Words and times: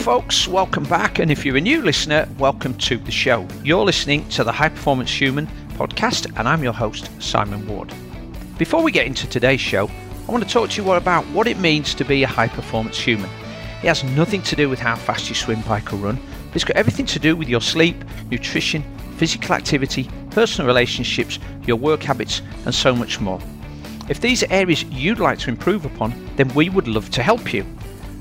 folks, 0.00 0.48
welcome 0.48 0.84
back. 0.84 1.18
And 1.18 1.30
if 1.30 1.44
you're 1.44 1.58
a 1.58 1.60
new 1.60 1.82
listener, 1.82 2.26
welcome 2.38 2.72
to 2.78 2.96
the 2.96 3.10
show. 3.10 3.46
You're 3.62 3.84
listening 3.84 4.26
to 4.30 4.42
the 4.42 4.50
High 4.50 4.70
Performance 4.70 5.12
Human 5.12 5.46
podcast, 5.74 6.26
and 6.38 6.48
I'm 6.48 6.62
your 6.62 6.72
host, 6.72 7.10
Simon 7.22 7.68
Ward. 7.68 7.92
Before 8.56 8.82
we 8.82 8.92
get 8.92 9.06
into 9.06 9.28
today's 9.28 9.60
show, 9.60 9.90
I 10.26 10.32
want 10.32 10.42
to 10.42 10.48
talk 10.48 10.70
to 10.70 10.82
you 10.82 10.90
about 10.92 11.26
what 11.26 11.46
it 11.46 11.58
means 11.58 11.94
to 11.96 12.04
be 12.06 12.22
a 12.22 12.26
high 12.26 12.48
performance 12.48 12.98
human. 12.98 13.28
It 13.82 13.88
has 13.88 14.02
nothing 14.02 14.40
to 14.44 14.56
do 14.56 14.70
with 14.70 14.78
how 14.78 14.96
fast 14.96 15.28
you 15.28 15.34
swim, 15.34 15.60
bike, 15.62 15.92
or 15.92 15.96
run, 15.96 16.18
it's 16.54 16.64
got 16.64 16.76
everything 16.76 17.04
to 17.06 17.18
do 17.18 17.36
with 17.36 17.50
your 17.50 17.60
sleep, 17.60 18.02
nutrition, 18.30 18.82
physical 19.18 19.54
activity, 19.54 20.08
personal 20.30 20.66
relationships, 20.66 21.38
your 21.66 21.76
work 21.76 22.02
habits, 22.02 22.40
and 22.64 22.74
so 22.74 22.96
much 22.96 23.20
more. 23.20 23.40
If 24.08 24.22
these 24.22 24.42
are 24.42 24.50
areas 24.50 24.82
you'd 24.84 25.20
like 25.20 25.38
to 25.40 25.50
improve 25.50 25.84
upon, 25.84 26.30
then 26.36 26.48
we 26.54 26.70
would 26.70 26.88
love 26.88 27.10
to 27.10 27.22
help 27.22 27.52
you. 27.52 27.66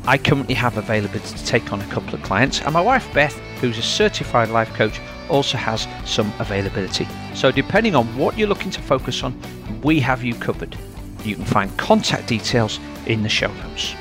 I 0.09 0.17
currently 0.17 0.55
have 0.55 0.75
availability 0.75 1.37
to 1.37 1.45
take 1.45 1.71
on 1.71 1.81
a 1.81 1.87
couple 1.89 2.15
of 2.15 2.23
clients, 2.23 2.61
and 2.61 2.73
my 2.73 2.81
wife 2.81 3.07
Beth, 3.13 3.37
who's 3.61 3.77
a 3.77 3.83
certified 3.83 4.49
life 4.49 4.73
coach, 4.73 4.99
also 5.29 5.55
has 5.55 5.87
some 6.03 6.33
availability. 6.39 7.07
So, 7.35 7.51
depending 7.51 7.93
on 7.93 8.07
what 8.17 8.35
you're 8.35 8.47
looking 8.47 8.71
to 8.71 8.81
focus 8.81 9.21
on, 9.21 9.39
we 9.83 9.99
have 9.99 10.23
you 10.23 10.33
covered. 10.33 10.75
You 11.23 11.35
can 11.35 11.45
find 11.45 11.77
contact 11.77 12.27
details 12.27 12.79
in 13.05 13.21
the 13.21 13.29
show 13.29 13.53
notes. 13.53 13.93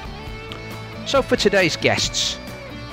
So, 1.05 1.21
for 1.21 1.37
today's 1.37 1.77
guests, 1.77 2.39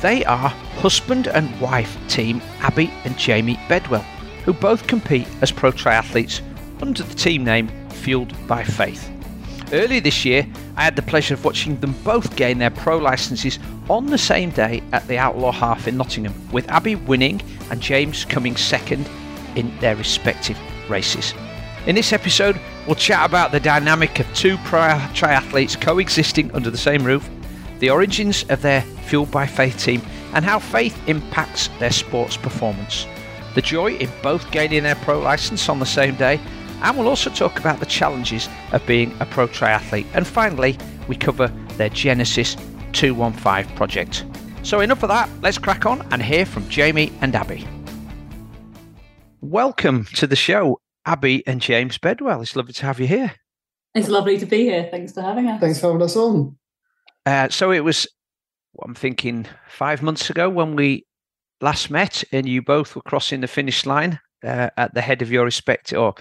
they 0.01 0.25
are 0.25 0.49
husband 0.79 1.27
and 1.27 1.57
wife 1.61 1.97
team 2.09 2.41
Abi 2.63 2.91
and 3.05 3.17
Jamie 3.17 3.57
Bedwell, 3.69 4.03
who 4.43 4.51
both 4.51 4.87
compete 4.87 5.29
as 5.41 5.53
pro 5.53 5.71
triathletes 5.71 6.41
under 6.81 7.03
the 7.03 7.15
team 7.15 7.45
name 7.45 7.69
Fueled 7.91 8.33
by 8.45 8.65
Faith. 8.65 9.09
Earlier 9.71 10.01
this 10.01 10.25
year, 10.25 10.45
I 10.77 10.83
had 10.83 10.95
the 10.95 11.01
pleasure 11.01 11.33
of 11.33 11.45
watching 11.45 11.79
them 11.79 11.95
both 12.03 12.35
gain 12.35 12.57
their 12.57 12.69
pro 12.69 12.97
licenses 12.97 13.59
on 13.89 14.07
the 14.07 14.17
same 14.17 14.49
day 14.49 14.83
at 14.91 15.07
the 15.07 15.17
Outlaw 15.17 15.51
Half 15.51 15.87
in 15.87 15.95
Nottingham, 15.95 16.33
with 16.51 16.69
Abi 16.69 16.95
winning 16.95 17.41
and 17.71 17.81
James 17.81 18.25
coming 18.25 18.55
second 18.57 19.09
in 19.55 19.77
their 19.79 19.95
respective 19.95 20.57
races. 20.89 21.33
In 21.87 21.95
this 21.95 22.11
episode, 22.13 22.59
we'll 22.85 22.95
chat 22.95 23.29
about 23.29 23.51
the 23.51 23.59
dynamic 23.59 24.19
of 24.19 24.33
two 24.33 24.57
pro 24.65 24.81
triathletes 25.13 25.79
coexisting 25.79 26.53
under 26.53 26.69
the 26.69 26.77
same 26.77 27.03
roof, 27.03 27.29
the 27.79 27.89
origins 27.89 28.43
of 28.49 28.61
their 28.61 28.81
Fueled 28.81 29.31
by 29.31 29.45
Faith 29.45 29.77
team, 29.77 30.01
and 30.33 30.43
how 30.43 30.59
faith 30.59 30.99
impacts 31.07 31.69
their 31.79 31.91
sports 31.91 32.35
performance. 32.35 33.05
The 33.53 33.61
joy 33.61 33.93
in 33.93 34.09
both 34.21 34.51
gaining 34.51 34.83
their 34.83 34.95
pro 34.95 35.19
license 35.19 35.69
on 35.69 35.79
the 35.79 35.85
same 35.85 36.15
day, 36.15 36.41
and 36.85 36.95
we'll 36.99 37.07
also 37.07 37.31
talk 37.31 37.59
about 37.59 37.79
the 37.79 37.85
challenges 37.87 38.47
of 38.71 38.85
being 38.85 39.11
a 39.19 39.25
pro 39.25 39.47
triathlete. 39.47 40.05
And 40.13 40.25
finally, 40.25 40.77
we 41.07 41.15
cover 41.15 41.47
their 41.77 41.89
Genesis 41.89 42.55
215 42.93 43.75
project. 43.75 44.23
So, 44.61 44.81
enough 44.81 45.01
of 45.01 45.09
that, 45.09 45.27
let's 45.41 45.57
crack 45.57 45.87
on 45.87 46.07
and 46.11 46.21
hear 46.21 46.45
from 46.45 46.69
Jamie 46.69 47.11
and 47.21 47.35
Abi. 47.35 47.67
Welcome 49.41 50.05
to 50.13 50.27
the 50.27 50.35
show, 50.35 50.79
Abi 51.07 51.45
and 51.47 51.59
James 51.59 51.97
Bedwell. 51.97 52.41
It's 52.41 52.55
lovely 52.55 52.73
to 52.73 52.85
have 52.85 52.99
you 52.99 53.07
here. 53.07 53.33
It's 53.95 54.07
lovely 54.07 54.37
to 54.37 54.45
be 54.45 54.65
here. 54.65 54.87
Thanks 54.91 55.11
for 55.11 55.21
having 55.21 55.47
us. 55.47 55.59
Thanks 55.59 55.79
for 55.79 55.87
having 55.87 56.03
us 56.03 56.15
on. 56.15 56.55
Uh, 57.25 57.49
so, 57.49 57.71
it 57.71 57.83
was, 57.83 58.07
I'm 58.83 58.93
thinking, 58.93 59.47
five 59.67 60.03
months 60.03 60.29
ago 60.29 60.51
when 60.51 60.75
we 60.75 61.07
last 61.61 61.89
met, 61.89 62.23
and 62.31 62.47
you 62.47 62.61
both 62.61 62.95
were 62.95 63.01
crossing 63.01 63.41
the 63.41 63.47
finish 63.47 63.87
line 63.87 64.19
uh, 64.43 64.69
at 64.77 64.93
the 64.93 65.01
head 65.01 65.23
of 65.23 65.31
your 65.31 65.45
respective, 65.45 65.97
or 65.97 66.13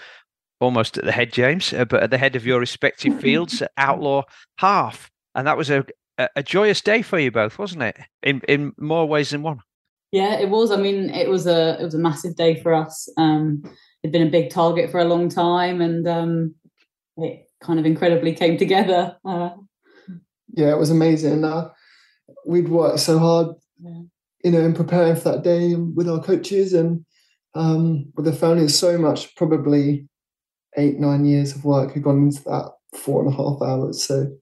almost 0.61 0.99
at 0.99 1.05
the 1.05 1.13
head, 1.13 1.33
James, 1.33 1.73
uh, 1.73 1.85
but 1.85 2.03
at 2.03 2.11
the 2.11 2.19
head 2.19 2.37
of 2.37 2.47
your 2.47 2.61
respective 2.61 3.21
fields, 3.21 3.63
Outlaw 3.77 4.23
Half, 4.59 5.11
and 5.35 5.47
that 5.47 5.57
was 5.57 5.71
a, 5.71 5.85
a 6.37 6.43
joyous 6.43 6.81
day 6.81 7.03
for 7.03 7.19
you 7.19 7.31
both, 7.31 7.59
wasn't 7.59 7.83
it? 7.83 7.97
In 8.23 8.41
in 8.49 8.73
more 8.79 9.07
ways 9.07 9.31
than 9.31 9.43
one. 9.43 9.61
Yeah, 10.13 10.39
it 10.39 10.49
was. 10.49 10.71
I 10.71 10.77
mean, 10.77 11.11
it 11.11 11.29
was 11.29 11.47
a 11.47 11.77
it 11.81 11.85
was 11.85 11.95
a 11.95 11.99
massive 11.99 12.37
day 12.37 12.63
for 12.63 12.73
us. 12.73 13.09
Um, 13.17 13.63
it'd 14.03 14.13
been 14.13 14.27
a 14.27 14.31
big 14.31 14.51
target 14.51 14.91
for 14.91 15.01
a 15.01 15.05
long 15.05 15.29
time, 15.29 15.81
and 15.81 16.07
um, 16.07 16.55
it 17.17 17.49
kind 17.61 17.79
of 17.79 17.87
incredibly 17.87 18.33
came 18.33 18.57
together. 18.57 19.17
Uh, 19.25 19.51
yeah, 20.53 20.71
it 20.71 20.79
was 20.79 20.91
amazing. 20.91 21.45
Uh, 21.45 21.71
we'd 22.47 22.69
worked 22.69 23.01
so 23.01 23.19
hard, 23.19 23.57
yeah. 23.83 24.03
you 24.45 24.51
know, 24.51 24.61
in 24.61 24.75
preparing 24.75 25.17
for 25.17 25.33
that 25.33 25.43
day 25.43 25.75
with 25.75 26.09
our 26.09 26.23
coaches 26.23 26.73
and 26.73 27.05
um, 27.55 28.13
with 28.15 28.27
the 28.27 28.33
family. 28.33 28.69
So 28.69 28.97
much, 28.99 29.35
probably 29.35 30.09
eight 30.77 30.99
nine 30.99 31.25
years 31.25 31.55
of 31.55 31.65
work 31.65 31.95
had 31.95 32.03
gone 32.03 32.19
into 32.19 32.43
that 32.45 32.73
four 32.95 33.25
and 33.25 33.33
a 33.33 33.37
half 33.37 33.61
hours. 33.63 34.03
So 34.03 34.37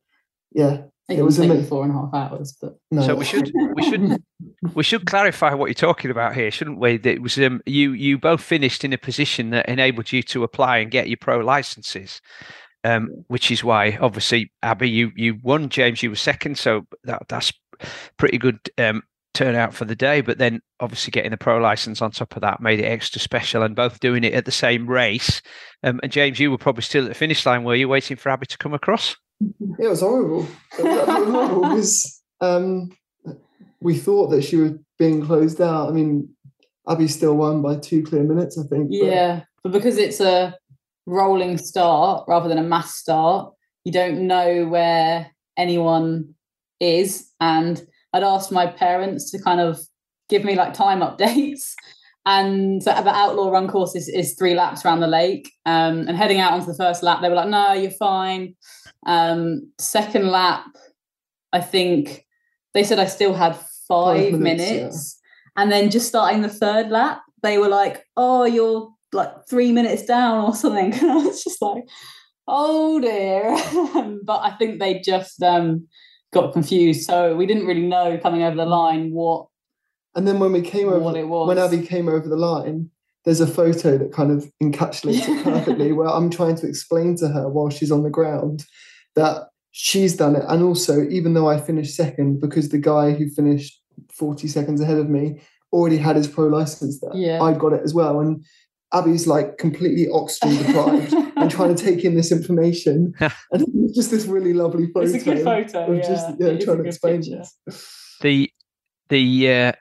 yeah, 0.53 0.83
it, 1.09 1.19
it 1.19 1.23
was 1.23 1.39
amazing. 1.39 1.67
four 1.67 1.85
and 1.85 1.93
a 1.93 1.95
half 1.95 2.15
hours. 2.15 2.57
But 2.61 2.79
no. 2.91 3.03
so 3.03 3.15
we 3.15 3.25
should 3.25 3.53
we 3.75 3.83
should 3.83 4.23
we 4.75 4.83
should 4.83 5.07
clarify 5.07 5.55
what 5.55 5.67
you're 5.67 5.75
talking 5.75 6.11
about 6.11 6.35
here, 6.35 6.51
shouldn't 6.51 6.79
we? 6.79 6.97
That 6.99 7.15
it 7.15 7.23
was 7.23 7.39
um, 7.39 7.61
you 7.67 7.93
you 7.93 8.19
both 8.19 8.43
finished 8.43 8.85
in 8.85 8.93
a 8.93 8.99
position 8.99 9.51
that 9.51 9.69
enabled 9.69 10.13
you 10.13 10.23
to 10.25 10.45
apply 10.45 10.79
and 10.79 10.91
get 10.91 11.09
your 11.09 11.19
pro 11.19 11.39
licenses. 11.39 12.21
Um, 12.85 13.25
which 13.29 13.53
is 13.53 13.63
why, 13.63 13.97
obviously, 14.01 14.51
Abi, 14.65 14.91
you 14.91 15.13
you 15.15 15.39
won. 15.41 15.69
James, 15.69 16.03
you 16.03 16.11
were 16.11 16.17
second, 16.17 16.59
so 16.59 16.85
that 17.05 17.23
that's 17.29 17.53
pretty 18.17 18.39
good 18.39 18.59
um, 18.77 19.05
turnout 19.35 19.75
for 19.75 19.85
the 19.85 19.97
day. 19.97 20.21
But 20.21 20.39
then 20.39 20.61
obviously 20.81 21.11
getting 21.11 21.31
the 21.31 21.37
pro 21.37 21.59
license 21.59 22.03
on 22.03 22.11
top 22.11 22.37
of 22.37 22.43
that 22.43 22.61
made 22.61 22.81
it 22.81 22.85
extra 22.85 23.21
special 23.21 23.63
and 23.63 23.77
both 23.77 24.01
doing 24.01 24.25
it 24.25 24.35
at 24.35 24.45
the 24.45 24.53
same 24.53 24.89
race. 24.89 25.43
Um, 25.83 26.01
and 26.03 26.13
James, 26.13 26.39
you 26.39 26.51
were 26.51 26.59
probably 26.59 26.83
still 26.83 27.05
at 27.05 27.09
the 27.09 27.15
finish 27.15 27.45
line. 27.47 27.65
Were 27.65 27.75
you 27.75 27.89
waiting 27.89 28.17
for 28.17 28.31
Abi 28.31 28.47
to 28.47 28.59
come 28.59 28.75
across? 28.75 29.17
Yeah, 29.41 29.87
it 29.87 29.91
was 29.91 30.01
horrible. 30.01 30.47
It 30.79 30.85
was 30.85 31.07
horrible 31.07 31.61
because 31.63 32.23
um, 32.41 32.91
we 33.81 33.97
thought 33.97 34.29
that 34.29 34.43
she 34.43 34.57
was 34.57 34.73
being 34.99 35.25
closed 35.25 35.61
out. 35.61 35.89
I 35.89 35.93
mean, 35.93 36.29
Abi 36.87 37.09
still 37.09 37.35
won 37.35 37.63
by 37.63 37.77
two 37.77 38.03
clear 38.03 38.23
minutes, 38.23 38.59
I 38.59 38.65
think. 38.65 38.89
Yeah, 38.91 39.43
but, 39.63 39.71
but 39.71 39.73
because 39.73 39.99
it's 39.99 40.21
a 40.21 40.57
rolling 41.07 41.59
start 41.59 42.25
rather 42.29 42.49
than 42.49 42.59
a 42.59 42.63
mass 42.63 42.95
start, 42.95 43.53
you 43.85 43.93
don't 43.93 44.27
know 44.27 44.67
where 44.67 45.31
anyone 45.57 46.35
is. 46.81 47.31
And 47.41 47.85
I'd 48.13 48.23
asked 48.23 48.53
my 48.53 48.67
parents 48.67 49.31
to 49.31 49.43
kind 49.43 49.61
of 49.61 49.81
give 50.29 50.45
me 50.45 50.55
like 50.55 50.75
time 50.75 51.01
updates. 51.09 51.73
And 52.25 52.81
the 52.83 53.09
outlaw 53.09 53.51
run 53.51 53.67
course 53.67 53.97
is, 53.97 54.09
is 54.09 54.35
three 54.35 54.55
laps 54.55 54.85
around 54.85 55.01
the 55.01 55.09
lake. 55.09 55.51
Um, 55.67 56.07
and 56.07 56.17
heading 56.17 56.39
out 56.39 56.53
onto 56.53 56.67
the 56.67 56.77
first 56.77 57.03
lap, 57.03 57.21
they 57.21 57.29
were 57.29 57.35
like, 57.35 57.49
no, 57.49 57.73
you're 57.73 57.91
fine. 57.91 58.55
Um, 59.07 59.73
second 59.79 60.29
lap, 60.29 60.65
I 61.53 61.61
think 61.61 62.25
they 62.75 62.85
said 62.85 63.01
I 63.01 63.07
still 63.07 63.35
had 63.35 63.57
five, 63.89 64.31
five 64.31 64.41
minutes. 64.41 64.71
minutes. 64.71 65.21
Yeah. 65.57 65.63
And 65.63 65.73
then 65.73 65.91
just 65.91 66.09
starting 66.09 66.43
the 66.43 66.49
third 66.49 66.91
lap, 66.91 67.23
they 67.43 67.59
were 67.59 67.69
like, 67.69 68.05
oh, 68.17 68.45
you're 68.45 68.89
like 69.13 69.31
three 69.49 69.73
minutes 69.73 70.05
down 70.05 70.45
or 70.45 70.55
something. 70.55 70.93
And 71.01 71.11
I 71.11 71.17
was 71.17 71.43
just 71.43 71.61
like, 71.61 71.85
oh 72.47 73.01
dear. 73.01 73.57
but 74.25 74.41
I 74.41 74.51
think 74.57 74.79
they 74.79 75.01
just 75.01 75.43
um, 75.43 75.89
got 76.33 76.53
confused. 76.53 77.07
So 77.07 77.37
we 77.37 77.47
didn't 77.47 77.67
really 77.67 77.87
know 77.87 78.19
coming 78.19 78.43
over 78.43 78.57
the 78.57 78.65
mm. 78.65 78.71
line 78.71 79.11
what. 79.13 79.47
And 80.15 80.27
then 80.27 80.39
when 80.39 80.53
we 80.53 80.61
came 80.61 80.89
over, 80.89 80.99
what 80.99 81.17
it 81.17 81.29
was. 81.29 81.49
when 81.49 81.59
Abi 81.59 81.87
came 81.87 82.09
over 82.09 82.29
the 82.29 82.37
line, 82.37 82.91
there's 83.25 83.41
a 83.41 83.47
photo 83.47 83.97
that 83.99 84.13
kind 84.13 84.31
of 84.31 84.51
encapsulates 84.63 85.29
it 85.29 85.45
perfectly, 85.45 85.93
where 85.93 86.09
I'm 86.09 86.29
trying 86.29 86.57
to 86.57 86.69
explain 86.69 87.17
to 87.17 87.29
her 87.29 87.49
while 87.49 87.71
she's 87.71 87.93
on 87.93 88.03
the 88.03 88.11
ground 88.11 88.65
that 89.15 89.49
she's 89.71 90.17
done 90.17 90.37
it, 90.37 90.45
and 90.49 90.63
also 90.63 91.03
even 91.09 91.35
though 91.35 91.49
I 91.49 91.61
finished 91.61 91.95
second, 91.95 92.41
because 92.41 92.71
the 92.71 92.79
guy 92.79 93.13
who 93.13 93.31
finished 93.31 93.81
40 94.13 94.49
seconds 94.49 94.81
ahead 94.81 94.99
of 94.99 95.09
me 95.09 95.41
already 95.73 95.97
had 95.97 96.17
his 96.17 96.29
pro 96.29 96.47
license 96.47 97.01
there, 97.01 97.15
yeah. 97.15 97.41
I 97.41 97.55
got 97.55 97.73
it 97.73 97.83
as 97.83 97.95
well, 97.95 98.21
and 98.21 98.45
Abi's 98.95 99.27
like 99.27 99.59
completely 99.59 100.09
oxygen 100.13 100.57
deprived 100.65 101.13
and 101.37 101.51
trying 101.51 101.75
to 101.75 101.83
take 101.83 102.05
in 102.05 102.15
this 102.15 102.31
information. 102.31 103.15
and 103.21 103.33
it's 103.53 103.95
just 103.95 104.11
this 104.11 104.27
really 104.27 104.53
lovely 104.53 104.87
photo. 104.89 105.07
It's 105.07 105.15
a 105.15 105.25
good 105.25 105.45
photo. 105.45 105.93
yeah. 105.93 106.03
Just 106.03 106.27
yeah, 106.39 106.59
trying 106.59 106.79
to 106.79 106.85
explain 106.85 107.21
this. 107.21 107.57
The 108.21 108.51
the 109.09 109.53
uh, 109.53 109.73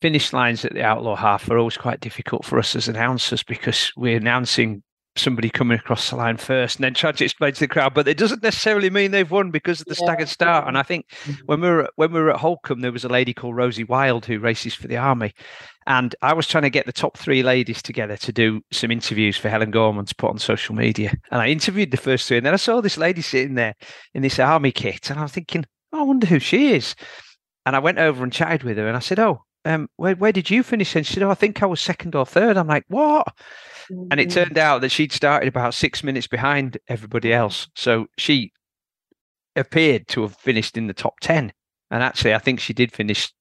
finish 0.00 0.32
lines 0.32 0.64
at 0.64 0.74
the 0.74 0.82
Outlaw 0.82 1.16
Half 1.16 1.50
are 1.50 1.58
always 1.58 1.76
quite 1.76 2.00
difficult 2.00 2.44
for 2.44 2.58
us 2.58 2.74
as 2.76 2.88
announcers 2.88 3.42
because 3.42 3.92
we're 3.96 4.16
announcing 4.16 4.82
somebody 5.16 5.50
coming 5.50 5.78
across 5.78 6.10
the 6.10 6.16
line 6.16 6.36
first 6.36 6.76
and 6.76 6.84
then 6.84 6.94
trying 6.94 7.14
to 7.14 7.24
explain 7.24 7.52
to 7.52 7.60
the 7.60 7.68
crowd, 7.68 7.94
but 7.94 8.08
it 8.08 8.16
doesn't 8.16 8.42
necessarily 8.42 8.90
mean 8.90 9.10
they've 9.10 9.30
won 9.30 9.50
because 9.50 9.80
of 9.80 9.86
the 9.86 9.96
yeah. 9.98 10.04
staggered 10.04 10.28
start. 10.28 10.68
And 10.68 10.78
I 10.78 10.82
think 10.82 11.06
mm-hmm. 11.24 11.44
when 11.46 11.60
we 11.60 11.68
were 11.68 11.90
when 11.96 12.12
we 12.12 12.20
were 12.20 12.30
at 12.30 12.40
Holkham, 12.40 12.82
there 12.82 12.92
was 12.92 13.04
a 13.04 13.08
lady 13.08 13.34
called 13.34 13.56
Rosie 13.56 13.84
Wild 13.84 14.24
who 14.24 14.38
races 14.38 14.74
for 14.74 14.86
the 14.86 14.96
army, 14.96 15.32
and 15.86 16.14
I 16.22 16.32
was 16.32 16.46
trying 16.46 16.62
to 16.62 16.70
get 16.70 16.86
the 16.86 16.92
top 16.92 17.16
three 17.16 17.42
ladies 17.42 17.82
together 17.82 18.16
to 18.18 18.32
do 18.32 18.62
some 18.70 18.90
interviews 18.90 19.36
for 19.36 19.48
Helen 19.48 19.70
Gorman 19.70 20.06
to 20.06 20.14
put 20.14 20.30
on 20.30 20.38
social 20.38 20.74
media. 20.74 21.12
And 21.30 21.40
I 21.40 21.48
interviewed 21.48 21.90
the 21.90 21.96
first 21.96 22.28
three, 22.28 22.36
and 22.36 22.46
then 22.46 22.54
I 22.54 22.58
saw 22.58 22.80
this 22.80 22.98
lady 22.98 23.22
sitting 23.22 23.54
there 23.54 23.74
in 24.14 24.22
this 24.22 24.38
army 24.38 24.72
kit, 24.72 25.10
and 25.10 25.18
I'm 25.18 25.28
thinking, 25.28 25.66
oh, 25.92 26.00
I 26.00 26.02
wonder 26.04 26.26
who 26.26 26.38
she 26.38 26.74
is. 26.74 26.94
And 27.66 27.76
I 27.76 27.80
went 27.80 27.98
over 27.98 28.22
and 28.22 28.32
chatted 28.32 28.62
with 28.62 28.76
her, 28.76 28.86
and 28.86 28.96
I 28.96 29.00
said, 29.00 29.18
oh. 29.18 29.44
Um, 29.66 29.90
where, 29.96 30.14
where 30.14 30.32
did 30.32 30.48
you 30.48 30.62
finish? 30.62 30.96
And 30.96 31.06
she 31.06 31.12
said, 31.12 31.22
Oh, 31.22 31.30
I 31.30 31.34
think 31.34 31.62
I 31.62 31.66
was 31.66 31.82
second 31.82 32.14
or 32.14 32.24
third. 32.24 32.56
I'm 32.56 32.66
like, 32.66 32.86
What? 32.88 33.28
And 33.90 34.20
it 34.20 34.28
mm-hmm. 34.28 34.34
turned 34.34 34.58
out 34.58 34.80
that 34.80 34.90
she'd 34.90 35.12
started 35.12 35.48
about 35.48 35.74
six 35.74 36.04
minutes 36.04 36.26
behind 36.26 36.78
everybody 36.88 37.32
else. 37.32 37.68
So 37.74 38.06
she 38.16 38.52
appeared 39.56 40.08
to 40.08 40.22
have 40.22 40.36
finished 40.36 40.76
in 40.76 40.86
the 40.86 40.94
top 40.94 41.20
10. 41.20 41.52
And 41.90 42.02
actually, 42.02 42.34
I 42.34 42.38
think 42.38 42.60
she 42.60 42.72
did 42.72 42.92
finish 42.92 43.32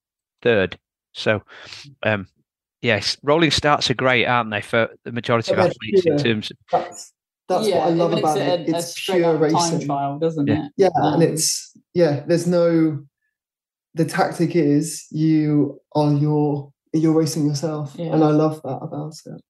third. 0.41 0.79
So, 1.13 1.43
um, 2.03 2.27
yes, 2.81 3.17
rolling 3.23 3.51
starts 3.51 3.89
are 3.89 3.95
great, 3.95 4.25
aren't 4.25 4.51
they, 4.51 4.61
for 4.61 4.89
the 5.03 5.11
majority 5.11 5.51
of 5.53 5.59
athletes 5.59 6.05
in 6.05 6.17
terms 6.17 6.51
of. 6.51 6.57
That's, 6.71 7.13
that's 7.47 7.67
yeah, 7.67 7.77
what 7.77 7.87
I 7.87 7.89
love 7.91 8.13
about 8.13 8.37
it. 8.37 8.61
it. 8.61 8.69
It's 8.69 9.05
pure 9.05 9.37
racing. 9.37 9.85
Trial, 9.85 10.19
doesn't 10.19 10.47
yeah. 10.47 10.65
it? 10.65 10.71
Yeah, 10.77 10.89
um, 11.01 11.15
and 11.15 11.23
it's 11.23 11.75
yeah. 11.93 12.23
There's 12.27 12.47
no. 12.47 13.03
The 13.95 14.05
tactic 14.05 14.55
is 14.55 15.07
you 15.09 15.79
are 15.95 16.13
your 16.13 16.71
you're 16.93 17.13
racing 17.13 17.47
yourself, 17.47 17.95
yeah. 17.97 18.13
and 18.13 18.23
I 18.23 18.29
love 18.29 18.61
that 18.63 18.77
about 18.81 19.13
it. 19.25 19.41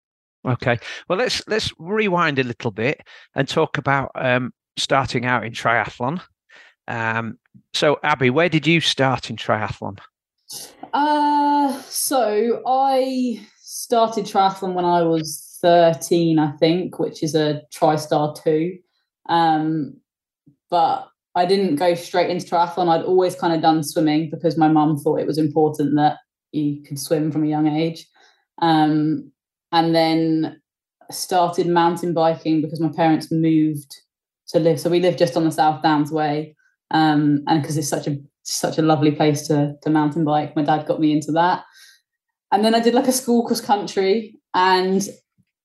Okay, 0.48 0.80
well 1.08 1.18
let's 1.18 1.42
let's 1.48 1.72
rewind 1.80 2.40
a 2.40 2.44
little 2.44 2.72
bit 2.72 3.02
and 3.36 3.48
talk 3.48 3.78
about 3.78 4.12
um, 4.16 4.54
starting 4.78 5.26
out 5.26 5.46
in 5.46 5.52
triathlon. 5.52 6.22
Um, 6.88 7.38
so, 7.74 8.00
Abi, 8.04 8.30
where 8.30 8.50
did 8.50 8.66
you 8.66 8.82
start 8.82 9.30
in 9.30 9.36
triathlon? 9.36 10.00
Uh, 10.94 11.80
so 11.84 12.64
I 12.66 13.46
started 13.60 14.26
triathlon 14.26 14.74
when 14.74 14.86
I 14.86 15.04
was 15.04 15.58
13, 15.62 16.40
I 16.40 16.52
think, 16.54 17.00
which 17.00 17.22
is 17.22 17.36
a 17.36 17.62
TriStar 17.74 18.42
2. 18.44 18.78
Um, 19.30 19.98
but 20.72 21.08
I 21.36 21.46
didn't 21.46 21.76
go 21.76 21.94
straight 21.94 22.30
into 22.30 22.48
triathlon. 22.48 22.90
I'd 22.90 23.06
always 23.06 23.36
kind 23.36 23.54
of 23.54 23.62
done 23.62 23.84
swimming 23.84 24.30
because 24.32 24.58
my 24.58 24.68
mum 24.68 24.98
thought 24.98 25.20
it 25.20 25.28
was 25.28 25.38
important 25.38 25.96
that 25.96 26.18
you 26.52 26.82
could 26.82 27.00
swim 27.00 27.32
from 27.32 27.44
a 27.44 27.48
young 27.48 27.68
age. 27.68 28.08
Um, 28.62 29.32
and 29.72 29.96
then 29.96 30.62
started 31.12 31.68
mountain 31.68 32.14
biking 32.14 32.62
because 32.62 32.80
my 32.80 32.92
parents 32.96 33.32
moved 33.32 33.96
to 34.50 34.60
live. 34.60 34.80
So 34.80 34.90
we 34.90 35.00
live 35.00 35.18
just 35.18 35.38
on 35.38 35.44
the 35.44 35.52
South 35.52 35.82
Downs 35.82 36.12
Way 36.12 36.56
um, 36.92 37.44
and 37.48 37.62
because 37.62 37.78
it's 37.78 37.88
such 37.88 38.08
a 38.08 38.18
such 38.44 38.78
a 38.78 38.82
lovely 38.82 39.12
place 39.12 39.48
to 39.48 39.76
to 39.84 39.90
mountain 39.90 40.26
bike. 40.26 40.56
My 40.56 40.64
dad 40.64 40.88
got 40.88 41.00
me 41.00 41.12
into 41.12 41.32
that, 41.34 41.64
and 42.52 42.64
then 42.64 42.76
I 42.76 42.80
did 42.80 42.94
like 42.94 43.08
a 43.08 43.12
school 43.12 43.46
cross 43.46 43.62
country, 43.62 44.40
and 44.54 45.08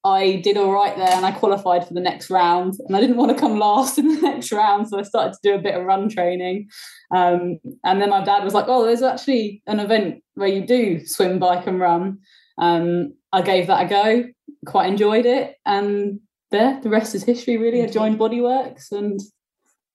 I 0.04 0.40
did 0.44 0.56
all 0.56 0.72
right 0.72 0.96
there, 0.96 1.12
and 1.12 1.24
I 1.24 1.32
qualified 1.32 1.86
for 1.86 1.94
the 1.94 2.00
next 2.00 2.28
round. 2.28 2.74
And 2.86 2.96
I 2.96 3.00
didn't 3.00 3.16
want 3.16 3.32
to 3.32 3.40
come 3.40 3.58
last 3.58 3.98
in 3.98 4.08
the 4.08 4.20
next 4.22 4.52
round, 4.52 4.88
so 4.88 4.98
I 4.98 5.02
started 5.02 5.32
to 5.32 5.38
do 5.42 5.54
a 5.54 5.62
bit 5.62 5.74
of 5.74 5.84
run 5.84 6.08
training. 6.08 6.68
Um, 7.14 7.58
and 7.84 8.00
then 8.02 8.10
my 8.10 8.22
dad 8.22 8.44
was 8.44 8.54
like, 8.54 8.66
"Oh, 8.68 8.84
there's 8.84 9.02
actually 9.02 9.62
an 9.66 9.80
event 9.80 10.22
where 10.34 10.48
you 10.48 10.66
do 10.66 11.04
swim, 11.06 11.38
bike, 11.38 11.66
and 11.66 11.80
run." 11.80 12.18
Um, 12.58 13.14
I 13.34 13.42
gave 13.42 13.66
that 13.66 13.84
a 13.84 13.88
go, 13.88 14.24
quite 14.64 14.88
enjoyed 14.88 15.26
it, 15.26 15.56
and 15.66 16.20
there, 16.52 16.80
the 16.80 16.88
rest 16.88 17.16
is 17.16 17.24
history. 17.24 17.56
Really, 17.56 17.82
I 17.82 17.88
joined 17.88 18.16
Bodyworks, 18.16 18.92
and 18.92 19.18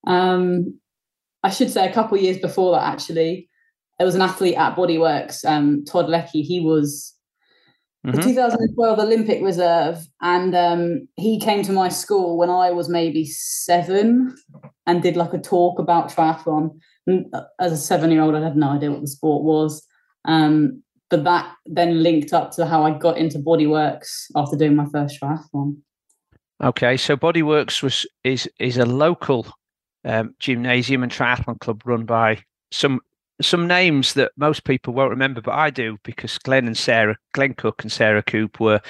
um, 0.06 0.78
I 1.42 1.50
should 1.50 1.72
say 1.72 1.90
a 1.90 1.94
couple 1.94 2.18
of 2.18 2.24
years 2.24 2.38
before 2.38 2.74
that, 2.74 2.84
actually, 2.84 3.48
there 3.98 4.06
was 4.06 4.16
an 4.16 4.22
athlete 4.22 4.58
at 4.58 4.76
Bodyworks, 4.76 5.46
um, 5.46 5.86
Todd 5.86 6.10
Leckie. 6.10 6.42
He 6.42 6.60
was 6.60 7.16
mm-hmm. 8.06 8.18
the 8.18 8.22
2012 8.22 9.00
Olympic 9.00 9.42
reserve, 9.42 10.06
and 10.22 10.54
um, 10.54 11.08
he 11.16 11.40
came 11.40 11.64
to 11.64 11.72
my 11.72 11.88
school 11.88 12.38
when 12.38 12.50
I 12.50 12.72
was 12.72 12.90
maybe 12.90 13.24
seven 13.24 14.36
and 14.86 15.02
did 15.02 15.16
like 15.16 15.34
a 15.34 15.40
talk 15.40 15.80
about 15.80 16.12
triathlon. 16.12 16.78
And 17.08 17.26
uh, 17.34 17.44
as 17.58 17.72
a 17.72 17.78
seven-year-old, 17.78 18.36
I 18.36 18.44
had 18.44 18.58
no 18.58 18.72
idea 18.72 18.92
what 18.92 19.00
the 19.00 19.08
sport 19.08 19.46
was. 19.46 19.82
Um, 20.26 20.84
but 21.10 21.24
that 21.24 21.56
then 21.66 22.04
linked 22.04 22.34
up 22.34 22.52
to 22.52 22.66
how 22.66 22.84
I 22.84 22.98
got 22.98 23.18
into 23.18 23.40
Bodyworks 23.40 24.26
after 24.36 24.56
doing 24.56 24.76
my 24.76 24.86
first 24.86 25.20
triathlon. 25.22 25.78
Okay, 26.62 26.98
so 26.98 27.16
Bodyworks 27.16 27.82
was 27.82 28.06
is 28.24 28.50
is 28.60 28.78
a 28.78 28.86
local 28.86 29.48
um, 30.06 30.36
gymnasium 30.40 31.04
and 31.04 31.12
triathlon 31.12 31.60
club 31.60 31.82
run 31.86 32.06
by 32.06 32.44
some 32.72 33.00
some 33.42 33.68
names 33.68 34.14
that 34.16 34.32
most 34.38 34.66
people 34.66 34.94
won't 34.94 35.10
remember, 35.10 35.42
but 35.42 35.54
I 35.54 35.70
do 35.70 35.98
because 36.04 36.38
Glenn 36.40 36.68
and 36.68 36.78
Sarah, 36.78 37.18
Glenn 37.34 37.54
Cook 37.54 37.82
and 37.84 37.92
Sarah 37.92 38.24
Coope 38.24 38.60
were 38.60 38.82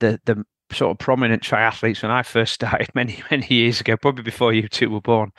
the 0.00 0.20
the 0.24 0.44
sort 0.72 0.90
of 0.90 0.98
prominent 0.98 1.42
triathletes 1.42 2.02
when 2.02 2.10
I 2.10 2.22
first 2.22 2.54
started 2.54 2.88
many 2.94 3.22
many 3.30 3.46
years 3.48 3.80
ago, 3.80 3.96
probably 3.96 4.24
before 4.24 4.52
you 4.52 4.68
two 4.68 4.90
were 4.90 5.00
born. 5.00 5.30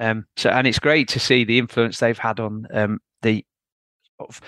Um, 0.00 0.26
so 0.36 0.50
and 0.50 0.66
it's 0.66 0.78
great 0.78 1.08
to 1.08 1.20
see 1.20 1.44
the 1.44 1.58
influence 1.58 1.98
they've 1.98 2.18
had 2.18 2.38
on 2.38 2.66
um, 2.72 3.00
the 3.22 3.44
sort 4.18 4.30
of 4.30 4.40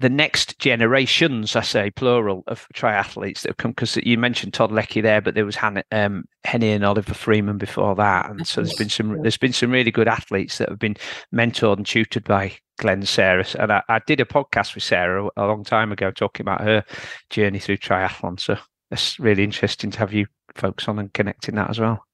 the 0.00 0.08
next 0.08 0.58
generations, 0.58 1.54
I 1.54 1.60
say 1.62 1.90
plural, 1.90 2.42
of 2.46 2.66
triathletes 2.74 3.42
that 3.42 3.50
have 3.50 3.56
come 3.56 3.70
because 3.70 3.96
you 3.98 4.18
mentioned 4.18 4.52
Todd 4.52 4.72
Leckie 4.72 5.00
there, 5.00 5.20
but 5.20 5.34
there 5.34 5.46
was 5.46 5.56
Hannah, 5.56 5.84
um, 5.92 6.24
Henny 6.44 6.72
and 6.72 6.84
Oliver 6.84 7.14
Freeman 7.14 7.58
before 7.58 7.94
that, 7.94 8.28
and 8.28 8.46
so 8.46 8.60
there's 8.60 8.74
been 8.74 8.88
some 8.88 9.22
there's 9.22 9.36
been 9.36 9.52
some 9.52 9.70
really 9.70 9.92
good 9.92 10.08
athletes 10.08 10.58
that 10.58 10.68
have 10.68 10.78
been 10.78 10.96
mentored 11.32 11.76
and 11.76 11.86
tutored 11.86 12.24
by 12.24 12.52
Glenn 12.78 13.06
Sarah. 13.06 13.46
And 13.58 13.72
I, 13.72 13.82
I 13.88 14.00
did 14.06 14.20
a 14.20 14.24
podcast 14.24 14.74
with 14.74 14.84
Sarah 14.84 15.28
a 15.36 15.46
long 15.46 15.62
time 15.64 15.92
ago 15.92 16.10
talking 16.10 16.44
about 16.44 16.62
her 16.62 16.84
journey 17.30 17.60
through 17.60 17.78
triathlon. 17.78 18.40
So 18.40 18.58
it's 18.90 19.18
really 19.20 19.44
interesting 19.44 19.90
to 19.92 19.98
have 20.00 20.12
you 20.12 20.26
folks 20.56 20.88
on 20.88 20.98
and 20.98 21.12
connecting 21.12 21.54
that 21.54 21.70
as 21.70 21.78
well. 21.78 22.04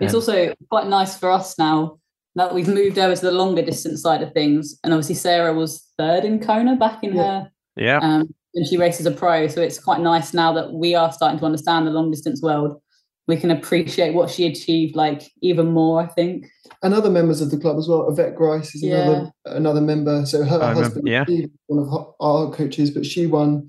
It's 0.00 0.12
um, 0.12 0.18
also 0.18 0.54
quite 0.70 0.88
nice 0.88 1.16
for 1.16 1.30
us 1.30 1.58
now 1.58 1.98
now 2.36 2.46
that 2.46 2.54
we've 2.54 2.68
moved 2.68 2.98
over 2.98 3.14
to 3.14 3.20
the 3.20 3.32
longer 3.32 3.62
distance 3.62 4.02
side 4.02 4.22
of 4.22 4.32
things, 4.32 4.78
and 4.82 4.92
obviously 4.92 5.14
Sarah 5.14 5.54
was 5.54 5.86
third 5.98 6.24
in 6.24 6.40
Kona 6.40 6.76
back 6.76 7.02
in 7.04 7.14
yeah. 7.14 7.22
her 7.22 7.50
yeah, 7.76 7.98
um, 7.98 8.34
and 8.54 8.66
she 8.66 8.76
races 8.76 9.06
a 9.06 9.10
pro. 9.10 9.48
So 9.48 9.60
it's 9.60 9.78
quite 9.78 10.00
nice 10.00 10.34
now 10.34 10.52
that 10.52 10.72
we 10.72 10.94
are 10.94 11.12
starting 11.12 11.38
to 11.40 11.46
understand 11.46 11.86
the 11.86 11.90
long 11.90 12.10
distance 12.10 12.42
world. 12.42 12.80
We 13.26 13.36
can 13.36 13.50
appreciate 13.50 14.14
what 14.14 14.30
she 14.30 14.46
achieved, 14.46 14.96
like 14.96 15.30
even 15.40 15.68
more. 15.68 16.00
I 16.00 16.06
think. 16.06 16.46
And 16.82 16.92
other 16.92 17.10
members 17.10 17.40
of 17.40 17.50
the 17.50 17.58
club 17.58 17.78
as 17.78 17.88
well. 17.88 18.08
Yvette 18.10 18.36
Grice 18.36 18.74
is 18.74 18.82
yeah. 18.82 18.96
another 18.96 19.32
another 19.46 19.80
member. 19.80 20.26
So 20.26 20.44
her 20.44 20.62
I 20.62 20.74
husband, 20.74 21.04
remember, 21.04 21.32
yeah. 21.32 21.46
one 21.66 21.86
of 21.86 22.14
our 22.20 22.50
coaches, 22.52 22.90
but 22.90 23.06
she 23.06 23.26
won 23.26 23.68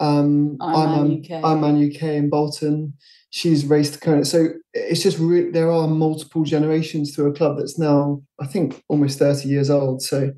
um, 0.00 0.56
Ironman 0.58 1.20
UK. 1.20 1.42
Ironman 1.42 1.94
UK 1.94 2.02
in 2.02 2.30
Bolton 2.30 2.94
she's 3.30 3.66
raced 3.66 4.00
Kona. 4.00 4.24
So 4.24 4.48
it's 4.72 5.02
just 5.02 5.18
re- 5.18 5.50
there 5.50 5.70
are 5.70 5.88
multiple 5.88 6.44
generations 6.44 7.14
to 7.14 7.26
a 7.26 7.32
club 7.32 7.58
that's 7.58 7.78
now 7.78 8.22
I 8.40 8.46
think 8.46 8.82
almost 8.88 9.18
thirty 9.18 9.48
years 9.48 9.70
old. 9.70 10.02
So 10.02 10.32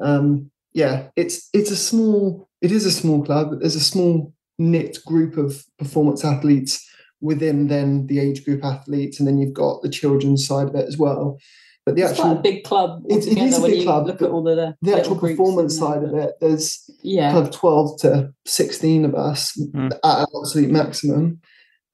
um, 0.00 0.50
yeah, 0.72 1.08
it's 1.16 1.48
it's 1.52 1.70
a 1.70 1.76
small 1.76 2.48
it 2.60 2.72
is 2.72 2.86
a 2.86 2.90
small 2.90 3.24
club. 3.24 3.60
There's 3.60 3.76
a 3.76 3.80
small 3.80 4.32
knit 4.58 4.98
group 5.06 5.36
of 5.36 5.64
performance 5.78 6.24
athletes 6.24 6.88
within 7.20 7.68
then 7.68 8.06
the 8.06 8.18
age 8.18 8.44
group 8.44 8.64
athletes, 8.64 9.18
and 9.18 9.28
then 9.28 9.38
you've 9.38 9.54
got 9.54 9.82
the 9.82 9.88
children's 9.88 10.46
side 10.46 10.68
of 10.68 10.74
it 10.74 10.88
as 10.88 10.98
well. 10.98 11.38
But 11.84 11.96
the 11.96 12.02
it's 12.02 12.12
actual 12.12 12.36
big 12.36 12.62
club. 12.62 13.02
It, 13.08 13.26
it 13.26 13.38
is 13.38 13.58
a 13.58 13.62
big 13.62 13.82
club. 13.82 14.06
Look 14.06 14.22
at 14.22 14.30
all 14.30 14.42
the 14.42 14.76
the 14.82 14.96
actual 14.96 15.16
performance 15.16 15.76
side 15.76 16.04
of 16.04 16.14
it. 16.14 16.32
There's 16.40 16.88
yeah. 17.02 17.32
kind 17.32 17.46
of 17.46 17.52
twelve 17.52 18.00
to 18.02 18.32
sixteen 18.46 19.04
of 19.04 19.14
us 19.16 19.56
mm. 19.58 19.92
at 19.92 20.00
an 20.04 20.26
absolute 20.40 20.70
maximum 20.70 21.40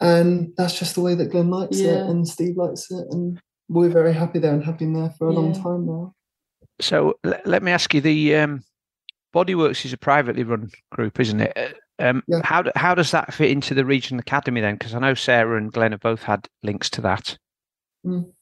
and 0.00 0.52
that's 0.57 0.78
just 0.78 0.95
the 0.95 1.00
way 1.00 1.14
that 1.14 1.31
Glenn 1.31 1.50
likes 1.50 1.78
yeah. 1.78 1.90
it 1.90 2.11
and 2.11 2.26
Steve 2.26 2.57
likes 2.57 2.90
it, 2.90 3.07
and 3.11 3.40
we're 3.69 3.88
very 3.88 4.12
happy 4.12 4.38
there 4.38 4.55
and 4.55 4.64
have 4.64 4.78
been 4.78 4.93
there 4.93 5.11
for 5.19 5.28
a 5.28 5.33
yeah. 5.33 5.38
long 5.38 5.52
time 5.52 5.87
now. 5.87 6.14
So 6.81 7.19
l- 7.25 7.40
let 7.45 7.62
me 7.62 7.73
ask 7.73 7.93
you: 7.95 8.00
the 8.00 8.37
um, 8.37 8.62
Bodyworks 9.35 9.85
is 9.85 9.93
a 9.93 9.99
privately 9.99 10.45
run 10.45 10.71
group, 10.90 11.21
isn't 11.21 11.40
it? 11.40 11.57
Uh, 11.57 11.69
um, 12.00 12.23
yeah. 12.28 12.40
How 12.45 12.62
do, 12.62 12.71
how 12.76 12.95
does 12.95 13.11
that 13.11 13.35
fit 13.35 13.50
into 13.50 13.75
the 13.75 13.85
regional 13.85 14.21
academy 14.21 14.61
then? 14.61 14.75
Because 14.75 14.95
I 14.95 15.00
know 15.00 15.14
Sarah 15.14 15.57
and 15.57 15.73
Glenn 15.73 15.93
have 15.93 16.00
both 16.00 16.23
had 16.23 16.49
links 16.62 16.88
to 16.90 17.00
that. 17.02 17.37
Mm. 18.07 18.33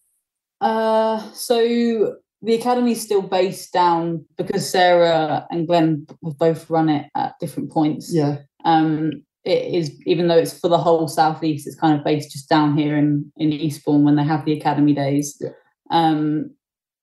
Uh, 0.60 1.32
so 1.32 2.16
the 2.42 2.54
academy 2.54 2.92
is 2.92 3.02
still 3.02 3.22
based 3.22 3.72
down 3.72 4.24
because 4.36 4.70
Sarah 4.70 5.46
and 5.50 5.66
Glenn 5.66 6.06
have 6.24 6.38
both 6.38 6.68
run 6.70 6.88
it 6.88 7.06
at 7.14 7.34
different 7.40 7.72
points. 7.72 8.12
Yeah. 8.12 8.38
Um, 8.64 9.24
it 9.46 9.72
is 9.72 9.92
even 10.04 10.26
though 10.26 10.36
it's 10.36 10.58
for 10.58 10.68
the 10.68 10.76
whole 10.76 11.06
southeast 11.06 11.66
it's 11.66 11.76
kind 11.76 11.96
of 11.96 12.04
based 12.04 12.32
just 12.32 12.48
down 12.48 12.76
here 12.76 12.96
in 12.96 13.30
in 13.36 13.52
eastbourne 13.52 14.04
when 14.04 14.16
they 14.16 14.24
have 14.24 14.44
the 14.44 14.52
academy 14.52 14.92
days. 14.92 15.40
Yeah. 15.40 15.50
um 15.90 16.50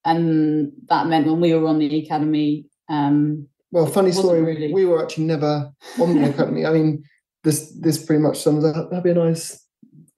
and 0.05 0.73
that 0.89 1.07
meant 1.07 1.25
when 1.25 1.39
we 1.39 1.53
were 1.53 1.67
on 1.67 1.79
the 1.79 2.03
academy 2.03 2.65
um 2.89 3.47
well 3.71 3.87
funny 3.87 4.11
story 4.11 4.41
really... 4.41 4.73
we 4.73 4.85
were 4.85 5.01
actually 5.01 5.23
never 5.23 5.71
on 5.99 6.15
the 6.15 6.29
academy. 6.29 6.65
I 6.65 6.71
mean 6.71 7.03
this 7.43 7.71
this 7.79 8.03
pretty 8.03 8.21
much 8.21 8.39
sums 8.39 8.65
up. 8.65 8.89
That'd 8.89 9.03
be 9.03 9.11
a 9.11 9.13
nice 9.15 9.65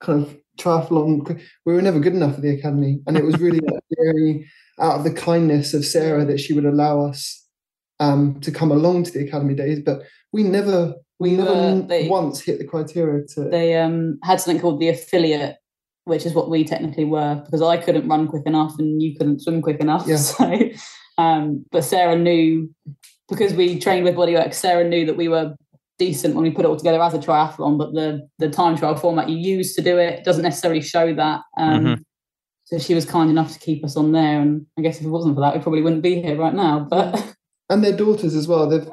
kind 0.01 0.23
of 0.23 0.37
triathlon. 0.59 1.39
We 1.65 1.73
were 1.73 1.81
never 1.81 1.99
good 1.99 2.13
enough 2.13 2.35
for 2.35 2.41
the 2.41 2.57
academy 2.57 3.01
and 3.05 3.17
it 3.17 3.23
was 3.23 3.39
really 3.39 3.61
very 3.99 4.49
out 4.79 4.97
of 4.97 5.03
the 5.03 5.13
kindness 5.13 5.73
of 5.73 5.85
sarah 5.85 6.25
that 6.25 6.39
she 6.39 6.51
would 6.53 6.65
allow 6.65 7.05
us 7.05 7.47
um, 8.01 8.41
to 8.41 8.51
come 8.51 8.71
along 8.71 9.03
to 9.03 9.11
the 9.11 9.25
academy 9.25 9.53
days 9.53 9.79
but 9.79 10.01
we 10.33 10.43
never 10.43 10.95
we, 11.19 11.31
never 11.31 11.81
they, 11.81 12.07
once 12.07 12.41
hit 12.41 12.59
the 12.59 12.65
criteria 12.65 13.25
to. 13.35 13.45
They 13.45 13.77
um, 13.77 14.19
had 14.23 14.41
something 14.41 14.61
called 14.61 14.79
the 14.79 14.89
affiliate, 14.89 15.57
which 16.03 16.25
is 16.25 16.33
what 16.33 16.49
we 16.49 16.63
technically 16.63 17.05
were, 17.05 17.41
because 17.45 17.61
I 17.61 17.77
couldn't 17.77 18.07
run 18.07 18.27
quick 18.27 18.45
enough 18.45 18.77
and 18.77 19.01
you 19.01 19.15
couldn't 19.15 19.41
swim 19.41 19.61
quick 19.61 19.79
enough. 19.79 20.05
Yeah. 20.07 20.17
So, 21.17 21.23
um, 21.23 21.65
but 21.71 21.85
Sarah 21.85 22.17
knew 22.17 22.69
because 23.29 23.53
we 23.53 23.79
trained 23.79 24.03
with 24.03 24.15
Bodywork. 24.15 24.53
Sarah 24.53 24.87
knew 24.87 25.05
that 25.05 25.15
we 25.15 25.29
were 25.29 25.55
decent 25.97 26.35
when 26.35 26.43
we 26.43 26.51
put 26.51 26.65
it 26.65 26.67
all 26.67 26.75
together 26.75 27.01
as 27.01 27.13
a 27.13 27.19
triathlon, 27.19 27.77
but 27.77 27.93
the 27.93 28.27
the 28.39 28.49
time 28.49 28.77
trial 28.77 28.95
format 28.95 29.29
you 29.29 29.37
use 29.37 29.75
to 29.75 29.81
do 29.81 29.97
it 29.97 30.23
doesn't 30.23 30.43
necessarily 30.43 30.81
show 30.81 31.13
that. 31.13 31.41
Um, 31.57 31.85
mm-hmm. 31.85 32.01
So 32.65 32.79
she 32.79 32.95
was 32.95 33.05
kind 33.05 33.29
enough 33.29 33.53
to 33.53 33.59
keep 33.59 33.85
us 33.85 33.95
on 33.95 34.11
there, 34.11 34.41
and 34.41 34.65
I 34.77 34.81
guess 34.81 34.99
if 34.99 35.05
it 35.05 35.09
wasn't 35.09 35.35
for 35.35 35.41
that, 35.41 35.55
we 35.55 35.61
probably 35.61 35.81
wouldn't 35.81 36.01
be 36.01 36.21
here 36.21 36.35
right 36.35 36.53
now. 36.53 36.85
But 36.89 37.13
and 37.69 37.83
their 37.83 37.95
daughters 37.95 38.35
as 38.35 38.47
well. 38.47 38.69
They've 38.69 38.87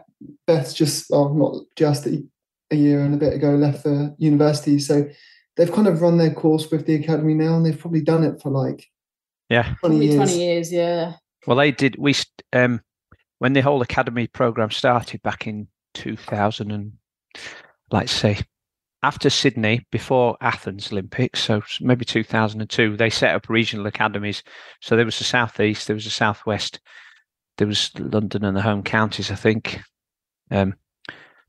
Beth's 0.46 0.74
just 0.74 1.10
well, 1.10 1.34
not 1.34 1.56
just 1.76 2.06
a, 2.06 2.22
a 2.70 2.76
year 2.76 3.00
and 3.00 3.14
a 3.14 3.18
bit 3.18 3.34
ago 3.34 3.50
left 3.50 3.82
for 3.82 4.14
university, 4.18 4.78
so 4.78 5.08
they've 5.56 5.72
kind 5.72 5.88
of 5.88 6.00
run 6.00 6.18
their 6.18 6.32
course 6.32 6.70
with 6.70 6.86
the 6.86 6.94
academy 6.94 7.34
now, 7.34 7.56
and 7.56 7.66
they've 7.66 7.78
probably 7.78 8.02
done 8.02 8.24
it 8.24 8.40
for 8.40 8.50
like 8.50 8.88
yeah 9.48 9.74
20 9.80 9.98
years. 9.98 10.16
20 10.16 10.38
years, 10.38 10.72
yeah. 10.72 11.14
Well, 11.46 11.56
they 11.56 11.72
did. 11.72 11.96
We 11.98 12.14
um 12.52 12.80
when 13.38 13.52
the 13.52 13.60
whole 13.60 13.82
academy 13.82 14.28
program 14.28 14.70
started 14.70 15.20
back 15.22 15.46
in 15.48 15.66
2000 15.94 16.70
and 16.70 16.92
let's 17.90 18.12
say 18.12 18.38
after 19.02 19.30
Sydney, 19.30 19.84
before 19.90 20.36
Athens 20.40 20.92
Olympics, 20.92 21.40
so 21.40 21.60
maybe 21.80 22.04
2002, 22.04 22.96
they 22.96 23.10
set 23.10 23.34
up 23.34 23.48
regional 23.48 23.86
academies. 23.86 24.44
So 24.80 24.94
there 24.94 25.04
was 25.04 25.18
the 25.18 25.24
southeast, 25.24 25.88
there 25.88 25.96
was 25.96 26.04
the 26.04 26.10
southwest, 26.10 26.78
there 27.58 27.66
was 27.66 27.90
London 27.98 28.44
and 28.44 28.56
the 28.56 28.62
home 28.62 28.82
counties, 28.82 29.30
I 29.30 29.34
think. 29.34 29.80
Um, 30.50 30.74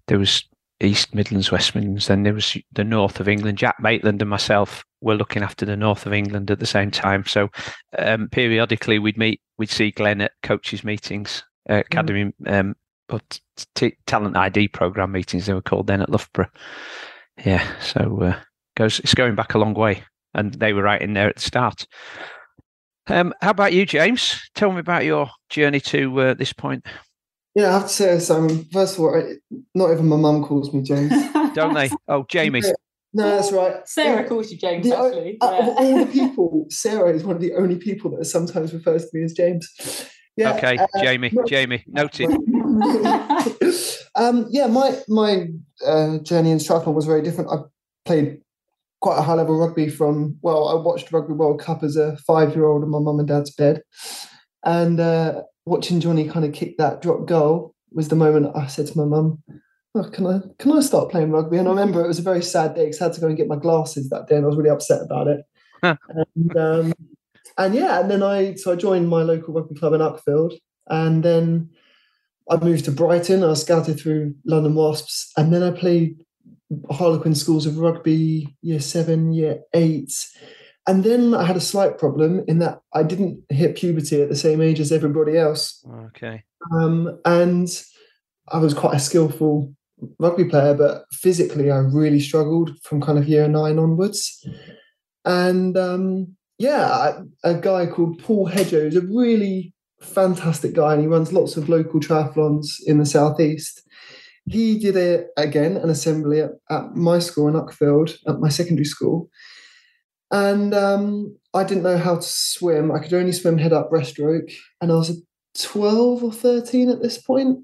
there 0.07 0.19
was 0.19 0.43
East 0.81 1.15
Midlands, 1.15 1.51
West 1.51 1.75
Midlands, 1.75 2.07
then 2.07 2.23
there 2.23 2.33
was 2.33 2.57
the 2.71 2.83
north 2.83 3.19
of 3.19 3.27
England. 3.27 3.57
Jack 3.57 3.79
Maitland 3.79 4.21
and 4.21 4.29
myself 4.29 4.83
were 5.01 5.15
looking 5.15 5.43
after 5.43 5.65
the 5.65 5.77
north 5.77 6.05
of 6.05 6.13
England 6.13 6.51
at 6.51 6.59
the 6.59 6.65
same 6.65 6.91
time. 6.91 7.25
So 7.25 7.49
um, 7.97 8.27
periodically 8.29 8.99
we'd 8.99 9.17
meet, 9.17 9.41
we'd 9.57 9.69
see 9.69 9.91
Glenn 9.91 10.21
at 10.21 10.33
coaches' 10.41 10.83
meetings, 10.83 11.43
uh, 11.69 11.73
mm. 11.73 11.79
academy, 11.81 12.33
mm. 12.41 12.59
um, 12.59 12.75
but 13.07 13.39
t- 13.75 13.97
talent 14.05 14.35
ID 14.37 14.69
program 14.69 15.11
meetings 15.11 15.45
they 15.45 15.53
were 15.53 15.61
called 15.61 15.87
then 15.87 16.01
at 16.01 16.09
Loughborough. 16.09 16.49
Yeah, 17.45 17.65
so 17.79 18.21
uh, 18.21 18.39
goes 18.75 18.99
it's 18.99 19.15
going 19.15 19.35
back 19.35 19.53
a 19.53 19.59
long 19.59 19.73
way, 19.73 20.03
and 20.33 20.53
they 20.53 20.73
were 20.73 20.83
right 20.83 21.01
in 21.01 21.13
there 21.13 21.29
at 21.29 21.35
the 21.35 21.41
start. 21.41 21.87
Um, 23.07 23.33
how 23.41 23.51
about 23.51 23.73
you, 23.73 23.85
James? 23.85 24.41
Tell 24.55 24.71
me 24.71 24.79
about 24.79 25.03
your 25.05 25.29
journey 25.49 25.79
to 25.81 26.21
uh, 26.21 26.33
this 26.33 26.53
point. 26.53 26.85
Yeah, 27.55 27.69
I 27.69 27.73
have 27.73 27.83
to 27.83 27.89
say, 27.89 28.19
Simon. 28.19 28.65
First 28.71 28.95
of 28.95 29.01
all, 29.01 29.35
not 29.75 29.91
even 29.91 30.07
my 30.07 30.15
mum 30.15 30.43
calls 30.43 30.73
me 30.73 30.81
James. 30.81 31.11
Don't 31.53 31.73
they? 31.73 31.89
Oh, 32.07 32.25
Jamie. 32.29 32.61
No, 33.15 33.29
that's 33.29 33.51
right. 33.51 33.87
Sarah 33.87 34.27
calls 34.27 34.51
you 34.51 34.57
James. 34.57 34.87
The, 34.87 34.97
actually, 34.97 35.37
yeah. 35.39 35.49
of 35.59 35.67
all 35.67 36.05
the 36.05 36.11
people, 36.11 36.65
Sarah 36.69 37.13
is 37.13 37.23
one 37.23 37.35
of 37.35 37.41
the 37.41 37.53
only 37.53 37.75
people 37.75 38.17
that 38.17 38.25
sometimes 38.25 38.73
refers 38.73 39.07
to 39.07 39.17
me 39.17 39.23
as 39.23 39.33
James. 39.33 39.69
Yeah. 40.35 40.55
Okay, 40.55 40.77
uh, 40.77 40.87
Jamie. 40.99 41.31
Jamie, 41.45 41.83
noted. 41.87 42.31
um, 44.15 44.47
yeah, 44.49 44.65
my 44.65 44.97
my 45.07 45.47
uh, 45.85 46.17
journey 46.19 46.49
in 46.49 46.57
triathlon 46.57 46.95
was 46.95 47.05
very 47.05 47.21
different. 47.21 47.51
I 47.51 47.57
played 48.03 48.41
quite 49.03 49.19
a 49.19 49.21
high 49.21 49.33
level 49.33 49.59
rugby 49.59 49.89
from 49.89 50.37
well, 50.41 50.69
I 50.69 50.75
watched 50.75 51.11
Rugby 51.11 51.33
World 51.33 51.59
Cup 51.59 51.83
as 51.83 51.97
a 51.97 52.15
five 52.25 52.55
year 52.55 52.65
old 52.65 52.83
in 52.83 52.89
my 52.89 52.99
mum 52.99 53.19
and 53.19 53.27
dad's 53.27 53.51
bed, 53.51 53.81
and 54.65 54.99
uh, 54.99 55.41
watching 55.65 55.99
Johnny 55.99 56.27
kind 56.27 56.45
of 56.45 56.53
kick 56.53 56.77
that 56.77 57.01
drop 57.01 57.27
goal 57.27 57.75
was 57.91 58.07
the 58.07 58.15
moment 58.15 58.55
I 58.55 58.67
said 58.67 58.87
to 58.87 58.97
my 58.97 59.03
mum, 59.03 59.43
oh, 59.93 60.09
"Can 60.09 60.25
I 60.25 60.39
can 60.57 60.71
I 60.71 60.79
start 60.79 61.11
playing 61.11 61.31
rugby?" 61.31 61.57
And 61.57 61.67
I 61.67 61.71
remember 61.71 62.03
it 62.03 62.07
was 62.07 62.19
a 62.19 62.23
very 62.23 62.41
sad 62.41 62.75
day 62.75 62.85
because 62.85 63.01
I 63.01 63.05
had 63.05 63.13
to 63.13 63.21
go 63.21 63.27
and 63.27 63.37
get 63.37 63.49
my 63.49 63.57
glasses 63.57 64.09
that 64.09 64.27
day, 64.27 64.37
and 64.37 64.45
I 64.45 64.47
was 64.47 64.57
really 64.57 64.69
upset 64.69 65.01
about 65.01 65.27
it. 65.27 65.41
And, 65.83 66.57
um, 66.57 66.93
and 67.57 67.75
yeah, 67.75 67.99
and 67.99 68.09
then 68.09 68.23
I 68.23 68.55
so 68.55 68.71
I 68.71 68.75
joined 68.77 69.09
my 69.09 69.21
local 69.21 69.53
rugby 69.53 69.75
club 69.75 69.93
in 69.93 69.99
Uckfield, 69.99 70.53
and 70.87 71.23
then 71.23 71.69
I 72.49 72.55
moved 72.55 72.85
to 72.85 72.91
Brighton. 72.91 73.43
I 73.43 73.47
was 73.47 73.61
scouted 73.61 73.99
through 73.99 74.33
London 74.45 74.75
Wasps, 74.75 75.33
and 75.35 75.53
then 75.53 75.61
I 75.61 75.71
played 75.71 76.22
Harlequin 76.91 77.35
schools 77.35 77.65
of 77.65 77.77
rugby, 77.77 78.55
year 78.61 78.79
seven, 78.79 79.33
year 79.33 79.59
eight. 79.73 80.11
And 80.85 81.03
then 81.03 81.33
I 81.33 81.45
had 81.45 81.55
a 81.55 81.61
slight 81.61 81.97
problem 81.97 82.43
in 82.47 82.59
that 82.59 82.81
I 82.93 83.03
didn't 83.03 83.43
hit 83.49 83.77
puberty 83.77 84.21
at 84.21 84.29
the 84.29 84.35
same 84.35 84.61
age 84.61 84.79
as 84.79 84.91
everybody 84.91 85.37
else. 85.37 85.85
Okay. 86.07 86.43
Um, 86.73 87.19
and 87.25 87.69
I 88.49 88.57
was 88.57 88.73
quite 88.73 88.95
a 88.95 88.99
skillful 88.99 89.73
rugby 90.19 90.45
player, 90.45 90.73
but 90.73 91.05
physically 91.11 91.71
I 91.71 91.77
really 91.77 92.19
struggled 92.19 92.71
from 92.83 93.01
kind 93.01 93.17
of 93.17 93.27
year 93.27 93.47
nine 93.47 93.79
onwards. 93.79 94.45
And 95.23 95.77
um, 95.77 96.35
yeah, 96.57 97.21
a 97.43 97.53
guy 97.55 97.85
called 97.85 98.19
Paul 98.19 98.47
Hedger 98.47 98.85
is 98.85 98.97
a 98.97 99.01
really 99.01 99.73
fantastic 100.01 100.73
guy 100.73 100.93
and 100.93 101.01
he 101.01 101.07
runs 101.07 101.31
lots 101.31 101.55
of 101.55 101.69
local 101.69 101.99
triathlons 101.99 102.75
in 102.85 102.97
the 102.97 103.05
southeast. 103.05 103.81
He 104.45 104.77
did 104.77 104.95
it 104.95 105.27
again, 105.37 105.77
an 105.77 105.89
assembly 105.89 106.41
at, 106.41 106.51
at 106.69 106.95
my 106.95 107.19
school 107.19 107.47
in 107.47 107.53
Uckfield, 107.53 108.17
at 108.27 108.39
my 108.39 108.49
secondary 108.49 108.85
school. 108.85 109.29
And 110.31 110.73
um, 110.73 111.37
I 111.53 111.63
didn't 111.63 111.83
know 111.83 111.97
how 111.97 112.15
to 112.15 112.21
swim. 112.21 112.91
I 112.91 112.99
could 112.99 113.13
only 113.13 113.31
swim 113.31 113.57
head 113.57 113.73
up 113.73 113.91
breaststroke. 113.91 114.51
And 114.81 114.91
I 114.91 114.95
was 114.95 115.21
12 115.61 116.23
or 116.23 116.31
13 116.31 116.89
at 116.89 117.01
this 117.01 117.21
point. 117.21 117.59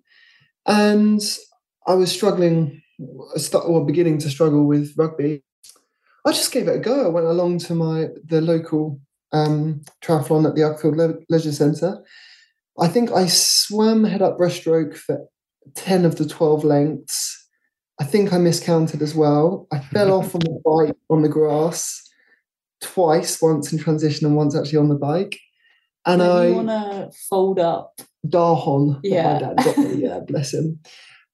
And 0.66 1.22
I 1.88 1.96
was 1.96 2.12
struggling, 2.12 2.82
or 3.54 3.86
beginning 3.86 4.20
to 4.20 4.30
struggle 4.30 4.66
with 4.66 4.94
rugby. 4.98 5.44
I 6.26 6.32
just 6.32 6.52
gave 6.52 6.68
it 6.68 6.76
a 6.76 6.80
go. 6.80 7.06
I 7.06 7.10
went 7.10 7.28
along 7.28 7.60
to 7.60 7.76
my 7.76 8.08
the 8.26 8.42
local 8.42 9.02
um, 9.32 9.82
triathlon 10.04 10.48
at 10.48 10.56
the 10.56 10.62
Uckfield 10.62 10.96
Le- 10.96 11.20
Leisure 11.30 11.52
Centre, 11.52 12.04
I 12.80 12.88
think 12.88 13.12
I 13.12 13.28
swam 13.28 14.04
head 14.04 14.22
up 14.22 14.38
breaststroke 14.38 14.96
for 14.96 15.26
10 15.76 16.06
of 16.06 16.18
the 16.18 16.28
12 16.28 16.64
lengths. 16.64 17.48
I 18.00 18.06
think 18.06 18.32
I 18.32 18.38
miscounted 18.38 19.02
as 19.02 19.14
well. 19.14 19.68
I 19.72 19.80
fell 19.80 20.14
off 20.14 20.34
on 20.34 20.42
the 20.42 20.62
bike 20.66 20.96
on 21.10 21.22
the 21.22 21.30
grass 21.30 22.02
twice, 22.82 23.42
once 23.42 23.72
in 23.72 23.80
transition 23.80 24.26
and 24.26 24.36
once 24.36 24.56
actually 24.56 24.80
on 24.80 24.90
the 24.90 24.96
bike. 24.96 25.38
And 26.06 26.22
when 26.22 26.30
I 26.30 26.50
want 26.52 26.68
to 26.70 27.12
fold 27.30 27.60
up. 27.60 28.00
Dahon. 28.28 29.00
Yeah. 29.04 29.34
My 29.34 29.40
dad 29.40 29.58
got 29.58 29.78
me, 29.78 29.94
yeah, 29.96 30.20
bless 30.26 30.54
him. 30.54 30.80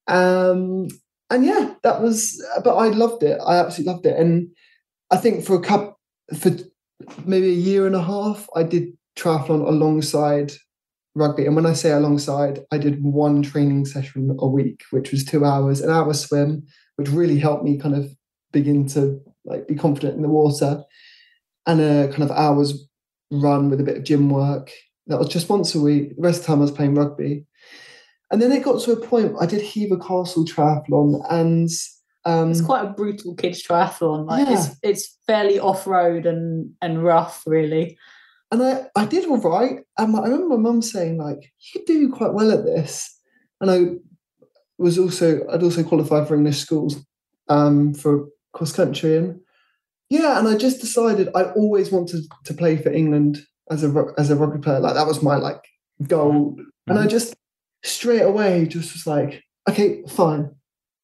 Um, 0.06 0.88
and 1.30 1.44
yeah, 1.44 1.74
that 1.82 2.02
was, 2.02 2.44
but 2.62 2.76
I 2.76 2.88
loved 2.88 3.22
it. 3.22 3.40
I 3.44 3.56
absolutely 3.58 3.92
loved 3.92 4.06
it. 4.06 4.16
And 4.18 4.48
I 5.10 5.16
think 5.16 5.44
for 5.44 5.56
a 5.56 5.60
cup 5.60 5.98
for 6.38 6.50
maybe 7.24 7.48
a 7.48 7.52
year 7.52 7.86
and 7.86 7.96
a 7.96 8.02
half, 8.02 8.48
I 8.54 8.62
did 8.62 8.96
triathlon 9.16 9.66
alongside 9.66 10.52
rugby. 11.16 11.46
And 11.46 11.56
when 11.56 11.66
I 11.66 11.72
say 11.72 11.90
alongside, 11.90 12.60
I 12.70 12.78
did 12.78 13.02
one 13.02 13.42
training 13.42 13.86
session 13.86 14.36
a 14.38 14.46
week, 14.46 14.84
which 14.90 15.10
was 15.10 15.24
two 15.24 15.44
hours, 15.44 15.80
an 15.80 15.90
hour 15.90 16.12
swim, 16.14 16.66
which 16.96 17.08
really 17.08 17.38
helped 17.38 17.64
me 17.64 17.78
kind 17.78 17.94
of 17.94 18.14
begin 18.52 18.86
to 18.88 19.20
like 19.44 19.66
be 19.66 19.74
confident 19.74 20.16
in 20.16 20.22
the 20.22 20.28
water, 20.28 20.84
and 21.66 21.80
a 21.80 22.08
kind 22.08 22.22
of 22.22 22.30
hours 22.30 22.86
run 23.30 23.70
with 23.70 23.80
a 23.80 23.84
bit 23.84 23.96
of 23.96 24.04
gym 24.04 24.30
work. 24.30 24.70
That 25.08 25.18
was 25.18 25.28
just 25.28 25.48
once 25.48 25.74
a 25.74 25.80
week. 25.80 26.14
The 26.16 26.22
rest 26.22 26.40
of 26.40 26.46
the 26.46 26.52
time 26.52 26.58
I 26.58 26.62
was 26.62 26.70
playing 26.70 26.94
rugby. 26.94 27.46
And 28.30 28.42
then 28.42 28.52
it 28.52 28.64
got 28.64 28.82
to 28.82 28.92
a 28.92 28.96
point 29.00 29.36
I 29.40 29.46
did 29.46 29.62
Hever 29.62 29.98
Castle 29.98 30.44
triathlon 30.44 31.24
and 31.30 31.70
um, 32.24 32.50
it's 32.50 32.60
quite 32.60 32.84
a 32.84 32.90
brutal 32.90 33.36
kids 33.36 33.62
triathlon. 33.62 34.26
Like 34.26 34.48
yeah. 34.48 34.54
it's 34.54 34.76
it's 34.82 35.18
fairly 35.28 35.60
off 35.60 35.86
road 35.86 36.26
and 36.26 36.72
and 36.82 37.04
rough, 37.04 37.44
really. 37.46 37.96
And 38.50 38.62
I, 38.62 38.86
I 38.94 39.06
did 39.06 39.26
all 39.26 39.38
right. 39.38 39.80
And 39.98 40.16
I 40.16 40.22
remember 40.22 40.56
my 40.56 40.56
mum 40.56 40.82
saying, 40.82 41.18
like, 41.18 41.52
you 41.74 41.84
do 41.86 42.10
quite 42.10 42.32
well 42.32 42.52
at 42.52 42.64
this. 42.64 43.18
And 43.60 43.70
I 43.70 43.86
was 44.78 44.98
also, 44.98 45.46
I'd 45.48 45.62
also 45.62 45.82
qualified 45.82 46.28
for 46.28 46.36
English 46.36 46.58
schools 46.58 47.04
um, 47.48 47.94
for 47.94 48.28
cross 48.52 48.72
country. 48.72 49.16
And 49.16 49.40
yeah, 50.10 50.38
and 50.38 50.46
I 50.46 50.56
just 50.56 50.80
decided 50.80 51.28
I 51.34 51.44
always 51.44 51.90
wanted 51.90 52.24
to 52.44 52.54
play 52.54 52.76
for 52.76 52.92
England 52.92 53.38
as 53.70 53.82
a 53.82 54.04
as 54.16 54.30
a 54.30 54.36
rugby 54.36 54.60
player. 54.60 54.80
Like 54.80 54.94
that 54.94 55.06
was 55.06 55.22
my 55.22 55.36
like 55.36 55.62
goal. 56.06 56.52
Mm-hmm. 56.52 56.90
And 56.90 56.98
I 56.98 57.06
just 57.06 57.34
straight 57.82 58.22
away 58.22 58.66
just 58.66 58.92
was 58.92 59.06
like, 59.06 59.42
okay, 59.68 60.02
fine. 60.08 60.50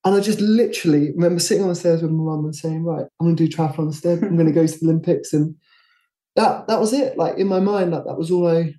And 0.05 0.15
I 0.17 0.21
just 0.21 0.41
literally 0.41 1.13
remember 1.13 1.41
sitting 1.41 1.63
on 1.63 1.69
the 1.69 1.75
stairs 1.77 2.03
with 2.03 2.11
my 2.11 2.25
mum 2.25 2.45
and 2.45 2.55
saying, 2.55 2.85
right, 2.85 3.07
I'm 3.21 3.27
going 3.27 3.37
to 3.37 3.47
do 3.47 3.57
triathlon 3.57 3.87
instead. 3.87 4.23
I'm 4.23 4.37
going 4.37 4.49
to 4.49 4.53
go 4.53 4.67
to 4.67 4.79
the 4.79 4.87
Olympics 4.87 5.33
and 5.33 5.55
that 6.37 6.67
that 6.69 6.81
was 6.81 6.93
it. 6.93 7.17
Like 7.17 7.39
in 7.39 7.47
my 7.47 7.61
mind, 7.61 7.93
that 7.93 8.05
that 8.07 8.17
was 8.17 8.31
all 8.31 8.49
I. 8.49 8.75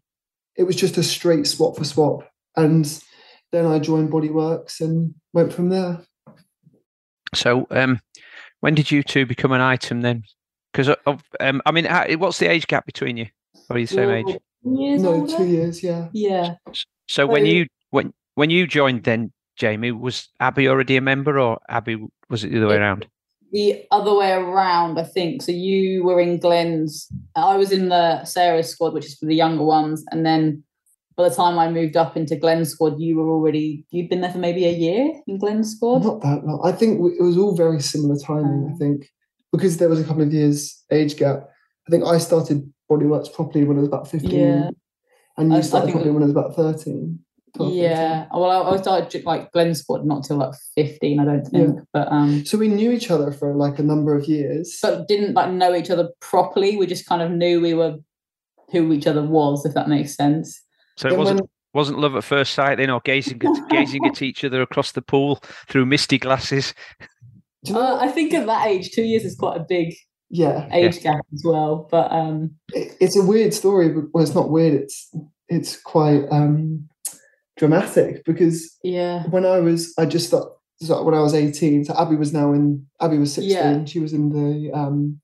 It 0.55 0.63
was 0.63 0.75
just 0.75 0.97
a 0.97 1.03
straight 1.03 1.47
swap 1.47 1.77
for 1.77 1.83
swap, 1.83 2.23
and 2.55 2.85
then 3.51 3.65
I 3.65 3.79
joined 3.79 4.11
Bodyworks 4.11 4.81
and 4.81 5.15
went 5.33 5.51
from 5.51 5.69
there. 5.69 6.01
So, 7.33 7.65
um, 7.71 7.99
when 8.59 8.75
did 8.75 8.91
you 8.91 9.01
two 9.01 9.25
become 9.25 9.51
an 9.51 9.61
item 9.61 10.01
then? 10.01 10.23
Because 10.71 10.95
um, 11.39 11.61
I 11.65 11.71
mean, 11.71 11.85
what's 12.19 12.39
the 12.39 12.49
age 12.49 12.67
gap 12.67 12.85
between 12.85 13.17
you? 13.17 13.27
Are 13.69 13.77
you 13.77 13.87
the 13.87 13.93
same 13.93 14.09
age? 14.09 14.37
Years 14.63 15.01
no, 15.01 15.13
older? 15.13 15.37
two 15.37 15.45
years. 15.45 15.83
Yeah. 15.83 16.07
Yeah. 16.13 16.55
So 17.07 17.27
when 17.27 17.45
you 17.45 17.67
when 17.89 18.13
when 18.35 18.49
you 18.49 18.65
joined, 18.65 19.03
then 19.03 19.31
Jamie 19.55 19.91
was 19.91 20.29
Abi 20.39 20.67
already 20.67 20.97
a 20.97 21.01
member, 21.01 21.39
or 21.39 21.59
Abi 21.69 22.07
was 22.29 22.43
it 22.43 22.51
the 22.51 22.57
other 22.57 22.67
way 22.67 22.77
around? 22.77 23.07
The 23.53 23.85
other 23.91 24.13
way 24.15 24.31
around, 24.31 24.99
I 24.99 25.03
think. 25.03 25.43
So 25.43 25.51
you 25.51 26.03
were 26.03 26.19
in 26.19 26.39
Glenn's. 26.39 27.07
I 27.35 27.55
was 27.55 27.71
in 27.71 27.89
the 27.89 28.25
Sarah's 28.25 28.69
squad, 28.69 28.93
which 28.93 29.05
is 29.05 29.15
for 29.15 29.27
the 29.27 29.35
younger 29.35 29.63
ones, 29.63 30.03
and 30.11 30.25
then 30.25 30.63
by 31.15 31.29
the 31.29 31.35
time 31.35 31.59
I 31.59 31.69
moved 31.69 31.95
up 31.95 32.17
into 32.17 32.35
Glenn's 32.35 32.71
squad, 32.71 32.99
you 32.99 33.15
were 33.17 33.29
already 33.29 33.85
you'd 33.91 34.09
been 34.09 34.21
there 34.21 34.31
for 34.31 34.39
maybe 34.39 34.65
a 34.65 34.71
year 34.71 35.13
in 35.27 35.37
Glenn's 35.37 35.75
squad. 35.75 36.03
Not 36.03 36.21
that 36.21 36.43
long. 36.43 36.61
I 36.65 36.71
think 36.71 36.99
it 37.19 37.23
was 37.23 37.37
all 37.37 37.55
very 37.55 37.79
similar 37.79 38.17
timing. 38.17 38.69
I 38.69 38.71
um, 38.73 38.77
think 38.79 39.11
because 39.51 39.77
there 39.77 39.89
was 39.89 40.01
a 40.01 40.03
couple 40.03 40.23
of 40.23 40.33
years 40.33 40.83
age 40.91 41.15
gap. 41.17 41.47
I 41.87 41.91
think 41.91 42.05
I 42.05 42.17
started 42.17 42.71
Bodyworks 42.89 43.31
properly 43.31 43.65
when 43.65 43.77
I 43.77 43.81
was 43.81 43.89
about 43.89 44.09
fifteen, 44.09 44.39
yeah. 44.39 44.69
and 45.37 45.53
you 45.53 45.61
started 45.61 45.91
properly 45.91 46.11
when 46.11 46.23
I 46.23 46.25
was 46.25 46.31
about 46.31 46.55
thirteen. 46.55 47.22
Yeah. 47.59 48.25
Well, 48.33 48.49
I, 48.49 48.71
I 48.71 48.77
started 48.81 49.25
like 49.25 49.51
Glenn 49.51 49.75
sport 49.75 50.05
not 50.05 50.23
till 50.23 50.37
like 50.37 50.53
fifteen, 50.75 51.19
I 51.19 51.25
don't 51.25 51.45
think. 51.45 51.75
Yeah. 51.75 51.81
But 51.93 52.11
um, 52.11 52.45
so 52.45 52.57
we 52.57 52.67
knew 52.67 52.91
each 52.91 53.11
other 53.11 53.31
for 53.31 53.53
like 53.53 53.79
a 53.79 53.83
number 53.83 54.15
of 54.15 54.25
years, 54.25 54.79
but 54.81 55.07
didn't 55.07 55.33
like 55.33 55.51
know 55.51 55.75
each 55.75 55.91
other 55.91 56.09
properly. 56.19 56.77
We 56.77 56.87
just 56.87 57.05
kind 57.05 57.21
of 57.21 57.31
knew 57.31 57.61
we 57.61 57.73
were 57.73 57.97
who 58.71 58.91
each 58.91 59.07
other 59.07 59.23
was, 59.23 59.65
if 59.65 59.73
that 59.75 59.87
makes 59.87 60.15
sense. 60.15 60.61
So 60.97 61.07
it 61.07 61.17
wasn't 61.17 61.41
when, 61.41 61.49
wasn't 61.73 61.99
love 61.99 62.15
at 62.15 62.23
first 62.23 62.53
sight, 62.53 62.79
you 62.79 62.87
know, 62.87 63.01
gazing 63.03 63.41
at, 63.43 63.69
gazing 63.69 64.05
at 64.05 64.21
each 64.21 64.43
other 64.43 64.61
across 64.61 64.91
the 64.91 65.01
pool 65.01 65.41
through 65.67 65.85
misty 65.85 66.17
glasses. 66.17 66.73
Uh, 67.69 67.95
I 67.95 68.09
think 68.09 68.33
at 68.33 68.47
that 68.47 68.67
age, 68.67 68.91
two 68.91 69.03
years 69.03 69.23
is 69.23 69.35
quite 69.35 69.57
a 69.57 69.65
big 69.67 69.95
yeah 70.29 70.67
age 70.71 70.97
yeah. 70.97 71.13
gap 71.13 71.25
as 71.33 71.43
well. 71.45 71.87
But 71.89 72.11
um, 72.11 72.55
it, 72.73 72.97
it's 72.99 73.17
a 73.17 73.23
weird 73.23 73.53
story. 73.53 73.89
But, 73.89 74.05
well, 74.13 74.23
it's 74.23 74.35
not 74.35 74.49
weird. 74.49 74.73
It's 74.73 75.15
it's 75.47 75.79
quite 75.79 76.25
um, 76.31 76.89
dramatic 77.57 78.23
because 78.25 78.77
yeah, 78.83 79.23
when 79.29 79.45
I 79.45 79.59
was, 79.59 79.93
I 79.97 80.05
just 80.05 80.31
thought 80.31 80.57
when 80.79 81.13
I 81.13 81.21
was 81.21 81.33
eighteen. 81.33 81.85
So 81.85 81.93
Abi 81.93 82.15
was 82.15 82.33
now 82.33 82.53
in. 82.53 82.85
Abi 82.99 83.17
was 83.17 83.33
sixteen. 83.33 83.79
Yeah. 83.79 83.85
She 83.85 83.99
was 83.99 84.13
in 84.13 84.29
the. 84.29 84.71
um 84.73 85.19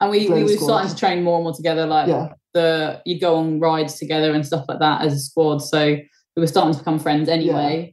and 0.00 0.10
we, 0.10 0.28
we 0.28 0.42
were 0.42 0.48
starting 0.56 0.90
to 0.90 0.96
train 0.96 1.22
more 1.22 1.36
and 1.36 1.44
more 1.44 1.54
together. 1.54 1.86
Like 1.86 2.08
yeah. 2.08 2.32
the 2.52 3.02
you 3.06 3.18
go 3.18 3.36
on 3.36 3.60
rides 3.60 3.98
together 3.98 4.32
and 4.32 4.46
stuff 4.46 4.66
like 4.68 4.78
that 4.80 5.02
as 5.02 5.14
a 5.14 5.18
squad. 5.18 5.58
So 5.58 5.96
we 6.36 6.40
were 6.40 6.46
starting 6.46 6.74
to 6.74 6.78
become 6.78 6.98
friends 6.98 7.28
anyway. 7.28 7.86
Yeah. 7.86 7.92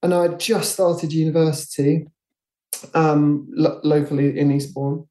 And 0.00 0.14
I 0.14 0.28
just 0.36 0.74
started 0.74 1.12
university 1.12 2.06
um, 2.94 3.48
lo- 3.50 3.80
locally 3.82 4.38
in 4.38 4.52
Eastbourne, 4.52 5.08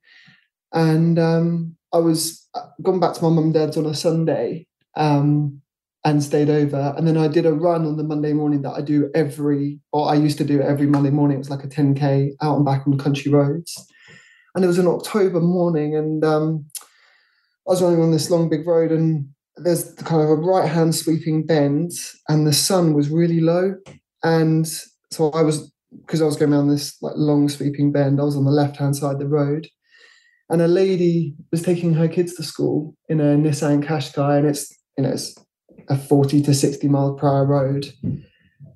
and 0.72 1.20
um, 1.20 1.76
I 1.94 1.98
was 1.98 2.48
uh, 2.54 2.68
gone 2.82 3.02
back 3.02 3.14
to 3.16 3.24
my 3.24 3.30
mum 3.30 3.46
and 3.46 3.54
dad's 3.54 3.76
on 3.76 3.86
a 3.86 3.94
Sunday 3.94 4.66
um, 4.96 5.62
and 6.08 6.24
stayed 6.24 6.50
over, 6.50 6.94
and 6.96 7.06
then 7.06 7.18
I 7.18 7.28
did 7.28 7.46
a 7.46 7.52
run 7.52 7.86
on 7.86 7.98
the 7.98 8.04
Monday 8.04 8.32
morning 8.32 8.62
that 8.62 8.72
I 8.72 8.80
do 8.82 9.12
every, 9.14 9.82
or 9.92 10.10
I 10.10 10.16
used 10.16 10.38
to 10.38 10.46
do 10.46 10.62
every 10.62 10.88
Monday 10.88 11.10
morning. 11.10 11.36
It 11.36 11.40
was 11.40 11.50
like 11.50 11.66
a 11.66 11.68
10k 11.68 12.32
out 12.42 12.56
and 12.56 12.66
back 12.66 12.88
on 12.88 12.98
country 12.98 13.30
roads, 13.30 13.86
and 14.56 14.64
it 14.64 14.68
was 14.68 14.80
an 14.80 14.88
October 14.88 15.42
morning, 15.42 15.98
and 15.98 16.24
um, 16.24 16.66
I 17.68 17.72
was 17.72 17.82
running 17.82 18.02
on 18.02 18.12
this 18.12 18.32
long 18.32 18.48
big 18.48 18.66
road, 18.66 18.94
and 18.94 19.28
there's 19.58 19.94
kind 19.96 20.22
of 20.22 20.30
a 20.30 20.36
right 20.36 20.70
hand 20.70 20.96
sweeping 20.96 21.46
bend, 21.46 21.92
and 22.30 22.48
the 22.48 22.54
sun 22.54 22.94
was 22.94 23.10
really 23.10 23.42
low, 23.42 23.76
and 24.24 24.66
so 25.12 25.30
I 25.32 25.42
was 25.42 25.74
because 26.06 26.22
I 26.22 26.26
was 26.26 26.38
going 26.38 26.54
around 26.54 26.70
this 26.70 26.96
like 27.02 27.16
long 27.18 27.50
sweeping 27.50 27.92
bend, 27.92 28.22
I 28.22 28.24
was 28.24 28.38
on 28.38 28.46
the 28.46 28.52
left 28.52 28.78
hand 28.78 28.96
side 28.96 29.16
of 29.16 29.20
the 29.20 29.28
road, 29.28 29.68
and 30.50 30.62
a 30.62 30.70
lady 30.70 31.36
was 31.52 31.64
taking 31.64 31.96
her 31.96 32.08
kids 32.08 32.34
to 32.36 32.44
school 32.44 32.96
in 33.10 33.20
a 33.20 33.36
Nissan 33.36 33.84
Qashqai, 33.84 34.38
and 34.38 34.48
it's 34.48 34.74
you 34.98 35.04
know 35.04 35.10
it's 35.10 35.36
a 35.90 35.98
forty 35.98 36.42
to 36.42 36.54
sixty 36.54 36.88
mile 36.88 37.14
per 37.14 37.28
hour 37.28 37.46
road, 37.46 37.88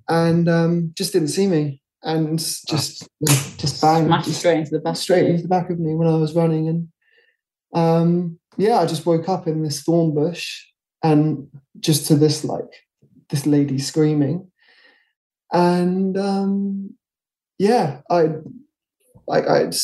and 0.08 0.48
um, 0.50 0.91
just 0.96 1.13
didn't 1.13 1.30
see 1.30 1.48
me, 1.48 1.82
and 2.03 2.39
just 2.39 2.68
just 2.68 3.82
bang 3.82 4.10
just, 4.24 4.39
straight 4.39 4.60
into 4.60 4.72
the 4.72 4.80
back 4.80 4.96
straight 4.96 5.25
into 5.25 5.44
the 5.44 5.48
back 5.48 5.70
of 5.70 5.80
me 5.80 5.96
when 5.96 6.08
I 6.08 6.15
was 6.15 6.36
running, 6.36 6.68
and 6.68 6.88
um, 7.74 8.39
yeah, 8.58 8.80
I 8.80 8.86
just 8.86 9.06
woke 9.06 9.30
up 9.30 9.48
in 9.48 9.63
this 9.63 9.84
thorn 9.84 10.13
bush, 10.13 10.65
and 11.03 11.48
just 11.80 12.08
to 12.08 12.15
this 12.15 12.44
like 12.44 12.86
this 13.30 13.46
lady 13.46 13.80
screaming, 13.80 14.51
and 15.51 16.18
um, 16.18 16.96
yeah, 17.58 18.01
I 18.10 18.30
like 19.27 19.48
I'd. 19.48 19.75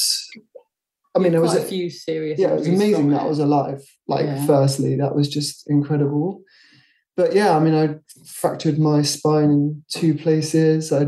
I 1.15 1.19
mean, 1.19 1.33
it 1.33 1.41
was 1.41 1.55
a 1.55 1.63
few 1.63 1.89
serious. 1.89 2.39
Yeah, 2.39 2.49
it 2.49 2.59
was 2.59 2.67
amazing 2.67 3.09
that 3.09 3.21
I 3.21 3.25
was 3.25 3.39
alive. 3.39 3.81
Like, 4.07 4.25
yeah. 4.25 4.45
firstly, 4.45 4.95
that 4.97 5.15
was 5.15 5.27
just 5.27 5.67
incredible. 5.67 6.43
But 7.17 7.35
yeah, 7.35 7.55
I 7.55 7.59
mean, 7.59 7.73
I 7.73 7.95
fractured 8.25 8.79
my 8.79 9.01
spine 9.01 9.49
in 9.51 9.83
two 9.89 10.13
places. 10.15 10.93
I 10.93 11.07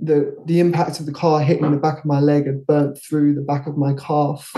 the 0.00 0.34
the 0.46 0.58
impact 0.58 0.98
of 0.98 1.06
the 1.06 1.12
car 1.12 1.40
hitting 1.40 1.70
the 1.70 1.76
back 1.76 1.98
of 1.98 2.04
my 2.06 2.20
leg 2.20 2.46
had 2.46 2.66
burnt 2.66 2.98
through 3.02 3.34
the 3.34 3.42
back 3.42 3.66
of 3.66 3.76
my 3.76 3.94
calf, 3.94 4.52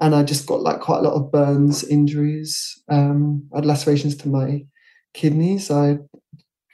and 0.00 0.14
I 0.14 0.22
just 0.22 0.46
got 0.46 0.60
like 0.60 0.80
quite 0.80 0.98
a 0.98 1.02
lot 1.02 1.14
of 1.14 1.32
burns, 1.32 1.82
injuries. 1.82 2.80
Um, 2.88 3.48
I 3.52 3.58
had 3.58 3.66
lacerations 3.66 4.16
to 4.18 4.28
my 4.28 4.66
kidneys. 5.14 5.70
I 5.70 5.98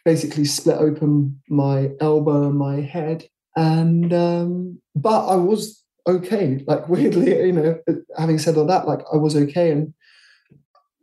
basically 0.05 0.45
split 0.45 0.77
open 0.77 1.41
my 1.49 1.91
elbow 2.01 2.49
and 2.49 2.59
my 2.59 2.83
head 2.83 3.25
and 3.57 4.13
um, 4.13 4.81
but 4.95 5.27
I 5.29 5.37
was 5.37 5.83
okay. 6.07 6.63
Like 6.67 6.89
weirdly, 6.89 7.47
you 7.47 7.53
know, 7.53 7.79
having 8.19 8.39
said 8.39 8.57
all 8.57 8.67
that, 8.67 8.87
like 8.87 9.01
I 9.13 9.17
was 9.17 9.37
okay, 9.37 9.71
and 9.71 9.95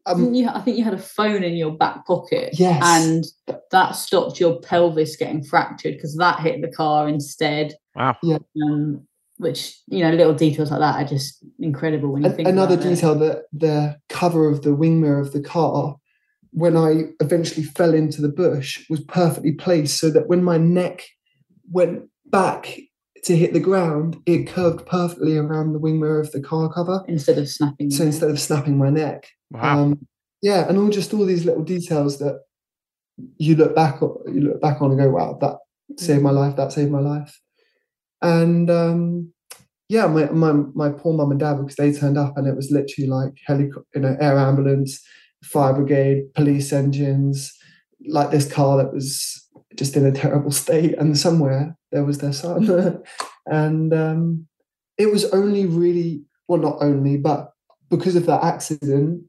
um, 0.05 0.33
you, 0.33 0.47
I 0.47 0.61
think 0.61 0.77
you 0.77 0.83
had 0.83 0.93
a 0.93 0.99
phone 0.99 1.43
in 1.43 1.53
your 1.53 1.71
back 1.71 2.05
pocket. 2.05 2.49
Yes, 2.53 2.81
and 2.83 3.25
that 3.71 3.91
stopped 3.91 4.39
your 4.39 4.59
pelvis 4.59 5.15
getting 5.15 5.43
fractured 5.43 5.95
because 5.95 6.15
that 6.17 6.39
hit 6.39 6.61
the 6.61 6.71
car 6.71 7.07
instead. 7.07 7.75
Wow. 7.95 8.17
Yeah. 8.23 8.39
Um, 8.63 9.07
which 9.37 9.79
you 9.87 10.03
know, 10.03 10.11
little 10.11 10.35
details 10.35 10.69
like 10.69 10.79
that 10.79 11.03
are 11.03 11.07
just 11.07 11.43
incredible 11.59 12.11
when 12.11 12.23
you 12.23 12.31
think. 12.31 12.47
Another 12.47 12.77
detail 12.77 13.21
it. 13.21 13.25
that 13.25 13.43
the 13.51 13.97
cover 14.09 14.49
of 14.49 14.61
the 14.61 14.73
wing 14.73 15.01
mirror 15.01 15.19
of 15.19 15.33
the 15.33 15.41
car 15.41 15.97
when 16.51 16.77
I 16.77 17.05
eventually 17.19 17.63
fell 17.63 17.93
into 17.93 18.21
the 18.21 18.29
bush 18.29 18.85
was 18.89 18.99
perfectly 19.01 19.53
placed 19.53 19.97
so 19.97 20.09
that 20.11 20.27
when 20.27 20.43
my 20.43 20.57
neck 20.57 21.07
went 21.71 22.09
back 22.25 22.79
to 23.23 23.37
hit 23.37 23.53
the 23.53 23.59
ground, 23.59 24.17
it 24.25 24.47
curved 24.47 24.85
perfectly 24.85 25.37
around 25.37 25.73
the 25.73 25.79
wing 25.79 25.99
mirror 25.99 26.19
of 26.19 26.31
the 26.31 26.41
car 26.41 26.71
cover 26.73 27.03
instead 27.07 27.37
of 27.37 27.47
snapping. 27.47 27.91
So 27.91 28.03
instead 28.03 28.29
of 28.29 28.39
snapping 28.39 28.77
my 28.77 28.89
neck, 28.89 29.27
wow. 29.51 29.79
Um, 29.79 30.07
yeah, 30.41 30.67
and 30.67 30.77
all 30.77 30.89
just 30.89 31.13
all 31.13 31.25
these 31.25 31.45
little 31.45 31.63
details 31.63 32.17
that 32.17 32.41
you 33.37 33.55
look 33.55 33.75
back 33.75 34.01
on, 34.01 34.17
you 34.33 34.41
look 34.41 34.61
back 34.61 34.81
on 34.81 34.91
and 34.91 34.99
go, 34.99 35.09
wow, 35.11 35.37
that 35.39 35.57
saved 35.97 36.23
my 36.23 36.31
life. 36.31 36.55
That 36.55 36.71
saved 36.71 36.91
my 36.91 36.99
life. 36.99 37.39
And 38.23 38.69
um, 38.69 39.33
yeah, 39.89 40.07
my, 40.07 40.25
my 40.31 40.53
my 40.73 40.89
poor 40.89 41.13
mum 41.13 41.31
and 41.31 41.39
dad 41.39 41.57
because 41.57 41.75
they 41.75 41.93
turned 41.93 42.17
up 42.17 42.37
and 42.37 42.47
it 42.47 42.55
was 42.55 42.71
literally 42.71 43.07
like 43.07 43.33
helicopter, 43.45 43.87
you 43.95 44.01
know, 44.01 44.17
air 44.19 44.37
ambulance, 44.37 44.99
fire 45.43 45.73
brigade, 45.73 46.33
police 46.33 46.73
engines, 46.73 47.55
like 48.07 48.31
this 48.31 48.51
car 48.51 48.77
that 48.77 48.93
was 48.93 49.47
just 49.75 49.95
in 49.95 50.05
a 50.05 50.11
terrible 50.11 50.51
state, 50.63 50.95
and 50.97 51.17
somewhere 51.17 51.77
there 51.91 52.03
was 52.03 52.19
their 52.19 52.33
son. 52.33 53.03
and 53.45 53.93
um, 53.93 54.47
it 54.97 55.11
was 55.11 55.25
only 55.31 55.65
really, 55.65 56.23
well, 56.47 56.59
not 56.59 56.77
only, 56.81 57.17
but 57.17 57.53
because 57.89 58.15
of 58.15 58.25
that 58.25 58.43
accident, 58.43 59.23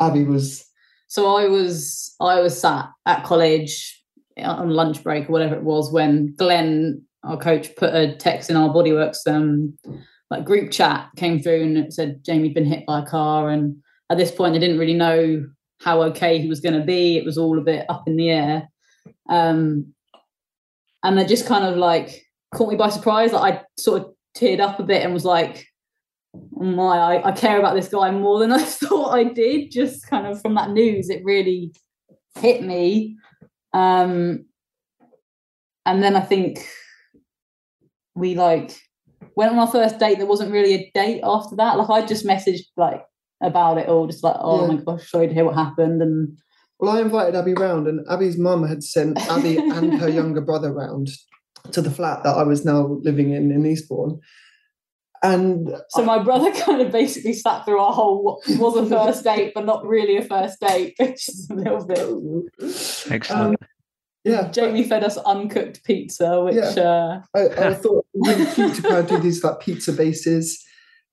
Abi 0.00 0.24
was. 0.24 0.64
So 1.08 1.36
I 1.36 1.46
was, 1.46 2.14
I 2.20 2.40
was 2.40 2.58
sat 2.58 2.88
at 3.06 3.24
college 3.24 4.02
on 4.38 4.70
lunch 4.70 5.02
break 5.02 5.28
or 5.28 5.32
whatever 5.32 5.54
it 5.54 5.62
was 5.62 5.92
when 5.92 6.34
Glenn, 6.36 7.02
our 7.22 7.36
coach, 7.36 7.74
put 7.76 7.94
a 7.94 8.16
text 8.16 8.48
in 8.48 8.56
our 8.56 8.70
Bodyworks 8.70 9.26
um, 9.26 9.76
like 10.32 10.46
group 10.46 10.70
chat 10.70 11.10
came 11.16 11.42
through 11.42 11.62
and 11.62 11.76
it 11.76 11.92
said 11.92 12.24
Jamie'd 12.24 12.54
been 12.54 12.64
hit 12.64 12.86
by 12.86 13.00
a 13.00 13.06
car, 13.06 13.50
and 13.50 13.76
at 14.10 14.16
this 14.16 14.30
point, 14.30 14.54
I 14.54 14.58
didn't 14.58 14.78
really 14.78 14.94
know 14.94 15.46
how 15.82 16.02
okay 16.04 16.38
he 16.38 16.48
was 16.48 16.60
going 16.60 16.78
to 16.78 16.84
be. 16.84 17.18
It 17.18 17.24
was 17.24 17.36
all 17.36 17.58
a 17.58 17.62
bit 17.62 17.84
up 17.90 18.04
in 18.06 18.16
the 18.16 18.30
air. 18.30 18.68
Um, 19.28 19.92
and 21.02 21.18
they 21.18 21.24
just 21.24 21.46
kind 21.46 21.64
of 21.64 21.76
like 21.76 22.24
caught 22.54 22.70
me 22.70 22.76
by 22.76 22.88
surprise. 22.88 23.32
Like 23.32 23.54
I 23.54 23.62
sort 23.78 24.02
of 24.02 24.12
teared 24.36 24.60
up 24.60 24.78
a 24.78 24.84
bit 24.84 25.02
and 25.02 25.12
was 25.12 25.24
like, 25.24 25.66
oh 26.34 26.64
my, 26.64 26.96
I, 26.98 27.28
I 27.28 27.32
care 27.32 27.58
about 27.58 27.74
this 27.74 27.88
guy 27.88 28.10
more 28.10 28.38
than 28.38 28.52
I 28.52 28.62
thought 28.62 29.10
I 29.10 29.24
did. 29.24 29.70
Just 29.70 30.06
kind 30.06 30.26
of 30.26 30.40
from 30.40 30.54
that 30.54 30.70
news, 30.70 31.10
it 31.10 31.24
really 31.24 31.72
hit 32.38 32.62
me. 32.62 33.16
Um, 33.72 34.46
and 35.84 36.02
then 36.02 36.14
I 36.14 36.20
think 36.20 36.66
we 38.14 38.34
like 38.34 38.78
went 39.36 39.52
on 39.52 39.58
our 39.58 39.66
first 39.66 39.98
date. 39.98 40.18
There 40.18 40.26
wasn't 40.26 40.52
really 40.52 40.74
a 40.74 40.90
date 40.94 41.22
after 41.24 41.56
that. 41.56 41.78
Like 41.78 41.90
I 41.90 42.06
just 42.06 42.26
messaged 42.26 42.66
like 42.76 43.02
about 43.42 43.78
it 43.78 43.88
all, 43.88 44.06
just 44.06 44.22
like, 44.22 44.36
oh 44.38 44.66
yeah. 44.66 44.74
my 44.74 44.82
gosh, 44.82 45.10
sorry 45.10 45.28
to 45.28 45.34
hear 45.34 45.44
what 45.44 45.54
happened. 45.56 46.00
And 46.00 46.38
well, 46.78 46.96
I 46.96 47.00
invited 47.00 47.36
Abi 47.36 47.54
round, 47.54 47.86
and 47.86 48.04
Abi's 48.10 48.38
mum 48.38 48.66
had 48.66 48.82
sent 48.82 49.18
Abi 49.30 49.56
and 49.56 49.94
her 50.00 50.08
younger 50.20 50.40
brother 50.40 50.72
round 50.72 51.10
to 51.70 51.80
the 51.80 51.90
flat 51.90 52.24
that 52.24 52.36
I 52.36 52.42
was 52.42 52.64
now 52.64 52.98
living 53.02 53.32
in 53.32 53.52
in 53.52 53.64
Eastbourne. 53.64 54.20
And 55.22 55.70
so 55.90 56.04
my 56.04 56.20
brother 56.20 56.50
kind 56.50 56.82
of 56.82 56.90
basically 56.90 57.34
sat 57.34 57.64
through 57.64 57.78
our 57.78 57.92
whole 57.92 58.42
what 58.58 58.74
was 58.74 58.76
a 58.76 58.86
first 58.86 59.22
date, 59.24 59.52
but 59.54 59.64
not 59.64 59.86
really 59.86 60.16
a 60.16 60.24
first 60.24 60.60
date, 60.60 60.94
which 60.98 61.28
is 61.28 61.48
a 61.50 61.54
little 61.54 61.86
bit 61.86 63.12
excellent. 63.12 63.62
Um, 63.62 63.68
yeah, 64.24 64.50
Jamie 64.50 64.84
fed 64.84 65.04
us 65.04 65.16
uncooked 65.18 65.84
pizza, 65.84 66.42
which 66.42 66.54
yeah. 66.54 66.82
uh... 66.82 67.22
I, 67.34 67.68
I 67.68 67.74
thought 67.74 68.06
really 68.14 68.46
cute 68.46 68.74
to 68.76 68.82
kind 68.82 68.96
of 68.96 69.08
do 69.08 69.18
these 69.18 69.42
like 69.42 69.60
pizza 69.60 69.92
bases 69.92 70.64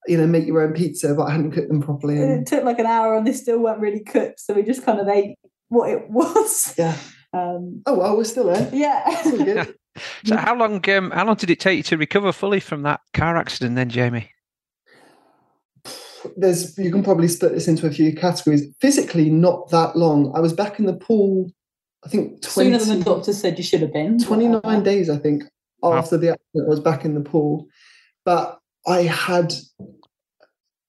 you 0.07 0.17
know, 0.17 0.25
make 0.25 0.47
your 0.47 0.61
own 0.61 0.73
pizza, 0.73 1.13
but 1.13 1.23
I 1.23 1.31
hadn't 1.31 1.51
cooked 1.51 1.67
them 1.67 1.81
properly. 1.81 2.17
And... 2.17 2.41
It 2.41 2.47
took 2.47 2.63
like 2.63 2.79
an 2.79 2.85
hour 2.85 3.15
and 3.15 3.27
they 3.27 3.33
still 3.33 3.59
weren't 3.59 3.81
really 3.81 4.03
cooked. 4.03 4.39
So 4.39 4.53
we 4.53 4.63
just 4.63 4.83
kind 4.83 4.99
of 4.99 5.07
ate 5.07 5.37
what 5.69 5.89
it 5.89 6.09
was. 6.09 6.75
Yeah. 6.77 6.97
Um, 7.31 7.81
oh 7.85 7.95
well, 7.95 8.17
we're 8.17 8.23
still 8.23 8.45
there. 8.45 8.69
Yeah. 8.73 9.65
so 10.25 10.37
how 10.37 10.55
long? 10.55 10.87
Um, 10.89 11.11
how 11.11 11.25
long 11.25 11.35
did 11.35 11.49
it 11.49 11.59
take 11.59 11.77
you 11.77 11.83
to 11.83 11.97
recover 11.97 12.31
fully 12.31 12.59
from 12.59 12.83
that 12.83 13.01
car 13.13 13.37
accident, 13.37 13.75
then, 13.75 13.89
Jamie? 13.89 14.31
There's 16.35 16.77
you 16.77 16.91
can 16.91 17.03
probably 17.03 17.29
split 17.29 17.53
this 17.53 17.67
into 17.67 17.87
a 17.87 17.91
few 17.91 18.13
categories. 18.13 18.65
Physically, 18.81 19.29
not 19.29 19.69
that 19.69 19.95
long. 19.95 20.33
I 20.35 20.39
was 20.39 20.53
back 20.53 20.79
in 20.79 20.85
the 20.85 20.95
pool 20.95 21.51
I 22.05 22.09
think 22.09 22.41
20, 22.41 22.47
sooner 22.47 22.77
than 22.77 22.99
the 22.99 23.05
doctor 23.05 23.33
said 23.33 23.57
you 23.57 23.63
should 23.63 23.81
have 23.81 23.93
been. 23.93 24.19
29 24.19 24.83
days, 24.83 25.09
I 25.09 25.17
think, 25.17 25.43
after 25.83 26.17
the 26.17 26.29
accident, 26.29 26.67
I 26.67 26.69
was 26.69 26.79
back 26.79 27.03
in 27.03 27.13
the 27.13 27.21
pool. 27.21 27.67
But 28.23 28.59
I 28.87 29.03
had 29.03 29.53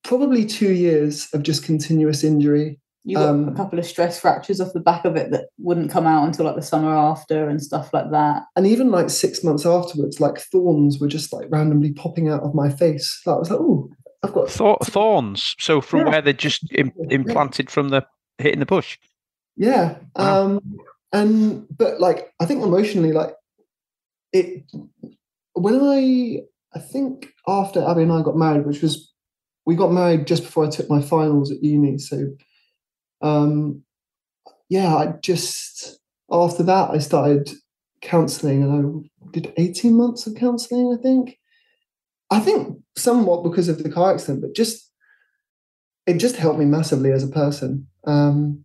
probably 0.05 0.45
two 0.45 0.73
years 0.73 1.29
of 1.33 1.43
just 1.43 1.65
continuous 1.65 2.23
injury. 2.23 2.79
You 3.05 3.17
got 3.17 3.29
um, 3.31 3.49
a 3.49 3.55
couple 3.55 3.79
of 3.79 3.87
stress 3.87 4.21
fractures 4.21 4.61
off 4.61 4.75
the 4.75 4.81
back 4.81 5.07
of 5.07 5.17
it 5.17 5.31
that 5.31 5.47
wouldn't 5.59 5.91
come 5.91 6.07
out 6.07 6.27
until 6.27 6.45
like 6.45 6.57
the 6.57 6.63
summer 6.63 6.95
after 6.95 7.49
and 7.49 7.63
stuff 7.63 7.95
like 7.95 8.11
that. 8.11 8.43
And 8.57 8.67
even 8.67 8.91
like 8.91 9.09
six 9.09 9.43
months 9.43 9.65
afterwards, 9.65 10.21
like 10.21 10.39
thorns 10.39 10.99
were 10.99 11.09
just 11.09 11.33
like 11.33 11.47
randomly 11.51 11.93
popping 11.93 12.29
out 12.29 12.43
of 12.43 12.55
my 12.55 12.69
face. 12.69 13.23
That 13.25 13.39
was 13.39 13.51
like, 13.51 13.61
oh, 13.61 13.89
I've 14.23 14.35
got 14.35 14.49
Th- 14.49 14.79
thorns. 14.83 15.55
So 15.59 15.81
from 15.81 16.01
yeah. 16.01 16.09
where 16.11 16.23
they're 16.23 16.33
just 16.35 16.71
Im- 16.73 16.93
implanted 17.11 17.71
from 17.71 17.89
the 17.89 18.07
hitting 18.39 18.61
the 18.61 18.67
bush. 18.67 18.99
Yeah. 19.57 19.97
Wow. 20.17 20.45
Um, 20.45 20.77
and 21.13 21.67
but 21.71 22.01
like 22.01 22.33
I 22.39 22.45
think 22.45 22.63
emotionally, 22.63 23.13
like 23.13 23.35
it 24.33 24.65
when 25.55 25.81
I 25.81 26.41
I 26.75 26.79
think 26.79 27.33
after 27.49 27.83
Abi 27.83 28.03
and 28.03 28.13
I 28.13 28.23
got 28.23 28.37
married, 28.37 28.67
which 28.67 28.83
was 28.83 29.11
we 29.67 29.75
got 29.75 29.93
married 29.93 30.27
just 30.27 30.45
before 30.45 30.67
I 30.67 30.71
took 30.71 30.89
my 30.89 31.01
finals 31.01 31.51
at 31.51 31.63
uni. 31.63 31.99
So 31.99 32.27
um 33.23 33.83
yeah, 34.69 34.95
I 34.95 35.15
just 35.23 35.99
after 36.31 36.63
that 36.63 36.91
I 36.91 36.99
started 36.99 37.51
counselling 38.01 38.63
and 38.63 39.05
I 39.05 39.31
did 39.33 39.53
18 39.57 39.97
months 39.97 40.27
of 40.27 40.35
counselling, 40.35 40.97
I 40.97 41.03
think. 41.03 41.39
I 42.31 42.41
think 42.41 42.79
somewhat 42.97 43.43
because 43.43 43.69
of 43.69 43.83
the 43.83 43.91
car 43.91 44.13
accident, 44.13 44.43
but 44.43 44.55
just 44.55 44.91
it 46.07 46.19
just 46.19 46.37
helped 46.37 46.59
me 46.59 46.65
massively 46.65 47.13
as 47.13 47.25
a 47.25 47.29
person. 47.29 47.87
Um, 48.07 48.65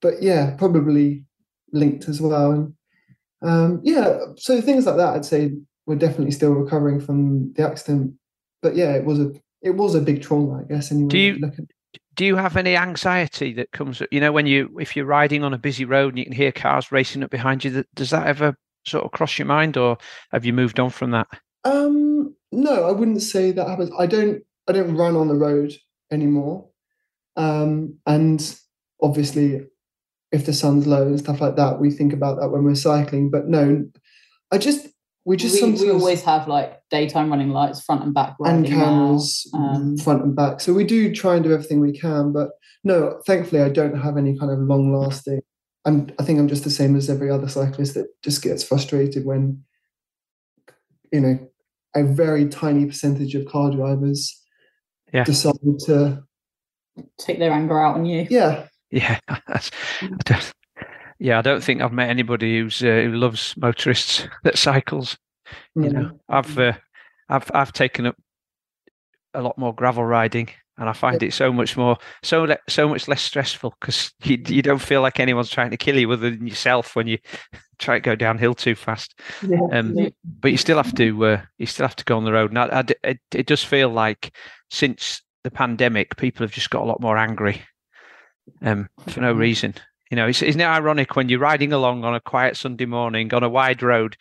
but 0.00 0.22
yeah, 0.22 0.54
probably 0.56 1.24
linked 1.72 2.08
as 2.08 2.20
well. 2.20 2.52
And 2.52 2.74
um, 3.42 3.80
yeah, 3.84 4.18
so 4.36 4.60
things 4.60 4.86
like 4.86 4.96
that, 4.96 5.14
I'd 5.14 5.24
say 5.24 5.52
we're 5.86 5.96
definitely 5.96 6.32
still 6.32 6.52
recovering 6.52 7.00
from 7.00 7.52
the 7.54 7.66
accident. 7.66 8.14
But 8.62 8.76
yeah, 8.76 8.92
it 8.94 9.04
was 9.04 9.20
a 9.20 9.32
it 9.62 9.70
was 9.70 9.94
a 9.94 10.00
big 10.00 10.22
trauma, 10.22 10.60
I 10.60 10.64
guess. 10.64 10.92
Anyway, 10.92 11.08
do 11.08 11.18
you 11.18 11.40
do 12.18 12.26
you 12.26 12.34
have 12.34 12.56
any 12.56 12.76
anxiety 12.76 13.52
that 13.52 13.70
comes? 13.70 14.02
You 14.10 14.20
know, 14.20 14.32
when 14.32 14.46
you 14.46 14.76
if 14.80 14.96
you're 14.96 15.06
riding 15.06 15.44
on 15.44 15.54
a 15.54 15.58
busy 15.58 15.84
road 15.84 16.08
and 16.08 16.18
you 16.18 16.24
can 16.24 16.34
hear 16.34 16.50
cars 16.50 16.90
racing 16.90 17.22
up 17.22 17.30
behind 17.30 17.64
you, 17.64 17.84
does 17.94 18.10
that 18.10 18.26
ever 18.26 18.56
sort 18.84 19.04
of 19.04 19.12
cross 19.12 19.38
your 19.38 19.46
mind, 19.46 19.76
or 19.76 19.96
have 20.32 20.44
you 20.44 20.52
moved 20.52 20.80
on 20.80 20.90
from 20.90 21.12
that? 21.12 21.28
Um, 21.64 22.34
no, 22.50 22.88
I 22.88 22.90
wouldn't 22.90 23.22
say 23.22 23.52
that 23.52 23.68
happens. 23.68 23.92
I 23.96 24.06
don't 24.06 24.42
I 24.68 24.72
don't 24.72 24.96
run 24.96 25.14
on 25.14 25.28
the 25.28 25.36
road 25.36 25.72
anymore. 26.10 26.68
Um, 27.36 27.98
and 28.04 28.58
obviously 29.00 29.64
if 30.32 30.44
the 30.44 30.52
sun's 30.52 30.88
low 30.88 31.02
and 31.02 31.20
stuff 31.20 31.40
like 31.40 31.54
that, 31.54 31.78
we 31.78 31.92
think 31.92 32.12
about 32.12 32.40
that 32.40 32.48
when 32.48 32.64
we're 32.64 32.74
cycling. 32.74 33.30
But 33.30 33.46
no, 33.46 33.86
I 34.50 34.58
just 34.58 34.88
we 35.24 35.36
just 35.36 35.54
we, 35.54 35.60
sometimes, 35.60 35.82
we 35.82 35.90
always 35.92 36.22
have 36.22 36.48
like 36.48 36.77
daytime 36.90 37.30
running 37.30 37.50
lights 37.50 37.82
front 37.82 38.02
and 38.02 38.14
back 38.14 38.36
and 38.40 38.66
cameras 38.66 39.50
um, 39.54 39.96
front 39.98 40.22
and 40.22 40.34
back. 40.34 40.60
So 40.60 40.72
we 40.72 40.84
do 40.84 41.14
try 41.14 41.34
and 41.34 41.44
do 41.44 41.52
everything 41.52 41.80
we 41.80 41.92
can. 41.92 42.32
But 42.32 42.50
no, 42.84 43.20
thankfully, 43.26 43.62
I 43.62 43.68
don't 43.68 44.00
have 44.00 44.16
any 44.16 44.38
kind 44.38 44.50
of 44.50 44.58
long 44.58 44.92
lasting. 44.92 45.40
And 45.84 46.14
I 46.18 46.24
think 46.24 46.38
I'm 46.38 46.48
just 46.48 46.64
the 46.64 46.70
same 46.70 46.96
as 46.96 47.08
every 47.08 47.30
other 47.30 47.48
cyclist 47.48 47.94
that 47.94 48.08
just 48.22 48.42
gets 48.42 48.62
frustrated 48.62 49.24
when 49.24 49.64
you 51.12 51.20
know 51.20 51.38
a 51.94 52.04
very 52.04 52.48
tiny 52.48 52.86
percentage 52.86 53.34
of 53.34 53.46
car 53.46 53.70
drivers 53.70 54.38
yeah. 55.12 55.24
decide 55.24 55.54
to 55.86 56.22
take 57.18 57.38
their 57.38 57.52
anger 57.52 57.80
out 57.80 57.96
on 57.96 58.04
you. 58.04 58.26
Yeah, 58.28 58.66
yeah, 58.90 59.18
yeah. 61.18 61.38
I 61.38 61.42
don't 61.42 61.62
think 61.62 61.80
I've 61.80 61.92
met 61.92 62.10
anybody 62.10 62.58
who's 62.58 62.82
uh, 62.82 63.02
who 63.04 63.12
loves 63.12 63.54
motorists 63.56 64.26
that 64.44 64.58
cycles. 64.58 65.16
Mm. 65.76 65.84
You 65.84 65.90
know, 65.90 66.00
mm. 66.00 66.18
I've 66.28 66.58
uh, 66.58 66.72
I've 67.28 67.50
I've 67.54 67.72
taken 67.72 68.06
up 68.06 68.16
a 69.34 69.42
lot 69.42 69.58
more 69.58 69.74
gravel 69.74 70.04
riding, 70.04 70.48
and 70.78 70.88
I 70.88 70.92
find 70.92 71.22
it 71.22 71.32
so 71.32 71.52
much 71.52 71.76
more 71.76 71.98
so 72.22 72.44
le- 72.44 72.58
so 72.68 72.88
much 72.88 73.08
less 73.08 73.22
stressful 73.22 73.74
because 73.80 74.12
you 74.22 74.38
you 74.46 74.62
don't 74.62 74.80
feel 74.80 75.02
like 75.02 75.20
anyone's 75.20 75.50
trying 75.50 75.70
to 75.70 75.76
kill 75.76 75.96
you 75.96 76.10
other 76.12 76.30
than 76.30 76.46
yourself 76.46 76.96
when 76.96 77.06
you 77.06 77.18
try 77.78 77.94
to 77.94 78.00
go 78.00 78.14
downhill 78.14 78.54
too 78.54 78.74
fast. 78.74 79.18
Yeah. 79.46 79.60
Um, 79.72 79.96
but 80.24 80.50
you 80.50 80.58
still 80.58 80.76
have 80.76 80.94
to 80.94 81.24
uh, 81.24 81.42
you 81.58 81.66
still 81.66 81.86
have 81.86 81.96
to 81.96 82.04
go 82.04 82.16
on 82.16 82.24
the 82.24 82.32
road. 82.32 82.50
And 82.50 82.58
I, 82.58 82.80
I, 82.80 82.84
it, 83.04 83.20
it 83.32 83.46
does 83.46 83.62
feel 83.64 83.88
like 83.88 84.32
since 84.70 85.22
the 85.44 85.50
pandemic, 85.50 86.16
people 86.16 86.44
have 86.44 86.52
just 86.52 86.70
got 86.70 86.82
a 86.82 86.86
lot 86.86 87.00
more 87.00 87.16
angry 87.16 87.62
um, 88.62 88.88
for 89.08 89.20
no 89.20 89.32
reason. 89.32 89.74
You 90.10 90.16
know, 90.16 90.28
isn't 90.28 90.60
it 90.60 90.64
ironic 90.64 91.16
when 91.16 91.28
you're 91.28 91.38
riding 91.38 91.72
along 91.72 92.04
on 92.04 92.14
a 92.14 92.20
quiet 92.20 92.56
Sunday 92.56 92.86
morning 92.86 93.32
on 93.34 93.42
a 93.42 93.48
wide 93.48 93.82
road? 93.82 94.16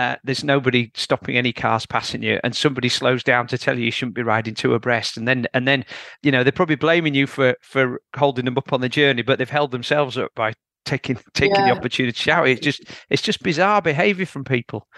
Uh, 0.00 0.16
there's 0.24 0.42
nobody 0.42 0.90
stopping 0.94 1.36
any 1.36 1.52
cars 1.52 1.84
passing 1.84 2.22
you, 2.22 2.40
and 2.42 2.56
somebody 2.56 2.88
slows 2.88 3.22
down 3.22 3.46
to 3.46 3.58
tell 3.58 3.78
you 3.78 3.84
you 3.84 3.90
shouldn't 3.90 4.14
be 4.14 4.22
riding 4.22 4.54
two 4.54 4.72
abreast, 4.72 5.18
and 5.18 5.28
then 5.28 5.46
and 5.52 5.68
then 5.68 5.84
you 6.22 6.32
know 6.32 6.42
they're 6.42 6.52
probably 6.52 6.74
blaming 6.74 7.12
you 7.12 7.26
for 7.26 7.54
for 7.60 8.00
holding 8.16 8.46
them 8.46 8.56
up 8.56 8.72
on 8.72 8.80
the 8.80 8.88
journey, 8.88 9.20
but 9.20 9.36
they've 9.36 9.50
held 9.50 9.72
themselves 9.72 10.16
up 10.16 10.34
by 10.34 10.54
taking 10.86 11.18
taking 11.34 11.54
yeah. 11.56 11.66
the 11.66 11.78
opportunity 11.78 12.12
to 12.12 12.18
shout. 12.18 12.48
It's 12.48 12.62
just 12.62 12.82
it's 13.10 13.20
just 13.20 13.42
bizarre 13.42 13.82
behaviour 13.82 14.24
from 14.24 14.42
people. 14.42 14.88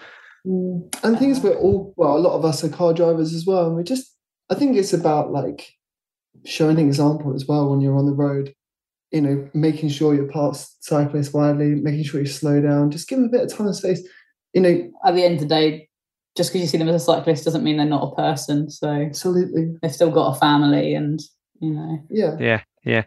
Mm. 0.47 0.95
And 1.03 1.19
things 1.19 1.41
we're 1.41 1.57
all 1.57 1.93
well, 1.97 2.15
a 2.15 2.19
lot 2.19 2.37
of 2.37 2.45
us 2.45 2.63
are 2.63 2.69
car 2.69 2.93
drivers 2.93 3.33
as 3.33 3.45
well, 3.45 3.67
and 3.67 3.75
we 3.75 3.83
just 3.83 4.09
I 4.49 4.55
think 4.55 4.77
it's 4.77 4.93
about 4.93 5.33
like 5.33 5.67
showing 6.45 6.79
an 6.79 6.87
example 6.87 7.35
as 7.35 7.45
well 7.45 7.69
when 7.69 7.81
you're 7.81 7.97
on 7.97 8.05
the 8.05 8.13
road. 8.13 8.55
You 9.11 9.19
know, 9.19 9.49
making 9.53 9.89
sure 9.89 10.15
you're 10.15 10.31
past 10.31 10.81
cyclists 10.81 11.33
widely, 11.33 11.75
making 11.75 12.05
sure 12.05 12.21
you 12.21 12.25
slow 12.25 12.61
down, 12.61 12.89
just 12.89 13.09
give 13.09 13.19
them 13.19 13.27
a 13.27 13.31
bit 13.31 13.41
of 13.41 13.53
time 13.53 13.67
and 13.67 13.75
space. 13.75 14.01
You 14.53 14.61
know, 14.61 14.91
at 15.05 15.15
the 15.15 15.23
end 15.23 15.35
of 15.35 15.41
the 15.41 15.47
day, 15.47 15.89
just 16.35 16.51
because 16.51 16.61
you 16.61 16.67
see 16.67 16.77
them 16.77 16.89
as 16.89 17.01
a 17.01 17.05
cyclist 17.05 17.45
doesn't 17.45 17.63
mean 17.63 17.77
they're 17.77 17.85
not 17.85 18.11
a 18.11 18.15
person. 18.15 18.69
So 18.69 18.89
absolutely, 18.89 19.75
they've 19.81 19.93
still 19.93 20.11
got 20.11 20.35
a 20.35 20.39
family, 20.39 20.93
and 20.93 21.19
you 21.59 21.71
know, 21.71 21.99
yeah, 22.09 22.37
yeah, 22.39 22.61
yeah. 22.83 23.03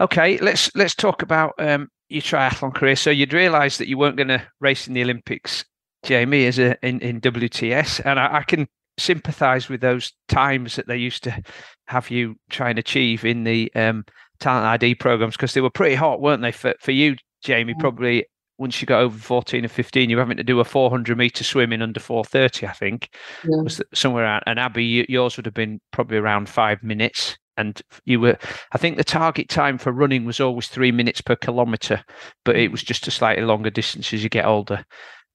Okay, 0.00 0.38
let's 0.38 0.74
let's 0.74 0.94
talk 0.94 1.22
about 1.22 1.54
um, 1.58 1.88
your 2.08 2.22
triathlon 2.22 2.74
career. 2.74 2.96
So 2.96 3.10
you'd 3.10 3.32
realised 3.32 3.78
that 3.78 3.88
you 3.88 3.98
weren't 3.98 4.16
going 4.16 4.28
to 4.28 4.42
race 4.60 4.88
in 4.88 4.94
the 4.94 5.02
Olympics, 5.02 5.64
Jamie, 6.04 6.46
as 6.46 6.58
a 6.58 6.76
in, 6.86 7.00
in 7.00 7.20
WTS, 7.20 8.00
and 8.04 8.18
I, 8.18 8.38
I 8.38 8.42
can 8.42 8.66
sympathise 8.98 9.68
with 9.68 9.80
those 9.80 10.12
times 10.28 10.76
that 10.76 10.86
they 10.86 10.96
used 10.96 11.24
to 11.24 11.42
have 11.86 12.10
you 12.10 12.36
try 12.50 12.70
and 12.70 12.78
achieve 12.78 13.24
in 13.24 13.44
the 13.44 13.72
um, 13.74 14.04
talent 14.38 14.66
ID 14.66 14.96
programs 14.96 15.36
because 15.36 15.54
they 15.54 15.60
were 15.60 15.70
pretty 15.70 15.94
hot, 15.94 16.20
weren't 16.20 16.42
they? 16.42 16.52
For 16.52 16.74
for 16.80 16.92
you, 16.92 17.16
Jamie, 17.42 17.74
probably 17.78 18.26
once 18.62 18.80
you 18.80 18.86
got 18.86 19.02
over 19.02 19.18
14 19.18 19.64
or 19.64 19.68
15, 19.68 20.08
you 20.08 20.16
were 20.16 20.22
having 20.22 20.36
to 20.36 20.44
do 20.44 20.60
a 20.60 20.64
400 20.64 21.18
meter 21.18 21.42
swim 21.42 21.72
in 21.72 21.82
under 21.82 21.98
430, 21.98 22.68
I 22.68 22.72
think, 22.72 23.10
yeah. 23.42 23.60
was 23.60 23.82
somewhere 23.92 24.22
around. 24.22 24.44
And 24.46 24.60
Abi, 24.60 25.04
yours 25.08 25.36
would 25.36 25.46
have 25.46 25.54
been 25.54 25.80
probably 25.90 26.16
around 26.16 26.48
five 26.48 26.80
minutes. 26.82 27.36
And 27.56 27.82
you 28.04 28.20
were, 28.20 28.38
I 28.70 28.78
think 28.78 28.96
the 28.96 29.04
target 29.04 29.48
time 29.48 29.78
for 29.78 29.90
running 29.90 30.24
was 30.24 30.40
always 30.40 30.68
three 30.68 30.92
minutes 30.92 31.20
per 31.20 31.34
kilometer, 31.34 32.04
but 32.44 32.56
it 32.56 32.70
was 32.70 32.84
just 32.84 33.08
a 33.08 33.10
slightly 33.10 33.44
longer 33.44 33.68
distance 33.68 34.12
as 34.12 34.22
you 34.22 34.30
get 34.30 34.46
older. 34.46 34.84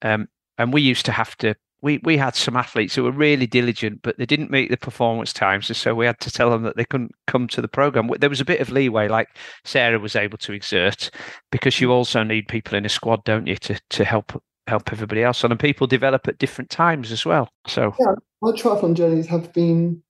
Um, 0.01 0.27
and 0.57 0.71
we 0.71 0.81
used 0.81 1.05
to 1.07 1.11
have 1.11 1.35
to 1.37 1.53
we 1.81 1.99
we 2.03 2.17
had 2.17 2.35
some 2.35 2.55
athletes 2.55 2.95
who 2.95 3.03
were 3.03 3.11
really 3.11 3.45
diligent, 3.45 4.01
but 4.01 4.17
they 4.17 4.25
didn't 4.25 4.51
meet 4.51 4.69
the 4.69 4.77
performance 4.77 5.31
times, 5.31 5.69
and 5.69 5.77
so 5.77 5.93
we 5.93 6.05
had 6.05 6.19
to 6.21 6.31
tell 6.31 6.49
them 6.49 6.63
that 6.63 6.75
they 6.75 6.85
couldn't 6.85 7.13
come 7.27 7.47
to 7.49 7.61
the 7.61 7.67
program. 7.67 8.09
There 8.19 8.29
was 8.29 8.41
a 8.41 8.45
bit 8.45 8.61
of 8.61 8.71
leeway, 8.71 9.07
like 9.07 9.29
Sarah 9.63 9.99
was 9.99 10.15
able 10.15 10.37
to 10.39 10.53
exert, 10.53 11.11
because 11.51 11.79
you 11.79 11.91
also 11.91 12.23
need 12.23 12.47
people 12.47 12.77
in 12.77 12.85
a 12.85 12.89
squad, 12.89 13.23
don't 13.25 13.47
you, 13.47 13.55
to 13.57 13.79
to 13.89 14.05
help 14.05 14.41
help 14.67 14.91
everybody 14.91 15.23
else 15.23 15.43
on, 15.43 15.51
and 15.51 15.59
people 15.59 15.87
develop 15.87 16.27
at 16.27 16.39
different 16.39 16.69
times 16.69 17.11
as 17.11 17.25
well. 17.25 17.49
So 17.67 17.93
yeah, 17.99 18.15
our 18.41 18.53
triathlon 18.53 18.95
journeys 18.95 19.27
have 19.27 19.53
been. 19.53 20.01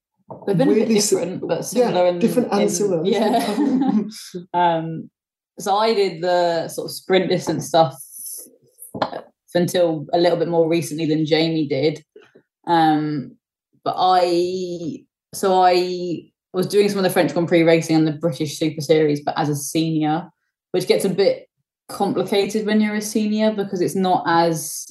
They've 0.46 0.58
been 0.58 0.68
really 0.68 0.82
a 0.82 0.86
bit 0.88 0.94
different, 0.94 1.42
si- 1.42 1.48
but 1.48 1.66
similar. 1.66 2.04
Yeah, 2.04 2.10
in, 2.10 2.20
different 2.20 2.52
and 2.52 2.62
in, 2.64 2.70
similar. 2.70 3.02
Yeah. 3.06 4.04
um, 4.54 5.10
so 5.58 5.76
I 5.76 5.94
did 5.94 6.22
the 6.22 6.68
sort 6.68 6.86
of 6.86 6.92
sprint 6.92 7.30
distance 7.30 7.68
stuff 7.68 7.96
until 9.58 10.06
a 10.14 10.18
little 10.18 10.38
bit 10.38 10.48
more 10.48 10.70
recently 10.70 11.06
than 11.06 11.26
Jamie 11.26 11.68
did. 11.68 12.04
Um, 12.68 13.38
but 13.84 13.96
I, 13.98 15.04
so 15.34 15.62
I 15.62 16.30
was 16.54 16.68
doing 16.68 16.90
some 16.90 16.98
of 16.98 17.04
the 17.04 17.10
French 17.10 17.34
Grand 17.34 17.48
Prix 17.48 17.64
racing 17.64 17.96
and 17.96 18.08
the 18.08 18.14
British 18.14 18.58
Super 18.58 18.82
Series, 18.82 19.22
but 19.24 19.38
as 19.38 19.50
a 19.50 19.56
senior, 19.56 20.30
which 20.72 20.88
gets 20.88 21.06
a 21.06 21.10
bit 21.10 21.48
complicated 21.88 22.66
when 22.66 22.82
you're 22.82 22.96
a 22.96 23.02
senior 23.02 23.52
because 23.52 23.82
it's 23.82 23.96
not 23.96 24.24
as 24.28 24.88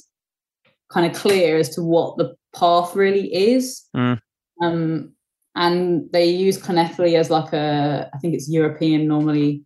kind 0.89 1.05
of 1.05 1.17
clear 1.17 1.57
as 1.57 1.69
to 1.75 1.83
what 1.83 2.17
the 2.17 2.35
path 2.55 2.95
really 2.95 3.33
is. 3.33 3.83
Mm. 3.95 4.19
Um, 4.61 5.13
and 5.55 6.11
they 6.11 6.25
use 6.25 6.59
Llanelli 6.59 7.15
as 7.15 7.29
like 7.29 7.53
a, 7.53 8.09
I 8.13 8.17
think 8.19 8.33
it's 8.33 8.49
European 8.49 9.07
normally 9.07 9.63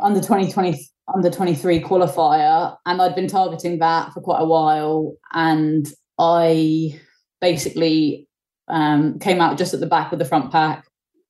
under 0.00 0.20
2020 0.20 0.88
under 1.14 1.30
23 1.30 1.80
qualifier 1.80 2.76
and 2.86 3.00
I'd 3.00 3.14
been 3.14 3.28
targeting 3.28 3.78
that 3.78 4.12
for 4.12 4.20
quite 4.20 4.40
a 4.40 4.46
while 4.46 5.14
and 5.32 5.86
I 6.18 7.00
basically 7.40 8.28
um, 8.68 9.18
came 9.18 9.40
out 9.40 9.58
just 9.58 9.74
at 9.74 9.80
the 9.80 9.86
back 9.86 10.12
of 10.12 10.18
the 10.18 10.24
front 10.24 10.52
pack 10.52 10.86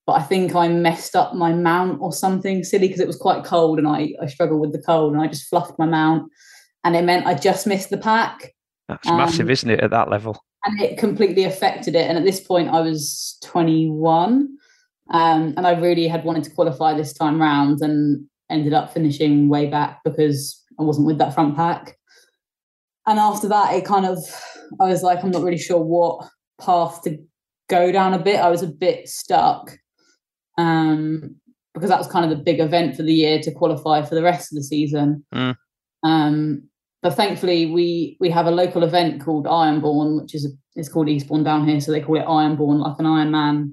but 0.06 0.12
I 0.14 0.22
think 0.22 0.54
I 0.56 0.66
messed 0.68 1.14
up 1.14 1.34
my 1.34 1.52
mount 1.52 2.00
or 2.00 2.12
something 2.12 2.64
silly 2.64 2.88
because 2.88 3.00
it 3.00 3.06
was 3.06 3.16
quite 3.16 3.44
cold 3.44 3.78
and 3.78 3.86
I, 3.86 4.12
I 4.20 4.26
struggled 4.26 4.60
with 4.60 4.72
the 4.72 4.82
cold 4.82 5.12
and 5.12 5.22
I 5.22 5.28
just 5.28 5.48
fluffed 5.48 5.78
my 5.78 5.86
mount 5.86 6.30
and 6.84 6.96
it 6.96 7.04
meant 7.04 7.26
I 7.26 7.34
just 7.34 7.66
missed 7.66 7.90
the 7.90 7.98
pack. 7.98 8.52
That's 8.88 9.06
um, 9.08 9.18
massive, 9.18 9.50
isn't 9.50 9.70
it, 9.70 9.80
at 9.80 9.90
that 9.90 10.10
level? 10.10 10.42
And 10.64 10.80
it 10.80 10.98
completely 10.98 11.44
affected 11.44 11.94
it. 11.94 12.08
And 12.08 12.18
at 12.18 12.24
this 12.24 12.40
point, 12.40 12.70
I 12.70 12.80
was 12.80 13.38
21 13.44 14.48
um, 15.12 15.54
and 15.56 15.66
I 15.66 15.78
really 15.78 16.08
had 16.08 16.24
wanted 16.24 16.44
to 16.44 16.50
qualify 16.50 16.94
this 16.94 17.12
time 17.12 17.40
round 17.40 17.80
and 17.80 18.26
ended 18.50 18.72
up 18.72 18.92
finishing 18.92 19.48
way 19.48 19.66
back 19.66 20.00
because 20.04 20.62
I 20.78 20.82
wasn't 20.82 21.06
with 21.06 21.18
that 21.18 21.34
front 21.34 21.56
pack. 21.56 21.96
And 23.06 23.18
after 23.18 23.48
that, 23.48 23.74
it 23.74 23.84
kind 23.84 24.06
of, 24.06 24.18
I 24.80 24.84
was 24.84 25.02
like, 25.02 25.22
I'm 25.22 25.30
not 25.30 25.42
really 25.42 25.58
sure 25.58 25.80
what 25.80 26.28
path 26.60 27.02
to 27.02 27.18
go 27.68 27.90
down 27.90 28.14
a 28.14 28.18
bit. 28.18 28.40
I 28.40 28.50
was 28.50 28.62
a 28.62 28.66
bit 28.66 29.08
stuck 29.08 29.72
um, 30.58 31.36
because 31.74 31.88
that 31.88 31.98
was 31.98 32.08
kind 32.08 32.30
of 32.30 32.36
the 32.36 32.44
big 32.44 32.60
event 32.60 32.96
for 32.96 33.02
the 33.02 33.14
year 33.14 33.40
to 33.40 33.52
qualify 33.52 34.02
for 34.02 34.14
the 34.14 34.22
rest 34.22 34.52
of 34.52 34.56
the 34.56 34.64
season. 34.64 35.24
Mm. 35.34 35.56
Um, 36.02 36.62
but 37.02 37.14
thankfully, 37.14 37.66
we 37.66 38.18
we 38.20 38.28
have 38.30 38.46
a 38.46 38.50
local 38.50 38.82
event 38.82 39.22
called 39.22 39.46
Ironbourne, 39.46 40.20
which 40.20 40.34
is 40.34 40.44
a, 40.44 40.48
it's 40.76 40.88
called 40.88 41.08
Eastbourne 41.08 41.44
down 41.44 41.66
here, 41.66 41.80
so 41.80 41.92
they 41.92 42.00
call 42.02 42.16
it 42.18 42.26
Ironbourne, 42.28 42.80
like 42.80 42.98
an 42.98 43.06
Ironman 43.06 43.72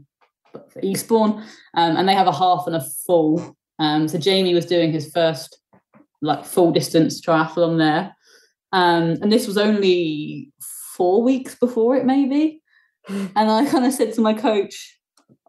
for 0.69 0.79
Eastbourne, 0.81 1.43
um, 1.73 1.97
and 1.97 2.07
they 2.07 2.13
have 2.13 2.27
a 2.27 2.31
half 2.35 2.63
and 2.67 2.75
a 2.75 2.85
full. 3.05 3.56
Um, 3.79 4.07
so 4.07 4.17
Jamie 4.17 4.53
was 4.53 4.65
doing 4.65 4.91
his 4.91 5.11
first 5.11 5.59
like 6.21 6.45
full 6.45 6.71
distance 6.71 7.21
triathlon 7.21 7.77
there, 7.77 8.15
um, 8.73 9.17
and 9.21 9.31
this 9.31 9.47
was 9.47 9.57
only 9.57 10.51
four 10.95 11.21
weeks 11.21 11.55
before 11.55 11.95
it, 11.95 12.05
maybe. 12.05 12.61
And 13.09 13.49
I 13.49 13.65
kind 13.65 13.85
of 13.85 13.93
said 13.93 14.13
to 14.15 14.21
my 14.21 14.33
coach, 14.33 14.99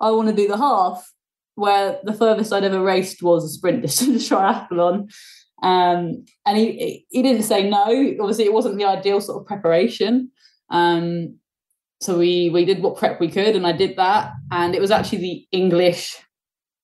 I 0.00 0.12
want 0.12 0.28
to 0.28 0.34
do 0.34 0.46
the 0.46 0.56
half, 0.56 1.12
where 1.56 1.98
the 2.04 2.12
furthest 2.12 2.52
I'd 2.52 2.62
ever 2.62 2.80
raced 2.80 3.20
was 3.20 3.44
a 3.44 3.48
sprint 3.48 3.82
distance 3.86 4.28
triathlon. 4.28 5.10
Um, 5.60 6.24
and 6.46 6.56
he 6.56 7.04
he 7.10 7.22
didn't 7.22 7.42
say 7.42 7.68
no. 7.68 7.84
Obviously, 8.20 8.44
it 8.44 8.52
wasn't 8.52 8.78
the 8.78 8.84
ideal 8.84 9.20
sort 9.20 9.40
of 9.40 9.46
preparation. 9.46 10.30
Um, 10.70 11.38
so 12.00 12.16
we 12.16 12.50
we 12.50 12.64
did 12.64 12.80
what 12.80 12.96
prep 12.96 13.18
we 13.18 13.28
could, 13.28 13.56
and 13.56 13.66
I 13.66 13.72
did 13.72 13.96
that. 13.96 14.32
And 14.52 14.74
it 14.74 14.80
was 14.80 14.92
actually 14.92 15.18
the 15.18 15.46
English 15.50 16.16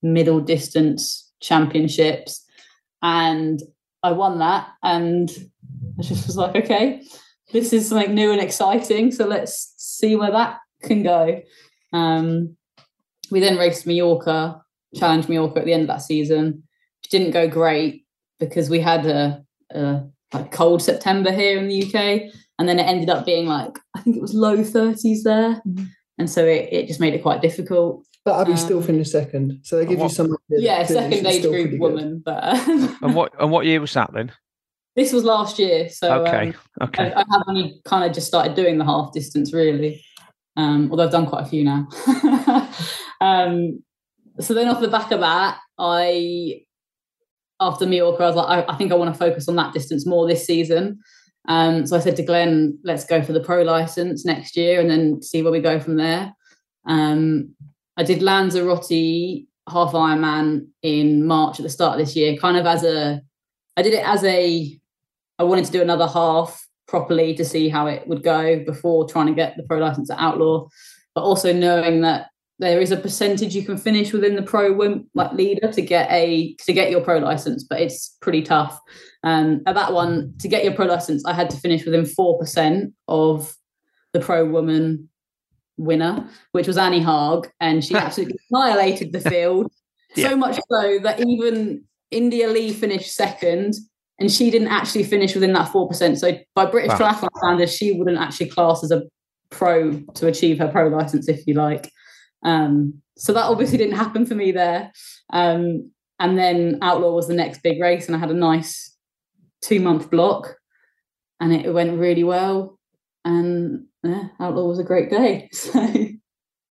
middle 0.02 0.40
distance 0.40 1.24
championships, 1.40 2.44
and 3.03 3.61
I 4.03 4.12
won 4.12 4.38
that. 4.38 4.68
And 4.83 5.31
I 5.99 6.03
just 6.03 6.27
was 6.27 6.37
like, 6.37 6.57
okay, 6.57 7.03
this 7.53 7.73
is 7.73 7.88
something 7.88 8.14
new 8.14 8.33
and 8.33 8.40
exciting. 8.40 9.12
So 9.12 9.27
let's 9.27 9.75
see 9.77 10.16
where 10.16 10.33
that 10.33 10.59
can 10.83 11.03
go. 11.03 11.42
Um, 11.92 12.57
we 13.31 13.40
then 13.40 13.57
raced 13.57 13.87
Mallorca, 13.87 14.61
challenged 14.94 15.29
Mallorca 15.29 15.61
at 15.61 15.64
the 15.64 15.73
end 15.73 15.83
of 15.83 15.88
that 15.88 16.03
season, 16.03 16.62
which 17.03 17.11
didn't 17.11 17.31
go 17.31 17.49
great 17.49 18.05
because 18.38 18.68
we 18.68 18.81
had 18.81 19.07
a, 19.07 19.44
a 19.70 20.03
like 20.33 20.51
cold 20.51 20.83
September 20.83 21.33
here 21.33 21.59
in 21.59 21.68
the 21.68 21.85
UK, 21.85 22.33
and 22.59 22.68
then 22.68 22.79
it 22.79 22.85
ended 22.85 23.09
up 23.09 23.25
being 23.25 23.47
like 23.47 23.79
I 23.97 24.01
think 24.01 24.16
it 24.16 24.23
was 24.23 24.35
low 24.35 24.59
30s 24.59 25.23
there, 25.23 25.62
mm-hmm. 25.66 25.85
and 26.18 26.29
so 26.29 26.44
it, 26.44 26.68
it 26.73 26.87
just 26.88 27.01
made 27.01 27.14
it 27.14 27.23
quite 27.23 27.40
difficult. 27.40 28.05
But 28.25 28.41
Abi 28.41 28.53
um, 28.53 28.57
still 28.57 28.83
finished 28.83 29.13
second, 29.13 29.61
so 29.63 29.77
they 29.77 29.85
give 29.85 29.99
what, 29.99 30.11
you 30.11 30.15
some. 30.15 30.37
Yeah, 30.49 30.85
second 30.85 31.27
age 31.27 31.43
group 31.43 31.79
woman. 31.79 32.23
But 32.25 32.43
and 33.03 33.15
what 33.15 33.33
and 33.39 33.51
what 33.51 33.67
year 33.67 33.81
was 33.81 33.93
that 33.93 34.13
then? 34.15 34.33
This 34.97 35.13
was 35.13 35.25
last 35.25 35.59
year, 35.59 35.89
so 35.91 36.23
okay, 36.23 36.55
um, 36.81 36.89
okay. 36.89 37.13
I, 37.13 37.21
I, 37.21 37.25
have 37.31 37.43
only 37.49 37.81
kind 37.85 38.05
of 38.05 38.13
just 38.13 38.29
started 38.29 38.55
doing 38.55 38.79
the 38.79 38.85
half 38.85 39.13
distance 39.13 39.53
really, 39.53 40.03
um, 40.57 40.89
although 40.91 41.05
I've 41.05 41.11
done 41.11 41.27
quite 41.27 41.43
a 41.43 41.49
few 41.49 41.65
now. 41.65 41.87
um, 43.21 43.83
so 44.41 44.55
then 44.55 44.69
off 44.69 44.81
the 44.81 44.89
back 44.89 45.11
of 45.11 45.21
that, 45.21 45.59
I 45.79 46.63
after 47.61 47.87
Mallorca, 47.87 48.23
I 48.23 48.27
was 48.27 48.37
like, 48.37 48.49
I, 48.49 48.73
I 48.73 48.77
think 48.77 48.93
I 48.93 48.95
want 48.95 49.13
to 49.13 49.19
focus 49.19 49.49
on 49.49 49.57
that 49.57 49.75
distance 49.75 50.07
more 50.07 50.27
this 50.27 50.47
season. 50.47 51.01
Um, 51.47 51.87
so 51.87 51.97
I 51.97 52.01
said 52.01 52.17
to 52.17 52.23
Glenn, 52.23 52.79
let's 52.85 53.05
go 53.05 53.23
for 53.23 53.33
the 53.33 53.41
pro 53.41 53.63
license 53.63 54.25
next 54.25 54.57
year 54.57 54.81
and 54.81 54.91
then 54.91 55.23
see 55.23 55.43
where 55.43 55.53
we 55.53 55.61
go 55.61 55.79
from 55.79 55.97
there. 55.97 56.33
Um, 56.87 57.55
I 57.96 58.02
did 58.02 58.22
Lanzarote 58.22 59.46
half 59.68 59.92
Ironman 59.92 60.68
in 60.83 61.26
March 61.26 61.59
at 61.59 61.62
the 61.62 61.70
start 61.70 61.98
of 61.98 62.07
this 62.07 62.16
year, 62.16 62.37
kind 62.37 62.57
of 62.57 62.66
as 62.66 62.85
a, 62.85 63.20
I 63.76 63.83
did 63.83 63.94
it 63.94 64.07
as 64.07 64.22
a, 64.24 64.78
I 65.38 65.44
wanted 65.44 65.64
to 65.66 65.72
do 65.72 65.83
another 65.83 66.07
half 66.07 66.66
properly 66.87 67.35
to 67.35 67.44
see 67.44 67.68
how 67.68 67.87
it 67.87 68.07
would 68.07 68.22
go 68.22 68.62
before 68.64 69.09
trying 69.09 69.26
to 69.26 69.35
get 69.35 69.57
the 69.57 69.62
pro 69.62 69.78
license 69.78 70.11
at 70.11 70.18
Outlaw, 70.18 70.68
but 71.14 71.22
also 71.22 71.52
knowing 71.52 72.02
that 72.02 72.28
there 72.59 72.80
is 72.80 72.92
a 72.92 72.96
percentage 72.96 73.54
you 73.54 73.64
can 73.64 73.76
finish 73.76 74.12
within 74.12 74.37
the 74.37 74.42
pro 74.42 74.72
like 75.14 75.33
leader 75.33 75.72
to 75.72 75.83
get 75.83 76.11
a 76.11 76.54
to 76.61 76.72
get 76.72 76.90
your 76.90 77.00
pro 77.00 77.18
license, 77.18 77.64
but 77.64 77.80
it's 77.80 78.16
pretty 78.20 78.42
tough. 78.42 78.78
Um, 79.24 79.62
at 79.66 79.74
that 79.74 79.92
one, 79.92 80.35
to 80.38 80.48
get 80.48 80.62
your 80.62 80.74
pro 80.74 80.87
license, 80.87 81.24
I 81.24 81.33
had 81.33 81.50
to 81.50 81.57
finish 81.57 81.85
within 81.85 82.07
four 82.07 82.38
percent 82.38 82.94
of 83.09 83.57
the 84.12 84.20
pro 84.20 84.46
woman 84.46 85.09
winner, 85.77 86.29
which 86.53 86.67
was 86.67 86.79
Annie 86.79 87.03
Haug, 87.03 87.49
and 87.61 87.85
she 87.85 87.95
absolutely 87.97 88.39
annihilated 88.51 89.13
the 89.13 89.21
field. 89.21 89.71
yeah. 90.17 90.31
So 90.31 90.37
much 90.37 90.59
so 90.71 90.99
that 91.01 91.21
even 91.27 91.85
India 92.11 92.49
Lee 92.49 92.73
finished 92.73 93.15
second, 93.15 93.75
and 94.19 94.31
she 94.31 94.51
didn't 94.51 94.69
actually 94.69 95.05
finish 95.05 95.35
within 95.35 95.53
that 95.55 95.69
four 95.69 95.89
percent. 95.89 96.19
So 96.19 96.39
by 96.55 96.67
British 96.67 96.99
wow. 96.99 97.13
triathlon 97.13 97.37
standards, 97.37 97.77
she 97.77 97.93
wouldn't 97.93 98.19
actually 98.19 98.49
class 98.51 98.85
as 98.85 98.91
a 98.91 99.03
pro 99.51 100.01
to 100.15 100.27
achieve 100.27 100.59
her 100.59 100.69
pro 100.69 100.89
license, 100.89 101.29
if 101.29 101.47
you 101.47 101.55
like. 101.55 101.91
Um, 102.45 103.01
so 103.17 103.33
that 103.33 103.45
obviously 103.45 103.79
didn't 103.79 103.97
happen 103.97 104.27
for 104.27 104.35
me 104.35 104.53
there. 104.53 104.93
Um, 105.33 105.91
and 106.19 106.39
then 106.39 106.79
Outlaw 106.83 107.13
was 107.13 107.29
the 107.29 107.35
next 107.35 107.63
big 107.63 107.81
race, 107.81 108.07
and 108.07 108.15
I 108.15 108.19
had 108.19 108.31
a 108.31 108.35
nice 108.35 108.97
two 109.63 109.81
month 109.81 110.11
block, 110.11 110.57
and 111.41 111.53
it 111.53 111.73
went 111.73 111.99
really 111.99 112.25
well. 112.25 112.79
And 113.25 113.87
yeah, 114.05 114.29
Outlaw 114.40 114.67
was 114.69 114.79
a 114.79 114.85
great 114.85 115.11
day. 115.11 115.49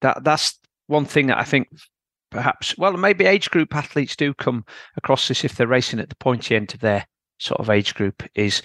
So 0.02 0.08
that 0.08 0.24
that's 0.24 0.58
one 0.88 1.04
thing 1.04 1.28
that 1.28 1.38
I 1.38 1.44
think 1.44 1.68
perhaps 2.30 2.76
well 2.76 2.92
maybe 2.96 3.24
age 3.24 3.50
group 3.50 3.74
athletes 3.74 4.16
do 4.16 4.34
come 4.34 4.64
across 4.96 5.28
this 5.28 5.44
if 5.44 5.54
they're 5.54 5.66
racing 5.66 6.00
at 6.00 6.08
the 6.08 6.16
pointy 6.16 6.56
end 6.56 6.74
of 6.74 6.80
their 6.80 7.06
sort 7.38 7.60
of 7.60 7.70
age 7.70 7.94
group 7.94 8.22
is 8.34 8.62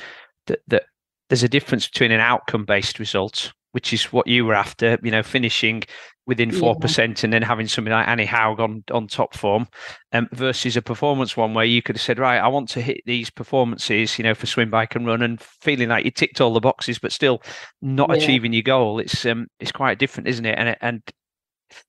that 0.48 0.60
that 0.68 0.86
there's 1.30 1.44
a 1.44 1.50
difference 1.50 1.88
between 1.88 2.12
an 2.12 2.20
outcome 2.20 2.66
based 2.66 2.98
result 2.98 3.54
which 3.78 3.94
is 3.94 4.06
what 4.06 4.26
you 4.26 4.44
were 4.44 4.56
after, 4.56 4.98
you 5.04 5.12
know, 5.12 5.22
finishing 5.22 5.84
within 6.28 6.52
four 6.52 6.76
yeah. 6.76 6.82
percent 6.82 7.24
and 7.24 7.34
then 7.34 7.42
having 7.42 7.68
something 7.68 7.92
like 7.92 8.08
Annie 8.08 8.26
Haug 8.26 8.60
on 8.60 8.84
on 8.92 9.08
top 9.08 9.34
form, 9.34 9.68
um, 10.12 10.28
versus 10.34 10.78
a 10.78 10.82
performance 10.82 11.36
one 11.36 11.54
where 11.54 11.66
you 11.66 11.82
could 11.82 11.96
have 11.96 12.02
said, 12.02 12.20
right, 12.20 12.38
I 12.38 12.48
want 12.50 12.70
to 12.70 12.82
hit 12.82 13.02
these 13.06 13.30
performances, 13.30 14.18
you 14.20 14.24
know, 14.24 14.36
for 14.36 14.46
swim, 14.46 14.70
bike, 14.70 14.96
and 14.96 15.08
run, 15.08 15.22
and 15.22 15.42
feeling 15.42 15.90
like 15.90 16.06
you 16.06 16.12
ticked 16.12 16.42
all 16.42 16.54
the 16.54 16.60
boxes, 16.60 17.00
but 17.00 17.12
still 17.12 17.42
not 17.82 18.10
yeah. 18.10 18.18
achieving 18.18 18.54
your 18.54 18.64
goal. 18.64 19.00
It's 19.00 19.26
um, 19.26 19.48
it's 19.60 19.72
quite 19.72 19.98
different, 19.98 20.28
isn't 20.28 20.46
it? 20.46 20.58
And 20.60 20.78
and 20.82 21.02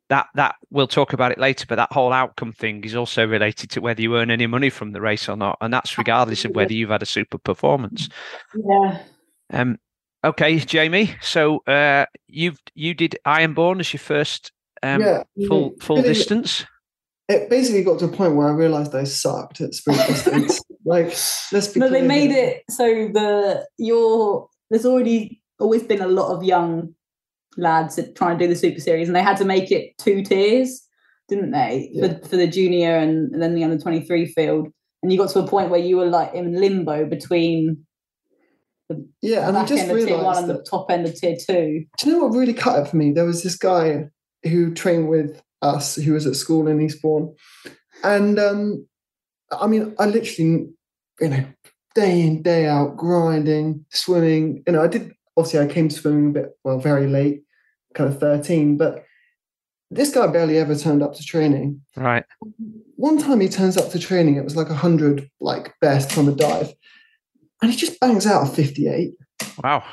that 0.08 0.26
that 0.34 0.54
we'll 0.70 0.86
talk 0.86 1.12
about 1.12 1.32
it 1.32 1.38
later, 1.38 1.66
but 1.68 1.76
that 1.76 1.92
whole 1.92 2.12
outcome 2.12 2.52
thing 2.52 2.84
is 2.84 2.94
also 2.94 3.26
related 3.26 3.70
to 3.70 3.80
whether 3.80 4.00
you 4.00 4.16
earn 4.16 4.30
any 4.30 4.46
money 4.46 4.70
from 4.70 4.92
the 4.92 5.00
race 5.00 5.28
or 5.28 5.36
not, 5.36 5.58
and 5.60 5.72
that's 5.72 5.98
regardless 5.98 6.44
of 6.44 6.52
whether 6.52 6.72
you've 6.72 6.90
had 6.90 7.02
a 7.02 7.06
super 7.06 7.38
performance. 7.38 8.08
Yeah. 8.54 9.02
Um, 9.52 9.78
Okay, 10.24 10.58
Jamie. 10.58 11.14
So 11.20 11.60
uh, 11.66 12.06
you've 12.26 12.60
you 12.74 12.94
did 12.94 13.18
Ironbourne 13.24 13.80
as 13.80 13.92
your 13.92 14.00
first 14.00 14.52
um, 14.82 15.00
yeah, 15.00 15.22
full 15.46 15.74
full 15.80 15.96
really, 15.96 16.08
distance. 16.08 16.64
It 17.28 17.48
basically 17.50 17.84
got 17.84 17.98
to 18.00 18.06
a 18.06 18.12
point 18.12 18.34
where 18.34 18.48
I 18.48 18.52
realised 18.52 18.94
I 18.94 19.04
sucked 19.04 19.60
at 19.60 19.74
sprint 19.74 20.00
distance. 20.08 20.60
like, 20.84 21.06
let's 21.52 21.68
be. 21.68 21.80
No, 21.80 21.88
they 21.88 22.02
made 22.02 22.30
it 22.30 22.64
so 22.70 22.84
the 22.84 23.66
your 23.78 24.48
there's 24.70 24.86
already 24.86 25.40
always 25.60 25.82
been 25.82 26.00
a 26.00 26.08
lot 26.08 26.34
of 26.34 26.42
young 26.42 26.94
lads 27.56 27.96
that 27.96 28.16
try 28.16 28.30
and 28.30 28.38
do 28.38 28.48
the 28.48 28.56
super 28.56 28.80
series, 28.80 29.08
and 29.08 29.14
they 29.14 29.22
had 29.22 29.36
to 29.36 29.44
make 29.44 29.70
it 29.70 29.96
two 29.98 30.22
tiers, 30.22 30.82
didn't 31.28 31.52
they, 31.52 31.90
yeah. 31.92 32.18
for, 32.18 32.28
for 32.28 32.36
the 32.36 32.46
junior 32.48 32.96
and, 32.96 33.32
and 33.32 33.42
then 33.42 33.54
the 33.54 33.62
under 33.62 33.78
twenty 33.78 34.04
three 34.04 34.26
field. 34.26 34.68
And 35.02 35.12
you 35.12 35.18
got 35.18 35.30
to 35.30 35.38
a 35.38 35.46
point 35.46 35.70
where 35.70 35.78
you 35.78 35.96
were 35.96 36.06
like 36.06 36.34
in 36.34 36.60
limbo 36.60 37.04
between 37.04 37.86
the 38.88 39.08
yeah, 39.22 39.48
and 39.48 39.56
I 39.56 39.64
just 39.64 39.90
realised 39.90 40.40
and 40.40 40.50
the 40.50 40.62
top 40.62 40.90
end 40.90 41.06
of 41.06 41.14
tier 41.14 41.36
two. 41.36 41.84
Do 41.98 42.06
you 42.10 42.12
know 42.12 42.26
what 42.26 42.36
really 42.36 42.54
cut 42.54 42.78
it 42.78 42.88
for 42.88 42.96
me? 42.96 43.12
There 43.12 43.24
was 43.24 43.42
this 43.42 43.56
guy 43.56 44.08
who 44.44 44.74
trained 44.74 45.08
with 45.08 45.42
us 45.62 45.96
who 45.96 46.12
was 46.12 46.26
at 46.26 46.36
school 46.36 46.68
in 46.68 46.80
Eastbourne, 46.80 47.34
and 48.02 48.38
um, 48.38 48.86
I 49.50 49.66
mean, 49.66 49.94
I 49.98 50.06
literally, 50.06 50.68
you 51.20 51.28
know, 51.28 51.44
day 51.94 52.22
in 52.22 52.42
day 52.42 52.66
out 52.66 52.96
grinding, 52.96 53.84
swimming. 53.90 54.62
You 54.66 54.74
know, 54.74 54.82
I 54.82 54.88
did 54.88 55.12
obviously 55.36 55.60
I 55.60 55.72
came 55.72 55.88
to 55.88 55.96
swimming 55.96 56.30
a 56.30 56.32
bit 56.32 56.58
well 56.64 56.78
very 56.78 57.06
late, 57.06 57.42
kind 57.94 58.10
of 58.10 58.18
thirteen, 58.18 58.76
but 58.76 59.04
this 59.90 60.12
guy 60.12 60.26
barely 60.26 60.58
ever 60.58 60.76
turned 60.76 61.02
up 61.02 61.14
to 61.14 61.22
training. 61.22 61.80
Right. 61.96 62.24
One 62.96 63.18
time 63.18 63.40
he 63.40 63.48
turns 63.48 63.76
up 63.76 63.90
to 63.92 63.98
training, 63.98 64.36
it 64.36 64.44
was 64.44 64.56
like 64.56 64.70
a 64.70 64.74
hundred 64.74 65.30
like 65.40 65.74
best 65.80 66.18
on 66.18 66.26
the 66.26 66.34
dive 66.34 66.72
and 67.62 67.70
he 67.70 67.76
just 67.76 68.00
bangs 68.00 68.26
out 68.26 68.48
a 68.48 68.50
58. 68.50 69.12
Wow. 69.62 69.84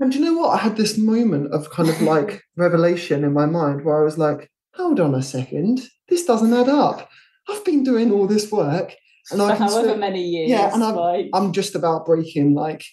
And 0.00 0.12
do 0.12 0.18
you 0.18 0.24
know 0.24 0.40
what? 0.40 0.50
I 0.50 0.58
had 0.58 0.76
this 0.76 0.98
moment 0.98 1.52
of 1.52 1.70
kind 1.70 1.88
of 1.88 2.00
like 2.02 2.42
revelation 2.56 3.24
in 3.24 3.32
my 3.32 3.46
mind 3.46 3.84
where 3.84 4.00
I 4.00 4.04
was 4.04 4.18
like, 4.18 4.50
hold 4.74 5.00
on 5.00 5.14
a 5.14 5.22
second, 5.22 5.82
this 6.08 6.24
doesn't 6.24 6.52
add 6.52 6.68
up. 6.68 7.08
I've 7.48 7.64
been 7.64 7.84
doing 7.84 8.10
all 8.10 8.26
this 8.26 8.50
work 8.50 8.94
and 9.30 9.40
For 9.40 9.46
I 9.46 9.56
can 9.56 9.68
however 9.68 9.88
still, 9.88 9.96
many 9.96 10.22
years. 10.22 10.50
Yeah, 10.50 10.74
and 10.74 10.82
I'm, 10.82 10.94
like... 10.94 11.30
I'm 11.32 11.52
just 11.52 11.74
about 11.74 12.06
breaking 12.06 12.54
like 12.54 12.84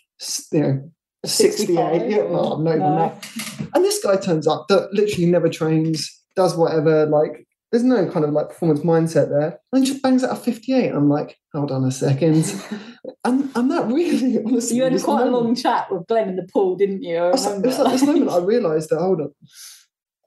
you 0.51 0.59
know 0.59 0.91
68. 1.25 2.09
Yeah, 2.09 2.17
no, 2.17 2.57
not 2.57 2.75
even 2.75 2.95
that. 2.95 3.29
And 3.73 3.83
this 3.83 4.03
guy 4.03 4.17
turns 4.17 4.47
up 4.47 4.67
that 4.69 4.93
literally 4.93 5.27
never 5.27 5.49
trains, 5.49 6.09
does 6.35 6.55
whatever, 6.55 7.05
like 7.05 7.45
there's 7.71 7.83
no 7.83 8.09
kind 8.09 8.25
of 8.25 8.31
like 8.31 8.49
performance 8.49 8.81
mindset 8.81 9.29
there. 9.29 9.59
And 9.71 9.83
he 9.83 9.89
just 9.89 10.03
bangs 10.03 10.23
out 10.23 10.31
a 10.31 10.35
58. 10.35 10.89
I'm 10.89 11.09
like, 11.09 11.37
hold 11.53 11.71
on 11.71 11.85
a 11.85 11.91
second. 11.91 12.35
and, 13.23 13.49
and 13.55 13.71
that 13.71 13.87
really, 13.87 14.39
honestly. 14.45 14.77
You 14.77 14.83
had 14.83 15.01
quite 15.01 15.25
a 15.25 15.29
long 15.29 15.55
chat 15.55 15.91
with 15.91 16.05
Glenn 16.07 16.29
in 16.29 16.35
the 16.35 16.47
pool, 16.51 16.75
didn't 16.75 17.03
you? 17.03 17.23
It's 17.27 17.47
at 17.47 17.63
this 17.63 18.03
moment 18.03 18.29
I 18.29 18.37
realised 18.43 18.89
that, 18.89 18.99
hold 18.99 19.21
on. 19.21 19.33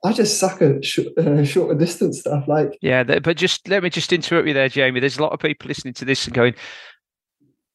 I 0.03 0.13
just 0.13 0.39
suck 0.39 0.61
at 0.61 0.85
sh- 0.85 0.99
uh, 1.17 1.43
shorter 1.43 1.77
distance 1.77 2.19
stuff. 2.19 2.47
Like, 2.47 2.77
yeah, 2.81 3.03
but 3.03 3.37
just 3.37 3.67
let 3.67 3.81
me 3.81 3.89
just 3.89 4.13
interrupt 4.13 4.47
you 4.47 4.53
there, 4.53 4.69
Jamie. 4.69 4.99
There's 4.99 5.17
a 5.17 5.23
lot 5.23 5.33
of 5.33 5.39
people 5.39 5.67
listening 5.67 5.95
to 5.95 6.05
this 6.05 6.25
and 6.25 6.33
going, 6.33 6.53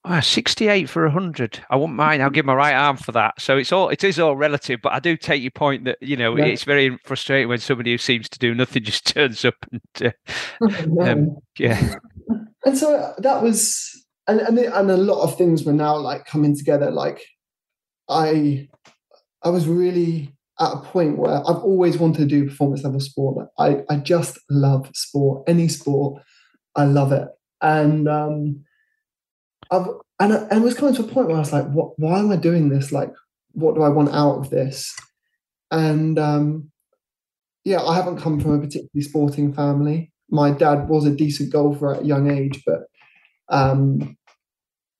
oh, 0.05 0.21
68 0.21 0.89
for 0.89 1.05
100. 1.05 1.65
I 1.71 1.77
won't 1.77 1.95
mind. 1.95 2.23
I'll 2.23 2.31
give 2.31 2.47
my 2.47 2.55
right 2.55 2.75
arm 2.75 2.97
for 2.97 3.13
that. 3.13 3.41
So 3.41 3.57
it's 3.57 3.73
all 3.73 3.89
it 3.89 4.05
is 4.05 4.19
all 4.19 4.37
relative, 4.37 4.81
but 4.83 4.93
I 4.93 5.01
do 5.01 5.17
take 5.17 5.43
your 5.43 5.51
point 5.51 5.85
that 5.85 5.99
you 6.01 6.17
know 6.17 6.37
yeah. 6.37 6.47
it's 6.47 6.65
very 6.65 6.97
frustrating 7.05 7.49
when 7.49 7.59
somebody 7.59 7.93
who 7.93 7.99
seems 7.99 8.29
to 8.31 8.39
do 8.39 8.55
nothing 8.55 8.85
just 8.85 9.07
turns 9.07 9.45
up 9.45 9.55
and 9.71 10.15
uh, 10.63 11.01
um, 11.03 11.37
yeah. 11.59 11.95
And 12.63 12.77
so 12.77 13.15
that 13.17 13.43
was 13.43 14.05
and 14.29 14.39
and, 14.41 14.59
and 14.59 14.91
a 14.91 14.97
lot 14.99 15.23
of 15.23 15.39
things 15.39 15.65
were 15.65 15.73
now 15.73 15.97
like 15.97 16.27
coming 16.27 16.55
together. 16.55 16.91
Like 16.91 17.23
I 18.07 18.69
I 19.43 19.49
was 19.49 19.67
really 19.67 20.35
at 20.61 20.75
a 20.75 20.81
point 20.81 21.17
where 21.17 21.39
I've 21.39 21.63
always 21.65 21.97
wanted 21.97 22.19
to 22.19 22.27
do 22.27 22.49
performance 22.49 22.85
level 22.85 23.01
sport. 23.01 23.49
I, 23.59 23.83
I 23.89 23.97
just 23.97 24.39
love 24.51 24.91
sport, 24.95 25.45
any 25.49 25.69
sport. 25.69 26.23
I 26.77 26.85
love 26.85 27.13
it. 27.13 27.29
And 27.63 28.07
um, 28.09 28.65
I've 29.71 29.87
and, 30.19 30.33
and 30.33 30.63
it 30.63 30.65
was 30.65 30.75
coming 30.75 30.95
to 30.95 31.03
a 31.03 31.07
point 31.07 31.29
where 31.29 31.37
I 31.37 31.41
was 31.41 31.53
like, 31.53 31.69
what 31.71 31.99
why 31.99 32.19
am 32.19 32.31
I 32.31 32.37
doing 32.37 32.69
this? 32.69 32.93
Like, 32.93 33.13
what 33.53 33.75
do 33.75 33.83
I 33.83 33.89
want 33.89 34.11
out 34.11 34.39
of 34.39 34.51
this? 34.51 34.95
And 35.71 36.19
um, 36.19 36.71
yeah, 37.65 37.83
I 37.83 37.95
haven't 37.95 38.19
come 38.21 38.41
from 38.41 38.53
a 38.53 38.59
particularly 38.59 39.03
sporting 39.03 39.53
family. 39.53 40.13
My 40.31 40.51
dad 40.51 40.89
was 40.89 41.07
a 41.07 41.15
decent 41.15 41.53
golfer 41.53 41.95
at 41.95 42.03
a 42.03 42.07
young 42.07 42.31
age, 42.31 42.63
but 42.67 42.83
um, 43.49 44.17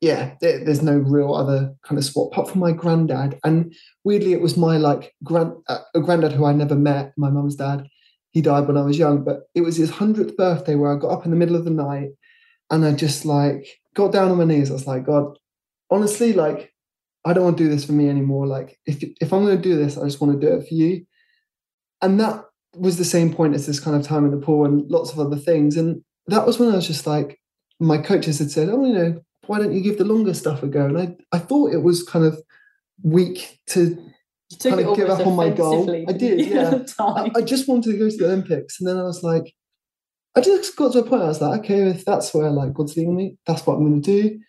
yeah, 0.01 0.35
there, 0.41 0.65
there's 0.65 0.83
no 0.83 0.97
real 0.97 1.35
other 1.35 1.75
kind 1.83 1.99
of 1.99 2.05
sport 2.05 2.33
apart 2.33 2.51
from 2.51 2.61
my 2.61 2.73
granddad. 2.73 3.39
And 3.45 3.75
weirdly, 4.05 4.33
it 4.33 4.41
was 4.41 4.57
my 4.57 4.77
like 4.77 5.15
grand 5.23 5.53
uh, 5.69 5.81
a 5.95 6.01
granddad 6.01 6.33
who 6.33 6.47
I 6.47 6.53
never 6.53 6.77
met, 6.77 7.13
my 7.17 7.31
mum's 7.31 7.57
dad. 7.57 7.87
He 8.31 8.41
died 8.41 8.67
when 8.67 8.77
I 8.77 8.83
was 8.83 8.99
young, 8.99 9.25
but 9.25 9.43
it 9.55 9.63
was 9.63 9.77
his 9.77 9.91
hundredth 9.91 10.37
birthday 10.37 10.77
where 10.77 10.95
I 10.95 10.99
got 10.99 11.11
up 11.11 11.25
in 11.25 11.31
the 11.31 11.37
middle 11.37 11.57
of 11.57 11.65
the 11.65 11.71
night 11.71 12.11
and 12.71 12.85
I 12.85 12.93
just 12.93 13.25
like 13.25 13.67
got 13.95 14.13
down 14.13 14.31
on 14.31 14.39
my 14.39 14.45
knees. 14.45 14.71
I 14.71 14.75
was 14.75 14.87
like, 14.87 15.05
God, 15.05 15.39
honestly, 15.91 16.33
like 16.33 16.73
I 17.25 17.33
don't 17.33 17.45
want 17.45 17.59
to 17.59 17.65
do 17.65 17.71
this 17.71 17.85
for 17.85 17.93
me 17.93 18.09
anymore. 18.09 18.47
Like 18.47 18.79
if 18.87 19.03
if 19.21 19.33
I'm 19.33 19.45
going 19.45 19.57
to 19.57 19.63
do 19.63 19.77
this, 19.77 19.99
I 19.99 20.05
just 20.05 20.21
want 20.21 20.41
to 20.41 20.47
do 20.47 20.55
it 20.55 20.69
for 20.69 20.75
you. 20.75 21.05
And 22.03 22.19
that 22.21 22.45
was 22.77 22.97
the 22.97 23.05
same 23.05 23.33
point 23.33 23.55
as 23.55 23.67
this 23.67 23.81
kind 23.81 23.97
of 23.97 24.07
time 24.07 24.25
in 24.25 24.31
the 24.31 24.45
pool 24.45 24.65
and 24.65 24.89
lots 24.91 25.13
of 25.13 25.19
other 25.19 25.37
things. 25.37 25.77
And 25.77 26.03
that 26.27 26.47
was 26.47 26.59
when 26.59 26.71
I 26.71 26.77
was 26.77 26.87
just 26.87 27.07
like, 27.07 27.39
my 27.79 27.99
coaches 27.99 28.39
had 28.39 28.51
said, 28.51 28.69
oh, 28.69 28.85
you 28.85 28.95
know, 28.95 29.21
why 29.47 29.59
don't 29.59 29.73
you 29.73 29.81
give 29.81 29.99
the 29.99 30.05
longer 30.05 30.35
stuff 30.35 30.63
a 30.63 30.67
go? 30.67 30.87
And 30.87 30.99
I, 30.99 31.17
I 31.33 31.39
thought 31.39 31.73
it 31.73 31.83
was 31.83 32.03
kind 32.03 32.25
of 32.25 32.41
weak 33.03 33.59
to 33.69 33.97
kind 34.63 34.81
of 34.81 34.97
give 34.97 35.11
up 35.11 35.27
on 35.27 35.35
my 35.35 35.51
goal. 35.51 35.91
I 36.09 36.13
did, 36.13 36.47
yeah. 36.47 36.85
I, 36.99 37.31
I, 37.37 37.41
just 37.43 37.69
wanted 37.69 37.93
to 37.93 37.99
go 37.99 38.09
to 38.09 38.17
the 38.17 38.27
Olympics. 38.27 38.81
And 38.81 38.89
then 38.89 38.99
I 38.99 39.03
was 39.03 39.23
like, 39.23 39.55
I 40.37 40.41
just 40.41 40.77
got 40.77 40.93
to 40.93 41.01
a 41.01 41.03
point 41.03 41.23
I 41.23 41.27
was 41.27 41.41
like, 41.41 41.61
okay, 41.61 41.89
if 41.89 42.05
that's 42.05 42.33
where 42.33 42.51
like 42.51 42.73
God's 42.73 42.97
leading 42.97 43.17
me, 43.17 43.37
that's 43.47 43.67
what 43.67 43.75
I'm 43.75 43.89
going 43.89 44.03
to 44.03 44.23
do. 44.23 44.41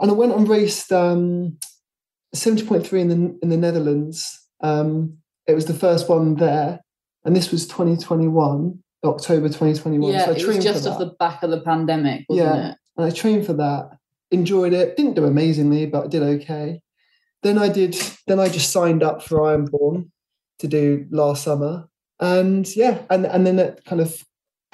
And 0.00 0.10
I 0.10 0.14
went 0.14 0.34
and 0.34 0.48
raced 0.48 0.92
um, 0.92 1.58
70.3 2.34 2.92
in 3.00 3.08
the, 3.08 3.38
in 3.42 3.48
the 3.48 3.56
Netherlands. 3.56 4.48
Um, 4.60 5.18
it 5.46 5.54
was 5.54 5.66
the 5.66 5.74
first 5.74 6.08
one 6.08 6.34
there. 6.34 6.80
And 7.24 7.34
this 7.34 7.52
was 7.52 7.66
2021, 7.68 8.82
October 9.04 9.46
2021. 9.46 10.12
Yeah, 10.12 10.24
so 10.24 10.32
I 10.32 10.34
it 10.34 10.46
was 10.46 10.64
just 10.64 10.86
off 10.86 10.98
the 10.98 11.14
back 11.18 11.42
of 11.42 11.50
the 11.50 11.60
pandemic, 11.60 12.26
yeah, 12.28 12.70
it? 12.70 12.76
And 12.96 13.06
I 13.06 13.10
trained 13.10 13.46
for 13.46 13.54
that 13.54 13.98
enjoyed 14.34 14.72
it. 14.72 14.96
Didn't 14.96 15.14
do 15.14 15.24
amazingly, 15.24 15.86
but 15.86 16.04
I 16.04 16.06
did 16.08 16.22
okay. 16.22 16.80
Then 17.42 17.58
I 17.58 17.68
did. 17.68 17.96
Then 18.26 18.40
I 18.40 18.48
just 18.48 18.72
signed 18.72 19.02
up 19.02 19.22
for 19.22 19.46
Ironbourne 19.46 20.12
to 20.58 20.68
do 20.68 21.06
last 21.10 21.44
summer, 21.44 21.88
and 22.20 22.66
yeah, 22.76 23.02
and 23.10 23.26
and 23.26 23.46
then 23.46 23.58
it 23.58 23.82
kind 23.84 24.00
of 24.00 24.22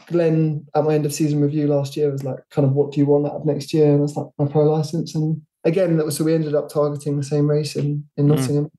Glenn 0.07 0.67
at 0.75 0.85
my 0.85 0.95
end 0.95 1.07
of 1.07 1.13
season 1.13 1.41
review 1.41 1.69
last 1.69 1.97
year 1.97 2.11
was 2.11 2.25
like, 2.25 2.39
kind 2.51 2.67
of, 2.67 2.73
what 2.73 2.93
do 2.93 3.01
you 3.01 3.07
want 3.07 3.27
out 3.27 3.33
of 3.33 3.47
next 3.47 3.73
year? 3.73 3.87
And 3.87 3.99
I 3.99 4.03
was 4.03 4.17
like, 4.17 4.27
my 4.39 4.47
pro 4.47 4.65
license. 4.71 5.15
And 5.15 5.43
again, 5.65 5.97
that 5.97 6.07
was 6.07 6.17
so 6.17 6.25
we 6.25 6.35
ended 6.35 6.55
up 6.55 6.69
targeting 6.69 7.17
the 7.17 7.23
same 7.23 7.49
race 7.49 7.77
in 7.77 8.05
in 8.17 8.27
hmm. 8.27 8.35
Nottingham. 8.35 8.71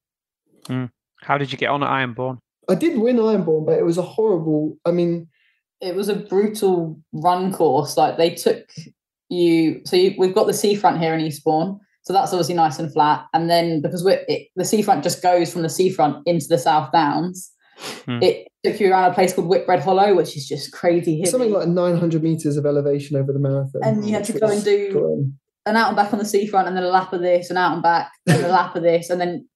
Mm. 0.66 0.76
Mm. 0.76 0.90
How 1.22 1.38
did 1.38 1.52
you 1.52 1.58
get 1.58 1.70
on 1.70 1.84
at 1.84 1.90
Ironbourne? 1.90 2.40
I 2.70 2.76
did 2.76 2.98
win 2.98 3.20
Ironbourne, 3.20 3.66
but 3.66 3.78
it 3.78 3.86
was 3.86 3.98
a 3.98 4.04
horrible. 4.04 4.78
I 4.86 4.92
mean, 4.92 5.28
it 5.82 5.96
was 5.96 6.10
a 6.10 6.16
brutal 6.16 7.00
run 7.12 7.54
course. 7.54 7.98
Like 7.98 8.18
they 8.18 8.36
took 8.36 8.68
you 9.30 9.82
so 9.86 9.96
you, 9.96 10.14
we've 10.18 10.36
got 10.36 10.48
the 10.48 10.54
seafront 10.54 11.00
here 11.00 11.14
in 11.14 11.22
Eastbourne. 11.22 11.80
So 12.04 12.14
that's 12.14 12.34
obviously 12.34 12.56
nice 12.56 12.80
and 12.80 12.92
flat. 12.92 13.26
And 13.34 13.50
then 13.50 13.82
because 13.82 14.04
we're, 14.04 14.24
it, 14.28 14.48
the 14.56 14.66
seafront 14.66 15.04
just 15.04 15.22
goes 15.22 15.54
from 15.54 15.62
the 15.62 15.70
seafront 15.70 16.26
into 16.26 16.48
the 16.48 16.58
South 16.58 16.92
Downs, 16.92 17.52
hmm. 18.06 18.20
it 18.22 18.48
took 18.64 18.80
you 18.80 18.92
around 18.92 19.12
a 19.12 19.14
place 19.14 19.34
called 19.34 19.48
Whitbread 19.48 19.82
Hollow, 19.82 20.16
which 20.16 20.36
is 20.38 20.48
just 20.48 20.72
crazy. 20.72 21.18
Hilly. 21.18 21.30
Something 21.30 21.52
like 21.52 21.68
900 21.68 22.24
meters 22.24 22.58
of 22.58 22.66
elevation 22.66 23.18
over 23.18 23.34
the 23.34 23.40
marathon. 23.40 23.82
And 23.84 24.06
you 24.06 24.14
had 24.14 24.26
to 24.26 24.40
go 24.40 24.48
and 24.48 24.64
do 24.64 25.34
an 25.66 25.76
out 25.76 25.90
and 25.90 25.96
back 25.96 26.12
on 26.12 26.20
the 26.20 26.26
seafront 26.26 26.68
and 26.68 26.76
then 26.76 26.84
a 26.84 26.90
lap 26.90 27.14
of 27.14 27.22
this, 27.22 27.50
and 27.50 27.58
out 27.58 27.74
and 27.74 27.84
back, 27.84 28.12
and 28.28 28.44
a 28.44 28.48
lap 28.48 28.76
of 28.76 28.84
this. 28.84 29.10
And 29.10 29.22
then 29.22 29.48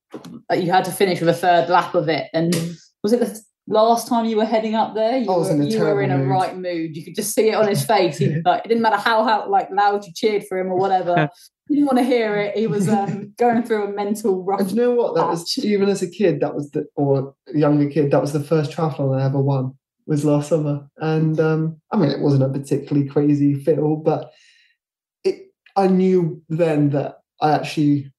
you 0.53 0.71
had 0.71 0.85
to 0.85 0.91
finish 0.91 1.19
with 1.19 1.29
a 1.29 1.33
third 1.33 1.69
lap 1.69 1.95
of 1.95 2.09
it. 2.09 2.27
And 2.33 2.55
was 3.03 3.13
it 3.13 3.19
the 3.19 3.43
last 3.67 4.07
time 4.07 4.25
you 4.25 4.37
were 4.37 4.45
heading 4.45 4.75
up 4.75 4.93
there, 4.93 5.17
you, 5.17 5.27
were, 5.27 5.63
you 5.63 5.79
were 5.79 6.01
in 6.01 6.11
a 6.11 6.17
mood. 6.17 6.27
right 6.27 6.57
mood. 6.57 6.95
You 6.95 7.03
could 7.03 7.15
just 7.15 7.33
see 7.33 7.49
it 7.49 7.55
on 7.55 7.67
his 7.67 7.83
face. 7.83 8.17
He, 8.17 8.41
like, 8.45 8.65
it 8.65 8.67
didn't 8.67 8.83
matter 8.83 8.97
how, 8.97 9.23
how 9.23 9.49
like 9.49 9.69
loud 9.71 10.05
you 10.05 10.13
cheered 10.13 10.45
for 10.47 10.59
him 10.59 10.71
or 10.71 10.77
whatever. 10.77 11.29
he 11.67 11.75
didn't 11.75 11.87
want 11.87 11.97
to 11.97 12.03
hear 12.03 12.35
it. 12.35 12.57
He 12.57 12.67
was 12.67 12.87
um, 12.87 13.33
going 13.37 13.63
through 13.63 13.85
a 13.85 13.91
mental 13.91 14.43
rough. 14.43 14.61
And 14.61 14.71
you 14.71 14.75
know 14.77 14.91
what? 14.91 15.15
That 15.15 15.29
patch. 15.29 15.31
was 15.31 15.65
even 15.65 15.89
as 15.89 16.01
a 16.01 16.09
kid. 16.09 16.39
That 16.41 16.55
was 16.55 16.71
the 16.71 16.85
or 16.95 17.35
younger 17.53 17.89
kid. 17.89 18.11
That 18.11 18.21
was 18.21 18.33
the 18.33 18.43
first 18.43 18.71
triathlon 18.71 19.19
I 19.19 19.25
ever 19.25 19.41
won. 19.41 19.73
Was 20.07 20.23
last 20.23 20.49
summer, 20.49 20.87
and 20.97 21.39
um, 21.39 21.81
I 21.91 21.97
mean, 21.97 22.11
it 22.11 22.19
wasn't 22.19 22.43
a 22.43 22.49
particularly 22.49 23.09
crazy 23.09 23.55
feel, 23.55 23.95
but 23.95 24.31
it. 25.23 25.47
I 25.75 25.87
knew 25.87 26.43
then 26.47 26.91
that 26.91 27.21
I 27.41 27.53
actually 27.53 28.11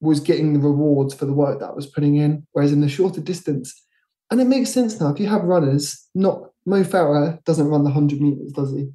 was 0.00 0.20
getting 0.20 0.52
the 0.52 0.60
rewards 0.60 1.12
for 1.12 1.26
the 1.26 1.32
work 1.32 1.58
that 1.58 1.70
I 1.70 1.74
was 1.74 1.86
putting 1.86 2.14
in. 2.14 2.46
Whereas 2.52 2.72
in 2.72 2.80
the 2.80 2.88
shorter 2.88 3.20
distance, 3.20 3.74
and 4.30 4.40
it 4.40 4.46
makes 4.46 4.70
sense 4.70 5.00
now. 5.00 5.08
If 5.08 5.18
you 5.18 5.26
have 5.26 5.42
runners, 5.42 6.06
not 6.14 6.50
Mo 6.64 6.84
Farah 6.84 7.42
doesn't 7.44 7.66
run 7.66 7.82
the 7.82 7.90
100 7.90 8.20
meters, 8.20 8.52
does 8.52 8.72
he? 8.72 8.88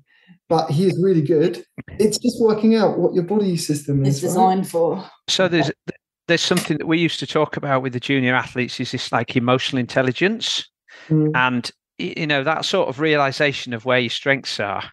But 0.48 0.70
he 0.70 0.86
is 0.86 1.02
really 1.04 1.24
good. 1.24 1.66
It's 2.00 2.20
just 2.20 2.40
working 2.40 2.76
out 2.76 3.00
what 3.00 3.14
your 3.14 3.24
body 3.24 3.58
system 3.58 4.06
is. 4.06 4.16
It's 4.16 4.34
designed 4.34 4.62
right? 4.62 4.68
for. 4.68 5.10
So 5.28 5.48
there's 5.48 5.72
there's 6.28 6.42
something 6.42 6.78
that 6.78 6.88
we 6.88 7.00
used 7.00 7.20
to 7.20 7.28
talk 7.28 7.58
about 7.58 7.82
with 7.82 7.94
the 7.94 8.00
junior 8.00 8.36
athletes 8.36 8.80
is 8.80 8.92
this 8.92 9.12
like 9.12 9.36
emotional 9.36 9.80
intelligence. 9.80 10.70
Mm. 11.10 11.32
And 11.36 11.72
you 11.98 12.28
know, 12.28 12.44
that 12.44 12.66
sort 12.66 12.90
of 12.90 13.00
realization 13.00 13.74
of 13.74 13.86
where 13.86 14.00
your 14.00 14.10
strengths 14.10 14.60
are 14.60 14.84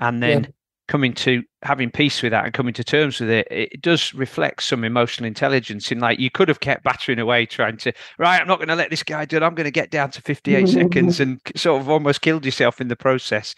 and 0.00 0.22
then 0.22 0.44
yeah 0.44 0.50
coming 0.86 1.14
to 1.14 1.42
having 1.62 1.90
peace 1.90 2.22
with 2.22 2.32
that 2.32 2.44
and 2.44 2.52
coming 2.52 2.74
to 2.74 2.84
terms 2.84 3.18
with 3.18 3.30
it, 3.30 3.48
it 3.50 3.80
does 3.80 4.12
reflect 4.12 4.62
some 4.62 4.84
emotional 4.84 5.26
intelligence 5.26 5.90
in 5.90 5.98
like 5.98 6.18
you 6.18 6.30
could 6.30 6.48
have 6.48 6.60
kept 6.60 6.84
battering 6.84 7.18
away 7.18 7.46
trying 7.46 7.76
to, 7.78 7.92
right, 8.18 8.40
I'm 8.40 8.46
not 8.46 8.58
going 8.58 8.68
to 8.68 8.74
let 8.74 8.90
this 8.90 9.02
guy 9.02 9.24
do 9.24 9.36
it. 9.36 9.42
I'm 9.42 9.54
going 9.54 9.64
to 9.64 9.70
get 9.70 9.90
down 9.90 10.10
to 10.10 10.22
58 10.22 10.68
seconds 10.68 11.20
and 11.20 11.40
sort 11.56 11.80
of 11.80 11.88
almost 11.88 12.20
killed 12.20 12.44
yourself 12.44 12.80
in 12.80 12.88
the 12.88 12.96
process 12.96 13.54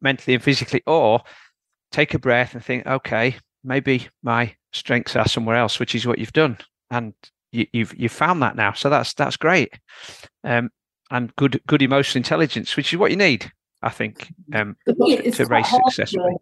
mentally 0.00 0.34
and 0.34 0.42
physically, 0.42 0.82
or 0.86 1.22
take 1.90 2.14
a 2.14 2.18
breath 2.18 2.54
and 2.54 2.64
think, 2.64 2.86
okay, 2.86 3.36
maybe 3.62 4.08
my 4.22 4.54
strengths 4.72 5.14
are 5.14 5.28
somewhere 5.28 5.56
else, 5.56 5.78
which 5.78 5.94
is 5.94 6.06
what 6.06 6.18
you've 6.18 6.32
done. 6.32 6.56
And 6.90 7.12
you, 7.52 7.66
you've, 7.72 7.94
you've 7.94 8.12
found 8.12 8.40
that 8.40 8.56
now. 8.56 8.72
So 8.72 8.88
that's, 8.88 9.12
that's 9.12 9.36
great. 9.36 9.78
Um, 10.42 10.70
and 11.10 11.36
good, 11.36 11.60
good 11.66 11.82
emotional 11.82 12.20
intelligence, 12.20 12.78
which 12.78 12.94
is 12.94 12.98
what 12.98 13.10
you 13.10 13.16
need. 13.18 13.52
I 13.82 13.90
think 13.90 14.32
um, 14.54 14.76
to 14.86 15.46
race 15.46 15.68
successfully 15.68 16.36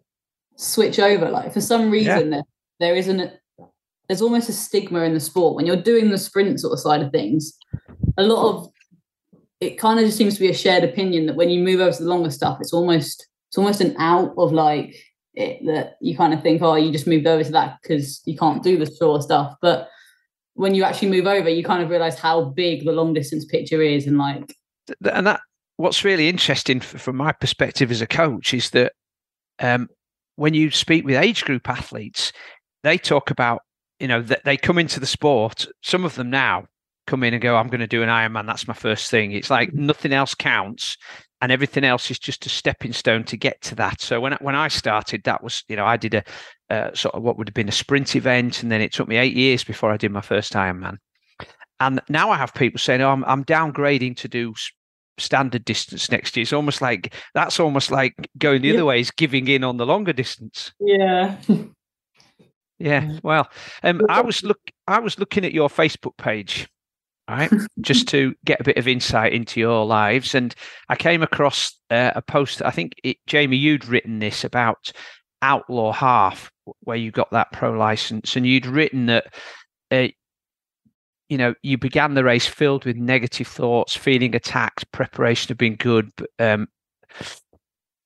switch 0.61 0.99
over. 0.99 1.29
Like 1.29 1.53
for 1.53 1.61
some 1.61 1.91
reason, 1.91 2.31
yeah. 2.31 2.37
there, 2.37 2.43
there 2.79 2.95
isn't. 2.95 3.19
A, 3.19 3.33
there's 4.07 4.21
almost 4.21 4.49
a 4.49 4.53
stigma 4.53 5.01
in 5.03 5.13
the 5.13 5.19
sport 5.21 5.55
when 5.55 5.65
you're 5.65 5.77
doing 5.77 6.09
the 6.09 6.17
sprint 6.17 6.59
sort 6.59 6.73
of 6.73 6.79
side 6.79 7.01
of 7.01 7.11
things. 7.11 7.57
A 8.17 8.23
lot 8.23 8.49
of 8.49 8.69
it 9.61 9.77
kind 9.77 9.99
of 9.99 10.05
just 10.05 10.17
seems 10.17 10.33
to 10.33 10.39
be 10.39 10.49
a 10.49 10.53
shared 10.53 10.83
opinion 10.83 11.27
that 11.27 11.35
when 11.35 11.49
you 11.49 11.63
move 11.63 11.79
over 11.79 11.95
to 11.95 12.03
the 12.03 12.09
longer 12.09 12.31
stuff, 12.31 12.57
it's 12.59 12.73
almost 12.73 13.27
it's 13.49 13.57
almost 13.57 13.81
an 13.81 13.95
out 13.97 14.33
of 14.37 14.51
like 14.51 14.95
it, 15.33 15.65
that 15.65 15.97
you 16.01 16.17
kind 16.17 16.33
of 16.33 16.41
think, 16.41 16.61
oh, 16.61 16.75
you 16.75 16.91
just 16.91 17.07
moved 17.07 17.27
over 17.27 17.43
to 17.43 17.51
that 17.51 17.77
because 17.81 18.21
you 18.25 18.37
can't 18.37 18.63
do 18.63 18.77
the 18.77 18.91
short 18.93 19.23
stuff. 19.23 19.55
But 19.61 19.87
when 20.55 20.75
you 20.75 20.83
actually 20.83 21.09
move 21.09 21.27
over, 21.27 21.47
you 21.47 21.63
kind 21.63 21.81
of 21.81 21.89
realize 21.89 22.19
how 22.19 22.45
big 22.45 22.83
the 22.83 22.91
long 22.91 23.13
distance 23.13 23.45
picture 23.45 23.81
is, 23.81 24.07
and 24.07 24.17
like, 24.17 24.55
and 25.09 25.27
that 25.27 25.41
what's 25.77 26.03
really 26.03 26.27
interesting 26.27 26.79
from 26.79 27.15
my 27.15 27.31
perspective 27.31 27.91
as 27.91 28.01
a 28.01 28.07
coach 28.07 28.53
is 28.53 28.71
that 28.71 28.93
um, 29.59 29.89
when 30.41 30.55
you 30.55 30.71
speak 30.71 31.05
with 31.05 31.15
age 31.15 31.45
group 31.45 31.69
athletes, 31.69 32.33
they 32.81 32.97
talk 32.97 33.29
about 33.29 33.61
you 33.99 34.07
know 34.07 34.23
that 34.23 34.43
they 34.43 34.57
come 34.57 34.79
into 34.79 34.99
the 34.99 35.05
sport. 35.05 35.67
Some 35.83 36.03
of 36.03 36.15
them 36.15 36.31
now 36.31 36.65
come 37.05 37.23
in 37.23 37.35
and 37.35 37.43
go, 37.43 37.55
"I'm 37.55 37.67
going 37.67 37.81
to 37.81 37.87
do 37.87 38.01
an 38.01 38.09
Ironman. 38.09 38.47
That's 38.47 38.67
my 38.67 38.73
first 38.73 39.11
thing." 39.11 39.33
It's 39.33 39.51
like 39.51 39.69
mm-hmm. 39.69 39.85
nothing 39.85 40.13
else 40.13 40.33
counts, 40.33 40.97
and 41.41 41.51
everything 41.51 41.83
else 41.83 42.09
is 42.09 42.17
just 42.17 42.47
a 42.47 42.49
stepping 42.49 42.91
stone 42.91 43.23
to 43.25 43.37
get 43.37 43.61
to 43.61 43.75
that. 43.75 44.01
So 44.01 44.19
when 44.19 44.33
when 44.41 44.55
I 44.55 44.67
started, 44.67 45.21
that 45.25 45.43
was 45.43 45.63
you 45.67 45.75
know 45.75 45.85
I 45.85 45.95
did 45.95 46.15
a 46.15 46.23
uh, 46.71 46.91
sort 46.95 47.13
of 47.13 47.21
what 47.21 47.37
would 47.37 47.47
have 47.47 47.53
been 47.53 47.69
a 47.69 47.83
sprint 47.83 48.15
event, 48.15 48.63
and 48.63 48.71
then 48.71 48.81
it 48.81 48.91
took 48.91 49.07
me 49.07 49.17
eight 49.17 49.35
years 49.35 49.63
before 49.63 49.91
I 49.91 49.97
did 49.97 50.11
my 50.11 50.21
first 50.21 50.53
Ironman. 50.53 50.97
And 51.79 52.01
now 52.09 52.31
I 52.31 52.37
have 52.37 52.55
people 52.55 52.79
saying, 52.79 53.01
"Oh, 53.01 53.11
I'm, 53.11 53.23
I'm 53.25 53.45
downgrading 53.45 54.17
to 54.17 54.27
do 54.27 54.55
standard 55.21 55.65
distance 55.65 56.11
next 56.11 56.35
year." 56.35 56.41
It's 56.41 56.53
almost 56.53 56.81
like 56.81 57.13
that's 57.33 57.59
almost 57.59 57.91
like 57.91 58.13
going 58.37 58.61
the 58.61 58.69
yeah. 58.69 58.73
other 58.75 58.85
way 58.85 58.99
is 58.99 59.11
giving 59.11 59.47
in 59.47 59.63
on 59.63 59.77
the 59.77 59.85
longer 59.85 60.13
distance. 60.13 60.73
Yeah. 60.79 61.37
Yeah, 62.81 63.19
well, 63.23 63.49
um, 63.83 64.01
I 64.09 64.21
was 64.21 64.43
look 64.43 64.59
I 64.87 64.99
was 64.99 65.19
looking 65.19 65.45
at 65.45 65.53
your 65.53 65.69
Facebook 65.69 66.17
page, 66.17 66.67
right, 67.29 67.51
just 67.81 68.07
to 68.09 68.33
get 68.43 68.59
a 68.59 68.63
bit 68.63 68.77
of 68.77 68.87
insight 68.87 69.33
into 69.33 69.59
your 69.59 69.85
lives, 69.85 70.35
and 70.35 70.53
I 70.89 70.95
came 70.95 71.21
across 71.21 71.77
uh, 71.89 72.11
a 72.15 72.21
post. 72.21 72.61
I 72.63 72.71
think 72.71 72.93
it, 73.03 73.17
Jamie, 73.27 73.57
you'd 73.57 73.85
written 73.85 74.19
this 74.19 74.43
about 74.43 74.91
Outlaw 75.41 75.91
Half, 75.91 76.51
where 76.81 76.97
you 76.97 77.11
got 77.11 77.31
that 77.31 77.51
pro 77.51 77.71
license, 77.71 78.35
and 78.35 78.45
you'd 78.45 78.65
written 78.65 79.05
that. 79.05 79.33
Uh, 79.91 80.07
you 81.31 81.37
know, 81.37 81.55
you 81.63 81.77
began 81.77 82.13
the 82.13 82.25
race 82.25 82.45
filled 82.45 82.83
with 82.83 82.97
negative 82.97 83.47
thoughts, 83.47 83.95
feeling 83.95 84.35
attacked. 84.35 84.91
Preparation 84.91 85.47
had 85.47 85.57
been 85.57 85.77
good, 85.77 86.11
but, 86.17 86.29
um, 86.39 86.67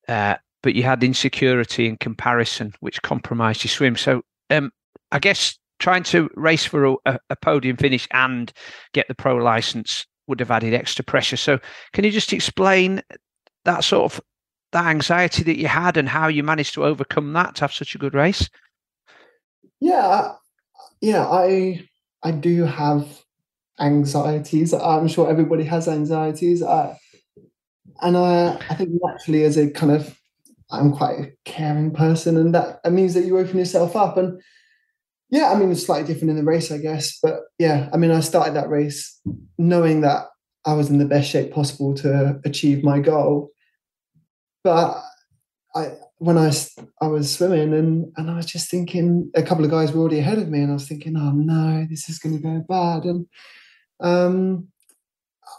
uh, 0.06 0.36
but 0.62 0.76
you 0.76 0.84
had 0.84 1.02
insecurity 1.02 1.88
and 1.88 1.98
comparison, 1.98 2.72
which 2.78 3.02
compromised 3.02 3.64
your 3.64 3.70
swim. 3.70 3.96
So, 3.96 4.22
um, 4.50 4.70
I 5.10 5.18
guess 5.18 5.58
trying 5.80 6.04
to 6.04 6.30
race 6.36 6.64
for 6.64 6.84
a, 7.04 7.18
a, 7.28 7.34
podium 7.42 7.76
finish 7.76 8.06
and 8.12 8.52
get 8.92 9.08
the 9.08 9.14
pro 9.16 9.34
license 9.34 10.06
would 10.28 10.38
have 10.38 10.52
added 10.52 10.72
extra 10.72 11.04
pressure. 11.04 11.36
So, 11.36 11.58
can 11.94 12.04
you 12.04 12.12
just 12.12 12.32
explain 12.32 13.02
that 13.64 13.82
sort 13.82 14.04
of 14.04 14.20
that 14.70 14.86
anxiety 14.86 15.42
that 15.42 15.58
you 15.58 15.66
had 15.66 15.96
and 15.96 16.08
how 16.08 16.28
you 16.28 16.44
managed 16.44 16.74
to 16.74 16.84
overcome 16.84 17.32
that 17.32 17.56
to 17.56 17.62
have 17.62 17.72
such 17.72 17.96
a 17.96 17.98
good 17.98 18.14
race? 18.14 18.48
Yeah, 19.80 20.34
yeah, 21.00 21.26
I 21.26 21.88
I 22.26 22.32
do 22.32 22.64
have 22.64 23.06
anxieties. 23.78 24.74
I'm 24.74 25.06
sure 25.06 25.30
everybody 25.30 25.62
has 25.64 25.86
anxieties. 25.86 26.60
And 26.60 28.16
I 28.16 28.56
I 28.68 28.74
think 28.74 28.90
naturally 28.92 29.44
as 29.44 29.56
a 29.56 29.70
kind 29.70 29.92
of 29.92 30.18
I'm 30.72 30.92
quite 30.92 31.20
a 31.20 31.32
caring 31.44 31.92
person, 31.92 32.36
and 32.36 32.52
that, 32.52 32.82
that 32.82 32.92
means 32.92 33.14
that 33.14 33.26
you 33.26 33.38
open 33.38 33.58
yourself 33.58 33.94
up. 33.94 34.16
And 34.16 34.40
yeah, 35.30 35.52
I 35.52 35.54
mean, 35.56 35.70
it's 35.70 35.86
slightly 35.86 36.12
different 36.12 36.30
in 36.30 36.36
the 36.36 36.42
race, 36.42 36.72
I 36.72 36.78
guess. 36.78 37.16
But 37.22 37.34
yeah, 37.60 37.88
I 37.92 37.96
mean, 37.96 38.10
I 38.10 38.20
started 38.20 38.54
that 38.54 38.68
race 38.68 39.20
knowing 39.56 40.00
that 40.00 40.26
I 40.64 40.72
was 40.74 40.90
in 40.90 40.98
the 40.98 41.04
best 41.04 41.30
shape 41.30 41.52
possible 41.52 41.94
to 42.02 42.40
achieve 42.44 42.82
my 42.82 42.98
goal. 42.98 43.50
But 44.64 45.00
I, 45.76 45.92
when 46.18 46.38
I, 46.38 46.50
I 47.00 47.08
was 47.08 47.34
swimming 47.34 47.74
and, 47.74 48.12
and 48.16 48.30
I 48.30 48.36
was 48.36 48.46
just 48.46 48.70
thinking, 48.70 49.30
a 49.34 49.42
couple 49.42 49.64
of 49.64 49.70
guys 49.70 49.92
were 49.92 50.00
already 50.00 50.18
ahead 50.18 50.38
of 50.38 50.48
me, 50.48 50.60
and 50.60 50.70
I 50.70 50.74
was 50.74 50.88
thinking, 50.88 51.16
oh 51.16 51.32
no, 51.32 51.86
this 51.90 52.08
is 52.08 52.18
going 52.18 52.36
to 52.36 52.42
go 52.42 52.64
bad. 52.68 53.04
And 53.04 53.26
um, 54.00 54.68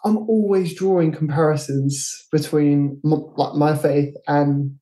I'm 0.04 0.18
always 0.18 0.76
drawing 0.76 1.12
comparisons 1.12 2.28
between 2.32 3.00
my, 3.04 3.18
like 3.36 3.54
my 3.56 3.76
faith 3.76 4.16
and 4.28 4.78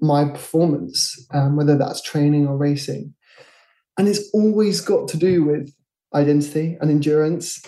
my 0.00 0.24
performance, 0.24 1.26
um, 1.32 1.56
whether 1.56 1.76
that's 1.76 2.02
training 2.02 2.46
or 2.46 2.56
racing. 2.56 3.14
And 3.96 4.08
it's 4.08 4.30
always 4.32 4.80
got 4.80 5.08
to 5.08 5.16
do 5.16 5.44
with 5.44 5.72
identity 6.12 6.76
and 6.80 6.90
endurance. 6.90 7.62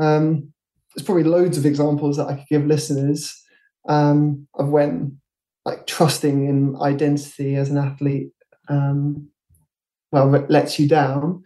Um, 0.00 0.52
there's 0.94 1.04
probably 1.04 1.24
loads 1.24 1.58
of 1.58 1.66
examples 1.66 2.16
that 2.16 2.26
I 2.26 2.34
could 2.34 2.48
give 2.48 2.66
listeners 2.66 3.40
um, 3.88 4.46
of 4.54 4.68
when 4.68 5.20
like 5.64 5.86
trusting 5.86 6.46
in 6.46 6.76
identity 6.80 7.56
as 7.56 7.70
an 7.70 7.78
athlete 7.78 8.30
um, 8.68 9.28
well 10.12 10.28
lets 10.48 10.78
you 10.78 10.88
down. 10.88 11.42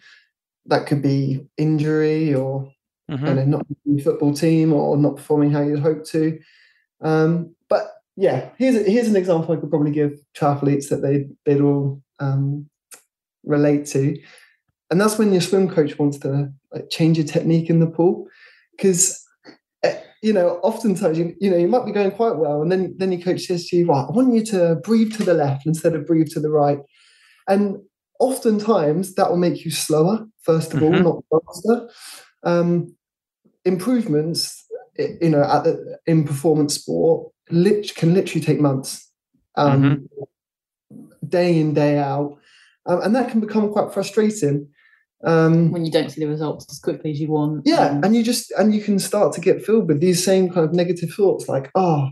That 0.67 0.87
could 0.87 1.03
be 1.03 1.47
injury 1.57 2.35
or 2.35 2.71
mm-hmm. 3.11 3.27
you 3.27 3.35
know, 3.35 3.45
not 3.45 3.67
football 4.03 4.35
team 4.35 4.73
or 4.73 4.97
not 4.97 5.17
performing 5.17 5.51
how 5.51 5.63
you'd 5.63 5.81
hope 5.81 6.05
to. 6.07 6.39
Um, 7.01 7.55
but 7.69 7.91
yeah, 8.17 8.51
here's 8.59 8.87
here's 8.87 9.09
an 9.09 9.17
example 9.17 9.55
I 9.55 9.59
could 9.59 9.71
probably 9.71 9.93
give 9.93 10.21
to 10.35 10.47
athletes 10.47 10.89
that 10.89 11.03
they 11.03 11.29
they'd 11.45 11.61
all 11.61 12.03
um, 12.19 12.69
relate 13.45 13.87
to, 13.87 14.21
and 14.91 15.01
that's 15.01 15.19
when 15.19 15.33
your 15.33 15.41
swim 15.41 15.69
coach 15.69 15.99
wants 15.99 16.19
to 16.19 16.53
like 16.73 16.91
change 16.91 17.17
your 17.17 17.27
technique 17.27 17.71
in 17.71 17.81
the 17.81 17.87
pool, 17.87 18.27
because 18.73 19.25
you 20.23 20.33
know 20.33 20.59
oftentimes 20.63 21.19
you, 21.19 21.35
you 21.41 21.51
know 21.51 21.57
you 21.57 21.69
might 21.69 21.87
be 21.87 21.93
going 21.93 22.11
quite 22.11 22.37
well, 22.37 22.63
and 22.63 22.71
then 22.71 22.95
then 22.99 23.13
your 23.13 23.21
coach 23.21 23.43
says 23.43 23.69
to 23.69 23.77
you, 23.77 23.87
"Right, 23.87 24.07
I 24.09 24.13
want 24.13 24.35
you 24.35 24.45
to 24.47 24.77
breathe 24.77 25.15
to 25.17 25.25
the 25.25 25.35
left 25.35 25.67
instead 25.67 25.95
of 25.95 26.07
breathe 26.07 26.29
to 26.31 26.41
the 26.41 26.51
right," 26.51 26.79
and 27.49 27.79
oftentimes 28.19 29.15
that 29.15 29.31
will 29.31 29.37
make 29.37 29.65
you 29.65 29.71
slower 29.71 30.27
first 30.43 30.75
of 30.75 30.81
mm-hmm. 30.81 31.07
all, 31.07 31.25
not 31.31 31.45
faster. 31.47 31.89
Um, 32.43 32.95
improvements, 33.65 34.65
you 34.99 35.31
know, 35.31 35.43
at 35.43 35.65
the, 35.65 35.99
in 36.07 36.25
performance 36.25 36.75
sport 36.75 37.31
lit- 37.51 37.95
can 37.95 38.15
literally 38.15 38.45
take 38.45 38.61
months, 38.61 39.11
um, 39.57 39.83
mm-hmm. 40.91 41.27
day 41.29 41.59
in 41.59 41.75
day 41.75 41.99
out, 41.99 42.39
um, 42.87 43.03
and 43.03 43.15
that 43.15 43.31
can 43.31 43.41
become 43.41 43.71
quite 43.73 43.93
frustrating 43.93 44.69
um, 45.25 45.71
when 45.71 45.85
you 45.85 45.91
don't 45.91 46.11
see 46.11 46.21
the 46.21 46.29
results 46.29 46.67
as 46.71 46.79
quickly 46.79 47.11
as 47.11 47.21
you 47.21 47.29
want. 47.29 47.63
Yeah, 47.65 47.89
um, 47.89 48.05
and 48.05 48.17
you 48.17 48.23
just 48.23 48.51
and 48.53 48.75
you 48.75 48.81
can 48.81 48.99
start 48.99 49.33
to 49.35 49.41
get 49.41 49.65
filled 49.65 49.89
with 49.89 50.01
these 50.01 50.25
same 50.25 50.51
kind 50.51 50.67
of 50.67 50.75
negative 50.75 51.11
thoughts, 51.13 51.49
like, 51.49 51.71
oh. 51.75 52.11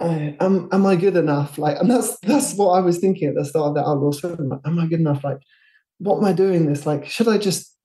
Am 0.00 0.68
am 0.72 0.84
I 0.86 0.96
good 0.96 1.16
enough? 1.16 1.56
Like, 1.56 1.78
and 1.78 1.88
that's 1.88 2.18
that's 2.18 2.54
what 2.54 2.70
I 2.70 2.80
was 2.80 2.98
thinking 2.98 3.28
at 3.28 3.36
the 3.36 3.44
start 3.44 3.68
of 3.68 3.74
that 3.76 3.86
outlaw 3.86 4.10
swim. 4.10 4.48
Like, 4.48 4.58
am 4.66 4.80
I 4.80 4.86
good 4.86 4.98
enough? 4.98 5.22
Like, 5.22 5.38
what 5.98 6.18
am 6.18 6.24
I 6.24 6.32
doing 6.32 6.66
this? 6.66 6.84
Like, 6.84 7.06
should 7.06 7.28
I 7.28 7.38
just 7.38 7.78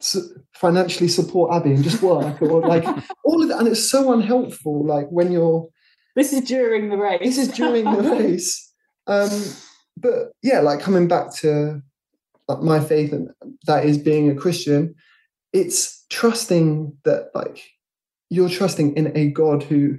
financially 0.56 1.08
support 1.08 1.52
Abi 1.52 1.72
and 1.72 1.84
just 1.84 2.02
work 2.02 2.42
or 2.42 2.62
like 2.62 2.84
all 3.24 3.44
of 3.44 3.50
that? 3.50 3.60
And 3.60 3.68
it's 3.68 3.92
so 3.92 4.12
unhelpful. 4.12 4.88
Like 4.88 5.08
when 5.10 5.32
you're 5.32 5.70
this 6.16 6.34
is 6.34 6.42
during 6.42 6.90
the 6.90 6.98
race. 6.98 7.20
This 7.22 7.38
is 7.38 7.48
during 7.50 7.86
the 7.86 8.12
race. 8.12 8.74
Um, 9.08 9.30
but 9.96 10.32
yeah, 10.42 10.60
like 10.60 10.80
coming 10.80 11.08
back 11.08 11.34
to 11.38 11.82
my 12.64 12.80
faith 12.80 13.14
and 13.14 13.30
that 13.68 13.86
is 13.86 13.98
being 13.98 14.30
a 14.30 14.36
Christian, 14.36 14.96
it's 15.54 16.06
trusting 16.10 16.98
that 17.06 17.30
like 17.36 17.64
you're 18.30 18.50
trusting 18.50 18.96
in 18.96 19.16
a 19.16 19.30
God 19.30 19.64
who 19.64 19.98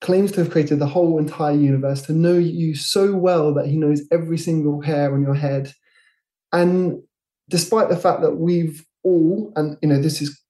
claims 0.00 0.32
to 0.32 0.40
have 0.40 0.50
created 0.50 0.78
the 0.78 0.86
whole 0.86 1.18
entire 1.18 1.54
universe, 1.54 2.02
to 2.02 2.12
know 2.12 2.34
you 2.34 2.74
so 2.74 3.14
well 3.14 3.54
that 3.54 3.66
he 3.66 3.76
knows 3.76 4.02
every 4.12 4.38
single 4.38 4.80
hair 4.82 5.12
on 5.14 5.22
your 5.22 5.34
head. 5.34 5.72
And 6.52 7.02
despite 7.48 7.88
the 7.88 7.96
fact 7.96 8.20
that 8.22 8.36
we've 8.36 8.84
all, 9.02 9.52
and 9.56 9.76
you 9.82 9.88
know, 9.88 10.00
this 10.00 10.20
is 10.20 10.40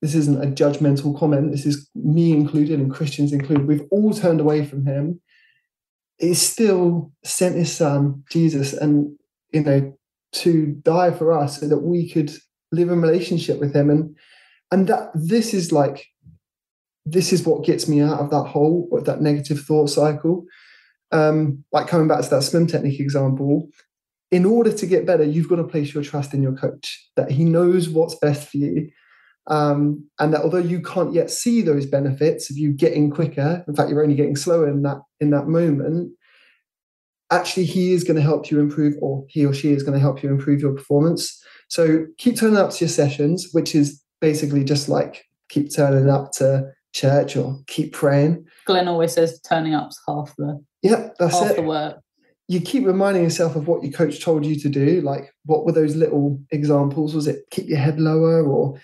this 0.00 0.16
isn't 0.16 0.42
a 0.42 0.48
judgmental 0.48 1.16
comment, 1.16 1.52
this 1.52 1.64
is 1.64 1.88
me 1.94 2.32
included 2.32 2.80
and 2.80 2.92
Christians 2.92 3.32
included, 3.32 3.68
we've 3.68 3.86
all 3.92 4.12
turned 4.12 4.40
away 4.40 4.64
from 4.64 4.84
him, 4.84 5.20
he 6.18 6.34
still 6.34 7.12
sent 7.22 7.54
his 7.54 7.70
son, 7.70 8.24
Jesus, 8.28 8.72
and 8.72 9.16
you 9.52 9.62
know, 9.62 9.96
to 10.32 10.66
die 10.82 11.10
for 11.10 11.32
us 11.32 11.60
so 11.60 11.68
that 11.68 11.78
we 11.78 12.08
could 12.08 12.32
live 12.70 12.90
in 12.90 13.02
relationship 13.02 13.60
with 13.60 13.74
him. 13.74 13.90
And 13.90 14.16
and 14.70 14.88
that 14.88 15.10
this 15.14 15.52
is 15.52 15.72
like 15.72 16.06
this 17.04 17.32
is 17.32 17.46
what 17.46 17.64
gets 17.64 17.88
me 17.88 18.00
out 18.00 18.20
of 18.20 18.30
that 18.30 18.44
hole, 18.44 18.88
that 19.04 19.20
negative 19.20 19.60
thought 19.60 19.88
cycle. 19.88 20.44
Um, 21.10 21.64
like 21.72 21.88
coming 21.88 22.08
back 22.08 22.22
to 22.22 22.30
that 22.30 22.42
swim 22.42 22.66
technique 22.66 23.00
example, 23.00 23.68
in 24.30 24.46
order 24.46 24.72
to 24.72 24.86
get 24.86 25.04
better, 25.04 25.24
you've 25.24 25.48
got 25.48 25.56
to 25.56 25.64
place 25.64 25.92
your 25.92 26.02
trust 26.02 26.32
in 26.32 26.42
your 26.42 26.54
coach 26.54 27.06
that 27.16 27.30
he 27.30 27.44
knows 27.44 27.90
what's 27.90 28.14
best 28.14 28.48
for 28.48 28.56
you 28.56 28.90
um, 29.48 30.08
and 30.20 30.32
that 30.32 30.42
although 30.42 30.58
you 30.58 30.80
can't 30.80 31.12
yet 31.12 31.30
see 31.30 31.62
those 31.62 31.86
benefits 31.86 32.50
of 32.50 32.56
you 32.56 32.72
getting 32.72 33.10
quicker, 33.10 33.64
in 33.66 33.74
fact, 33.74 33.90
you're 33.90 34.02
only 34.02 34.14
getting 34.14 34.36
slower 34.36 34.68
in 34.68 34.82
that 34.82 34.98
in 35.20 35.30
that 35.30 35.48
moment. 35.48 36.12
Actually, 37.32 37.64
he 37.64 37.92
is 37.92 38.04
going 38.04 38.16
to 38.16 38.22
help 38.22 38.50
you 38.50 38.60
improve, 38.60 38.94
or 39.00 39.24
he 39.28 39.46
or 39.46 39.54
she 39.54 39.72
is 39.72 39.82
going 39.82 39.94
to 39.94 40.00
help 40.00 40.22
you 40.22 40.28
improve 40.28 40.60
your 40.60 40.72
performance. 40.72 41.42
So 41.68 42.06
keep 42.18 42.36
turning 42.36 42.58
up 42.58 42.70
to 42.70 42.84
your 42.84 42.90
sessions, 42.90 43.48
which 43.52 43.74
is 43.74 44.02
basically 44.20 44.64
just 44.64 44.88
like 44.88 45.24
keep 45.48 45.74
turning 45.74 46.10
up 46.10 46.32
to 46.32 46.70
church 46.92 47.36
or 47.36 47.58
keep 47.66 47.92
praying. 47.92 48.44
Glenn 48.66 48.86
always 48.86 49.12
says 49.12 49.40
turning 49.40 49.74
up's 49.74 49.98
half 50.06 50.34
the 50.36 50.62
yeah, 50.82 51.08
that's 51.18 51.38
half 51.38 51.52
it. 51.52 51.56
the 51.56 51.62
work. 51.62 51.98
You 52.48 52.60
keep 52.60 52.84
reminding 52.84 53.22
yourself 53.22 53.56
of 53.56 53.66
what 53.66 53.82
your 53.82 53.92
coach 53.92 54.22
told 54.22 54.44
you 54.44 54.58
to 54.60 54.68
do. 54.68 55.00
Like, 55.00 55.32
what 55.46 55.64
were 55.64 55.72
those 55.72 55.96
little 55.96 56.38
examples? 56.50 57.14
Was 57.14 57.26
it 57.26 57.44
keep 57.50 57.68
your 57.68 57.78
head 57.78 57.98
lower 57.98 58.44
or 58.44 58.78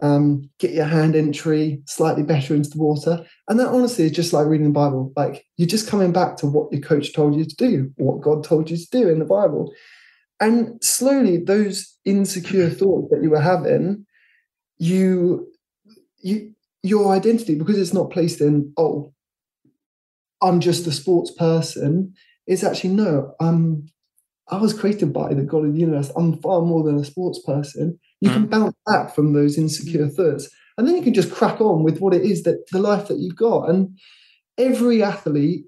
um, 0.00 0.48
get 0.58 0.72
your 0.72 0.86
hand 0.86 1.14
entry 1.14 1.82
slightly 1.86 2.22
better 2.22 2.54
into 2.54 2.70
the 2.70 2.78
water. 2.78 3.26
And 3.48 3.60
that 3.60 3.68
honestly 3.68 4.04
is 4.04 4.12
just 4.12 4.32
like 4.32 4.46
reading 4.46 4.68
the 4.68 4.72
Bible. 4.72 5.12
Like 5.16 5.44
you're 5.56 5.68
just 5.68 5.88
coming 5.88 6.12
back 6.12 6.36
to 6.38 6.46
what 6.46 6.72
your 6.72 6.80
coach 6.80 7.12
told 7.12 7.34
you 7.34 7.44
to 7.44 7.56
do, 7.56 7.92
what 7.96 8.22
God 8.22 8.42
told 8.42 8.70
you 8.70 8.76
to 8.76 8.90
do 8.90 9.08
in 9.08 9.18
the 9.18 9.24
Bible. 9.24 9.72
And 10.40 10.82
slowly 10.82 11.36
those 11.36 11.96
insecure 12.04 12.70
thoughts 12.70 13.10
that 13.10 13.22
you 13.22 13.30
were 13.30 13.40
having, 13.40 14.06
you 14.78 15.48
you 16.22 16.54
your 16.82 17.12
identity, 17.12 17.54
because 17.54 17.78
it's 17.78 17.92
not 17.92 18.10
placed 18.10 18.40
in, 18.40 18.72
oh, 18.76 19.12
I'm 20.40 20.58
just 20.58 20.86
a 20.88 20.92
sports 20.92 21.30
person, 21.30 22.14
it's 22.46 22.64
actually 22.64 22.94
no, 22.94 23.34
I'm 23.40 23.86
I 24.48 24.56
was 24.56 24.74
created 24.74 25.12
by 25.12 25.32
the 25.32 25.44
God 25.44 25.64
of 25.64 25.74
the 25.74 25.80
universe. 25.80 26.10
I'm 26.16 26.40
far 26.42 26.62
more 26.62 26.82
than 26.82 26.98
a 26.98 27.04
sports 27.04 27.40
person. 27.40 27.98
You 28.22 28.30
mm. 28.30 28.34
can 28.34 28.46
bounce 28.46 28.76
back 28.86 29.14
from 29.14 29.32
those 29.32 29.58
insecure 29.58 30.06
thoughts. 30.06 30.48
And 30.78 30.86
then 30.86 30.94
you 30.96 31.02
can 31.02 31.12
just 31.12 31.32
crack 31.32 31.60
on 31.60 31.82
with 31.82 31.98
what 31.98 32.14
it 32.14 32.22
is 32.22 32.44
that 32.44 32.64
the 32.70 32.78
life 32.78 33.08
that 33.08 33.18
you've 33.18 33.36
got. 33.36 33.68
And 33.68 33.98
every 34.56 35.02
athlete 35.02 35.64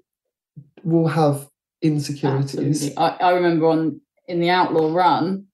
will 0.83 1.09
have 1.09 1.49
insecurities. 1.81 2.95
I, 2.95 3.09
I, 3.19 3.31
remember 3.31 3.67
on 3.67 3.99
in 4.29 4.39
the 4.39 4.49
outlaw 4.49 4.93
run 4.93 5.47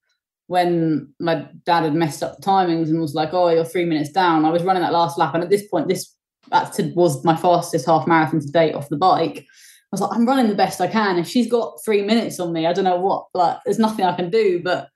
when 0.45 1.12
my 1.20 1.47
dad 1.66 1.86
had 1.86 1.95
messed 1.95 2.22
up 2.22 2.38
the 2.38 2.43
timings 2.43 2.89
and 2.89 3.02
was 3.02 3.16
like, 3.16 3.34
"Oh, 3.34 3.49
you're 3.49 3.66
three 3.66 3.86
minutes 3.86 4.12
down." 4.12 4.45
I 4.45 4.52
was 4.52 4.64
running 4.64 4.84
that 4.84 4.93
last 4.93 5.18
lap, 5.18 5.34
and 5.34 5.43
at 5.43 5.49
this 5.49 5.68
point, 5.68 5.88
this 5.88 6.16
that 6.52 6.78
was 6.95 7.26
my 7.26 7.36
fastest 7.36 7.88
half 7.88 8.06
marathon 8.06 8.41
to 8.41 8.47
date 8.47 8.76
off 8.76 8.89
the 8.89 8.97
bike. 8.97 9.39
I 9.39 9.89
was 9.91 10.02
like, 10.02 10.12
I'm 10.14 10.26
running 10.26 10.47
the 10.47 10.56
best 10.56 10.80
I 10.80 10.88
can. 10.88 11.18
If 11.18 11.28
she's 11.28 11.49
got 11.49 11.80
three 11.84 12.04
minutes 12.04 12.39
on 12.39 12.54
me, 12.54 12.66
I 12.66 12.74
don't 12.74 12.86
know 12.86 12.99
what, 12.99 13.26
like, 13.34 13.58
there's 13.66 13.80
nothing 13.80 14.06
I 14.06 14.16
can 14.16 14.30
do. 14.30 14.62
But 14.64 14.88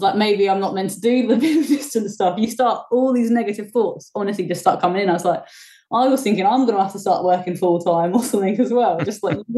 was 0.00 0.02
like, 0.02 0.16
maybe 0.16 0.48
I'm 0.48 0.60
not 0.60 0.74
meant 0.74 0.90
to 0.90 1.00
do 1.00 1.26
the 1.26 1.36
middle 1.44 1.62
distance 1.62 2.14
stuff. 2.14 2.38
You 2.38 2.50
start, 2.50 2.86
all 2.90 3.12
these 3.12 3.30
negative 3.30 3.70
thoughts 3.70 4.10
honestly 4.14 4.46
just 4.46 4.60
start 4.60 4.80
coming 4.80 5.02
in. 5.02 5.10
I 5.10 5.14
was 5.14 5.24
like, 5.24 5.44
I 5.92 6.06
was 6.08 6.22
thinking 6.22 6.46
I'm 6.46 6.66
going 6.66 6.76
to 6.76 6.82
have 6.82 6.92
to 6.92 6.98
start 6.98 7.24
working 7.24 7.56
full 7.56 7.80
time 7.80 8.14
or 8.14 8.22
something 8.22 8.58
as 8.60 8.72
well. 8.72 9.00
Just 9.00 9.22
like 9.22 9.38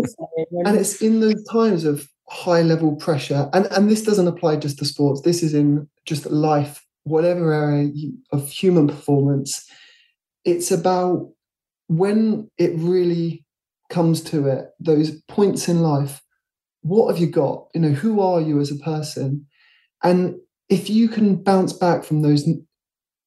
and 0.65 0.77
it's 0.77 1.01
in 1.03 1.21
those 1.21 1.45
times 1.45 1.85
of 1.85 2.09
high 2.29 2.63
level 2.63 2.97
pressure, 2.97 3.51
and 3.53 3.67
and 3.67 3.91
this 3.91 4.03
doesn't 4.03 4.29
apply 4.29 4.57
just 4.57 4.79
to 4.79 4.87
sports. 4.87 5.21
This 5.21 5.43
is 5.43 5.53
in 5.53 5.89
just 6.07 6.31
life, 6.31 6.83
whatever 7.05 7.53
area 7.53 7.91
of 8.33 8.49
human 8.49 8.89
performance. 8.89 9.69
It's 10.45 10.71
about 10.71 11.31
when 11.89 12.51
it 12.57 12.73
really 12.77 13.45
comes 13.91 14.23
to 14.23 14.49
it, 14.49 14.71
those 14.81 15.21
points 15.29 15.69
in 15.69 15.83
life, 15.83 16.23
what 16.81 17.13
have 17.13 17.21
you 17.21 17.27
got? 17.27 17.69
You 17.75 17.83
know, 17.83 17.91
who 17.91 18.21
are 18.21 18.41
you 18.41 18.59
as 18.59 18.71
a 18.71 18.77
person? 18.77 19.47
And 20.03 20.37
if 20.69 20.89
you 20.91 21.09
can 21.09 21.37
bounce 21.37 21.73
back 21.73 22.05
from 22.05 22.23
those 22.23 22.49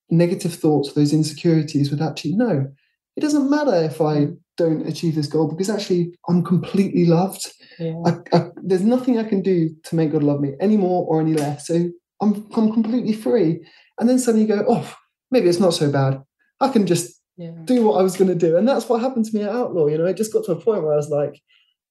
negative 0.10 0.54
thoughts, 0.54 0.94
those 0.94 1.14
insecurities 1.14 1.92
with 1.92 2.02
actually, 2.02 2.34
no, 2.34 2.68
it 3.16 3.22
doesn't 3.22 3.50
matter 3.50 3.76
if 3.76 4.02
I 4.02 4.16
mm. 4.16 4.38
don't 4.58 4.88
achieve 4.88 5.16
this 5.16 5.28
goal 5.28 5.48
because 5.50 5.70
actually 5.70 6.18
I'm 6.28 6.44
completely 6.44 7.06
loved. 7.06 7.52
Yeah. 7.80 8.02
I, 8.06 8.38
I, 8.38 8.50
there's 8.64 8.84
nothing 8.84 9.18
I 9.18 9.24
can 9.24 9.42
do 9.42 9.70
to 9.86 9.96
make 9.96 10.12
God 10.12 10.24
love 10.24 10.42
me 10.42 10.54
any 10.60 10.78
more 10.78 11.06
or 11.06 11.22
any 11.22 11.34
less. 11.34 11.68
So 11.68 11.90
I'm, 12.22 12.48
I'm 12.56 12.72
completely 12.74 13.14
free. 13.14 13.66
And 14.00 14.10
then 14.10 14.20
suddenly 14.20 14.48
you 14.48 14.54
go, 14.54 14.66
oh, 14.68 14.96
maybe 15.32 15.48
it's 15.48 15.60
not 15.60 15.74
so 15.74 15.92
bad. 15.92 16.22
I 16.60 16.70
can 16.70 16.86
just 16.88 17.22
yeah. 17.38 17.52
do 17.66 17.84
what 17.84 18.00
I 18.00 18.04
was 18.04 18.18
going 18.18 18.30
to 18.30 18.36
do. 18.36 18.58
And 18.58 18.68
that's 18.68 18.88
what 18.88 19.02
happened 19.02 19.26
to 19.26 19.36
me 19.36 19.44
at 19.44 19.50
Outlaw. 19.50 19.88
You 19.88 19.98
know, 19.98 20.06
it 20.06 20.18
just 20.18 20.34
got 20.34 20.46
to 20.46 20.54
a 20.54 20.60
point 20.60 20.84
where 20.84 20.94
I 20.94 20.98
was 20.98 21.10
like, 21.10 21.42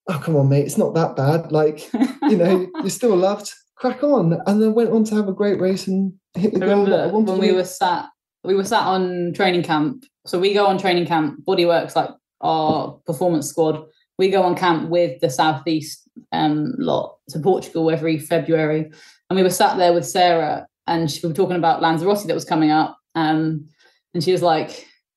oh, 0.09 0.21
come 0.23 0.37
on, 0.37 0.49
mate, 0.49 0.67
it's 0.67 0.79
not 0.79 0.95
that 0.95 1.17
bad. 1.17 1.53
Like, 1.53 1.93
you 2.23 2.37
know, 2.37 2.67
you're 2.81 2.91
still 2.91 3.17
loved, 3.17 3.51
crack 3.85 4.03
on. 4.03 4.41
And 4.47 4.63
then 4.63 4.75
went 4.75 4.91
on 4.91 5.05
to 5.05 5.15
have 5.17 5.29
a 5.29 5.33
great 5.33 5.61
race 5.61 5.87
and 5.87 6.15
hit 6.35 6.55
the 6.55 6.61
goal 6.61 6.87
that 6.87 7.01
I 7.01 7.07
wanted. 7.07 7.33
When 7.33 7.41
we 7.41 7.53
were 7.53 7.65
sat, 7.65 8.09
we 8.43 8.55
were 8.55 8.65
sat 8.65 8.83
on 8.83 9.33
training 9.35 9.63
camp. 9.63 10.05
So 10.27 10.39
we 10.39 10.55
go 10.55 10.67
on 10.67 10.79
training 10.79 11.07
camp, 11.07 11.45
Bodyworks, 11.47 11.95
like 11.95 12.09
our 12.41 12.99
performance 13.07 13.49
squad. 13.49 13.85
We 14.19 14.31
go 14.31 14.43
on 14.43 14.57
camp 14.57 14.89
with 14.89 15.21
the 15.21 15.29
Southeast 15.29 16.09
um, 16.33 16.73
lot 16.79 17.17
to 17.31 17.41
Portugal 17.41 17.91
every 17.91 18.19
February. 18.19 18.91
And 19.29 19.37
we 19.37 19.43
were 19.43 19.51
sat 19.51 19.77
there 19.77 19.93
with 19.93 20.07
Sarah 20.07 20.67
and 20.87 21.11
she, 21.11 21.21
we 21.23 21.29
were 21.29 21.35
talking 21.35 21.57
about 21.57 21.83
Lanzarote 21.83 22.27
that 22.27 22.35
was 22.35 22.45
coming 22.45 22.71
up. 22.71 22.97
Um, 23.15 23.67
and 24.15 24.25
she 24.25 24.33
was 24.33 24.43
like, 24.43 24.71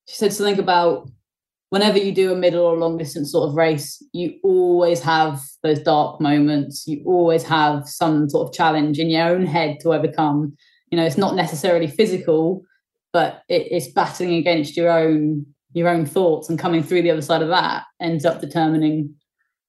she 0.08 0.16
said 0.16 0.34
something 0.34 0.60
about 0.60 1.10
whenever 1.70 1.98
you 1.98 2.12
do 2.12 2.32
a 2.32 2.36
middle 2.36 2.66
or 2.66 2.78
long 2.78 2.98
distance 2.98 3.32
sort 3.32 3.50
of 3.50 3.56
race, 3.56 4.04
you 4.14 4.36
always 4.44 5.02
have 5.02 5.42
those 5.64 5.80
dark 5.80 6.22
moments. 6.22 6.88
You 6.88 7.04
always 7.06 7.44
have 7.44 7.88
some 7.88 8.30
sort 8.30 8.48
of 8.48 8.54
challenge 8.54 9.00
in 9.00 9.10
your 9.10 9.28
own 9.28 9.46
head 9.46 9.80
to 9.82 9.94
overcome. 9.94 10.56
You 10.92 10.98
know, 10.98 11.06
it's 11.06 11.18
not 11.18 11.36
necessarily 11.36 11.88
physical, 11.88 12.64
but 13.12 13.44
it, 13.50 13.68
it's 13.72 13.92
battling 13.92 14.36
against 14.36 14.78
your 14.78 14.90
own 14.90 15.46
your 15.74 15.90
own 15.90 16.06
thoughts 16.06 16.50
and 16.50 16.58
coming 16.58 16.82
through 16.82 17.04
the 17.04 17.12
other 17.12 17.22
side 17.22 17.42
of 17.42 17.50
that 17.50 17.84
ends 18.00 18.26
up 18.26 18.42
determining 18.42 19.14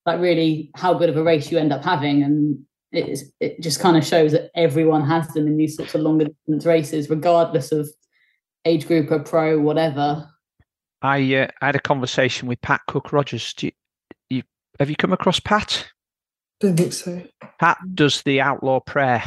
like 0.07 0.20
really 0.20 0.70
how 0.74 0.94
good 0.94 1.11
of 1.11 1.16
a 1.18 1.22
race 1.22 1.51
you 1.51 1.59
end 1.59 1.72
up 1.72 1.84
having 1.84 2.22
and 2.22 2.59
it, 2.92 3.09
is, 3.09 3.30
it 3.40 3.61
just 3.61 3.80
kind 3.80 3.96
of 3.96 4.07
shows 4.07 4.32
that 4.32 4.51
everyone 4.55 5.05
has 5.05 5.28
them 5.28 5.46
in 5.46 5.59
these 5.59 5.76
sorts 5.76 5.94
of 5.94 6.01
longer 6.01 6.26
distance 6.26 6.64
races 6.64 7.11
regardless 7.11 7.72
of 7.72 7.90
age 8.64 8.86
group 8.86 9.11
or 9.11 9.18
pro, 9.20 9.59
whatever. 9.59 10.28
I 11.03 11.34
uh, 11.34 11.49
I 11.61 11.66
had 11.66 11.76
a 11.76 11.80
conversation 11.80 12.49
with 12.49 12.61
Pat 12.61 12.80
Cook 12.86 13.12
Rogers. 13.12 13.55
You, 13.61 13.72
you, 14.30 14.42
have 14.78 14.90
you 14.90 14.96
come 14.96 15.12
across 15.12 15.40
Pat? 15.40 15.86
I 16.62 16.66
don't 16.66 16.76
think 16.76 16.92
so. 16.92 17.22
Pat 17.61 17.78
does 17.94 18.22
the 18.22 18.40
outlaw 18.40 18.80
prayer 18.80 19.22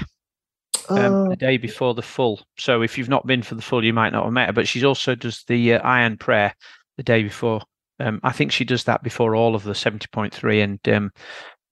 um, 0.90 1.14
oh. 1.14 1.30
the 1.30 1.36
day 1.36 1.58
before 1.58 1.94
the 1.94 2.02
full. 2.02 2.42
So 2.58 2.82
if 2.82 2.98
you've 2.98 3.10
not 3.10 3.26
been 3.26 3.42
for 3.42 3.56
the 3.56 3.62
full, 3.62 3.84
you 3.84 3.94
might 3.94 4.14
not 4.14 4.26
have 4.26 4.34
met 4.34 4.48
her. 4.48 4.54
But 4.54 4.68
she 4.68 4.84
also 4.84 5.16
does 5.16 5.44
the 5.48 5.76
uh, 5.76 5.80
iron 5.80 6.18
prayer 6.18 6.54
the 6.98 7.04
day 7.04 7.24
before. 7.24 7.62
Um, 8.00 8.20
I 8.24 8.32
think 8.32 8.52
she 8.52 8.66
does 8.66 8.86
that 8.86 9.04
before 9.04 9.36
all 9.36 9.56
of 9.56 9.64
the 9.64 9.76
seventy 9.76 10.08
point 10.12 10.34
three 10.34 10.62
and 10.62 10.80
um, 10.90 11.12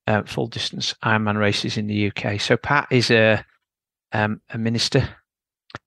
uh, 0.08 0.24
full 0.24 0.48
distance 0.48 0.94
Ironman 1.04 1.38
races 1.38 1.78
in 1.78 1.88
the 1.88 2.08
UK. 2.08 2.40
So 2.40 2.56
Pat 2.56 2.88
is 2.92 3.12
a 3.12 3.44
um, 4.12 4.42
a 4.50 4.58
minister, 4.58 5.08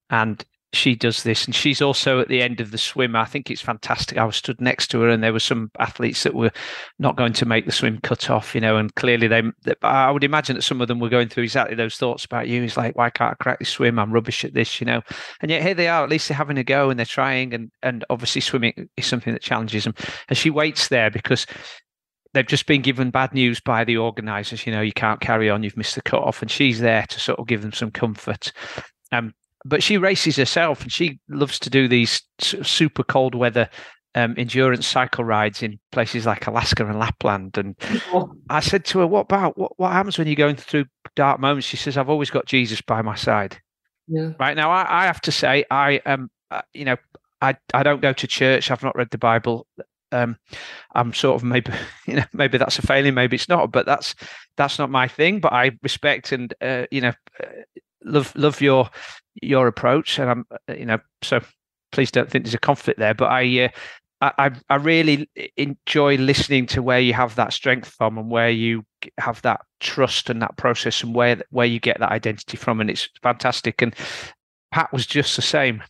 and 0.09 0.43
she 0.73 0.95
does 0.95 1.23
this 1.23 1.45
and 1.45 1.53
she's 1.53 1.81
also 1.81 2.19
at 2.19 2.27
the 2.27 2.41
end 2.41 2.59
of 2.59 2.71
the 2.71 2.77
swim 2.77 3.15
i 3.15 3.25
think 3.25 3.49
it's 3.49 3.61
fantastic 3.61 4.17
i 4.17 4.25
was 4.25 4.35
stood 4.35 4.59
next 4.59 4.87
to 4.87 4.99
her 4.99 5.09
and 5.09 5.23
there 5.23 5.31
were 5.31 5.39
some 5.39 5.69
athletes 5.79 6.23
that 6.23 6.33
were 6.33 6.51
not 6.99 7.15
going 7.15 7.31
to 7.31 7.45
make 7.45 7.65
the 7.65 7.71
swim 7.71 7.99
cut 8.01 8.29
off 8.29 8.55
you 8.55 8.61
know 8.61 8.77
and 8.77 8.95
clearly 8.95 9.27
they 9.27 9.43
i 9.83 10.09
would 10.09 10.23
imagine 10.23 10.55
that 10.55 10.63
some 10.63 10.81
of 10.81 10.87
them 10.87 10.99
were 10.99 11.09
going 11.09 11.29
through 11.29 11.43
exactly 11.43 11.75
those 11.75 11.95
thoughts 11.95 12.25
about 12.25 12.47
you 12.47 12.63
it's 12.63 12.75
like 12.77 12.95
why 12.97 13.09
can't 13.09 13.31
i 13.39 13.43
crack 13.43 13.59
this 13.59 13.69
swim 13.69 13.99
i'm 13.99 14.11
rubbish 14.11 14.43
at 14.43 14.53
this 14.53 14.81
you 14.81 14.85
know 14.85 15.01
and 15.41 15.51
yet 15.51 15.61
here 15.61 15.75
they 15.75 15.87
are 15.87 16.03
at 16.03 16.09
least 16.09 16.27
they're 16.27 16.37
having 16.37 16.57
a 16.57 16.63
go 16.63 16.89
and 16.89 16.97
they're 16.97 17.05
trying 17.05 17.53
and 17.53 17.71
and 17.83 18.03
obviously 18.09 18.41
swimming 18.41 18.89
is 18.97 19.05
something 19.05 19.33
that 19.33 19.43
challenges 19.43 19.83
them 19.83 19.93
and 20.27 20.37
she 20.37 20.49
waits 20.49 20.87
there 20.87 21.11
because 21.11 21.45
they've 22.33 22.47
just 22.47 22.65
been 22.65 22.81
given 22.81 23.11
bad 23.11 23.33
news 23.33 23.59
by 23.59 23.83
the 23.83 23.97
organisers. 23.97 24.65
You 24.65 24.73
know, 24.73 24.81
you 24.81 24.91
can't 24.91 25.19
carry 25.19 25.49
on. 25.49 25.61
You've 25.63 25.77
missed 25.77 25.95
the 25.95 26.01
cut 26.01 26.23
off, 26.23 26.41
and 26.41 26.49
she's 26.49 26.79
there 26.79 27.05
to 27.07 27.19
sort 27.19 27.39
of 27.39 27.47
give 27.47 27.61
them 27.61 27.73
some 27.73 27.91
comfort. 27.91 28.51
Um, 29.11 29.33
but 29.65 29.83
she 29.83 29.97
races 29.97 30.35
herself 30.35 30.81
and 30.81 30.91
she 30.91 31.19
loves 31.29 31.59
to 31.59 31.69
do 31.69 31.87
these 31.87 32.21
super 32.39 33.03
cold 33.03 33.35
weather 33.35 33.69
um, 34.15 34.35
endurance 34.37 34.85
cycle 34.85 35.23
rides 35.23 35.63
in 35.63 35.79
places 35.91 36.25
like 36.25 36.45
Alaska 36.47 36.85
and 36.85 36.99
Lapland. 36.99 37.57
And 37.57 37.75
I 38.49 38.59
said 38.59 38.85
to 38.85 38.99
her, 38.99 39.07
"What 39.07 39.21
about 39.21 39.57
what, 39.57 39.77
what 39.79 39.91
happens 39.91 40.17
when 40.17 40.27
you're 40.27 40.35
going 40.35 40.55
through 40.55 40.85
dark 41.15 41.39
moments?" 41.39 41.67
She 41.67 41.77
says, 41.77 41.97
"I've 41.97 42.09
always 42.09 42.29
got 42.29 42.45
Jesus 42.45 42.81
by 42.81 43.01
my 43.01 43.15
side." 43.15 43.59
Yeah. 44.07 44.31
Right 44.39 44.55
now, 44.55 44.69
I, 44.69 45.03
I 45.03 45.05
have 45.05 45.21
to 45.21 45.31
say, 45.31 45.63
I 45.71 46.01
am, 46.05 46.29
uh, 46.51 46.61
you 46.73 46.85
know, 46.85 46.97
I 47.41 47.55
I 47.73 47.83
don't 47.83 48.01
go 48.01 48.13
to 48.13 48.27
church. 48.27 48.69
I've 48.69 48.83
not 48.83 48.95
read 48.95 49.09
the 49.11 49.17
Bible. 49.17 49.67
Um, 50.11 50.37
I'm 50.93 51.11
sort 51.13 51.35
of 51.35 51.43
maybe 51.43 51.71
you 52.07 52.15
know 52.15 52.25
maybe 52.33 52.57
that's 52.57 52.79
a 52.79 52.81
failing, 52.81 53.13
maybe 53.13 53.35
it's 53.35 53.49
not, 53.49 53.71
but 53.71 53.85
that's 53.85 54.15
that's 54.57 54.77
not 54.77 54.89
my 54.89 55.07
thing. 55.07 55.39
But 55.39 55.53
I 55.53 55.71
respect 55.81 56.31
and 56.31 56.53
uh, 56.61 56.85
you 56.91 57.01
know 57.01 57.13
uh, 57.41 57.47
love 58.03 58.35
love 58.35 58.61
your 58.61 58.89
your 59.41 59.67
approach, 59.67 60.19
and 60.19 60.29
I'm 60.29 60.45
uh, 60.51 60.73
you 60.73 60.85
know 60.85 60.99
so 61.21 61.41
please 61.91 62.11
don't 62.11 62.29
think 62.29 62.45
there's 62.45 62.53
a 62.53 62.59
conflict 62.59 62.99
there. 62.99 63.13
But 63.13 63.31
I 63.31 63.65
uh, 64.21 64.31
I 64.37 64.51
I 64.69 64.75
really 64.75 65.29
enjoy 65.57 66.17
listening 66.17 66.65
to 66.67 66.81
where 66.81 66.99
you 66.99 67.13
have 67.13 67.35
that 67.35 67.53
strength 67.53 67.89
from 67.89 68.17
and 68.17 68.29
where 68.29 68.49
you 68.49 68.85
have 69.19 69.41
that 69.41 69.61
trust 69.79 70.29
and 70.29 70.41
that 70.41 70.57
process 70.57 71.03
and 71.03 71.15
where 71.15 71.41
where 71.49 71.67
you 71.67 71.79
get 71.79 71.99
that 71.99 72.11
identity 72.11 72.57
from, 72.57 72.79
and 72.79 72.89
it's 72.89 73.09
fantastic. 73.21 73.81
And 73.81 73.95
Pat 74.71 74.91
was 74.91 75.05
just 75.05 75.35
the 75.35 75.41
same. 75.41 75.83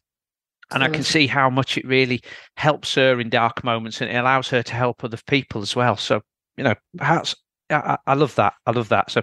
And 0.72 0.84
I 0.84 0.90
can 0.90 1.04
see 1.04 1.28
how 1.28 1.52
much 1.52 1.78
it 1.78 1.86
really 1.86 2.24
helps 2.58 2.96
her 2.96 3.20
in 3.20 3.30
dark 3.30 3.64
moments 3.64 4.02
and 4.02 4.10
it 4.10 4.16
allows 4.16 4.50
her 4.50 4.64
to 4.64 4.74
help 4.74 5.04
other 5.04 5.20
people 5.28 5.62
as 5.62 5.76
well. 5.76 5.96
So, 5.96 6.22
you 6.58 6.64
know, 6.64 6.74
perhaps 6.98 7.36
I, 7.74 7.98
I, 8.08 8.14
love 8.14 8.36
that. 8.36 8.54
I 8.66 8.72
love 8.72 8.90
that. 8.90 9.12
So 9.12 9.22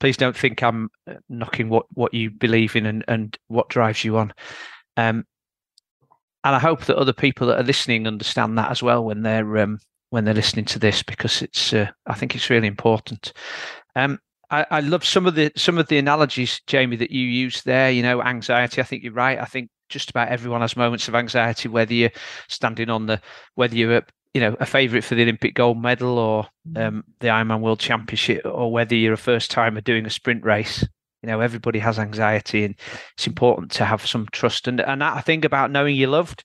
please 0.00 0.16
don't 0.16 0.36
think 0.36 0.62
I'm 0.62 0.90
uh, 1.08 1.14
knocking 1.28 1.68
what, 1.68 1.86
what 1.94 2.14
you 2.14 2.30
believe 2.30 2.76
in 2.76 2.86
and, 2.86 3.04
and 3.08 3.36
what 3.48 3.68
drives 3.68 4.04
you 4.04 4.18
on. 4.18 4.32
Um, 4.96 5.24
and 6.44 6.54
I 6.54 6.58
hope 6.58 6.84
that 6.86 6.96
other 6.96 7.12
people 7.12 7.46
that 7.48 7.60
are 7.60 7.64
listening 7.64 8.06
understand 8.06 8.56
that 8.58 8.70
as 8.70 8.82
well 8.82 9.04
when 9.04 9.22
they're 9.22 9.58
um, 9.58 9.78
when 10.10 10.24
they're 10.24 10.34
listening 10.34 10.64
to 10.66 10.78
this 10.78 11.02
because 11.02 11.42
it's 11.42 11.72
uh, 11.72 11.90
I 12.06 12.14
think 12.14 12.34
it's 12.34 12.50
really 12.50 12.68
important. 12.68 13.32
Um, 13.96 14.18
I, 14.50 14.64
I, 14.70 14.80
love 14.80 15.04
some 15.04 15.26
of 15.26 15.34
the 15.34 15.52
some 15.56 15.78
of 15.78 15.88
the 15.88 15.98
analogies, 15.98 16.60
Jamie, 16.66 16.96
that 16.96 17.10
you 17.10 17.26
use 17.26 17.62
there. 17.62 17.90
You 17.90 18.02
know, 18.02 18.22
anxiety. 18.22 18.80
I 18.80 18.84
think 18.84 19.02
you're 19.02 19.12
right. 19.12 19.38
I 19.38 19.44
think 19.44 19.68
just 19.88 20.10
about 20.10 20.28
everyone 20.28 20.60
has 20.60 20.76
moments 20.76 21.08
of 21.08 21.14
anxiety, 21.14 21.68
whether 21.68 21.92
you're 21.92 22.10
standing 22.48 22.88
on 22.88 23.06
the, 23.06 23.20
whether 23.54 23.76
you're 23.76 24.02
you 24.34 24.40
know 24.40 24.56
a 24.60 24.66
favourite 24.66 25.04
for 25.04 25.14
the 25.14 25.22
Olympic 25.22 25.54
gold 25.54 25.80
medal 25.80 26.18
or 26.18 26.46
mm. 26.68 26.86
um, 26.86 27.04
the 27.20 27.28
Ironman 27.28 27.60
World 27.60 27.80
Championship, 27.80 28.42
or 28.44 28.70
whether 28.70 28.94
you're 28.94 29.14
a 29.14 29.18
first 29.18 29.50
timer 29.50 29.80
doing 29.80 30.06
a 30.06 30.10
sprint 30.10 30.44
race. 30.44 30.82
You 31.22 31.26
know, 31.26 31.40
everybody 31.40 31.80
has 31.80 31.98
anxiety, 31.98 32.64
and 32.64 32.74
it's 33.14 33.26
important 33.26 33.72
to 33.72 33.84
have 33.84 34.06
some 34.06 34.26
trust. 34.32 34.68
And 34.68 34.80
and 34.80 35.00
that 35.02 35.24
thing 35.24 35.44
about 35.44 35.70
knowing 35.70 35.96
you're 35.96 36.10
loved, 36.10 36.44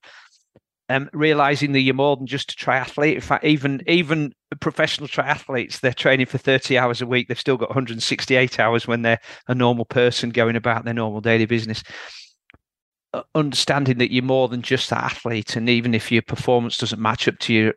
um, 0.89 1.09
realizing 1.13 1.71
that 1.73 1.81
you're 1.81 1.93
more 1.93 2.15
than 2.15 2.27
just 2.27 2.53
a 2.53 2.55
triathlete. 2.55 3.15
In 3.15 3.21
fact, 3.21 3.45
even 3.45 3.81
even 3.87 4.33
professional 4.59 5.07
triathletes, 5.07 5.79
they're 5.79 5.93
training 5.93 6.25
for 6.25 6.37
30 6.37 6.77
hours 6.77 7.01
a 7.01 7.07
week. 7.07 7.27
They've 7.27 7.39
still 7.39 7.57
got 7.57 7.69
168 7.69 8.59
hours 8.59 8.87
when 8.87 9.01
they're 9.01 9.21
a 9.47 9.55
normal 9.55 9.85
person 9.85 10.29
going 10.29 10.55
about 10.55 10.85
their 10.85 10.93
normal 10.93 11.21
daily 11.21 11.45
business. 11.45 11.83
Uh, 13.13 13.21
understanding 13.35 13.99
that 13.99 14.11
you're 14.11 14.23
more 14.23 14.47
than 14.47 14.63
just 14.63 14.89
that 14.89 15.03
athlete, 15.03 15.55
and 15.55 15.69
even 15.69 15.93
if 15.93 16.11
your 16.11 16.23
performance 16.23 16.77
doesn't 16.77 17.01
match 17.01 17.27
up 17.27 17.37
to 17.37 17.53
your 17.53 17.73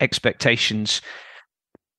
expectations, 0.00 1.00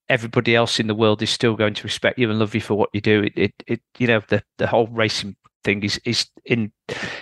everybody 0.09 0.55
else 0.55 0.79
in 0.79 0.85
the 0.85 0.93
world 0.93 1.21
is 1.23 1.29
still 1.31 1.55
going 1.55 1.73
to 1.73 1.83
respect 1.83 2.19
you 2.19 2.29
and 2.29 2.37
love 2.37 2.53
you 2.53 2.61
for 2.61 2.75
what 2.75 2.89
you 2.93 3.01
do. 3.01 3.23
It, 3.23 3.33
it, 3.35 3.53
it 3.65 3.81
you 3.97 4.05
know, 4.05 4.21
the 4.29 4.43
the 4.57 4.67
whole 4.67 4.87
racing 4.87 5.35
thing 5.63 5.83
is 5.83 5.99
is 6.05 6.27
in 6.45 6.71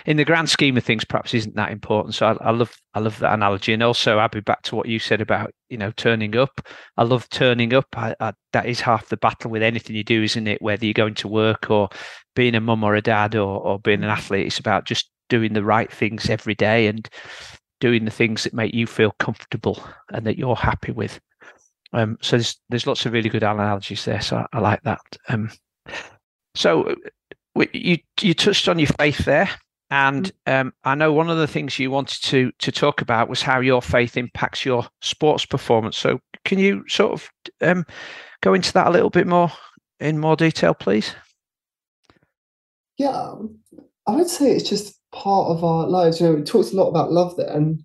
in 0.04 0.18
the 0.18 0.24
grand 0.24 0.50
scheme 0.50 0.76
of 0.76 0.84
things 0.84 1.04
perhaps 1.04 1.34
isn't 1.34 1.56
that 1.56 1.72
important. 1.72 2.14
So 2.14 2.26
I, 2.26 2.48
I 2.48 2.50
love 2.50 2.76
I 2.92 3.00
love 3.00 3.18
that 3.20 3.32
analogy, 3.32 3.72
and 3.72 3.82
also 3.82 4.18
I'll 4.18 4.28
be 4.28 4.40
back 4.40 4.62
to 4.64 4.76
what 4.76 4.86
you 4.86 4.98
said 4.98 5.20
about 5.20 5.52
you 5.70 5.78
know 5.78 5.90
turning 5.92 6.36
up. 6.36 6.60
I 6.96 7.02
love 7.02 7.28
turning 7.30 7.72
up. 7.72 7.86
I, 7.96 8.14
I, 8.20 8.34
that 8.52 8.66
is 8.66 8.80
half 8.80 9.08
the 9.08 9.16
battle 9.16 9.50
with 9.50 9.62
anything 9.62 9.96
you 9.96 10.04
do, 10.04 10.22
isn't 10.22 10.46
it? 10.46 10.62
Whether 10.62 10.84
you're 10.84 10.92
going 10.92 11.14
to 11.14 11.28
work 11.28 11.70
or 11.70 11.88
being 12.36 12.54
a 12.54 12.60
mum 12.60 12.84
or 12.84 12.94
a 12.94 13.02
dad 13.02 13.34
or 13.34 13.58
or 13.60 13.80
being 13.80 14.04
an 14.04 14.10
athlete, 14.10 14.46
it's 14.46 14.58
about 14.58 14.84
just 14.84 15.10
doing 15.28 15.52
the 15.52 15.64
right 15.64 15.90
things 15.92 16.28
every 16.28 16.54
day 16.54 16.86
and 16.86 17.08
doing 17.80 18.04
the 18.04 18.10
things 18.10 18.44
that 18.44 18.54
make 18.54 18.74
you 18.74 18.86
feel 18.86 19.12
comfortable 19.18 19.82
and 20.12 20.26
that 20.26 20.38
you're 20.38 20.56
happy 20.56 20.92
with. 20.92 21.20
Um, 21.92 22.18
so 22.20 22.36
there's 22.36 22.58
there's 22.68 22.86
lots 22.86 23.06
of 23.06 23.12
really 23.12 23.28
good 23.28 23.42
analogies 23.42 24.04
there. 24.04 24.20
So 24.20 24.38
I, 24.38 24.46
I 24.52 24.60
like 24.60 24.82
that. 24.82 25.00
Um, 25.28 25.50
so 26.54 26.94
you 27.72 27.98
you 28.20 28.34
touched 28.34 28.68
on 28.68 28.78
your 28.78 28.88
faith 28.98 29.24
there, 29.24 29.48
and 29.90 30.32
mm-hmm. 30.46 30.68
um, 30.68 30.72
I 30.84 30.94
know 30.94 31.12
one 31.12 31.30
of 31.30 31.38
the 31.38 31.46
things 31.46 31.78
you 31.78 31.90
wanted 31.90 32.22
to 32.24 32.50
to 32.58 32.72
talk 32.72 33.00
about 33.00 33.28
was 33.28 33.42
how 33.42 33.60
your 33.60 33.82
faith 33.82 34.16
impacts 34.16 34.64
your 34.64 34.86
sports 35.02 35.46
performance. 35.46 35.96
So 35.96 36.20
can 36.44 36.58
you 36.58 36.84
sort 36.88 37.12
of 37.12 37.30
um, 37.60 37.86
go 38.40 38.54
into 38.54 38.72
that 38.72 38.88
a 38.88 38.90
little 38.90 39.10
bit 39.10 39.26
more 39.26 39.52
in 40.00 40.18
more 40.18 40.36
detail, 40.36 40.74
please? 40.74 41.14
Yeah, 42.98 43.34
I 44.06 44.12
would 44.12 44.28
say 44.28 44.52
it's 44.52 44.68
just 44.68 44.98
part 45.14 45.48
of 45.48 45.64
our 45.64 45.86
lives. 45.88 46.20
You 46.20 46.26
know, 46.26 46.36
it 46.36 46.46
talks 46.46 46.72
a 46.72 46.76
lot 46.76 46.88
about 46.88 47.12
love 47.12 47.36
there, 47.36 47.50
and 47.50 47.82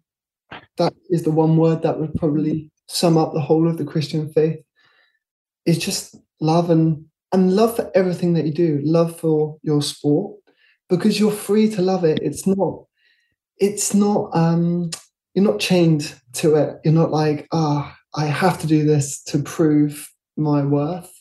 that 0.77 0.93
is 1.09 1.23
the 1.23 1.31
one 1.31 1.55
word 1.57 1.83
that 1.83 1.99
would 1.99 2.13
probably 2.15 2.71
sum 2.87 3.17
up 3.17 3.33
the 3.33 3.41
whole 3.41 3.69
of 3.69 3.77
the 3.77 3.85
Christian 3.85 4.31
faith. 4.33 4.59
It's 5.65 5.79
just 5.79 6.15
love 6.41 6.69
and 6.69 7.05
and 7.31 7.55
love 7.55 7.75
for 7.75 7.91
everything 7.93 8.33
that 8.33 8.45
you 8.45 8.53
do, 8.53 8.81
love 8.83 9.19
for 9.19 9.57
your 9.61 9.81
sport, 9.81 10.39
because 10.89 11.19
you're 11.19 11.31
free 11.31 11.69
to 11.69 11.81
love 11.81 12.03
it. 12.03 12.19
It's 12.23 12.47
not, 12.47 12.85
it's 13.57 13.93
not, 13.93 14.35
um, 14.35 14.89
you're 15.35 15.45
not 15.45 15.59
chained 15.59 16.15
to 16.33 16.55
it. 16.55 16.77
You're 16.83 16.93
not 16.93 17.11
like, 17.11 17.47
ah, 17.51 17.95
oh, 17.95 18.19
I 18.19 18.25
have 18.25 18.59
to 18.61 18.67
do 18.67 18.83
this 18.83 19.21
to 19.25 19.39
prove 19.43 20.11
my 20.37 20.63
worth. 20.63 21.11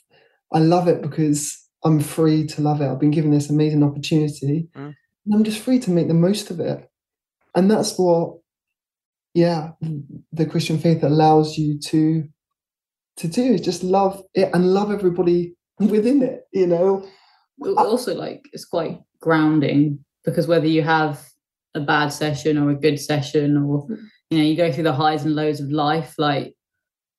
I 0.50 0.61
love 0.61 0.88
it 0.88 1.02
because 1.02 1.62
I'm 1.84 2.00
free 2.00 2.46
to 2.46 2.62
love 2.62 2.80
it. 2.80 2.88
I've 2.88 3.00
been 3.00 3.11
given 3.11 3.30
this 3.30 3.50
amazing 3.50 3.82
opportunity 3.82 4.68
mm. 4.74 4.94
And 5.29 5.35
I'm 5.35 5.45
just 5.45 5.61
free 5.61 5.79
to 5.81 5.91
make 5.91 6.09
the 6.09 6.14
most 6.14 6.51
of 6.51 6.59
it. 6.59 6.89
And 7.55 7.70
that's 7.70 7.99
what, 7.99 8.39
yeah, 9.35 9.72
the 10.33 10.47
Christian 10.47 10.79
faith 10.79 11.03
allows 11.03 11.59
you 11.59 11.79
to 11.81 12.24
to 13.18 13.29
do 13.29 13.43
is 13.43 13.61
just 13.61 13.83
love 13.83 14.22
it 14.35 14.49
and 14.55 14.72
love 14.72 14.91
everybody 14.91 15.55
within 15.81 16.22
it, 16.22 16.45
you 16.53 16.66
know. 16.66 17.07
Also, 17.76 18.14
like 18.14 18.49
it's 18.53 18.64
quite 18.64 19.01
grounding 19.20 19.99
because 20.24 20.47
whether 20.47 20.66
you 20.66 20.83
have 20.83 21.29
a 21.74 21.81
bad 21.81 22.09
session 22.09 22.57
or 22.57 22.70
a 22.70 22.74
good 22.74 22.99
session, 22.99 23.57
or 23.59 23.87
you 24.31 24.39
know, 24.39 24.45
you 24.45 24.57
go 24.57 24.72
through 24.72 24.85
the 24.85 24.93
highs 24.93 25.24
and 25.24 25.35
lows 25.35 25.61
of 25.61 25.70
life, 25.70 26.14
like 26.16 26.55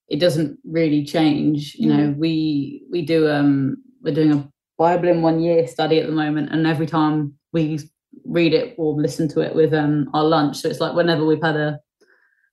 it 0.07 0.19
doesn't 0.19 0.57
really 0.63 1.05
change. 1.05 1.75
You 1.75 1.89
know, 1.93 2.15
we 2.17 2.83
we 2.89 3.03
do 3.05 3.29
um 3.29 3.77
we're 4.01 4.15
doing 4.15 4.31
a 4.31 4.49
Bible 4.79 5.09
in 5.09 5.21
one 5.21 5.41
year 5.41 5.67
study 5.67 5.99
at 5.99 6.07
the 6.07 6.13
moment, 6.13 6.49
and 6.51 6.65
every 6.65 6.87
time 6.87 7.33
we 7.51 7.79
read 8.25 8.53
it 8.53 8.75
or 8.77 8.93
listen 8.93 9.27
to 9.29 9.41
it 9.41 9.55
with 9.55 9.73
um 9.73 10.09
our 10.13 10.23
lunch, 10.23 10.57
so 10.57 10.69
it's 10.69 10.79
like 10.79 10.95
whenever 10.95 11.25
we've 11.25 11.41
had 11.41 11.55
a 11.55 11.79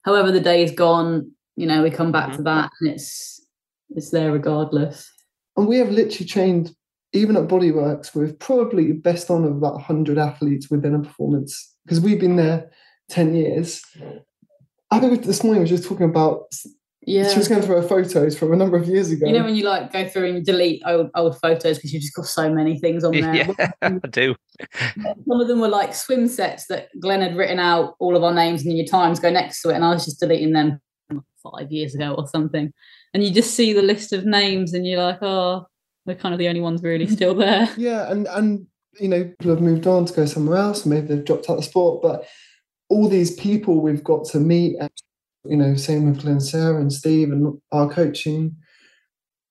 however 0.03 0.31
the 0.31 0.39
day 0.39 0.63
is 0.63 0.71
gone, 0.71 1.31
you 1.55 1.67
know, 1.67 1.83
we 1.83 1.89
come 1.89 2.11
back 2.11 2.29
mm-hmm. 2.29 2.37
to 2.37 2.43
that 2.43 2.71
and 2.79 2.89
it's 2.91 3.45
it's 3.89 4.09
there 4.11 4.31
regardless. 4.31 5.11
And 5.55 5.67
we 5.67 5.77
have 5.77 5.89
literally 5.89 6.25
trained, 6.27 6.75
even 7.13 7.35
at 7.35 7.47
Bodyworks, 7.47 8.13
with 8.13 8.37
probably 8.37 8.91
best 8.91 9.31
on 9.31 9.43
of 9.43 9.55
about 9.57 9.73
100 9.73 10.17
athletes 10.17 10.69
within 10.69 10.93
a 10.93 10.99
performance 10.99 11.75
because 11.83 11.99
we've 11.99 12.19
been 12.19 12.35
there 12.35 12.69
10 13.09 13.35
years. 13.35 13.81
I 14.91 14.99
think 14.99 15.23
this 15.23 15.43
morning 15.43 15.61
was 15.61 15.69
just 15.69 15.85
talking 15.85 16.09
about 16.09 16.43
yeah. 17.07 17.29
She 17.29 17.37
was 17.37 17.47
going 17.47 17.63
through 17.63 17.77
her 17.77 17.87
photos 17.87 18.37
from 18.37 18.53
a 18.53 18.55
number 18.55 18.77
of 18.77 18.87
years 18.87 19.09
ago. 19.09 19.25
You 19.25 19.33
know 19.33 19.43
when 19.43 19.55
you 19.55 19.63
like 19.63 19.91
go 19.91 20.07
through 20.07 20.29
and 20.29 20.45
delete 20.45 20.83
old, 20.85 21.09
old 21.15 21.39
photos 21.39 21.77
because 21.77 21.93
you've 21.93 22.03
just 22.03 22.13
got 22.13 22.27
so 22.27 22.53
many 22.53 22.79
things 22.79 23.03
on 23.03 23.13
there. 23.13 23.47
Yeah, 23.57 23.71
I 23.81 24.07
do. 24.07 24.35
Some 25.27 25.41
of 25.41 25.47
them 25.47 25.59
were 25.59 25.67
like 25.67 25.95
swim 25.95 26.27
sets 26.27 26.67
that 26.67 26.89
Glenn 26.99 27.21
had 27.21 27.35
written 27.35 27.59
out 27.59 27.95
all 27.99 28.15
of 28.15 28.23
our 28.23 28.33
names 28.33 28.63
and 28.63 28.77
your 28.77 28.85
times 28.85 29.19
go 29.19 29.31
next 29.31 29.61
to 29.63 29.69
it, 29.69 29.75
and 29.75 29.85
I 29.85 29.89
was 29.89 30.05
just 30.05 30.19
deleting 30.19 30.53
them 30.53 30.81
five 31.43 31.71
years 31.71 31.95
ago 31.95 32.13
or 32.17 32.27
something 32.27 32.73
and 33.13 33.23
you 33.23 33.31
just 33.31 33.55
see 33.55 33.73
the 33.73 33.81
list 33.81 34.13
of 34.13 34.25
names 34.25 34.73
and 34.73 34.85
you're 34.85 35.01
like, 35.01 35.19
oh, 35.21 35.65
they're 36.05 36.15
kind 36.15 36.33
of 36.33 36.39
the 36.39 36.47
only 36.47 36.61
ones 36.61 36.83
really 36.83 37.07
still 37.15 37.35
there. 37.35 37.69
Yeah, 37.77 38.11
and 38.11 38.27
and 38.27 38.67
you 38.99 39.07
know, 39.07 39.23
people 39.23 39.51
have 39.51 39.61
moved 39.61 39.87
on 39.87 40.05
to 40.05 40.13
go 40.13 40.25
somewhere 40.25 40.57
else, 40.57 40.85
maybe 40.85 41.07
they've 41.07 41.25
dropped 41.25 41.49
out 41.49 41.53
of 41.53 41.57
the 41.57 41.63
sport, 41.63 42.01
but 42.01 42.27
all 42.89 43.09
these 43.09 43.31
people 43.35 43.81
we've 43.81 44.03
got 44.03 44.25
to 44.25 44.39
meet, 44.39 44.77
and, 44.79 44.91
you 45.49 45.57
know, 45.57 45.75
same 45.75 46.09
with 46.09 46.41
Sarah, 46.41 46.79
and 46.79 46.91
Steve, 46.91 47.31
and 47.31 47.59
our 47.71 47.89
coaching, 47.89 48.55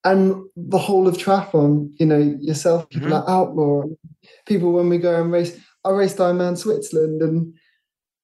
and 0.05 0.45
the 0.57 0.79
whole 0.79 1.09
of 1.09 1.17
triathlon. 1.17 1.93
You 1.99 2.07
know, 2.07 2.37
yourself, 2.41 2.89
people 2.89 3.09
mm-hmm. 3.09 3.17
like 3.17 3.29
Outlaw, 3.29 3.85
people 4.47 4.73
when 4.73 4.89
we 4.89 4.99
go 4.99 5.21
and 5.21 5.33
race. 5.33 5.59
I 5.85 5.91
raced 5.91 6.19
Ironman 6.19 6.59
Switzerland, 6.59 7.23
and 7.23 7.55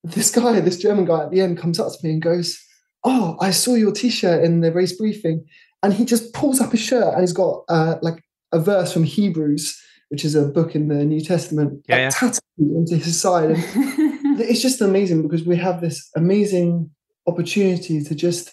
this 0.02 0.30
guy, 0.30 0.58
this 0.60 0.78
German 0.78 1.04
guy, 1.04 1.24
at 1.24 1.30
the 1.30 1.40
end 1.40 1.58
comes 1.58 1.78
up 1.78 1.92
to 1.92 1.98
me 2.06 2.14
and 2.14 2.22
goes, 2.22 2.58
oh, 3.04 3.36
I 3.40 3.50
saw 3.50 3.74
your 3.74 3.92
T-shirt 3.92 4.44
in 4.44 4.60
the 4.60 4.72
race 4.72 4.96
briefing, 4.96 5.44
and 5.82 5.92
he 5.92 6.04
just 6.04 6.32
pulls 6.32 6.60
up 6.60 6.72
his 6.72 6.80
shirt 6.80 7.12
and 7.12 7.20
he's 7.20 7.32
got 7.32 7.64
uh, 7.68 7.96
like 8.02 8.22
a 8.52 8.58
verse 8.58 8.92
from 8.92 9.04
Hebrews, 9.04 9.80
which 10.08 10.24
is 10.24 10.34
a 10.34 10.46
book 10.46 10.74
in 10.74 10.88
the 10.88 11.04
New 11.04 11.20
Testament, 11.20 11.82
yeah, 11.88 11.96
like, 11.96 12.02
yeah. 12.02 12.10
tattooed 12.10 12.40
into 12.58 12.96
his 12.96 13.20
side. 13.20 13.50
And 13.50 13.58
it's 14.40 14.62
just 14.62 14.80
amazing 14.80 15.22
because 15.22 15.44
we 15.44 15.56
have 15.56 15.80
this 15.80 16.10
amazing 16.16 16.90
opportunity 17.26 18.02
to 18.02 18.14
just 18.14 18.52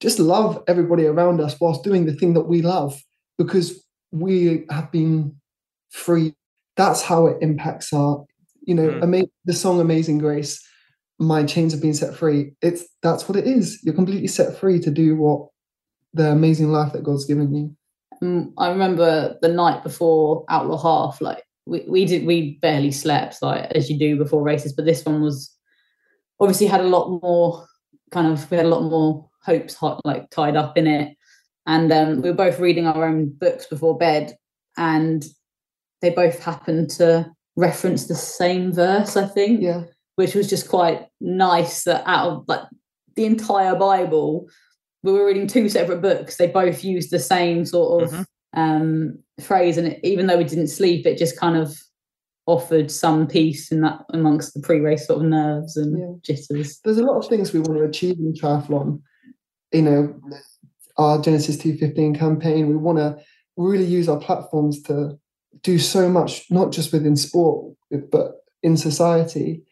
just 0.00 0.18
love 0.18 0.62
everybody 0.66 1.04
around 1.04 1.40
us 1.40 1.56
whilst 1.60 1.84
doing 1.84 2.06
the 2.06 2.14
thing 2.14 2.32
that 2.34 2.48
we 2.48 2.62
love 2.62 3.02
because 3.36 3.84
we 4.12 4.64
have 4.70 4.90
been 4.90 5.36
free. 5.90 6.34
That's 6.76 7.02
how 7.02 7.26
it 7.26 7.36
impacts 7.42 7.92
our, 7.92 8.24
you 8.62 8.74
know, 8.74 8.88
mm. 8.88 9.02
ama- 9.02 9.28
the 9.44 9.52
song 9.52 9.80
"Amazing 9.80 10.18
Grace." 10.18 10.64
my 11.20 11.44
chains 11.44 11.72
have 11.72 11.82
been 11.82 11.94
set 11.94 12.16
free. 12.16 12.52
It's 12.62 12.84
that's 13.02 13.28
what 13.28 13.36
it 13.36 13.46
is. 13.46 13.80
You're 13.84 13.94
completely 13.94 14.26
set 14.26 14.56
free 14.58 14.80
to 14.80 14.90
do 14.90 15.14
what 15.16 15.48
the 16.14 16.32
amazing 16.32 16.72
life 16.72 16.92
that 16.92 17.04
God's 17.04 17.26
given 17.26 17.54
you. 17.54 17.76
Um, 18.22 18.54
I 18.58 18.70
remember 18.70 19.36
the 19.42 19.48
night 19.48 19.82
before 19.82 20.44
Outlaw 20.48 20.78
Half, 20.78 21.20
like 21.20 21.44
we, 21.66 21.84
we 21.86 22.04
did 22.06 22.26
we 22.26 22.58
barely 22.62 22.90
slept, 22.90 23.42
like 23.42 23.70
as 23.72 23.90
you 23.90 23.98
do 23.98 24.16
before 24.16 24.42
races, 24.42 24.72
but 24.72 24.86
this 24.86 25.04
one 25.04 25.20
was 25.20 25.54
obviously 26.40 26.66
had 26.66 26.80
a 26.80 26.84
lot 26.84 27.20
more 27.22 27.66
kind 28.10 28.26
of 28.26 28.50
we 28.50 28.56
had 28.56 28.66
a 28.66 28.70
lot 28.70 28.82
more 28.82 29.28
hopes 29.42 29.74
hot 29.74 30.04
like 30.04 30.30
tied 30.30 30.56
up 30.56 30.76
in 30.76 30.86
it. 30.86 31.16
And 31.66 31.92
um, 31.92 32.22
we 32.22 32.30
were 32.30 32.36
both 32.36 32.58
reading 32.58 32.86
our 32.86 33.06
own 33.06 33.28
books 33.28 33.66
before 33.66 33.96
bed, 33.96 34.36
and 34.76 35.24
they 36.00 36.10
both 36.10 36.42
happened 36.42 36.90
to 36.90 37.30
reference 37.56 38.06
the 38.06 38.14
same 38.14 38.72
verse, 38.72 39.16
I 39.16 39.26
think. 39.26 39.60
Yeah 39.60 39.84
which 40.20 40.34
was 40.34 40.50
just 40.50 40.68
quite 40.68 41.06
nice 41.22 41.84
that 41.84 42.02
out 42.04 42.30
of 42.30 42.44
like 42.46 42.60
the 43.16 43.24
entire 43.24 43.74
Bible, 43.74 44.50
we 45.02 45.12
were 45.12 45.24
reading 45.24 45.46
two 45.46 45.66
separate 45.70 46.02
books. 46.02 46.36
They 46.36 46.46
both 46.46 46.84
used 46.84 47.10
the 47.10 47.18
same 47.18 47.64
sort 47.64 48.02
of 48.02 48.10
mm-hmm. 48.10 48.60
um, 48.60 49.18
phrase, 49.40 49.78
and 49.78 49.88
it, 49.88 50.00
even 50.04 50.26
though 50.26 50.36
we 50.36 50.44
didn't 50.44 50.68
sleep, 50.68 51.06
it 51.06 51.16
just 51.16 51.40
kind 51.40 51.56
of 51.56 51.74
offered 52.46 52.90
some 52.90 53.26
peace 53.26 53.70
in 53.70 53.80
that 53.82 54.00
amongst 54.12 54.54
the 54.54 54.60
pre-race 54.60 55.06
sort 55.06 55.22
of 55.22 55.28
nerves 55.28 55.76
and 55.76 55.98
yeah. 55.98 56.34
jitters. 56.34 56.80
There's 56.84 56.98
a 56.98 57.04
lot 57.04 57.18
of 57.18 57.28
things 57.28 57.52
we 57.52 57.60
want 57.60 57.78
to 57.78 57.84
achieve 57.84 58.18
in 58.18 58.32
triathlon. 58.32 59.00
You 59.72 59.82
know, 59.82 60.20
our 60.96 61.20
Genesis 61.20 61.58
215 61.58 62.16
campaign, 62.16 62.68
we 62.68 62.76
want 62.76 62.98
to 62.98 63.18
really 63.56 63.84
use 63.84 64.08
our 64.08 64.18
platforms 64.18 64.82
to 64.82 65.18
do 65.62 65.78
so 65.78 66.08
much, 66.08 66.50
not 66.50 66.72
just 66.72 66.92
within 66.92 67.16
sport, 67.16 67.74
but 68.10 68.32
in 68.62 68.76
society. 68.76 69.62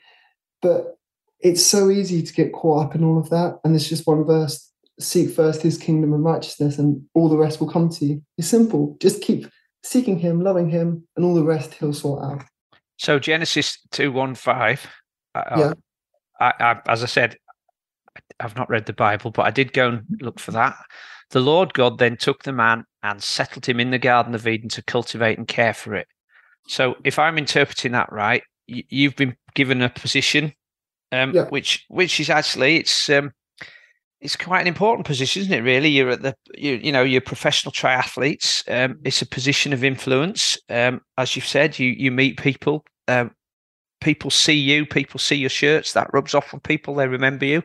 but 0.62 0.94
it's 1.40 1.64
so 1.64 1.88
easy 1.88 2.20
to 2.20 2.32
get 2.32 2.52
caught 2.52 2.86
up 2.86 2.94
in 2.96 3.04
all 3.04 3.18
of 3.18 3.30
that. 3.30 3.60
And 3.62 3.76
it's 3.76 3.88
just 3.88 4.06
one 4.06 4.24
verse 4.24 4.72
seek 5.00 5.30
first 5.30 5.62
his 5.62 5.78
kingdom 5.78 6.12
and 6.12 6.24
righteousness, 6.24 6.78
and 6.78 7.02
all 7.14 7.28
the 7.28 7.36
rest 7.36 7.60
will 7.60 7.70
come 7.70 7.88
to 7.88 8.04
you. 8.04 8.22
It's 8.36 8.48
simple. 8.48 8.96
Just 9.00 9.22
keep 9.22 9.46
seeking 9.84 10.18
him, 10.18 10.40
loving 10.40 10.68
him, 10.68 11.06
and 11.16 11.24
all 11.24 11.34
the 11.34 11.44
rest 11.44 11.74
he'll 11.74 11.92
sort 11.92 12.24
out. 12.24 12.42
So 12.99 13.18
Genesis 13.18 13.78
215. 13.92 14.90
Yeah. 15.34 15.72
I, 16.40 16.53
I, 16.61 16.80
as 16.88 17.03
I 17.03 17.07
said, 17.07 17.36
I've 18.40 18.57
not 18.57 18.68
read 18.68 18.86
the 18.86 18.92
Bible, 18.92 19.30
but 19.30 19.46
I 19.46 19.51
did 19.51 19.72
go 19.72 19.88
and 19.88 20.05
look 20.20 20.38
for 20.38 20.51
that. 20.53 20.76
The 21.30 21.40
Lord 21.40 21.74
God 21.74 21.99
then 21.99 22.16
took 22.16 22.42
the 22.42 22.53
man 22.53 22.84
and 23.03 23.22
settled 23.22 23.66
him 23.66 23.80
in 23.80 23.90
the 23.90 23.99
Garden 23.99 24.34
of 24.34 24.46
Eden 24.46 24.68
to 24.70 24.82
cultivate 24.82 25.38
and 25.38 25.46
care 25.46 25.74
for 25.74 25.94
it. 25.94 26.09
So, 26.66 26.96
if 27.05 27.18
I'm 27.18 27.38
interpreting 27.38 27.92
that 27.92 28.12
right, 28.12 28.42
you've 28.66 29.16
been 29.16 29.36
given 29.55 29.80
a 29.82 29.88
position, 29.88 30.53
um, 31.12 31.32
yeah. 31.32 31.44
which 31.49 31.84
which 31.88 32.20
is 32.20 32.30
actually 32.30 32.76
it's 32.78 33.09
um, 33.09 33.32
it's 34.20 34.36
quite 34.36 34.60
an 34.60 34.66
important 34.66 35.06
position, 35.06 35.42
isn't 35.42 35.52
it? 35.52 35.62
Really, 35.62 35.88
you're 35.88 36.10
at 36.10 36.22
the 36.22 36.34
you, 36.56 36.74
you 36.74 36.92
know 36.92 37.02
you're 37.02 37.20
professional 37.20 37.72
triathletes. 37.72 38.68
Um, 38.70 38.98
it's 39.04 39.22
a 39.22 39.26
position 39.26 39.72
of 39.72 39.84
influence, 39.84 40.58
um, 40.68 41.00
as 41.16 41.36
you've 41.36 41.46
said. 41.46 41.78
You 41.78 41.90
you 41.90 42.10
meet 42.10 42.38
people, 42.38 42.84
um, 43.06 43.30
people 44.00 44.30
see 44.30 44.54
you, 44.54 44.86
people 44.86 45.20
see 45.20 45.36
your 45.36 45.50
shirts. 45.50 45.92
That 45.92 46.10
rubs 46.12 46.34
off 46.34 46.52
on 46.52 46.60
people. 46.60 46.94
They 46.94 47.08
remember 47.08 47.44
you. 47.44 47.62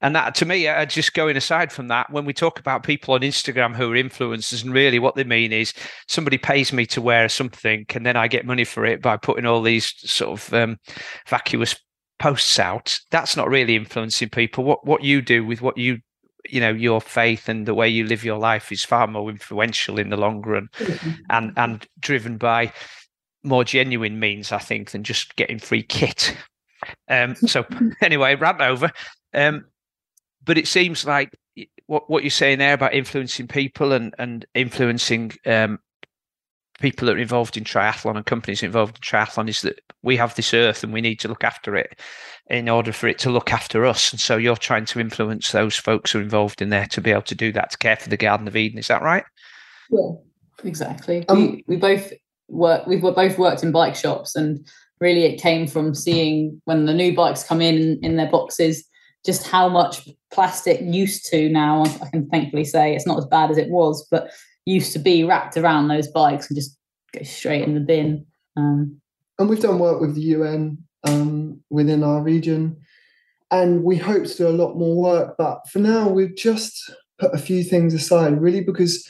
And 0.00 0.16
that, 0.16 0.34
to 0.36 0.46
me, 0.46 0.66
uh, 0.66 0.84
just 0.84 1.14
going 1.14 1.36
aside 1.36 1.70
from 1.70 1.88
that, 1.88 2.10
when 2.10 2.24
we 2.24 2.32
talk 2.32 2.58
about 2.58 2.82
people 2.82 3.14
on 3.14 3.20
Instagram 3.20 3.76
who 3.76 3.92
are 3.92 3.96
influencers, 3.96 4.64
and 4.64 4.74
really 4.74 4.98
what 4.98 5.14
they 5.14 5.22
mean 5.22 5.52
is 5.52 5.72
somebody 6.08 6.38
pays 6.38 6.72
me 6.72 6.86
to 6.86 7.00
wear 7.00 7.28
something, 7.28 7.86
and 7.94 8.04
then 8.04 8.16
I 8.16 8.26
get 8.26 8.44
money 8.44 8.64
for 8.64 8.84
it 8.84 9.00
by 9.00 9.16
putting 9.16 9.46
all 9.46 9.62
these 9.62 9.94
sort 9.98 10.40
of 10.40 10.52
um, 10.54 10.78
vacuous 11.28 11.76
posts 12.22 12.60
out. 12.60 13.00
That's 13.10 13.36
not 13.36 13.48
really 13.48 13.74
influencing 13.74 14.28
people. 14.28 14.62
What 14.62 14.86
what 14.86 15.02
you 15.02 15.20
do 15.20 15.44
with 15.44 15.60
what 15.60 15.76
you 15.76 15.98
you 16.48 16.60
know 16.60 16.70
your 16.70 17.00
faith 17.00 17.48
and 17.48 17.66
the 17.66 17.74
way 17.74 17.88
you 17.88 18.04
live 18.06 18.24
your 18.24 18.38
life 18.38 18.70
is 18.70 18.84
far 18.84 19.08
more 19.08 19.28
influential 19.28 19.98
in 19.98 20.08
the 20.08 20.16
long 20.16 20.40
run, 20.42 20.68
mm-hmm. 20.78 21.10
and 21.30 21.52
and 21.56 21.86
driven 21.98 22.36
by 22.36 22.72
more 23.42 23.64
genuine 23.64 24.20
means, 24.20 24.52
I 24.52 24.58
think, 24.58 24.92
than 24.92 25.02
just 25.02 25.34
getting 25.34 25.58
free 25.58 25.82
kit. 25.82 26.36
Um, 27.08 27.34
so 27.34 27.66
anyway, 28.00 28.36
rant 28.36 28.60
over. 28.60 28.92
Um, 29.34 29.64
but 30.44 30.56
it 30.56 30.68
seems 30.68 31.04
like 31.04 31.36
what 31.86 32.08
what 32.08 32.22
you're 32.22 32.30
saying 32.30 32.58
there 32.58 32.74
about 32.74 32.94
influencing 32.94 33.48
people 33.48 33.92
and 33.92 34.14
and 34.18 34.46
influencing 34.54 35.32
um, 35.44 35.80
people 36.82 37.06
that 37.06 37.16
are 37.16 37.20
involved 37.20 37.56
in 37.56 37.64
triathlon 37.64 38.16
and 38.16 38.26
companies 38.26 38.62
involved 38.62 38.96
in 38.96 39.00
triathlon 39.00 39.48
is 39.48 39.62
that 39.62 39.80
we 40.02 40.16
have 40.16 40.34
this 40.34 40.52
earth 40.52 40.82
and 40.82 40.92
we 40.92 41.00
need 41.00 41.20
to 41.20 41.28
look 41.28 41.44
after 41.44 41.76
it 41.76 41.98
in 42.48 42.68
order 42.68 42.92
for 42.92 43.06
it 43.06 43.18
to 43.20 43.30
look 43.30 43.52
after 43.52 43.86
us. 43.86 44.10
And 44.12 44.20
so 44.20 44.36
you're 44.36 44.56
trying 44.56 44.84
to 44.86 45.00
influence 45.00 45.52
those 45.52 45.76
folks 45.76 46.10
who 46.10 46.18
are 46.18 46.22
involved 46.22 46.60
in 46.60 46.70
there 46.70 46.86
to 46.86 47.00
be 47.00 47.12
able 47.12 47.22
to 47.22 47.34
do 47.34 47.52
that, 47.52 47.70
to 47.70 47.78
care 47.78 47.96
for 47.96 48.10
the 48.10 48.16
Garden 48.16 48.48
of 48.48 48.56
Eden. 48.56 48.78
Is 48.78 48.88
that 48.88 49.00
right? 49.00 49.24
Yeah, 49.90 50.10
exactly. 50.64 51.26
Um, 51.28 51.52
we, 51.52 51.64
we 51.68 51.76
both 51.76 52.12
work, 52.48 52.86
we've 52.86 53.00
both 53.00 53.38
worked 53.38 53.62
in 53.62 53.70
bike 53.70 53.94
shops 53.94 54.34
and 54.34 54.66
really 55.00 55.22
it 55.22 55.40
came 55.40 55.66
from 55.68 55.94
seeing 55.94 56.60
when 56.64 56.86
the 56.86 56.94
new 56.94 57.14
bikes 57.14 57.44
come 57.44 57.60
in 57.60 57.98
in 58.02 58.16
their 58.16 58.30
boxes 58.30 58.84
just 59.24 59.46
how 59.46 59.68
much 59.68 60.08
plastic 60.32 60.80
used 60.82 61.26
to 61.26 61.48
now 61.48 61.84
i 62.02 62.08
can 62.10 62.28
thankfully 62.28 62.64
say 62.64 62.94
it's 62.94 63.06
not 63.06 63.18
as 63.18 63.26
bad 63.26 63.50
as 63.50 63.58
it 63.58 63.68
was 63.68 64.06
but 64.10 64.30
used 64.66 64.92
to 64.92 64.98
be 64.98 65.24
wrapped 65.24 65.56
around 65.56 65.88
those 65.88 66.08
bikes 66.08 66.48
and 66.48 66.56
just 66.56 66.76
go 67.12 67.22
straight 67.22 67.62
in 67.62 67.74
the 67.74 67.80
bin 67.80 68.24
um, 68.56 69.00
and 69.38 69.48
we've 69.48 69.60
done 69.60 69.78
work 69.78 70.00
with 70.00 70.14
the 70.14 70.22
un 70.22 70.78
um, 71.04 71.60
within 71.70 72.02
our 72.02 72.22
region 72.22 72.76
and 73.50 73.82
we 73.82 73.96
hope 73.96 74.24
to 74.24 74.36
do 74.36 74.48
a 74.48 74.50
lot 74.50 74.74
more 74.76 74.96
work 74.96 75.34
but 75.36 75.60
for 75.70 75.78
now 75.78 76.08
we've 76.08 76.36
just 76.36 76.90
put 77.18 77.34
a 77.34 77.38
few 77.38 77.62
things 77.62 77.94
aside 77.94 78.40
really 78.40 78.62
because 78.62 79.08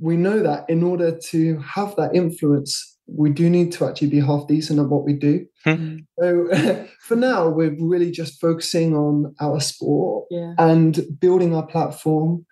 we 0.00 0.16
know 0.16 0.40
that 0.40 0.64
in 0.68 0.82
order 0.82 1.16
to 1.18 1.58
have 1.58 1.94
that 1.96 2.14
influence 2.14 2.98
we 3.08 3.30
do 3.30 3.48
need 3.48 3.72
to 3.72 3.86
actually 3.86 4.08
be 4.08 4.20
half 4.20 4.46
decent 4.46 4.78
at 4.78 4.88
what 4.88 5.04
we 5.04 5.14
do. 5.14 5.46
Hmm. 5.64 5.98
So 6.20 6.48
for 7.00 7.16
now, 7.16 7.48
we're 7.48 7.76
really 7.78 8.10
just 8.10 8.40
focusing 8.40 8.94
on 8.94 9.34
our 9.40 9.60
sport 9.60 10.26
yeah. 10.30 10.54
and 10.58 11.00
building 11.18 11.54
our 11.54 11.66
platform, 11.66 12.44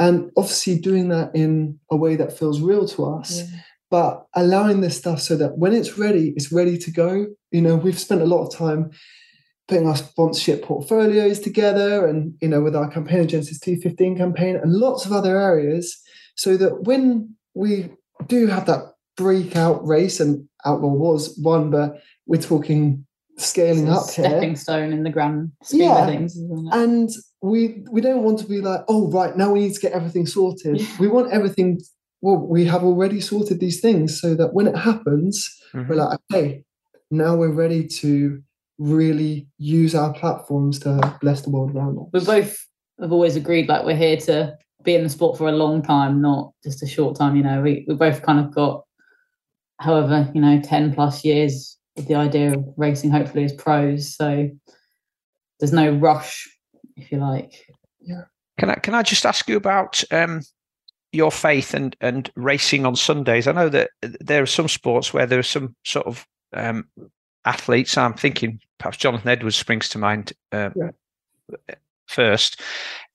and 0.00 0.32
obviously 0.36 0.78
doing 0.78 1.10
that 1.10 1.30
in 1.36 1.78
a 1.90 1.96
way 1.96 2.16
that 2.16 2.36
feels 2.36 2.60
real 2.60 2.88
to 2.88 3.04
us. 3.04 3.42
Yeah. 3.42 3.60
But 3.90 4.24
allowing 4.34 4.80
this 4.80 4.96
stuff 4.96 5.20
so 5.20 5.36
that 5.36 5.58
when 5.58 5.72
it's 5.72 5.98
ready, 5.98 6.32
it's 6.36 6.50
ready 6.50 6.78
to 6.78 6.90
go. 6.90 7.26
You 7.50 7.60
know, 7.60 7.76
we've 7.76 7.98
spent 7.98 8.22
a 8.22 8.26
lot 8.26 8.46
of 8.46 8.54
time 8.54 8.90
putting 9.68 9.86
our 9.86 9.96
sponsorship 9.96 10.62
portfolios 10.64 11.38
together 11.38 12.06
and, 12.06 12.34
you 12.40 12.48
know, 12.48 12.62
with 12.62 12.74
our 12.74 12.90
campaign, 12.90 13.28
Genesis 13.28 13.60
215 13.60 14.16
campaign, 14.16 14.56
and 14.56 14.72
lots 14.72 15.04
of 15.06 15.12
other 15.12 15.38
areas, 15.38 16.00
so 16.34 16.56
that 16.56 16.84
when 16.84 17.36
we 17.54 17.90
do 18.26 18.46
have 18.46 18.66
that 18.66 18.94
breakout 19.16 19.86
race, 19.86 20.18
and 20.18 20.48
Outlaw 20.64 20.92
was 20.92 21.38
one, 21.42 21.70
but 21.70 22.00
we're 22.26 22.40
talking 22.40 23.04
scaling 23.40 23.88
up 23.88 24.04
stepping 24.04 24.50
here. 24.50 24.56
stone 24.56 24.92
in 24.92 25.02
the 25.02 25.10
grand 25.10 25.52
scheme 25.62 25.82
yeah. 25.82 26.02
of 26.02 26.06
things. 26.06 26.36
And 26.72 27.08
we 27.42 27.82
we 27.90 28.00
don't 28.00 28.22
want 28.22 28.38
to 28.40 28.46
be 28.46 28.60
like, 28.60 28.80
oh 28.88 29.10
right, 29.10 29.36
now 29.36 29.52
we 29.52 29.60
need 29.60 29.74
to 29.74 29.80
get 29.80 29.92
everything 29.92 30.26
sorted. 30.26 30.80
we 30.98 31.08
want 31.08 31.32
everything. 31.32 31.80
Well, 32.22 32.36
we 32.36 32.66
have 32.66 32.84
already 32.84 33.20
sorted 33.20 33.60
these 33.60 33.80
things 33.80 34.20
so 34.20 34.34
that 34.34 34.52
when 34.52 34.66
it 34.66 34.76
happens, 34.76 35.48
mm-hmm. 35.72 35.88
we're 35.88 35.96
like, 35.96 36.18
okay, 36.30 36.64
now 37.10 37.34
we're 37.34 37.52
ready 37.52 37.86
to 37.86 38.42
really 38.78 39.48
use 39.58 39.94
our 39.94 40.12
platforms 40.12 40.78
to 40.80 41.18
bless 41.20 41.42
the 41.42 41.50
world 41.50 41.74
around 41.74 41.98
us. 41.98 42.08
We 42.12 42.24
both 42.24 42.66
have 43.00 43.12
always 43.12 43.36
agreed 43.36 43.68
like 43.68 43.84
we're 43.84 43.96
here 43.96 44.18
to 44.18 44.56
be 44.82 44.94
in 44.94 45.02
the 45.02 45.08
sport 45.08 45.38
for 45.38 45.48
a 45.48 45.52
long 45.52 45.82
time, 45.82 46.20
not 46.20 46.52
just 46.62 46.82
a 46.82 46.86
short 46.86 47.16
time. 47.16 47.36
You 47.36 47.42
know, 47.42 47.62
we 47.62 47.84
we 47.88 47.94
both 47.94 48.22
kind 48.22 48.38
of 48.38 48.54
got 48.54 48.84
however, 49.80 50.30
you 50.34 50.40
know, 50.40 50.60
10 50.60 50.94
plus 50.94 51.24
years 51.24 51.78
with 51.79 51.79
the 51.96 52.14
idea 52.14 52.52
of 52.52 52.64
racing, 52.76 53.10
hopefully, 53.10 53.44
as 53.44 53.52
pros. 53.52 54.14
So 54.14 54.48
there's 55.58 55.72
no 55.72 55.90
rush, 55.90 56.48
if 56.96 57.10
you 57.12 57.18
like. 57.18 57.66
Yeah. 58.00 58.22
Can 58.58 58.70
I 58.70 58.74
can 58.74 58.94
I 58.94 59.02
just 59.02 59.26
ask 59.26 59.48
you 59.48 59.56
about 59.56 60.02
um, 60.10 60.42
your 61.12 61.30
faith 61.30 61.74
and 61.74 61.96
and 62.00 62.30
racing 62.36 62.86
on 62.86 62.96
Sundays? 62.96 63.46
I 63.46 63.52
know 63.52 63.68
that 63.68 63.90
there 64.02 64.42
are 64.42 64.46
some 64.46 64.68
sports 64.68 65.12
where 65.12 65.26
there 65.26 65.38
are 65.38 65.44
some 65.44 65.74
sort 65.84 66.06
of 66.06 66.26
um, 66.52 66.88
athletes. 67.44 67.96
I'm 67.96 68.14
thinking 68.14 68.60
perhaps 68.78 68.98
Jonathan 68.98 69.28
Edwards 69.28 69.56
springs 69.56 69.88
to 69.90 69.98
mind. 69.98 70.32
Uh, 70.52 70.70
yeah 70.76 70.90
first 72.10 72.60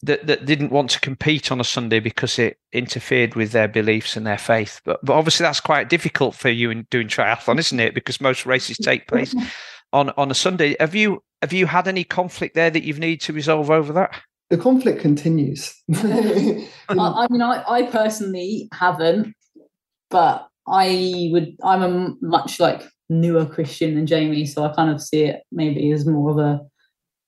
that, 0.03 0.27
that 0.27 0.45
didn't 0.45 0.71
want 0.71 0.89
to 0.91 0.99
compete 0.99 1.51
on 1.51 1.59
a 1.59 1.63
Sunday 1.63 1.99
because 1.99 2.37
it 2.37 2.57
interfered 2.71 3.35
with 3.35 3.51
their 3.51 3.67
beliefs 3.67 4.15
and 4.15 4.25
their 4.25 4.37
faith. 4.37 4.81
But 4.85 4.99
but 5.03 5.13
obviously 5.13 5.43
that's 5.43 5.59
quite 5.59 5.89
difficult 5.89 6.35
for 6.35 6.49
you 6.49 6.69
in 6.69 6.87
doing 6.89 7.07
triathlon, 7.07 7.59
isn't 7.59 7.79
it? 7.79 7.93
Because 7.93 8.21
most 8.21 8.45
races 8.45 8.77
take 8.77 9.07
place 9.07 9.35
on 9.93 10.11
on 10.11 10.31
a 10.31 10.35
Sunday. 10.35 10.75
Have 10.79 10.95
you 10.95 11.23
have 11.41 11.53
you 11.53 11.65
had 11.65 11.87
any 11.87 12.03
conflict 12.03 12.55
there 12.55 12.69
that 12.69 12.83
you've 12.83 12.99
needed 12.99 13.21
to 13.21 13.33
resolve 13.33 13.69
over 13.69 13.93
that? 13.93 14.19
The 14.49 14.57
conflict 14.57 15.01
continues. 15.01 15.73
I, 15.95 16.67
I 16.89 17.27
mean, 17.29 17.41
I, 17.41 17.63
I 17.67 17.83
personally 17.83 18.69
haven't, 18.73 19.33
but 20.09 20.47
I 20.67 21.29
would. 21.31 21.55
I'm 21.63 21.81
a 21.81 22.15
much 22.21 22.59
like 22.59 22.83
newer 23.09 23.45
Christian 23.45 23.95
than 23.95 24.07
Jamie, 24.07 24.45
so 24.45 24.63
I 24.63 24.73
kind 24.73 24.91
of 24.91 25.01
see 25.01 25.23
it 25.23 25.41
maybe 25.51 25.91
as 25.91 26.05
more 26.05 26.31
of 26.31 26.37
a 26.37 26.61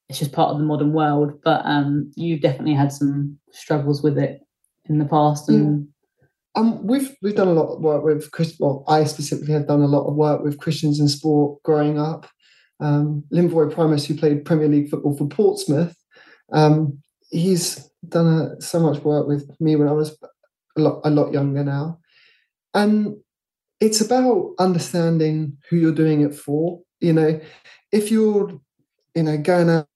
it's 0.10 0.20
just 0.20 0.32
part 0.32 0.51
of 0.51 0.58
the 0.58 0.64
modern 0.64 0.93
world. 0.93 1.39
But 1.43 1.62
um, 1.66 2.12
you 2.16 2.39
definitely 2.39 2.74
had 2.74 2.91
some 2.91 3.38
struggles 3.51 4.01
with 4.03 4.18
it 4.18 4.41
in 4.86 4.99
the 4.99 5.05
past, 5.05 5.49
and. 5.49 5.88
Um, 6.55 6.88
we've 6.88 7.16
we've 7.22 7.36
done 7.36 7.49
a 7.49 7.53
lot 7.53 7.72
of 7.72 7.82
work 7.82 8.03
with 8.03 8.32
Chris. 8.32 8.55
Well, 8.60 8.84
I 8.88 9.03
specifically 9.03 9.53
have 9.53 9.68
done 9.68 9.82
a 9.82 9.88
lot 9.88 10.08
of 10.08 10.16
work 10.16 10.43
with 10.43 10.58
Christians 10.58 10.99
in 10.99 11.08
sport 11.08 11.62
growing 11.62 11.99
up. 11.99 12.28
Um, 12.80 13.24
Linvoy 13.32 13.72
Primus, 13.72 14.05
who 14.05 14.18
played 14.18 14.43
Premier 14.43 14.68
League 14.68 14.89
football 14.89 15.16
for 15.16 15.28
Portsmouth, 15.28 15.95
um, 16.51 16.97
he's 17.30 17.88
done 18.10 18.28
a, 18.28 18.62
so 18.62 18.80
much 18.80 19.03
work 19.03 19.28
with 19.28 19.49
me 19.60 19.76
when 19.76 19.88
I 19.88 19.91
was 19.91 20.18
a 20.78 20.82
lot 20.82 21.01
a 21.03 21.12
lot 21.12 21.32
younger 21.32 21.64
now, 21.64 21.99
and 22.74 23.16
it's 23.80 24.01
about 24.01 24.53
understanding 24.58 25.58
who 25.70 25.76
you're 25.76 25.91
doing 25.91 26.22
it 26.22 26.34
for. 26.34 26.82
You 26.99 27.14
know, 27.14 27.39
if 27.91 28.10
you're 28.10 28.60
you 29.16 29.24
know 29.24 29.38
going 29.38 29.70
out 29.70 29.88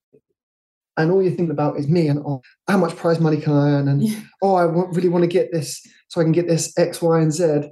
and 0.97 1.11
all 1.11 1.21
you're 1.21 1.31
thinking 1.31 1.51
about 1.51 1.77
is 1.77 1.87
me 1.87 2.07
and 2.07 2.19
oh, 2.19 2.41
how 2.67 2.77
much 2.77 2.95
prize 2.95 3.19
money 3.19 3.39
can 3.39 3.53
I 3.53 3.71
earn? 3.71 3.87
And 3.87 4.03
yeah. 4.03 4.19
oh, 4.41 4.55
I 4.55 4.65
want, 4.65 4.95
really 4.95 5.09
want 5.09 5.23
to 5.23 5.27
get 5.27 5.51
this 5.51 5.81
so 6.09 6.19
I 6.19 6.23
can 6.23 6.33
get 6.33 6.47
this 6.47 6.77
X, 6.77 7.01
Y, 7.01 7.19
and 7.19 7.31
Z. 7.31 7.71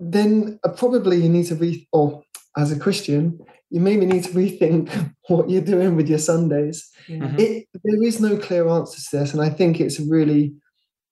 Then 0.00 0.58
uh, 0.64 0.70
probably 0.70 1.20
you 1.20 1.28
need 1.28 1.46
to 1.46 1.54
re 1.54 1.86
or 1.92 2.22
as 2.56 2.72
a 2.72 2.78
Christian, 2.78 3.38
you 3.70 3.80
maybe 3.80 4.06
need 4.06 4.24
to 4.24 4.30
rethink 4.30 5.14
what 5.28 5.50
you're 5.50 5.62
doing 5.62 5.96
with 5.96 6.08
your 6.08 6.18
Sundays. 6.18 6.90
Mm-hmm. 7.08 7.36
It, 7.38 7.66
there 7.84 8.02
is 8.02 8.20
no 8.20 8.36
clear 8.36 8.68
answer 8.68 9.00
to 9.00 9.16
this, 9.18 9.32
and 9.32 9.42
I 9.42 9.50
think 9.50 9.80
it's 9.80 10.00
really 10.00 10.54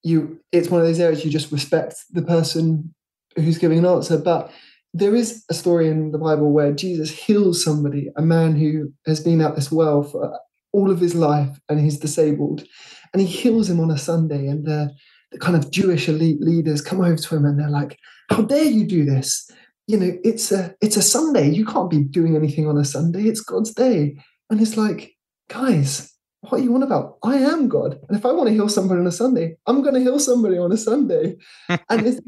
you. 0.02 0.40
It's 0.52 0.70
one 0.70 0.80
of 0.80 0.86
those 0.86 1.00
areas 1.00 1.24
you 1.24 1.30
just 1.30 1.52
respect 1.52 1.96
the 2.10 2.22
person 2.22 2.94
who's 3.36 3.58
giving 3.58 3.78
an 3.78 3.86
answer, 3.86 4.16
but 4.16 4.50
there 4.94 5.14
is 5.14 5.44
a 5.50 5.54
story 5.54 5.88
in 5.88 6.12
the 6.12 6.18
Bible 6.18 6.50
where 6.52 6.72
Jesus 6.72 7.10
heals 7.10 7.62
somebody, 7.62 8.10
a 8.16 8.22
man 8.22 8.56
who 8.56 8.92
has 9.04 9.20
been 9.20 9.42
at 9.42 9.54
this 9.54 9.70
well 9.70 10.02
for 10.02 10.40
all 10.72 10.90
of 10.90 11.00
his 11.00 11.14
life 11.14 11.60
and 11.68 11.80
he's 11.80 11.98
disabled, 11.98 12.64
and 13.12 13.22
he 13.22 13.26
heals 13.26 13.68
him 13.68 13.80
on 13.80 13.90
a 13.90 13.98
Sunday. 13.98 14.46
And 14.46 14.66
the, 14.66 14.90
the 15.32 15.38
kind 15.38 15.56
of 15.56 15.70
Jewish 15.70 16.08
elite 16.08 16.40
leaders 16.40 16.80
come 16.80 17.00
over 17.00 17.16
to 17.16 17.36
him 17.36 17.44
and 17.44 17.58
they're 17.58 17.70
like, 17.70 17.98
"How 18.30 18.42
dare 18.42 18.64
you 18.64 18.86
do 18.86 19.04
this? 19.04 19.50
You 19.86 19.98
know, 19.98 20.18
it's 20.24 20.52
a 20.52 20.74
it's 20.80 20.96
a 20.96 21.02
Sunday. 21.02 21.50
You 21.50 21.64
can't 21.64 21.90
be 21.90 22.02
doing 22.02 22.36
anything 22.36 22.66
on 22.66 22.78
a 22.78 22.84
Sunday. 22.84 23.24
It's 23.24 23.40
God's 23.40 23.72
day." 23.72 24.16
And 24.50 24.60
it's 24.60 24.76
like, 24.76 25.16
guys, 25.48 26.12
what 26.40 26.60
are 26.60 26.64
you 26.64 26.74
on 26.74 26.82
about? 26.82 27.18
I 27.22 27.36
am 27.36 27.68
God. 27.68 27.98
And 28.08 28.16
if 28.16 28.24
I 28.24 28.32
want 28.32 28.48
to 28.48 28.54
heal 28.54 28.68
somebody 28.68 29.00
on 29.00 29.06
a 29.06 29.12
Sunday, 29.12 29.56
I'm 29.66 29.82
going 29.82 29.94
to 29.94 30.00
heal 30.00 30.18
somebody 30.18 30.58
on 30.58 30.72
a 30.72 30.76
Sunday. 30.76 31.36
and 31.68 32.20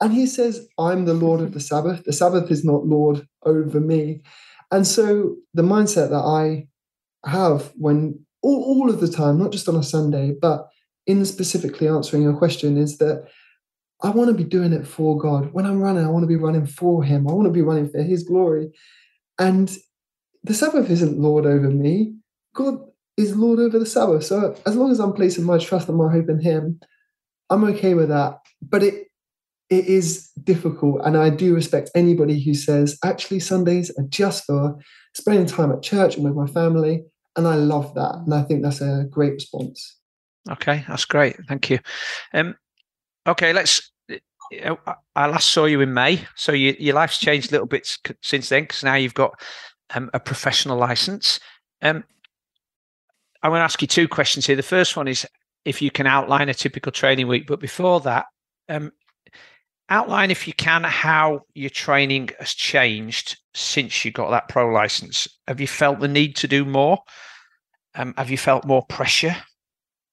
and 0.00 0.12
he 0.12 0.26
says, 0.26 0.66
I'm 0.78 1.04
the 1.04 1.14
Lord 1.14 1.40
of 1.40 1.54
the 1.54 1.60
Sabbath. 1.60 2.04
The 2.04 2.12
Sabbath 2.12 2.50
is 2.50 2.64
not 2.64 2.86
Lord 2.86 3.26
over 3.44 3.80
me. 3.80 4.22
And 4.70 4.86
so 4.86 5.36
the 5.54 5.62
mindset 5.62 6.10
that 6.10 6.16
I 6.16 6.66
have 7.26 7.72
when 7.76 8.24
all, 8.42 8.62
all 8.62 8.90
of 8.90 9.00
the 9.00 9.08
time, 9.08 9.38
not 9.38 9.52
just 9.52 9.68
on 9.68 9.76
a 9.76 9.82
Sunday, 9.82 10.34
but 10.40 10.68
in 11.06 11.24
specifically 11.24 11.88
answering 11.88 12.22
your 12.22 12.36
question, 12.36 12.76
is 12.76 12.98
that 12.98 13.26
I 14.02 14.10
want 14.10 14.28
to 14.28 14.34
be 14.34 14.44
doing 14.44 14.72
it 14.72 14.86
for 14.86 15.18
God. 15.18 15.52
When 15.52 15.66
I'm 15.66 15.80
running, 15.80 16.04
I 16.04 16.10
want 16.10 16.24
to 16.24 16.28
be 16.28 16.36
running 16.36 16.66
for 16.66 17.02
Him. 17.02 17.28
I 17.28 17.32
want 17.32 17.46
to 17.46 17.52
be 17.52 17.62
running 17.62 17.88
for 17.88 18.02
His 18.02 18.22
glory. 18.22 18.70
And 19.38 19.74
the 20.42 20.54
Sabbath 20.54 20.90
isn't 20.90 21.18
Lord 21.18 21.46
over 21.46 21.70
me. 21.70 22.14
God 22.54 22.78
is 23.16 23.36
Lord 23.36 23.58
over 23.58 23.78
the 23.78 23.86
Sabbath. 23.86 24.24
So 24.24 24.56
as 24.66 24.76
long 24.76 24.90
as 24.90 25.00
I'm 25.00 25.12
placing 25.12 25.44
my 25.44 25.58
trust 25.58 25.88
and 25.88 25.96
my 25.96 26.12
hope 26.12 26.28
in 26.28 26.40
Him, 26.40 26.80
I'm 27.50 27.64
okay 27.64 27.94
with 27.94 28.08
that. 28.08 28.40
But 28.62 28.82
it 28.82 29.08
it 29.70 29.86
is 29.86 30.30
difficult, 30.44 31.00
and 31.04 31.16
I 31.16 31.30
do 31.30 31.54
respect 31.54 31.90
anybody 31.94 32.42
who 32.42 32.52
says 32.52 32.98
actually 33.02 33.40
Sundays 33.40 33.90
are 33.98 34.04
just 34.08 34.44
for 34.44 34.76
spending 35.14 35.46
time 35.46 35.72
at 35.72 35.82
church 35.82 36.16
and 36.16 36.24
with 36.24 36.34
my 36.34 36.46
family, 36.46 37.04
and 37.36 37.46
I 37.46 37.54
love 37.54 37.94
that, 37.94 38.14
and 38.16 38.34
I 38.34 38.42
think 38.42 38.62
that's 38.62 38.80
a 38.80 39.06
great 39.10 39.34
response. 39.34 39.98
Okay, 40.50 40.84
that's 40.88 41.04
great. 41.04 41.36
Thank 41.48 41.70
you. 41.70 41.78
Um, 42.32 42.56
okay, 43.26 43.52
let's. 43.52 43.90
Uh, 44.62 44.76
I 45.16 45.26
last 45.26 45.50
saw 45.50 45.64
you 45.64 45.80
in 45.80 45.94
May, 45.94 46.20
so 46.36 46.52
you, 46.52 46.76
your 46.78 46.94
life's 46.94 47.18
changed 47.18 47.48
a 47.48 47.52
little 47.52 47.66
bit 47.66 47.96
since 48.22 48.50
then 48.50 48.64
because 48.64 48.84
now 48.84 48.94
you've 48.94 49.14
got 49.14 49.40
um, 49.94 50.10
a 50.12 50.20
professional 50.20 50.76
license. 50.76 51.40
Um, 51.80 52.04
I'm 53.42 53.50
going 53.50 53.60
to 53.60 53.64
ask 53.64 53.80
you 53.82 53.88
two 53.88 54.06
questions 54.06 54.46
here. 54.46 54.56
The 54.56 54.62
first 54.62 54.96
one 54.96 55.08
is 55.08 55.26
if 55.64 55.80
you 55.80 55.90
can 55.90 56.06
outline 56.06 56.48
a 56.48 56.54
typical 56.54 56.92
training 56.92 57.26
week, 57.26 57.46
but 57.46 57.58
before 57.58 58.00
that, 58.00 58.26
um, 58.68 58.92
outline 59.88 60.30
if 60.30 60.46
you 60.46 60.54
can 60.54 60.84
how 60.84 61.40
your 61.54 61.70
training 61.70 62.30
has 62.38 62.54
changed 62.54 63.38
since 63.54 64.04
you 64.04 64.10
got 64.10 64.30
that 64.30 64.48
pro 64.48 64.72
license. 64.72 65.28
Have 65.46 65.60
you 65.60 65.66
felt 65.66 66.00
the 66.00 66.08
need 66.08 66.36
to 66.36 66.48
do 66.48 66.64
more? 66.64 66.98
Um, 67.94 68.14
have 68.16 68.30
you 68.30 68.38
felt 68.38 68.64
more 68.64 68.84
pressure? 68.86 69.36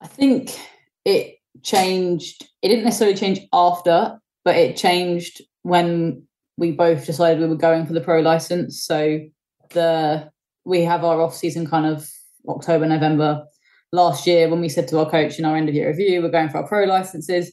I 0.02 0.08
think 0.08 0.58
it 1.06 1.36
changed. 1.64 2.48
It 2.62 2.70
didn't 2.70 2.86
necessarily 2.86 3.18
change 3.18 3.40
after, 3.54 4.20
but 4.44 4.56
it 4.56 4.78
changed 4.78 5.42
when 5.64 6.24
we 6.58 6.72
both 6.72 7.06
decided 7.06 7.40
we 7.40 7.48
were 7.48 7.56
going 7.56 7.86
for 7.86 7.94
the 7.94 8.02
pro 8.02 8.20
license. 8.20 8.84
So 8.84 9.20
the 9.70 10.30
we 10.66 10.82
have 10.82 11.04
our 11.04 11.22
off 11.22 11.36
season 11.36 11.66
kind 11.66 11.86
of 11.86 12.08
October, 12.48 12.86
November 12.86 13.46
last 13.92 14.26
year 14.26 14.50
when 14.50 14.62
we 14.62 14.70
said 14.70 14.88
to 14.88 15.00
our 15.00 15.10
coach 15.10 15.38
in 15.38 15.46
our 15.46 15.58
end 15.58 15.70
of 15.70 15.76
year 15.76 15.88
review, 15.88 16.22
we're 16.22 16.30
going 16.30 16.50
for 16.50 16.58
our 16.58 16.68
pro 16.68 16.86
licenses. 16.86 17.52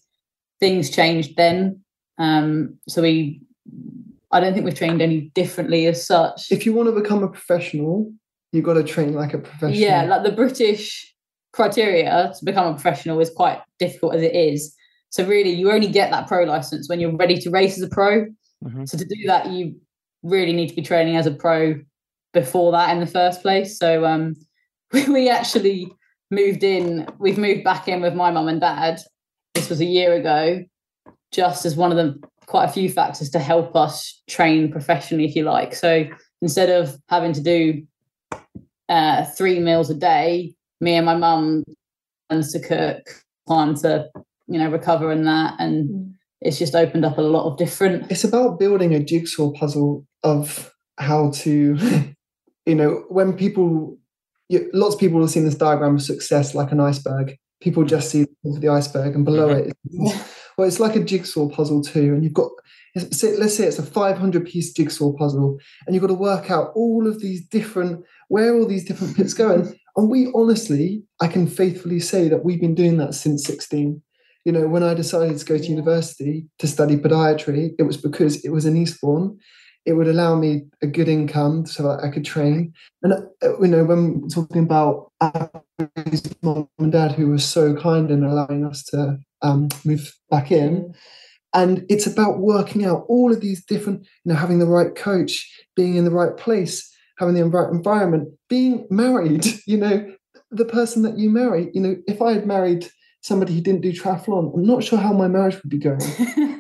Things 0.61 0.91
changed 0.91 1.37
then. 1.37 1.81
Um, 2.19 2.79
so 2.89 3.03
we, 3.03 3.41
I 4.31 4.41
don't 4.41 4.53
think 4.53 4.65
we've 4.65 4.75
trained 4.75 5.01
any 5.01 5.31
differently 5.35 5.87
as 5.87 6.07
such. 6.07 6.51
If 6.51 6.67
you 6.67 6.73
want 6.73 6.89
to 6.89 7.01
become 7.01 7.23
a 7.23 7.29
professional, 7.29 8.13
you've 8.53 8.65
got 8.65 8.75
to 8.75 8.83
train 8.83 9.15
like 9.15 9.35
a 9.35 9.39
professional. 9.39 9.79
Yeah, 9.79 10.05
like 10.05 10.25
the 10.25 10.33
British 10.33 11.15
criteria 11.53 12.33
to 12.39 12.45
become 12.45 12.67
a 12.67 12.75
professional 12.75 13.21
is 13.21 13.31
quite 13.31 13.61
difficult 13.79 14.15
as 14.15 14.23
it 14.23 14.35
is. 14.35 14.75
So 15.11 15.25
really, 15.27 15.51
you 15.51 15.71
only 15.71 15.89
get 15.89 16.11
that 16.11 16.27
pro 16.27 16.45
license 16.45 16.89
when 16.89 17.01
you're 17.01 17.17
ready 17.17 17.39
to 17.39 17.51
race 17.51 17.79
as 17.79 17.85
a 17.85 17.89
pro. 17.89 18.27
Mm-hmm. 18.65 18.85
So 18.85 18.99
to 18.99 19.05
do 19.05 19.27
that, 19.27 19.51
you 19.51 19.77
really 20.23 20.53
need 20.53 20.69
to 20.69 20.75
be 20.75 20.83
training 20.83 21.17
as 21.17 21.27
a 21.27 21.31
pro 21.31 21.81
before 22.35 22.73
that 22.73 22.91
in 22.91 23.01
the 23.01 23.07
first 23.07 23.43
place. 23.43 23.79
So 23.79 24.05
um, 24.05 24.37
we 24.93 25.29
actually 25.29 25.91
moved 26.31 26.63
in, 26.63 27.09
we've 27.19 27.39
moved 27.39 27.65
back 27.65 27.89
in 27.89 28.03
with 28.03 28.15
my 28.15 28.31
mum 28.31 28.49
and 28.49 28.61
dad. 28.61 29.01
This 29.55 29.71
was 29.71 29.81
a 29.81 29.85
year 29.85 30.13
ago, 30.15 30.63
just 31.33 31.65
as 31.65 31.77
one 31.77 31.91
of 31.91 31.97
the 31.97 32.19
quite 32.47 32.65
a 32.65 32.73
few 32.73 32.89
factors 32.89 33.31
to 33.31 33.39
help 33.39 33.77
us 33.77 34.23
train 34.29 34.71
professionally, 34.71 35.25
if 35.25 35.37
you 35.37 35.45
like. 35.45 35.75
So 35.75 36.07
instead 36.41 36.71
of 36.71 36.97
having 37.09 37.33
to 37.35 37.43
do 37.43 37.87
uh, 38.89 39.25
three 39.25 39.61
meals 39.61 39.91
a 39.91 39.95
day, 39.95 40.55
me 40.81 40.95
and 40.95 41.05
my 41.05 41.15
mum 41.15 41.65
learns 42.31 42.53
to 42.53 42.61
cook, 42.61 43.03
time 43.47 43.75
to, 43.77 44.09
you 44.47 44.59
know, 44.59 44.71
recover 44.71 45.13
and 45.13 45.27
that. 45.27 45.55
And 45.59 45.91
mm. 45.91 46.13
it's 46.41 46.59
just 46.59 46.75
opened 46.75 47.05
up 47.05 47.19
a 47.19 47.23
lot 47.23 47.51
of 47.51 47.59
different. 47.59 48.11
It's 48.11 48.25
about 48.25 48.59
building 48.59 48.95
a 48.95 49.05
jigsaw 49.05 49.53
puzzle 49.53 50.07
of 50.23 50.73
how 50.99 51.31
to, 51.33 51.77
you 52.67 52.75
know, 52.75 53.05
when 53.09 53.35
people 53.35 53.99
you, 54.49 54.71
lots 54.73 54.95
of 54.95 55.01
people 55.01 55.21
have 55.21 55.31
seen 55.31 55.45
this 55.45 55.55
diagram 55.55 55.97
of 55.97 56.03
success 56.03 56.55
like 56.55 56.73
an 56.73 56.81
iceberg. 56.81 57.37
People 57.61 57.85
just 57.85 58.11
see 58.11 58.27
the 58.45 58.69
iceberg, 58.69 59.15
and 59.15 59.25
below 59.25 59.49
mm-hmm. 59.49 60.07
it, 60.07 60.27
well, 60.59 60.67
it's 60.67 60.81
like 60.81 60.97
a 60.97 61.05
jigsaw 61.05 61.49
puzzle 61.49 61.83
too. 61.83 62.13
And 62.15 62.23
you've 62.25 62.35
got, 62.35 62.51
let's 62.95 63.57
say 63.57 63.65
it's 63.65 63.79
a 63.79 63.83
500 63.83 64.45
piece 64.45 64.73
jigsaw 64.73 65.13
puzzle, 65.13 65.59
and 65.87 65.95
you've 65.95 66.03
got 66.03 66.09
to 66.09 66.15
work 66.15 66.51
out 66.51 66.73
all 66.75 67.07
of 67.07 67.21
these 67.21 67.47
different, 67.47 68.05
where 68.29 68.55
all 68.55 68.67
these 68.67 68.85
different 68.85 69.17
bits 69.17 69.33
go. 69.35 69.53
And 69.53 69.75
and 69.97 70.11
we 70.11 70.31
honestly, 70.35 71.03
I 71.21 71.29
can 71.29 71.47
faithfully 71.47 72.01
say 72.01 72.29
that 72.29 72.45
we've 72.45 72.61
been 72.61 72.75
doing 72.75 72.99
that 72.99 73.15
since 73.15 73.45
16 73.45 74.03
you 74.45 74.53
know, 74.53 74.67
when 74.67 74.85
I 74.85 74.95
decided 74.95 75.37
to 75.37 75.45
go 75.45 75.59
to 75.59 75.65
university 75.65 76.47
to 76.59 76.67
study 76.67 76.97
podiatry, 76.97 77.73
it 77.79 77.83
was 77.83 77.99
because 77.99 78.43
it 78.47 78.51
was 78.51 78.65
in 78.65 78.79
Eastbourne 78.79 79.37
it 79.89 79.95
would 79.95 80.07
allow 80.07 80.35
me 80.35 80.67
a 80.83 80.87
good 80.87 81.09
income 81.09 81.65
so 81.65 81.83
that 81.83 82.05
I 82.05 82.11
could 82.11 82.25
train. 82.25 82.75
And 83.03 83.15
uh, 83.15 83.59
you 83.59 83.69
know, 83.69 83.85
when 83.85 84.29
talking 84.29 84.63
about 84.63 85.11
mom 86.43 86.69
and 86.79 86.93
dad, 86.93 87.13
who 87.13 87.29
were 87.29 87.39
so 87.39 87.75
kind 87.75 88.11
in 88.11 88.23
allowing 88.23 88.67
us 88.67 88.83
to 88.91 89.19
um, 89.43 89.69
move 89.85 90.15
back 90.31 90.51
in, 90.51 90.93
and 91.55 91.85
it's 91.89 92.07
about 92.07 92.39
working 92.39 92.85
out 92.85 93.05
all 93.09 93.33
of 93.33 93.41
these 93.41 93.65
different, 93.65 94.01
you 94.25 94.33
know, 94.33 94.35
having 94.35 94.59
the 94.59 94.67
right 94.67 94.95
coach, 94.95 95.51
being 95.77 95.97
in 95.97 96.05
the 96.05 96.11
right 96.11 96.37
place, 96.37 96.89
having 97.19 97.35
the 97.35 97.45
right 97.45 97.71
environment, 97.73 98.29
being 98.49 98.87
married. 98.91 99.47
You 99.67 99.77
know, 99.77 100.15
the 100.51 100.65
person 100.65 101.03
that 101.03 101.19
you 101.19 101.31
marry. 101.31 101.71
You 101.75 101.81
know, 101.81 101.97
if 102.07 102.23
I 102.23 102.33
had 102.33 102.47
married 102.47 102.89
somebody 103.21 103.55
who 103.55 103.61
didn't 103.61 103.83
do 103.83 103.93
triathlon, 103.93 104.55
I'm 104.55 104.65
not 104.65 104.83
sure 104.83 104.99
how 104.99 105.13
my 105.13 105.29
marriage 105.29 105.57
would 105.57 105.69
be 105.69 105.79
going. 105.79 106.01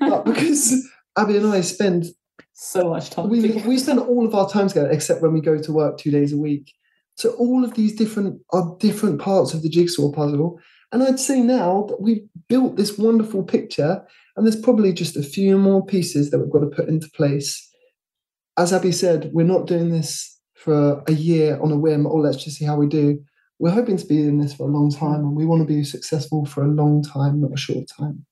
but 0.01 0.25
because 0.25 0.87
Abi 1.17 1.37
and 1.37 1.47
I 1.47 1.63
spend 1.63 2.07
so 2.53 2.91
much 2.91 3.11
time. 3.11 3.29
We 3.29 3.51
we 3.67 3.79
spend 3.79 4.01
all 4.01 4.27
of 4.27 4.35
our 4.35 4.49
time 4.49 4.69
together, 4.69 4.91
except 4.91 5.23
when 5.23 5.33
we 5.33 5.41
go 5.41 5.59
to 5.59 5.73
work 5.73 5.99
two 5.99 6.11
days 6.11 6.33
a 6.33 6.37
week. 6.37 6.73
So 7.17 7.31
all 7.31 7.65
of 7.65 7.75
these 7.75 7.95
different 7.95 8.41
are 8.53 8.77
different 8.79 9.21
parts 9.21 9.55
of 9.55 9.63
the 9.63 9.69
jigsaw 9.69 10.13
puzzle. 10.13 10.61
And 10.93 11.03
I'd 11.03 11.21
say 11.21 11.41
now 11.41 11.87
that 11.89 12.01
we've 12.01 12.27
built 12.49 12.77
this 12.77 12.97
wonderful 12.97 13.43
picture, 13.43 14.03
and 14.37 14.47
there's 14.47 14.61
probably 14.61 14.93
just 14.93 15.17
a 15.17 15.23
few 15.23 15.59
more 15.59 15.85
pieces 15.85 16.31
that 16.31 16.39
we've 16.39 16.51
got 16.51 16.61
to 16.61 16.67
put 16.67 16.89
into 16.89 17.11
place. 17.11 17.69
As 18.57 18.73
Abi 18.73 18.93
said, 18.93 19.31
we're 19.33 19.45
not 19.45 19.67
doing 19.67 19.91
this 19.91 20.39
for 20.55 21.03
a 21.07 21.13
year 21.13 21.61
on 21.61 21.71
a 21.71 21.79
whim, 21.79 22.07
or 22.07 22.21
let's 22.21 22.43
just 22.43 22.57
see 22.57 22.65
how 22.65 22.77
we 22.77 22.87
do. 22.87 23.23
We're 23.59 23.71
hoping 23.71 23.97
to 23.97 24.07
be 24.07 24.23
in 24.23 24.39
this 24.39 24.55
for 24.55 24.69
a 24.69 24.73
long 24.73 24.91
time, 24.91 25.21
and 25.21 25.37
we 25.37 25.45
want 25.45 25.61
to 25.63 25.67
be 25.67 25.85
successful 25.85 26.47
for 26.47 26.65
a 26.65 26.69
long 26.69 27.03
time, 27.03 27.41
not 27.41 27.53
a 27.53 27.57
short 27.57 27.87
time. 27.89 28.25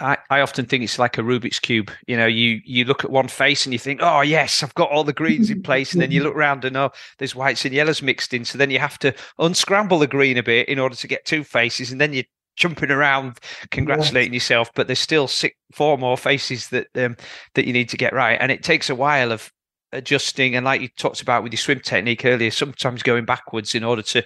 I, 0.00 0.16
I 0.30 0.40
often 0.40 0.66
think 0.66 0.82
it's 0.82 0.98
like 0.98 1.18
a 1.18 1.22
Rubik's 1.22 1.60
cube. 1.60 1.90
You 2.06 2.16
know, 2.16 2.26
you 2.26 2.60
you 2.64 2.84
look 2.84 3.04
at 3.04 3.10
one 3.10 3.28
face 3.28 3.66
and 3.66 3.72
you 3.72 3.78
think, 3.78 4.00
oh 4.02 4.22
yes, 4.22 4.62
I've 4.62 4.74
got 4.74 4.90
all 4.90 5.04
the 5.04 5.12
greens 5.12 5.50
in 5.50 5.62
place, 5.62 5.92
and 5.92 6.00
then 6.00 6.10
you 6.10 6.22
look 6.22 6.34
around 6.34 6.64
and 6.64 6.76
oh, 6.76 6.90
there's 7.18 7.34
whites 7.34 7.64
and 7.64 7.74
yellows 7.74 8.02
mixed 8.02 8.34
in. 8.34 8.44
So 8.44 8.58
then 8.58 8.70
you 8.70 8.78
have 8.78 8.98
to 9.00 9.14
unscramble 9.38 9.98
the 9.98 10.06
green 10.06 10.38
a 10.38 10.42
bit 10.42 10.68
in 10.68 10.78
order 10.78 10.96
to 10.96 11.06
get 11.06 11.24
two 11.24 11.44
faces, 11.44 11.92
and 11.92 12.00
then 12.00 12.12
you're 12.12 12.24
jumping 12.56 12.90
around, 12.90 13.38
congratulating 13.70 14.32
yeah. 14.32 14.36
yourself. 14.36 14.70
But 14.74 14.86
there's 14.86 15.00
still 15.00 15.28
six, 15.28 15.56
four 15.72 15.98
more 15.98 16.16
faces 16.16 16.68
that 16.70 16.88
um, 16.96 17.16
that 17.54 17.66
you 17.66 17.72
need 17.72 17.88
to 17.90 17.96
get 17.96 18.12
right, 18.12 18.38
and 18.40 18.50
it 18.50 18.62
takes 18.62 18.90
a 18.90 18.94
while 18.94 19.32
of 19.32 19.52
adjusting 19.92 20.56
and 20.56 20.64
like 20.64 20.80
you 20.80 20.88
talked 20.88 21.20
about 21.20 21.44
with 21.44 21.52
your 21.52 21.58
swim 21.58 21.78
technique 21.78 22.24
earlier 22.24 22.50
sometimes 22.50 23.00
going 23.00 23.24
backwards 23.24 23.76
in 23.76 23.84
order 23.84 24.02
to 24.02 24.24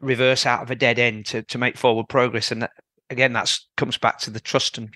reverse 0.00 0.46
out 0.46 0.62
of 0.62 0.70
a 0.70 0.76
dead 0.76 0.96
end 0.96 1.26
to, 1.26 1.42
to 1.42 1.58
make 1.58 1.76
forward 1.76 2.08
progress 2.08 2.52
and 2.52 2.62
that, 2.62 2.70
again, 3.12 3.32
that's 3.32 3.68
comes 3.76 3.98
back 3.98 4.18
to 4.20 4.30
the 4.30 4.40
trust 4.40 4.78
and 4.78 4.92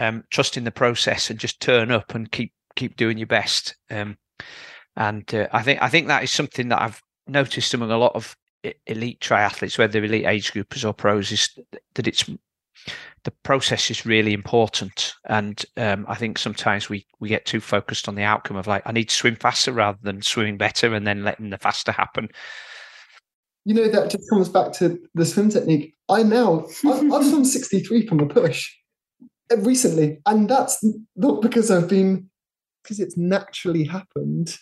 um, 0.00 0.24
trust 0.30 0.56
in 0.56 0.64
the 0.64 0.70
process 0.70 1.28
and 1.28 1.38
just 1.38 1.60
turn 1.60 1.90
up 1.90 2.14
and 2.14 2.32
keep 2.32 2.52
keep 2.76 2.96
doing 2.96 3.18
your 3.18 3.26
best. 3.26 3.76
Um, 3.90 4.16
and 4.96 5.32
uh, 5.34 5.48
I 5.52 5.62
think 5.62 5.82
I 5.82 5.88
think 5.88 6.06
that 6.06 6.22
is 6.22 6.30
something 6.30 6.68
that 6.68 6.80
I've 6.80 7.02
noticed 7.26 7.74
among 7.74 7.90
a 7.90 7.98
lot 7.98 8.14
of 8.14 8.36
elite 8.86 9.20
triathletes, 9.20 9.78
whether 9.78 10.02
elite 10.02 10.26
age 10.26 10.52
groupers 10.52 10.86
or 10.86 10.92
pros, 10.92 11.32
is 11.32 11.48
that 11.94 12.06
it's 12.06 12.28
the 13.24 13.30
process 13.42 13.90
is 13.90 14.04
really 14.04 14.32
important. 14.32 15.14
And 15.28 15.64
um, 15.76 16.04
I 16.08 16.14
think 16.14 16.38
sometimes 16.38 16.88
we 16.88 17.06
we 17.20 17.28
get 17.28 17.46
too 17.46 17.60
focused 17.60 18.08
on 18.08 18.14
the 18.14 18.22
outcome 18.22 18.56
of 18.56 18.66
like 18.66 18.82
I 18.86 18.92
need 18.92 19.08
to 19.08 19.14
swim 19.16 19.36
faster 19.36 19.72
rather 19.72 19.98
than 20.02 20.22
swimming 20.22 20.56
better, 20.56 20.94
and 20.94 21.06
then 21.06 21.24
letting 21.24 21.50
the 21.50 21.58
faster 21.58 21.92
happen. 21.92 22.28
You 23.64 23.74
know 23.74 23.88
that 23.88 24.10
just 24.10 24.28
comes 24.28 24.48
back 24.48 24.72
to 24.74 24.98
the 25.14 25.24
swim 25.24 25.50
technique. 25.50 25.94
I 26.08 26.22
now 26.22 26.66
I've, 26.84 27.12
I've 27.12 27.26
swum 27.26 27.44
sixty 27.44 27.80
three 27.80 28.06
from 28.06 28.20
a 28.20 28.26
push 28.26 28.70
uh, 29.50 29.58
recently, 29.58 30.18
and 30.26 30.48
that's 30.48 30.84
not 31.16 31.42
because 31.42 31.70
I've 31.70 31.88
been 31.88 32.28
because 32.82 32.98
it's 32.98 33.16
naturally 33.16 33.84
happened 33.84 34.58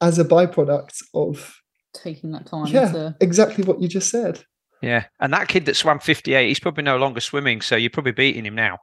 as 0.00 0.18
a 0.18 0.24
byproduct 0.24 1.02
of 1.14 1.54
taking 1.92 2.32
that 2.32 2.46
time. 2.46 2.66
Yeah, 2.66 2.92
to... 2.92 3.16
exactly 3.20 3.64
what 3.64 3.80
you 3.80 3.88
just 3.88 4.10
said. 4.10 4.44
Yeah, 4.80 5.06
and 5.20 5.32
that 5.32 5.48
kid 5.48 5.66
that 5.66 5.74
swam 5.74 5.98
58, 5.98 6.46
he's 6.46 6.60
probably 6.60 6.84
no 6.84 6.98
longer 6.98 7.20
swimming, 7.20 7.60
so 7.60 7.74
you're 7.74 7.90
probably 7.90 8.12
beating 8.12 8.46
him 8.46 8.54
now. 8.54 8.78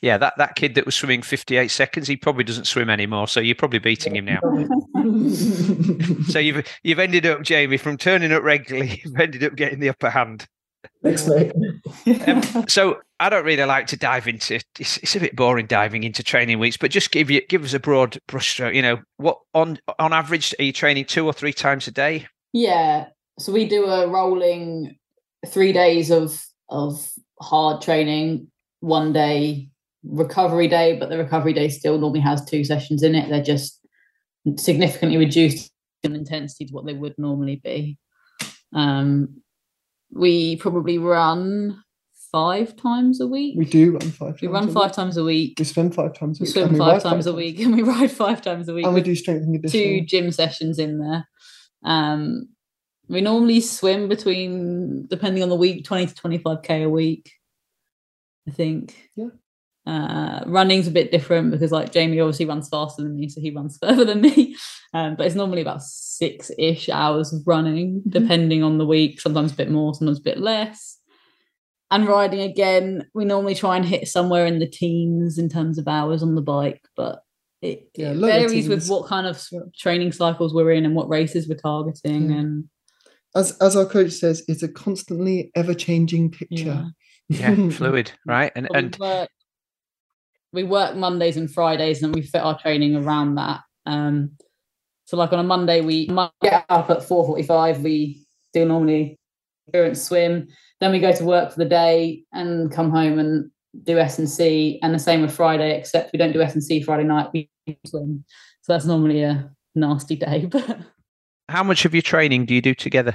Yeah, 0.00 0.16
that, 0.18 0.34
that 0.38 0.54
kid 0.54 0.76
that 0.76 0.86
was 0.86 0.94
swimming 0.94 1.22
58 1.22 1.68
seconds, 1.68 2.06
he 2.06 2.16
probably 2.16 2.44
doesn't 2.44 2.66
swim 2.66 2.88
anymore, 2.88 3.26
so 3.26 3.40
you're 3.40 3.56
probably 3.56 3.80
beating 3.80 4.14
him 4.14 4.26
now. 4.26 4.38
so 6.28 6.38
you've 6.38 6.64
you've 6.84 7.00
ended 7.00 7.26
up, 7.26 7.42
Jamie, 7.42 7.78
from 7.78 7.96
turning 7.96 8.32
up 8.32 8.44
regularly, 8.44 9.00
you've 9.04 9.18
ended 9.18 9.42
up 9.42 9.56
getting 9.56 9.80
the 9.80 9.88
upper 9.88 10.10
hand. 10.10 10.46
Thanks, 11.02 11.26
mate. 11.26 11.52
um, 12.28 12.68
so 12.68 13.00
I 13.18 13.28
don't 13.28 13.44
really 13.44 13.64
like 13.64 13.88
to 13.88 13.96
dive 13.96 14.28
into. 14.28 14.60
It's, 14.78 14.98
it's 14.98 15.16
a 15.16 15.20
bit 15.20 15.34
boring 15.34 15.66
diving 15.66 16.04
into 16.04 16.22
training 16.22 16.60
weeks, 16.60 16.76
but 16.76 16.92
just 16.92 17.10
give 17.10 17.30
you 17.30 17.44
give 17.48 17.64
us 17.64 17.74
a 17.74 17.80
broad 17.80 18.18
brushstroke. 18.28 18.74
You 18.74 18.82
know, 18.82 18.98
what 19.16 19.38
on 19.54 19.80
on 19.98 20.12
average 20.12 20.54
are 20.60 20.64
you 20.64 20.72
training 20.72 21.06
two 21.06 21.26
or 21.26 21.32
three 21.32 21.52
times 21.52 21.88
a 21.88 21.90
day? 21.90 22.26
Yeah, 22.52 23.06
so 23.40 23.52
we 23.52 23.68
do 23.68 23.86
a 23.86 24.06
rolling 24.06 24.96
three 25.48 25.72
days 25.72 26.10
of 26.10 26.44
of 26.68 27.10
hard 27.40 27.82
training, 27.82 28.50
one 28.80 29.12
day 29.12 29.70
recovery 30.04 30.68
day, 30.68 30.96
but 30.98 31.08
the 31.08 31.18
recovery 31.18 31.52
day 31.52 31.68
still 31.68 31.98
normally 31.98 32.20
has 32.20 32.44
two 32.44 32.64
sessions 32.64 33.02
in 33.02 33.14
it. 33.14 33.28
They're 33.28 33.42
just 33.42 33.80
significantly 34.56 35.18
reduced 35.18 35.70
in 36.02 36.14
intensity 36.14 36.66
to 36.66 36.72
what 36.72 36.86
they 36.86 36.92
would 36.92 37.14
normally 37.18 37.60
be. 37.62 37.98
Um, 38.74 39.42
we 40.12 40.56
probably 40.56 40.98
run 40.98 41.82
five 42.32 42.76
times 42.76 43.20
a 43.20 43.26
week. 43.26 43.54
We 43.56 43.64
do 43.64 43.92
run 43.92 44.10
five. 44.10 44.38
We 44.40 44.48
run 44.48 44.70
five 44.70 44.92
times 44.92 45.16
a 45.16 45.24
week. 45.24 45.58
We 45.58 45.64
swim 45.64 45.90
five 45.90 46.14
times. 46.14 46.38
A 46.38 46.42
week. 46.42 46.48
We 46.48 46.52
swim 46.52 46.76
five 46.76 47.02
times 47.02 47.26
a 47.26 47.32
week, 47.32 47.58
and 47.60 47.74
we 47.74 47.82
ride 47.94 48.10
five 48.10 48.42
times 48.42 48.68
a 48.68 48.74
week. 48.74 48.84
And 48.84 48.94
we 48.94 49.02
do 49.02 49.14
strength 49.14 49.42
and 49.42 49.54
conditioning. 49.54 50.00
Two 50.00 50.06
gym 50.06 50.30
sessions 50.30 50.78
in 50.78 50.98
there. 50.98 51.28
Um, 51.84 52.48
we 53.08 53.20
normally 53.20 53.60
swim 53.60 54.08
between, 54.08 55.06
depending 55.06 55.42
on 55.42 55.48
the 55.48 55.56
week, 55.56 55.84
20 55.84 56.06
to 56.06 56.14
25k 56.14 56.84
a 56.84 56.88
week. 56.90 57.32
I 58.46 58.50
think. 58.50 59.10
Yeah. 59.16 59.28
Uh, 59.88 60.44
running's 60.46 60.86
a 60.86 60.90
bit 60.90 61.10
different 61.10 61.50
because, 61.50 61.72
like, 61.72 61.92
Jamie 61.92 62.20
obviously 62.20 62.44
runs 62.44 62.68
faster 62.68 63.02
than 63.02 63.16
me, 63.16 63.28
so 63.28 63.40
he 63.40 63.50
runs 63.50 63.78
further 63.82 64.04
than 64.04 64.20
me. 64.20 64.54
Um, 64.92 65.16
but 65.16 65.26
it's 65.26 65.34
normally 65.34 65.62
about 65.62 65.82
six 65.82 66.50
ish 66.58 66.90
hours 66.90 67.32
of 67.32 67.40
running, 67.46 68.00
mm-hmm. 68.00 68.10
depending 68.10 68.62
on 68.62 68.76
the 68.76 68.86
week, 68.86 69.18
sometimes 69.18 69.52
a 69.52 69.56
bit 69.56 69.70
more, 69.70 69.94
sometimes 69.94 70.18
a 70.18 70.22
bit 70.22 70.38
less. 70.38 70.98
And 71.90 72.06
riding 72.06 72.40
again, 72.40 73.08
we 73.14 73.24
normally 73.24 73.54
try 73.54 73.76
and 73.76 73.84
hit 73.84 74.08
somewhere 74.08 74.44
in 74.44 74.58
the 74.58 74.68
teens 74.68 75.38
in 75.38 75.48
terms 75.48 75.78
of 75.78 75.88
hours 75.88 76.22
on 76.22 76.34
the 76.34 76.42
bike, 76.42 76.82
but 76.94 77.22
it, 77.62 77.88
yeah, 77.96 78.10
it 78.10 78.18
varies 78.18 78.68
with 78.68 78.86
what 78.88 79.08
kind 79.08 79.26
of 79.26 79.42
training 79.74 80.12
cycles 80.12 80.52
we're 80.52 80.72
in 80.72 80.84
and 80.84 80.94
what 80.94 81.08
races 81.08 81.48
we're 81.48 81.56
targeting. 81.56 82.30
Yeah. 82.30 82.36
And 82.36 82.68
as 83.34 83.56
as 83.62 83.74
our 83.74 83.86
coach 83.86 84.12
says, 84.12 84.44
it's 84.48 84.62
a 84.62 84.68
constantly 84.68 85.50
ever 85.54 85.72
changing 85.72 86.30
picture. 86.30 86.90
Yeah, 87.28 87.52
yeah 87.52 87.70
fluid, 87.70 88.12
right? 88.26 88.52
And 88.54 88.68
and 88.74 88.94
we 90.52 90.64
work, 90.64 90.96
Mondays 90.96 91.36
and 91.36 91.50
Fridays, 91.50 92.02
and 92.02 92.14
we 92.14 92.22
fit 92.22 92.42
our 92.42 92.58
training 92.58 92.96
around 92.96 93.36
that. 93.36 93.60
Um, 93.86 94.32
so 95.04 95.16
like 95.16 95.32
on 95.32 95.38
a 95.38 95.44
Monday, 95.44 95.80
we 95.80 96.06
get 96.42 96.64
up 96.68 96.90
at 96.90 97.02
four 97.02 97.26
forty-five. 97.26 97.80
We 97.82 98.26
do 98.52 98.64
normally 98.64 99.18
endurance 99.66 100.02
swim. 100.02 100.48
Then 100.80 100.92
we 100.92 101.00
go 101.00 101.12
to 101.12 101.24
work 101.24 101.52
for 101.52 101.58
the 101.58 101.68
day 101.68 102.24
and 102.32 102.70
come 102.70 102.90
home 102.90 103.18
and 103.18 103.50
do 103.84 103.98
S 103.98 104.18
and 104.18 104.28
C. 104.28 104.78
And 104.82 104.94
the 104.94 104.98
same 104.98 105.22
with 105.22 105.32
Friday, 105.32 105.76
except 105.78 106.12
we 106.12 106.18
don't 106.18 106.32
do 106.32 106.42
S 106.42 106.54
and 106.54 106.62
C 106.62 106.82
Friday 106.82 107.04
night. 107.04 107.30
We 107.32 107.50
swim. 107.86 108.24
So 108.62 108.72
that's 108.72 108.84
normally 108.84 109.22
a 109.22 109.50
nasty 109.74 110.16
day, 110.16 110.46
but 110.50 110.78
how 111.48 111.64
much 111.64 111.84
of 111.84 111.94
your 111.94 112.02
training 112.02 112.44
do 112.44 112.54
you 112.54 112.60
do 112.60 112.74
together? 112.74 113.14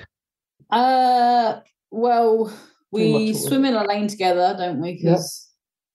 Uh, 0.71 1.59
well, 1.91 2.51
we 2.91 3.33
swim 3.33 3.65
in 3.65 3.75
a 3.75 3.85
lane 3.85 4.07
together, 4.07 4.55
don't 4.57 4.81
we? 4.81 4.93
Because. 4.95 5.49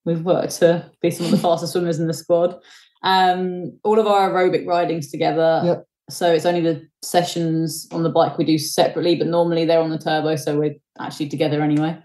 We've 0.09 0.25
worked 0.25 0.57
to 0.57 0.91
be 1.01 1.11
some 1.11 1.27
of 1.27 1.33
the 1.33 1.39
fastest 1.47 1.73
swimmers 1.73 2.01
in 2.01 2.09
the 2.09 2.15
squad. 2.15 2.57
Um, 3.03 3.79
all 3.85 4.01
of 4.01 4.07
our 4.07 4.31
aerobic 4.31 4.67
ridings 4.67 5.11
together. 5.11 5.63
Yep. 5.65 5.85
So 6.11 6.33
it's 6.33 6.47
only 6.47 6.63
the 6.63 6.89
sessions 7.03 7.87
on 7.93 8.03
the 8.03 8.09
bike 8.09 8.39
we 8.39 8.45
do 8.45 8.59
separately, 8.59 9.15
but 9.15 9.27
normally 9.27 9.67
they're 9.67 9.81
on 9.81 9.91
the 9.91 9.99
turbo, 9.99 10.37
so 10.37 10.59
we're 10.59 10.75
actually 10.99 11.29
together 11.29 11.63
anyway. 11.63 11.99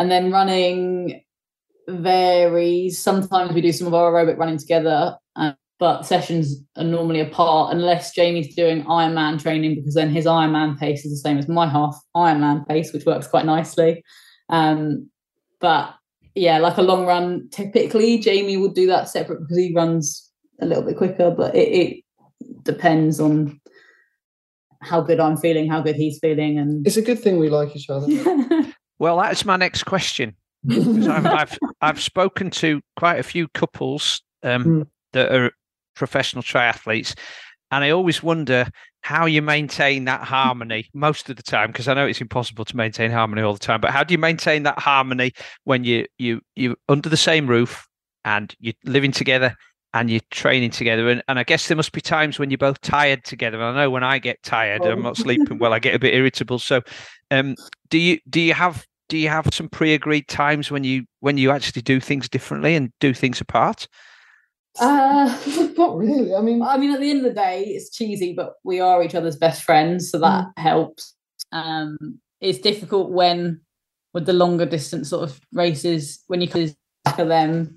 And 0.00 0.10
then 0.10 0.32
running 0.32 1.22
varies. 1.86 3.00
Sometimes 3.00 3.52
we 3.52 3.60
do 3.60 3.70
some 3.70 3.86
of 3.86 3.92
our 3.92 4.10
aerobic 4.10 4.38
running 4.38 4.58
together, 4.58 5.18
but 5.78 6.06
sessions 6.06 6.56
are 6.76 6.84
normally 6.84 7.20
apart 7.20 7.74
unless 7.74 8.14
Jamie's 8.14 8.54
doing 8.54 8.84
Ironman 8.84 9.42
training 9.42 9.74
because 9.74 9.94
then 9.94 10.08
his 10.08 10.24
Ironman 10.24 10.78
pace 10.78 11.04
is 11.04 11.12
the 11.12 11.28
same 11.28 11.36
as 11.36 11.48
my 11.48 11.68
half 11.68 12.00
Ironman 12.16 12.66
pace, 12.66 12.92
which 12.92 13.04
works 13.04 13.26
quite 13.26 13.44
nicely. 13.44 14.02
Um, 14.48 15.10
but 15.60 15.94
yeah, 16.34 16.58
like 16.58 16.76
a 16.78 16.82
long 16.82 17.06
run, 17.06 17.48
typically 17.50 18.18
Jamie 18.18 18.56
would 18.56 18.74
do 18.74 18.86
that 18.88 19.08
separate 19.08 19.40
because 19.40 19.56
he 19.56 19.72
runs 19.74 20.30
a 20.60 20.66
little 20.66 20.82
bit 20.82 20.96
quicker, 20.96 21.30
but 21.30 21.54
it, 21.54 21.68
it 21.68 22.04
depends 22.62 23.20
on 23.20 23.60
how 24.80 25.00
good 25.00 25.20
I'm 25.20 25.36
feeling, 25.36 25.68
how 25.68 25.80
good 25.80 25.96
he's 25.96 26.18
feeling, 26.18 26.58
and 26.58 26.86
it's 26.86 26.96
a 26.96 27.02
good 27.02 27.18
thing 27.18 27.38
we 27.38 27.48
like 27.48 27.74
each 27.76 27.88
other. 27.88 28.06
well, 28.98 29.18
that's 29.18 29.44
my 29.44 29.56
next 29.56 29.84
question. 29.84 30.36
I've, 30.70 31.26
I've, 31.26 31.58
I've 31.80 32.02
spoken 32.02 32.50
to 32.50 32.80
quite 32.96 33.18
a 33.18 33.24
few 33.24 33.48
couples 33.48 34.22
um, 34.42 34.64
mm. 34.64 34.86
that 35.12 35.32
are 35.32 35.52
professional 35.94 36.42
triathletes. 36.42 37.14
And 37.74 37.82
I 37.82 37.90
always 37.90 38.22
wonder 38.22 38.68
how 39.00 39.26
you 39.26 39.42
maintain 39.42 40.04
that 40.04 40.20
harmony 40.20 40.88
most 40.94 41.28
of 41.28 41.34
the 41.34 41.42
time, 41.42 41.72
because 41.72 41.88
I 41.88 41.94
know 41.94 42.06
it's 42.06 42.20
impossible 42.20 42.64
to 42.66 42.76
maintain 42.76 43.10
harmony 43.10 43.42
all 43.42 43.52
the 43.52 43.58
time. 43.58 43.80
But 43.80 43.90
how 43.90 44.04
do 44.04 44.14
you 44.14 44.18
maintain 44.18 44.62
that 44.62 44.78
harmony 44.78 45.32
when 45.64 45.82
you 45.82 46.06
you 46.16 46.40
you 46.54 46.76
under 46.88 47.08
the 47.08 47.16
same 47.16 47.48
roof 47.48 47.88
and 48.24 48.54
you're 48.60 48.74
living 48.84 49.10
together 49.10 49.56
and 49.92 50.08
you're 50.08 50.20
training 50.30 50.70
together? 50.70 51.08
And, 51.08 51.20
and 51.26 51.36
I 51.36 51.42
guess 51.42 51.66
there 51.66 51.76
must 51.76 51.90
be 51.90 52.00
times 52.00 52.38
when 52.38 52.48
you're 52.48 52.58
both 52.58 52.80
tired 52.80 53.24
together. 53.24 53.60
And 53.60 53.76
I 53.76 53.82
know 53.82 53.90
when 53.90 54.04
I 54.04 54.20
get 54.20 54.40
tired, 54.44 54.82
I'm 54.82 55.02
not 55.02 55.16
sleeping 55.16 55.58
well. 55.58 55.72
I 55.72 55.80
get 55.80 55.96
a 55.96 55.98
bit 55.98 56.14
irritable. 56.14 56.60
So, 56.60 56.80
um, 57.32 57.56
do 57.90 57.98
you 57.98 58.20
do 58.30 58.40
you 58.40 58.54
have 58.54 58.86
do 59.08 59.18
you 59.18 59.30
have 59.30 59.48
some 59.52 59.68
pre-agreed 59.68 60.28
times 60.28 60.70
when 60.70 60.84
you 60.84 61.06
when 61.18 61.38
you 61.38 61.50
actually 61.50 61.82
do 61.82 61.98
things 61.98 62.28
differently 62.28 62.76
and 62.76 62.92
do 63.00 63.12
things 63.12 63.40
apart? 63.40 63.88
Uh, 64.78 65.72
not 65.76 65.96
really. 65.96 66.34
I 66.34 66.40
mean, 66.40 66.62
I 66.62 66.76
mean, 66.76 66.92
at 66.92 67.00
the 67.00 67.10
end 67.10 67.18
of 67.18 67.24
the 67.24 67.40
day, 67.40 67.64
it's 67.66 67.90
cheesy, 67.90 68.32
but 68.34 68.54
we 68.64 68.80
are 68.80 69.02
each 69.02 69.14
other's 69.14 69.36
best 69.36 69.62
friends, 69.62 70.10
so 70.10 70.18
that 70.18 70.46
mm. 70.46 70.52
helps. 70.62 71.14
Um, 71.52 72.18
it's 72.40 72.58
difficult 72.58 73.10
when 73.10 73.60
with 74.12 74.26
the 74.26 74.32
longer 74.32 74.66
distance 74.66 75.10
sort 75.10 75.28
of 75.28 75.40
races 75.52 76.22
when 76.28 76.40
you 76.40 76.48
back 77.04 77.16
for 77.16 77.24
them, 77.24 77.76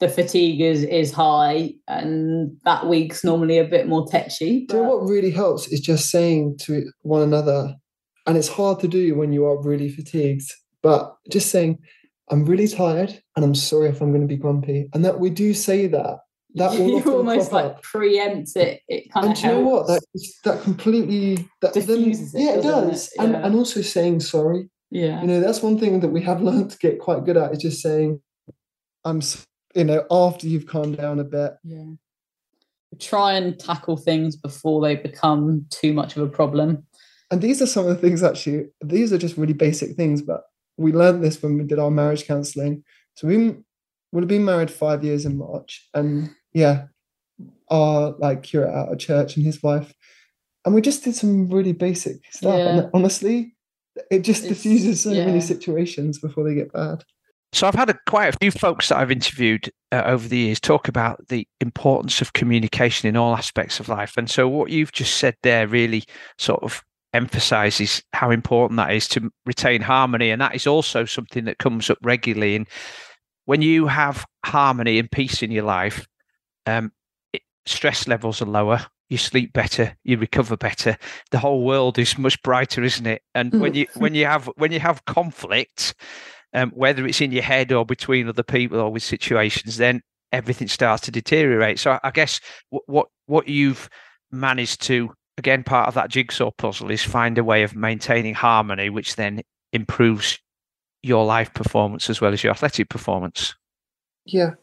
the 0.00 0.08
fatigue 0.08 0.60
is 0.60 0.84
is 0.84 1.12
high, 1.12 1.72
and 1.86 2.56
that 2.64 2.86
week's 2.86 3.24
normally 3.24 3.58
a 3.58 3.64
bit 3.64 3.88
more 3.88 4.06
tetchy. 4.08 4.66
But... 4.68 4.84
what 4.84 5.08
really 5.08 5.30
helps 5.30 5.68
is 5.68 5.80
just 5.80 6.10
saying 6.10 6.58
to 6.62 6.90
one 7.02 7.22
another, 7.22 7.74
and 8.26 8.36
it's 8.36 8.48
hard 8.48 8.80
to 8.80 8.88
do 8.88 9.16
when 9.16 9.32
you 9.32 9.44
are 9.46 9.60
really 9.60 9.88
fatigued, 9.88 10.50
but 10.82 11.14
just 11.30 11.50
saying, 11.50 11.78
I'm 12.30 12.44
really 12.44 12.68
tired 12.68 13.20
and 13.36 13.44
I'm 13.44 13.54
sorry 13.54 13.88
if 13.88 14.00
I'm 14.00 14.10
going 14.10 14.22
to 14.22 14.26
be 14.26 14.36
grumpy. 14.36 14.88
And 14.92 15.04
that 15.04 15.20
we 15.20 15.30
do 15.30 15.54
say 15.54 15.86
that. 15.88 16.18
That 16.54 16.72
you 16.78 17.02
almost 17.02 17.52
like 17.52 17.66
up. 17.66 17.82
preempt 17.82 18.56
it. 18.56 18.80
It 18.88 19.12
kind 19.12 19.26
and 19.26 19.34
of. 19.34 19.40
do 19.40 19.46
you 19.46 19.54
know 19.54 19.60
what? 19.60 19.86
That 19.86 20.02
that 20.44 20.62
completely 20.62 21.48
that 21.60 21.74
diffuses 21.74 22.32
then, 22.32 22.42
it. 22.42 22.44
Yeah, 22.44 22.52
it 22.58 22.62
does. 22.62 23.06
It? 23.08 23.12
Yeah. 23.16 23.24
And 23.24 23.36
and 23.36 23.54
also 23.54 23.82
saying 23.82 24.20
sorry. 24.20 24.68
Yeah. 24.90 25.20
You 25.20 25.26
know, 25.26 25.40
that's 25.40 25.62
one 25.62 25.78
thing 25.78 26.00
that 26.00 26.08
we 26.08 26.22
have 26.22 26.40
learned 26.48 26.70
to 26.70 26.78
get 26.78 27.00
quite 27.00 27.24
good 27.24 27.36
at 27.36 27.52
is 27.52 27.58
just 27.58 27.82
saying, 27.82 28.20
I'm. 29.04 29.20
You 29.74 29.84
know, 29.84 30.06
after 30.10 30.46
you've 30.46 30.66
calmed 30.66 30.96
down 30.96 31.20
a 31.20 31.24
bit. 31.24 31.52
Yeah. 31.62 31.84
Try 32.98 33.34
and 33.34 33.58
tackle 33.58 33.98
things 33.98 34.34
before 34.34 34.80
they 34.80 34.96
become 34.96 35.66
too 35.68 35.92
much 35.92 36.16
of 36.16 36.22
a 36.22 36.26
problem. 36.28 36.86
And 37.30 37.42
these 37.42 37.60
are 37.60 37.66
some 37.66 37.86
of 37.86 37.94
the 37.94 38.00
things 38.00 38.22
actually. 38.22 38.68
These 38.82 39.12
are 39.12 39.18
just 39.18 39.36
really 39.36 39.52
basic 39.52 39.94
things, 39.94 40.22
but 40.22 40.44
we 40.78 40.92
learned 40.92 41.22
this 41.22 41.42
when 41.42 41.58
we 41.58 41.64
did 41.64 41.78
our 41.78 41.90
marriage 41.90 42.26
counseling. 42.26 42.84
So 43.16 43.28
we 43.28 43.56
would 44.12 44.22
have 44.22 44.28
been 44.28 44.44
married 44.44 44.70
five 44.70 45.04
years 45.04 45.26
in 45.26 45.36
March, 45.36 45.88
and 45.92 46.30
yeah, 46.52 46.84
our 47.68 48.14
like 48.18 48.44
curate 48.44 48.70
at 48.70 48.88
our 48.88 48.96
church 48.96 49.36
and 49.36 49.44
his 49.44 49.62
wife, 49.62 49.92
and 50.64 50.74
we 50.74 50.80
just 50.80 51.04
did 51.04 51.14
some 51.14 51.48
really 51.48 51.72
basic 51.72 52.20
stuff. 52.30 52.58
Yeah. 52.58 52.68
And 52.68 52.90
honestly, 52.94 53.54
it 54.10 54.20
just 54.20 54.44
it's, 54.44 54.48
diffuses 54.48 55.02
so 55.02 55.10
yeah. 55.10 55.26
many 55.26 55.40
situations 55.40 56.18
before 56.18 56.44
they 56.44 56.54
get 56.54 56.72
bad. 56.72 57.04
So 57.52 57.66
I've 57.66 57.74
had 57.74 57.90
a, 57.90 57.98
quite 58.06 58.34
a 58.34 58.38
few 58.38 58.50
folks 58.50 58.88
that 58.88 58.98
I've 58.98 59.10
interviewed 59.10 59.70
uh, 59.90 60.02
over 60.04 60.28
the 60.28 60.36
years 60.36 60.60
talk 60.60 60.86
about 60.86 61.28
the 61.28 61.48
importance 61.60 62.20
of 62.20 62.34
communication 62.34 63.08
in 63.08 63.16
all 63.16 63.34
aspects 63.34 63.80
of 63.80 63.88
life. 63.88 64.16
And 64.18 64.28
so 64.28 64.46
what 64.46 64.70
you've 64.70 64.92
just 64.92 65.16
said 65.16 65.34
there 65.42 65.66
really 65.66 66.04
sort 66.36 66.62
of 66.62 66.84
emphasizes 67.14 68.02
how 68.12 68.30
important 68.30 68.76
that 68.76 68.92
is 68.92 69.08
to 69.08 69.30
retain 69.46 69.80
harmony. 69.80 70.30
And 70.30 70.40
that 70.40 70.54
is 70.54 70.66
also 70.66 71.04
something 71.04 71.44
that 71.44 71.58
comes 71.58 71.90
up 71.90 71.98
regularly. 72.02 72.56
And 72.56 72.68
when 73.46 73.62
you 73.62 73.86
have 73.86 74.26
harmony 74.44 74.98
and 74.98 75.10
peace 75.10 75.42
in 75.42 75.50
your 75.50 75.64
life, 75.64 76.06
um, 76.66 76.92
it, 77.32 77.42
stress 77.66 78.06
levels 78.06 78.42
are 78.42 78.46
lower. 78.46 78.86
You 79.08 79.16
sleep 79.16 79.54
better, 79.54 79.96
you 80.04 80.18
recover 80.18 80.54
better. 80.56 80.98
The 81.30 81.38
whole 81.38 81.64
world 81.64 81.98
is 81.98 82.18
much 82.18 82.40
brighter, 82.42 82.82
isn't 82.82 83.06
it? 83.06 83.22
And 83.34 83.58
when 83.58 83.72
you 83.72 83.86
when 83.94 84.14
you 84.14 84.26
have 84.26 84.50
when 84.56 84.70
you 84.70 84.80
have 84.80 85.06
conflict, 85.06 85.94
um, 86.52 86.72
whether 86.72 87.06
it's 87.06 87.22
in 87.22 87.32
your 87.32 87.42
head 87.42 87.72
or 87.72 87.86
between 87.86 88.28
other 88.28 88.42
people 88.42 88.78
or 88.78 88.92
with 88.92 89.02
situations, 89.02 89.78
then 89.78 90.02
everything 90.30 90.68
starts 90.68 91.04
to 91.04 91.10
deteriorate. 91.10 91.78
So 91.78 91.98
I 92.04 92.10
guess 92.10 92.38
what 92.68 92.82
what, 92.86 93.08
what 93.24 93.48
you've 93.48 93.88
managed 94.30 94.82
to 94.82 95.14
again, 95.38 95.64
part 95.64 95.88
of 95.88 95.94
that 95.94 96.10
jigsaw 96.10 96.50
puzzle 96.50 96.90
is 96.90 97.02
find 97.02 97.38
a 97.38 97.44
way 97.44 97.62
of 97.62 97.74
maintaining 97.74 98.34
harmony, 98.34 98.90
which 98.90 99.16
then 99.16 99.42
improves 99.72 100.38
your 101.02 101.24
life 101.24 101.54
performance 101.54 102.10
as 102.10 102.20
well 102.20 102.32
as 102.32 102.42
your 102.42 102.50
athletic 102.50 102.88
performance. 102.88 103.54
Yeah, 104.24 104.54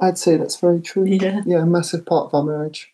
I'd 0.00 0.18
say 0.18 0.36
that's 0.36 0.58
very 0.58 0.80
true. 0.80 1.04
Yeah, 1.04 1.42
yeah, 1.46 1.62
a 1.62 1.66
massive 1.66 2.06
part 2.06 2.26
of 2.26 2.34
our 2.34 2.42
marriage. 2.42 2.92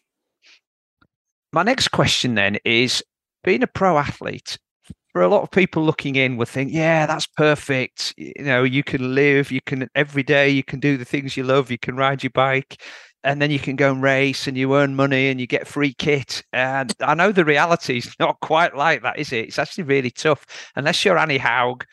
My 1.52 1.62
next 1.62 1.88
question 1.88 2.34
then 2.34 2.58
is 2.64 3.02
being 3.44 3.62
a 3.62 3.68
pro 3.68 3.96
athlete. 3.96 4.58
For 5.12 5.22
a 5.22 5.28
lot 5.28 5.42
of 5.42 5.50
people 5.50 5.82
looking 5.82 6.16
in 6.16 6.36
would 6.36 6.48
think, 6.48 6.70
yeah, 6.72 7.06
that's 7.06 7.26
perfect. 7.26 8.12
You 8.18 8.34
know, 8.44 8.64
you 8.64 8.82
can 8.82 9.14
live, 9.14 9.50
you 9.50 9.62
can 9.64 9.88
every 9.94 10.22
day, 10.22 10.50
you 10.50 10.62
can 10.62 10.78
do 10.78 10.98
the 10.98 11.06
things 11.06 11.38
you 11.38 11.44
love, 11.44 11.70
you 11.70 11.78
can 11.78 11.96
ride 11.96 12.22
your 12.22 12.32
bike, 12.34 12.82
and 13.26 13.42
then 13.42 13.50
you 13.50 13.58
can 13.58 13.74
go 13.74 13.90
and 13.90 14.00
race 14.00 14.46
and 14.46 14.56
you 14.56 14.76
earn 14.76 14.94
money 14.94 15.28
and 15.28 15.40
you 15.40 15.48
get 15.48 15.66
free 15.66 15.92
kit. 15.92 16.44
And 16.52 16.94
I 17.00 17.14
know 17.14 17.32
the 17.32 17.44
reality 17.44 17.98
is 17.98 18.14
not 18.20 18.38
quite 18.40 18.76
like 18.76 19.02
that, 19.02 19.18
is 19.18 19.32
it? 19.32 19.46
It's 19.46 19.58
actually 19.58 19.84
really 19.84 20.12
tough. 20.12 20.46
Unless 20.76 21.04
you're 21.04 21.18
Annie 21.18 21.38
Haug 21.38 21.84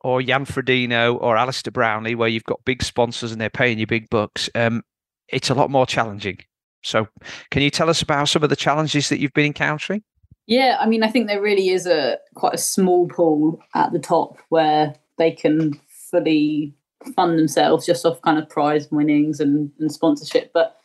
or 0.00 0.22
Jan 0.22 0.46
Frodeno 0.46 1.20
or 1.20 1.36
Alistair 1.36 1.72
Brownlee, 1.72 2.14
where 2.14 2.30
you've 2.30 2.44
got 2.44 2.64
big 2.64 2.82
sponsors 2.82 3.32
and 3.32 3.40
they're 3.40 3.50
paying 3.50 3.78
you 3.78 3.86
big 3.86 4.08
bucks, 4.08 4.48
um, 4.54 4.82
it's 5.28 5.50
a 5.50 5.54
lot 5.54 5.70
more 5.70 5.84
challenging. 5.84 6.38
So, 6.82 7.06
can 7.50 7.62
you 7.62 7.70
tell 7.70 7.90
us 7.90 8.00
about 8.00 8.28
some 8.28 8.42
of 8.42 8.48
the 8.48 8.56
challenges 8.56 9.10
that 9.10 9.18
you've 9.18 9.34
been 9.34 9.46
encountering? 9.46 10.04
Yeah, 10.46 10.78
I 10.80 10.86
mean, 10.86 11.02
I 11.02 11.10
think 11.10 11.26
there 11.26 11.42
really 11.42 11.68
is 11.68 11.86
a 11.86 12.18
quite 12.34 12.54
a 12.54 12.58
small 12.58 13.08
pool 13.08 13.60
at 13.74 13.92
the 13.92 13.98
top 13.98 14.38
where 14.48 14.94
they 15.18 15.32
can 15.32 15.80
fully 15.88 16.75
fund 17.14 17.38
themselves 17.38 17.86
just 17.86 18.04
off 18.04 18.22
kind 18.22 18.38
of 18.38 18.48
prize 18.48 18.90
winnings 18.90 19.40
and, 19.40 19.70
and 19.78 19.92
sponsorship. 19.92 20.52
But 20.52 20.78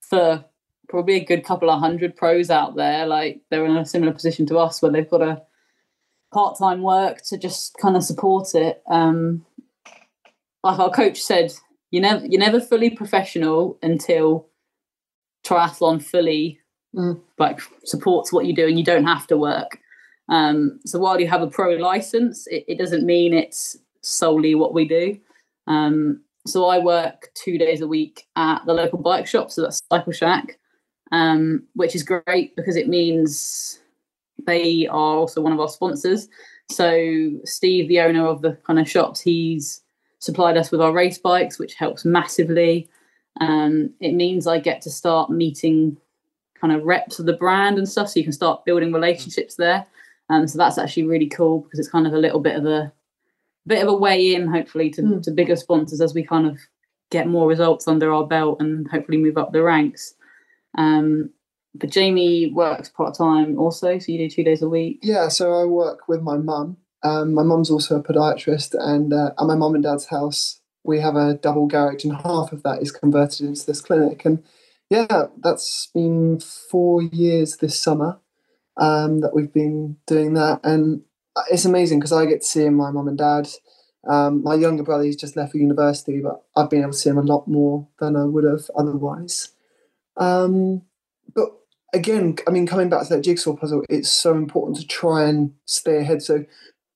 for 0.00 0.44
probably 0.88 1.14
a 1.14 1.24
good 1.24 1.44
couple 1.44 1.70
of 1.70 1.80
hundred 1.80 2.16
pros 2.16 2.50
out 2.50 2.76
there, 2.76 3.06
like 3.06 3.40
they're 3.50 3.64
in 3.64 3.76
a 3.76 3.86
similar 3.86 4.12
position 4.12 4.46
to 4.46 4.58
us 4.58 4.82
where 4.82 4.92
they've 4.92 5.08
got 5.08 5.22
a 5.22 5.42
part 6.32 6.58
time 6.58 6.82
work 6.82 7.22
to 7.22 7.38
just 7.38 7.76
kind 7.78 7.96
of 7.96 8.04
support 8.04 8.54
it. 8.54 8.82
Um, 8.90 9.44
like 10.62 10.78
our 10.78 10.90
coach 10.90 11.20
said, 11.20 11.52
you 11.90 12.00
never 12.00 12.26
you're 12.26 12.40
never 12.40 12.60
fully 12.60 12.90
professional 12.90 13.78
until 13.82 14.48
triathlon 15.44 16.02
fully 16.02 16.60
mm. 16.94 17.20
like 17.38 17.60
supports 17.84 18.32
what 18.32 18.46
you 18.46 18.54
do 18.54 18.66
and 18.66 18.78
you 18.78 18.84
don't 18.84 19.06
have 19.06 19.26
to 19.28 19.36
work. 19.36 19.78
Um, 20.28 20.80
so 20.86 20.98
while 20.98 21.20
you 21.20 21.28
have 21.28 21.42
a 21.42 21.48
pro 21.48 21.74
license, 21.74 22.46
it, 22.46 22.64
it 22.68 22.78
doesn't 22.78 23.04
mean 23.04 23.34
it's 23.34 23.76
solely 24.00 24.54
what 24.54 24.74
we 24.74 24.86
do. 24.86 25.18
Um, 25.66 26.22
so 26.46 26.66
I 26.66 26.78
work 26.78 27.30
two 27.34 27.56
days 27.58 27.80
a 27.80 27.86
week 27.86 28.26
at 28.36 28.64
the 28.66 28.74
local 28.74 28.98
bike 28.98 29.26
shop, 29.26 29.50
so 29.50 29.62
that's 29.62 29.82
Cycle 29.90 30.12
Shack, 30.12 30.58
um, 31.12 31.64
which 31.74 31.94
is 31.94 32.02
great 32.02 32.56
because 32.56 32.76
it 32.76 32.88
means 32.88 33.80
they 34.46 34.86
are 34.88 35.16
also 35.16 35.40
one 35.40 35.52
of 35.52 35.60
our 35.60 35.68
sponsors. 35.68 36.28
So 36.68 37.30
Steve, 37.44 37.88
the 37.88 38.00
owner 38.00 38.26
of 38.26 38.42
the 38.42 38.58
kind 38.66 38.78
of 38.78 38.90
shops, 38.90 39.20
he's 39.20 39.82
supplied 40.18 40.56
us 40.56 40.70
with 40.70 40.80
our 40.80 40.92
race 40.92 41.18
bikes, 41.18 41.58
which 41.58 41.74
helps 41.74 42.04
massively. 42.04 42.88
Um, 43.40 43.90
it 44.00 44.12
means 44.12 44.46
I 44.46 44.58
get 44.58 44.82
to 44.82 44.90
start 44.90 45.30
meeting 45.30 45.96
kind 46.60 46.72
of 46.72 46.84
reps 46.84 47.18
of 47.18 47.26
the 47.26 47.32
brand 47.32 47.78
and 47.78 47.88
stuff, 47.88 48.08
so 48.08 48.18
you 48.18 48.24
can 48.24 48.32
start 48.32 48.64
building 48.64 48.92
relationships 48.92 49.56
there. 49.56 49.86
Um, 50.28 50.46
so 50.46 50.58
that's 50.58 50.78
actually 50.78 51.04
really 51.04 51.28
cool 51.28 51.60
because 51.60 51.78
it's 51.78 51.90
kind 51.90 52.06
of 52.06 52.14
a 52.14 52.18
little 52.18 52.40
bit 52.40 52.56
of 52.56 52.66
a 52.66 52.92
bit 53.66 53.82
of 53.82 53.88
a 53.88 53.96
way 53.96 54.34
in, 54.34 54.48
hopefully, 54.48 54.90
to, 54.90 55.02
mm. 55.02 55.22
to 55.22 55.30
bigger 55.30 55.56
sponsors 55.56 56.00
as 56.00 56.14
we 56.14 56.24
kind 56.24 56.46
of 56.46 56.58
get 57.10 57.28
more 57.28 57.46
results 57.46 57.86
under 57.86 58.12
our 58.12 58.26
belt 58.26 58.60
and 58.60 58.88
hopefully 58.88 59.18
move 59.18 59.36
up 59.36 59.52
the 59.52 59.62
ranks. 59.62 60.14
Um, 60.76 61.30
but 61.74 61.90
Jamie 61.90 62.52
works 62.52 62.88
part 62.88 63.16
time 63.16 63.58
also, 63.58 63.98
so 63.98 64.12
you 64.12 64.18
do 64.18 64.28
two 64.28 64.44
days 64.44 64.62
a 64.62 64.68
week. 64.68 64.98
Yeah, 65.02 65.28
so 65.28 65.52
I 65.52 65.64
work 65.64 66.08
with 66.08 66.22
my 66.22 66.36
mum. 66.36 66.76
Um, 67.02 67.34
my 67.34 67.42
mum's 67.42 67.70
also 67.70 67.98
a 67.98 68.02
podiatrist, 68.02 68.74
and 68.78 69.12
uh, 69.12 69.32
at 69.38 69.46
my 69.46 69.54
mum 69.54 69.74
and 69.74 69.82
dad's 69.82 70.06
house, 70.06 70.60
we 70.84 71.00
have 71.00 71.16
a 71.16 71.34
double 71.34 71.66
garage, 71.66 72.04
and 72.04 72.14
half 72.14 72.52
of 72.52 72.62
that 72.62 72.82
is 72.82 72.92
converted 72.92 73.46
into 73.46 73.64
this 73.64 73.80
clinic. 73.80 74.24
And 74.24 74.42
yeah, 74.90 75.26
that's 75.38 75.88
been 75.94 76.40
four 76.40 77.02
years 77.02 77.56
this 77.56 77.80
summer 77.80 78.20
um, 78.76 79.20
that 79.20 79.34
we've 79.34 79.52
been 79.52 79.96
doing 80.06 80.34
that, 80.34 80.60
and 80.64 81.02
it's 81.50 81.64
amazing 81.64 81.98
because 81.98 82.12
I 82.12 82.26
get 82.26 82.42
to 82.42 82.46
see 82.46 82.68
my 82.68 82.90
mum 82.90 83.08
and 83.08 83.18
dad. 83.18 83.48
Um, 84.08 84.42
my 84.42 84.54
younger 84.54 84.82
brother, 84.82 85.04
he's 85.04 85.16
just 85.16 85.36
left 85.36 85.52
for 85.52 85.58
university, 85.58 86.20
but 86.20 86.42
I've 86.56 86.70
been 86.70 86.82
able 86.82 86.92
to 86.92 86.98
see 86.98 87.10
him 87.10 87.18
a 87.18 87.22
lot 87.22 87.46
more 87.46 87.86
than 88.00 88.16
I 88.16 88.24
would 88.24 88.44
have 88.44 88.68
otherwise. 88.76 89.52
Um, 90.16 90.82
but 91.34 91.50
again, 91.92 92.36
I 92.46 92.50
mean, 92.50 92.66
coming 92.66 92.88
back 92.88 93.04
to 93.04 93.14
that 93.14 93.22
jigsaw 93.22 93.54
puzzle, 93.54 93.84
it's 93.88 94.10
so 94.10 94.34
important 94.34 94.78
to 94.78 94.86
try 94.86 95.24
and 95.24 95.52
stay 95.66 95.98
ahead. 95.98 96.22
So, 96.22 96.44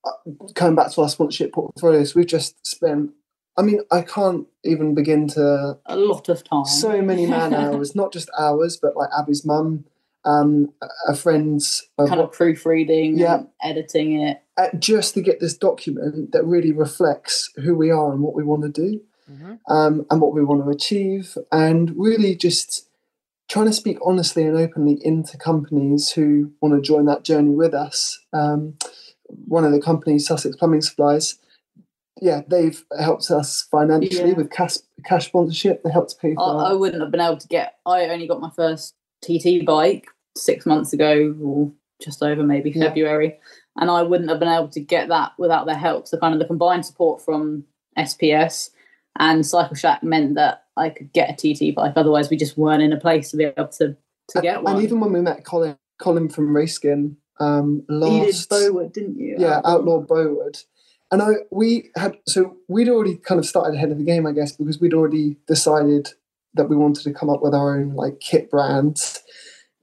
uh, 0.05 0.11
coming 0.55 0.75
back 0.75 0.91
to 0.93 1.03
our 1.03 1.09
sponsorship 1.09 1.53
portfolios, 1.53 2.15
we've 2.15 2.27
just 2.27 2.67
spent. 2.67 3.13
I 3.59 3.63
mean, 3.63 3.81
I 3.91 4.03
can't 4.03 4.47
even 4.65 4.95
begin 4.95 5.29
to 5.29 5.79
a 5.87 5.97
lot 5.97 6.29
of 6.29 6.45
time. 6.45 6.67
So 6.67 7.01
many 7.01 7.25
man 7.25 7.55
hours, 7.55 7.95
not 7.95 8.13
just 8.13 8.29
hours, 8.39 8.77
but 8.77 8.97
like 8.97 9.09
Abi's 9.19 9.47
mum 9.47 9.85
um, 10.27 10.73
a 11.07 11.15
friend's 11.15 11.89
uh, 11.99 12.07
kind 12.07 12.21
of 12.21 12.33
proofreading, 12.33 13.19
yeah, 13.19 13.45
editing 13.63 14.21
it, 14.21 14.43
uh, 14.57 14.69
just 14.79 15.15
to 15.15 15.23
get 15.23 15.41
this 15.41 15.57
document 15.57 16.33
that 16.33 16.45
really 16.45 16.73
reflects 16.73 17.51
who 17.57 17.75
we 17.77 17.91
are 17.91 18.13
and 18.13 18.21
what 18.21 18.35
we 18.35 18.43
want 18.43 18.63
to 18.63 18.69
do, 18.69 19.01
mm-hmm. 19.31 19.55
um, 19.73 20.05
and 20.11 20.21
what 20.21 20.35
we 20.35 20.45
want 20.45 20.65
to 20.65 20.71
achieve, 20.71 21.39
and 21.53 21.95
really 21.97 22.35
just 22.35 22.89
trying 23.49 23.67
to 23.67 23.73
speak 23.73 23.99
honestly 24.05 24.45
and 24.45 24.57
openly 24.57 24.99
into 25.03 25.39
companies 25.39 26.11
who 26.11 26.53
want 26.61 26.75
to 26.75 26.81
join 26.81 27.07
that 27.07 27.23
journey 27.23 27.55
with 27.55 27.73
us. 27.73 28.19
Um, 28.33 28.75
one 29.47 29.65
of 29.65 29.73
the 29.73 29.81
companies, 29.81 30.27
Sussex 30.27 30.57
Plumbing 30.57 30.83
Supplies, 30.83 31.39
yeah, 32.21 32.43
they've 32.49 32.83
helped 32.99 33.31
us 33.31 33.67
financially 33.71 34.31
yeah. 34.31 34.37
with 34.37 34.51
cash 34.51 34.79
cash 35.05 35.27
sponsorship. 35.27 35.85
They 35.85 35.91
helped 35.91 36.19
pay 36.21 36.35
for. 36.35 36.43
I, 36.43 36.71
I, 36.71 36.73
wouldn't 36.73 37.03
have 37.03 37.13
been 37.13 37.21
able 37.21 37.37
to 37.37 37.49
get. 37.49 37.77
I 37.87 38.07
only 38.07 38.27
got 38.27 38.41
my 38.41 38.51
first 38.51 38.95
TT 39.23 39.65
bike 39.65 40.07
six 40.37 40.67
months 40.67 40.93
ago 40.93 41.35
or 41.43 41.73
just 42.03 42.23
over 42.23 42.43
maybe 42.43 42.71
yeah. 42.71 42.85
February. 42.85 43.39
And 43.77 43.91
I 43.91 44.03
wouldn't 44.03 44.31
have 44.31 44.39
been 44.39 44.49
able 44.49 44.69
to 44.69 44.81
get 44.81 45.09
that 45.09 45.33
without 45.39 45.67
their 45.67 45.77
help. 45.77 46.09
So 46.09 46.19
kind 46.19 46.35
of 46.35 46.41
the 46.41 46.47
combined 46.47 46.87
support 46.87 47.23
from 47.23 47.65
SPS 47.99 48.71
and 49.19 49.47
Cycle 49.47 49.77
Shack 49.77 50.03
meant 50.03 50.35
that 50.35 50.65
I 50.77 50.91
could 50.91 51.13
get 51.13 51.31
a 51.31 51.55
TT 51.55 51.75
bike. 51.75 51.95
Otherwise 51.97 52.31
we 52.31 52.37
just 52.37 52.57
weren't 52.57 52.83
in 52.83 52.93
a 52.93 53.01
place 53.01 53.31
to 53.31 53.37
be 53.37 53.45
able 53.45 53.69
to, 53.69 53.97
to 54.31 54.41
get 54.41 54.63
one. 54.63 54.77
And 54.77 54.85
even 54.85 55.01
when 55.01 55.13
we 55.13 55.21
met 55.21 55.45
Colin 55.45 55.77
Colin 55.99 56.29
from 56.29 56.55
Raceskin 56.55 57.17
um 57.39 57.83
last 57.89 58.13
You 58.13 58.33
did 58.33 58.49
Bowood, 58.49 58.93
didn't 58.93 59.19
you? 59.19 59.37
Yeah, 59.39 59.61
Outlaw, 59.65 59.71
Outlaw 59.71 60.01
Bowood. 60.01 60.59
And 61.11 61.23
I 61.23 61.33
we 61.51 61.91
had 61.97 62.17
so 62.27 62.57
we'd 62.69 62.89
already 62.89 63.17
kind 63.17 63.39
of 63.39 63.47
started 63.47 63.75
ahead 63.75 63.91
of 63.91 63.99
the 63.99 64.05
game, 64.05 64.27
I 64.27 64.33
guess, 64.33 64.53
because 64.53 64.81
we'd 64.81 64.95
already 64.95 65.37
decided 65.47 66.09
that 66.55 66.69
we 66.69 66.77
wanted 66.77 67.05
to 67.05 67.13
come 67.13 67.31
up 67.31 67.43
with 67.43 67.55
our 67.55 67.79
own 67.79 67.95
like 67.95 68.21
kit 68.21 68.51
brands 68.51 69.23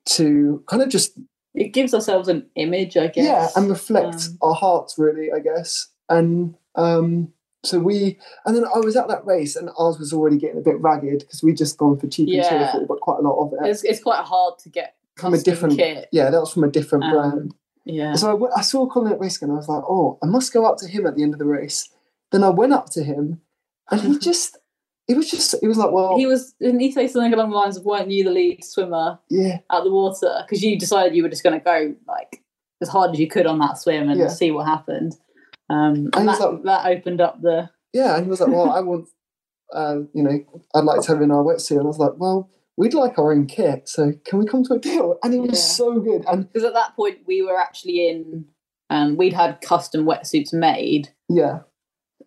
to 0.06 0.64
kind 0.68 0.82
of 0.82 0.90
just 0.90 1.18
it 1.54 1.70
gives 1.70 1.94
ourselves 1.94 2.28
an 2.28 2.48
image, 2.56 2.98
I 2.98 3.08
guess. 3.08 3.26
Yeah, 3.26 3.50
and 3.56 3.70
reflect 3.70 4.16
um, 4.16 4.38
our 4.42 4.56
hearts 4.56 4.98
really, 4.98 5.32
I 5.32 5.40
guess. 5.40 5.88
And 6.10 6.56
um 6.76 7.32
so 7.64 7.80
we 7.80 8.20
and 8.46 8.56
then 8.56 8.66
I 8.66 8.80
was 8.80 8.96
at 8.96 9.08
that 9.08 9.26
race 9.26 9.56
and 9.56 9.70
ours 9.78 9.98
was 9.98 10.12
already 10.12 10.38
getting 10.38 10.58
a 10.58 10.62
bit 10.64 10.80
ragged 10.80 11.20
because 11.20 11.42
we'd 11.42 11.58
just 11.58 11.78
gone 11.78 11.98
for 11.98 12.08
cheap 12.08 12.28
yeah. 12.30 12.42
and 12.42 12.50
cheerful, 12.50 12.86
but 12.88 13.00
quite 13.00 13.20
a 13.20 13.22
lot 13.22 13.42
of 13.42 13.54
it. 13.54 13.70
It's, 13.70 13.84
it's 13.84 14.02
quite 14.02 14.24
hard 14.24 14.60
to 14.60 14.70
get 14.70 14.96
from 15.16 15.34
a 15.34 15.38
different 15.38 15.78
kit. 15.78 16.10
Yeah, 16.12 16.30
that 16.30 16.40
was 16.40 16.52
from 16.52 16.64
a 16.64 16.70
different 16.70 17.06
um, 17.06 17.12
brand. 17.12 17.56
Yeah. 17.86 18.16
So 18.16 18.48
I, 18.48 18.60
I 18.60 18.62
saw 18.62 18.88
Colin 18.88 19.14
at 19.14 19.20
race 19.20 19.42
and 19.42 19.52
I 19.52 19.56
was 19.56 19.70
like, 19.70 19.84
oh, 19.88 20.18
I 20.22 20.26
must 20.26 20.54
go 20.54 20.66
up 20.66 20.78
to 20.80 20.88
him 20.88 21.06
at 21.06 21.16
the 21.16 21.24
end 21.24 21.34
of 21.34 21.40
the 21.40 21.46
race. 21.46 21.90
Then 22.32 22.44
I 22.44 22.50
went 22.50 22.74
up 22.74 22.90
to 22.92 23.04
him 23.04 23.42
and 23.92 24.02
he 24.02 24.20
just 24.20 24.58
it 25.08 25.18
was 25.18 25.30
just 25.30 25.54
it 25.62 25.68
was 25.68 25.78
like 25.78 25.92
well 25.92 26.18
he 26.18 26.26
was 26.26 26.54
didn't 26.62 26.80
he 26.80 26.92
say 26.92 27.08
something 27.08 27.34
along 27.34 27.50
the 27.50 27.56
lines 27.56 27.78
of 27.78 27.84
weren't 27.84 28.10
you 28.10 28.24
the 28.24 28.32
lead 28.32 28.64
swimmer 28.64 29.20
yeah 29.30 29.60
out 29.70 29.84
the 29.84 29.92
water 29.92 30.44
because 30.46 30.64
you 30.64 30.80
decided 30.80 31.16
you 31.16 31.24
were 31.24 31.30
just 31.30 31.44
going 31.44 31.58
to 31.58 31.64
go 31.64 31.94
like 32.08 32.42
as 32.82 32.90
hard 32.90 33.12
as 33.12 33.20
you 33.20 33.28
could 33.28 33.46
on 33.46 33.60
that 33.60 33.78
swim 33.78 34.10
and 34.10 34.20
yeah. 34.20 34.28
see 34.28 34.52
what 34.52 34.66
happened 34.66 35.14
um 35.70 36.10
and, 36.14 36.16
and 36.16 36.28
that, 36.30 36.40
like, 36.40 36.64
that 36.64 36.86
opened 36.88 37.22
up 37.22 37.42
the 37.42 37.70
yeah, 37.94 38.16
and 38.16 38.26
he 38.26 38.30
was 38.30 38.42
like, 38.42 38.50
well, 38.50 38.72
I 38.72 38.82
want, 38.82 39.08
uh, 39.74 40.00
you 40.14 40.24
know, 40.24 40.40
I'd 40.76 40.84
like 40.84 41.02
to 41.02 41.08
have 41.14 41.22
in 41.22 41.32
our 41.32 41.44
wetsuit. 41.44 41.78
And 41.78 41.82
I 41.82 41.84
was 41.84 42.00
like, 42.00 42.14
well, 42.18 42.50
we'd 42.76 42.94
like 42.94 43.18
our 43.18 43.32
own 43.32 43.46
kit, 43.46 43.88
so 43.88 44.14
can 44.26 44.40
we 44.40 44.46
come 44.46 44.64
to 44.66 44.74
a 44.74 44.80
deal? 44.80 45.18
And 45.24 45.34
it 45.34 45.40
was 45.40 45.52
yeah. 45.52 45.76
so 45.76 46.00
good. 46.00 46.26
And 46.28 46.52
because 46.52 46.66
at 46.66 46.74
that 46.74 46.96
point 46.96 47.20
we 47.28 47.42
were 47.44 47.58
actually 47.58 48.10
in, 48.10 48.46
um, 48.90 49.16
we'd 49.16 49.34
had 49.34 49.62
custom 49.62 50.06
wetsuits 50.06 50.54
made. 50.54 51.10
Yeah. 51.30 51.60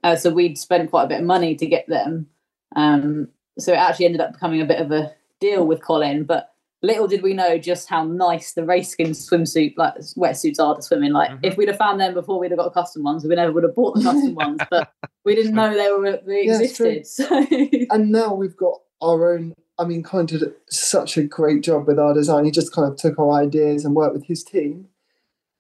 Uh, 0.05 0.15
so 0.15 0.31
we'd 0.31 0.57
spent 0.57 0.91
quite 0.91 1.05
a 1.05 1.09
bit 1.09 1.21
of 1.21 1.27
money 1.27 1.57
to 1.57 1.67
get 1.67 1.89
them. 1.89 2.29
Um, 2.77 3.29
so 3.59 3.73
it 3.73 3.79
actually 3.79 4.07
ended 4.07 4.21
up 4.21 4.35
becoming 4.35 4.61
a 4.61 4.67
bit 4.67 4.81
of 4.81 4.93
a 4.93 5.13
deal 5.41 5.67
with 5.67 5.83
Colin. 5.83 6.25
But 6.25 6.53
little 6.83 7.09
did 7.09 7.23
we 7.23 7.35
know 7.35 7.59
just 7.59 7.89
how 7.89 8.05
nice 8.05 8.53
the 8.53 8.65
Raceskin 8.65 9.11
swimsuit, 9.11 9.75
like 9.77 9.95
wetsuits, 10.17 10.61
are 10.61 10.77
to 10.77 10.83
swim 10.83 11.03
in. 11.03 11.13
Like 11.13 11.31
mm-hmm. 11.31 11.45
if 11.45 11.57
we'd 11.57 11.69
have 11.69 11.79
found 11.79 12.01
them 12.01 12.15
before 12.15 12.39
we'd 12.39 12.51
have 12.51 12.59
got 12.59 12.75
custom 12.75 13.03
ones, 13.03 13.25
we 13.25 13.35
never 13.35 13.53
would 13.53 13.65
have 13.65 13.75
bought 13.75 13.97
the 13.97 14.03
custom 14.03 14.35
ones. 14.37 14.61
But 14.71 14.93
we 15.25 15.35
didn't 15.35 15.55
know 15.55 15.75
they 15.75 15.91
were 15.91 16.21
they 16.25 16.45
yeah, 16.45 16.61
existed. 16.61 17.07
So. 17.07 17.47
And 17.91 18.13
now 18.13 18.35
we've 18.35 18.57
got 18.57 18.81
our 19.03 19.35
own. 19.35 19.55
I 19.79 19.85
mean, 19.85 20.03
kind 20.03 20.33
of 20.33 20.43
such 20.71 21.19
a 21.19 21.23
great 21.23 21.63
job 21.63 21.87
with 21.87 21.99
our 21.99 22.15
design. 22.15 22.47
He 22.47 22.51
just 22.51 22.73
kind 22.73 22.91
of 22.91 22.97
took 22.97 23.19
our 23.19 23.33
ideas 23.33 23.85
and 23.85 23.95
worked 23.95 24.15
with 24.15 24.25
his 24.25 24.43
team, 24.43 24.89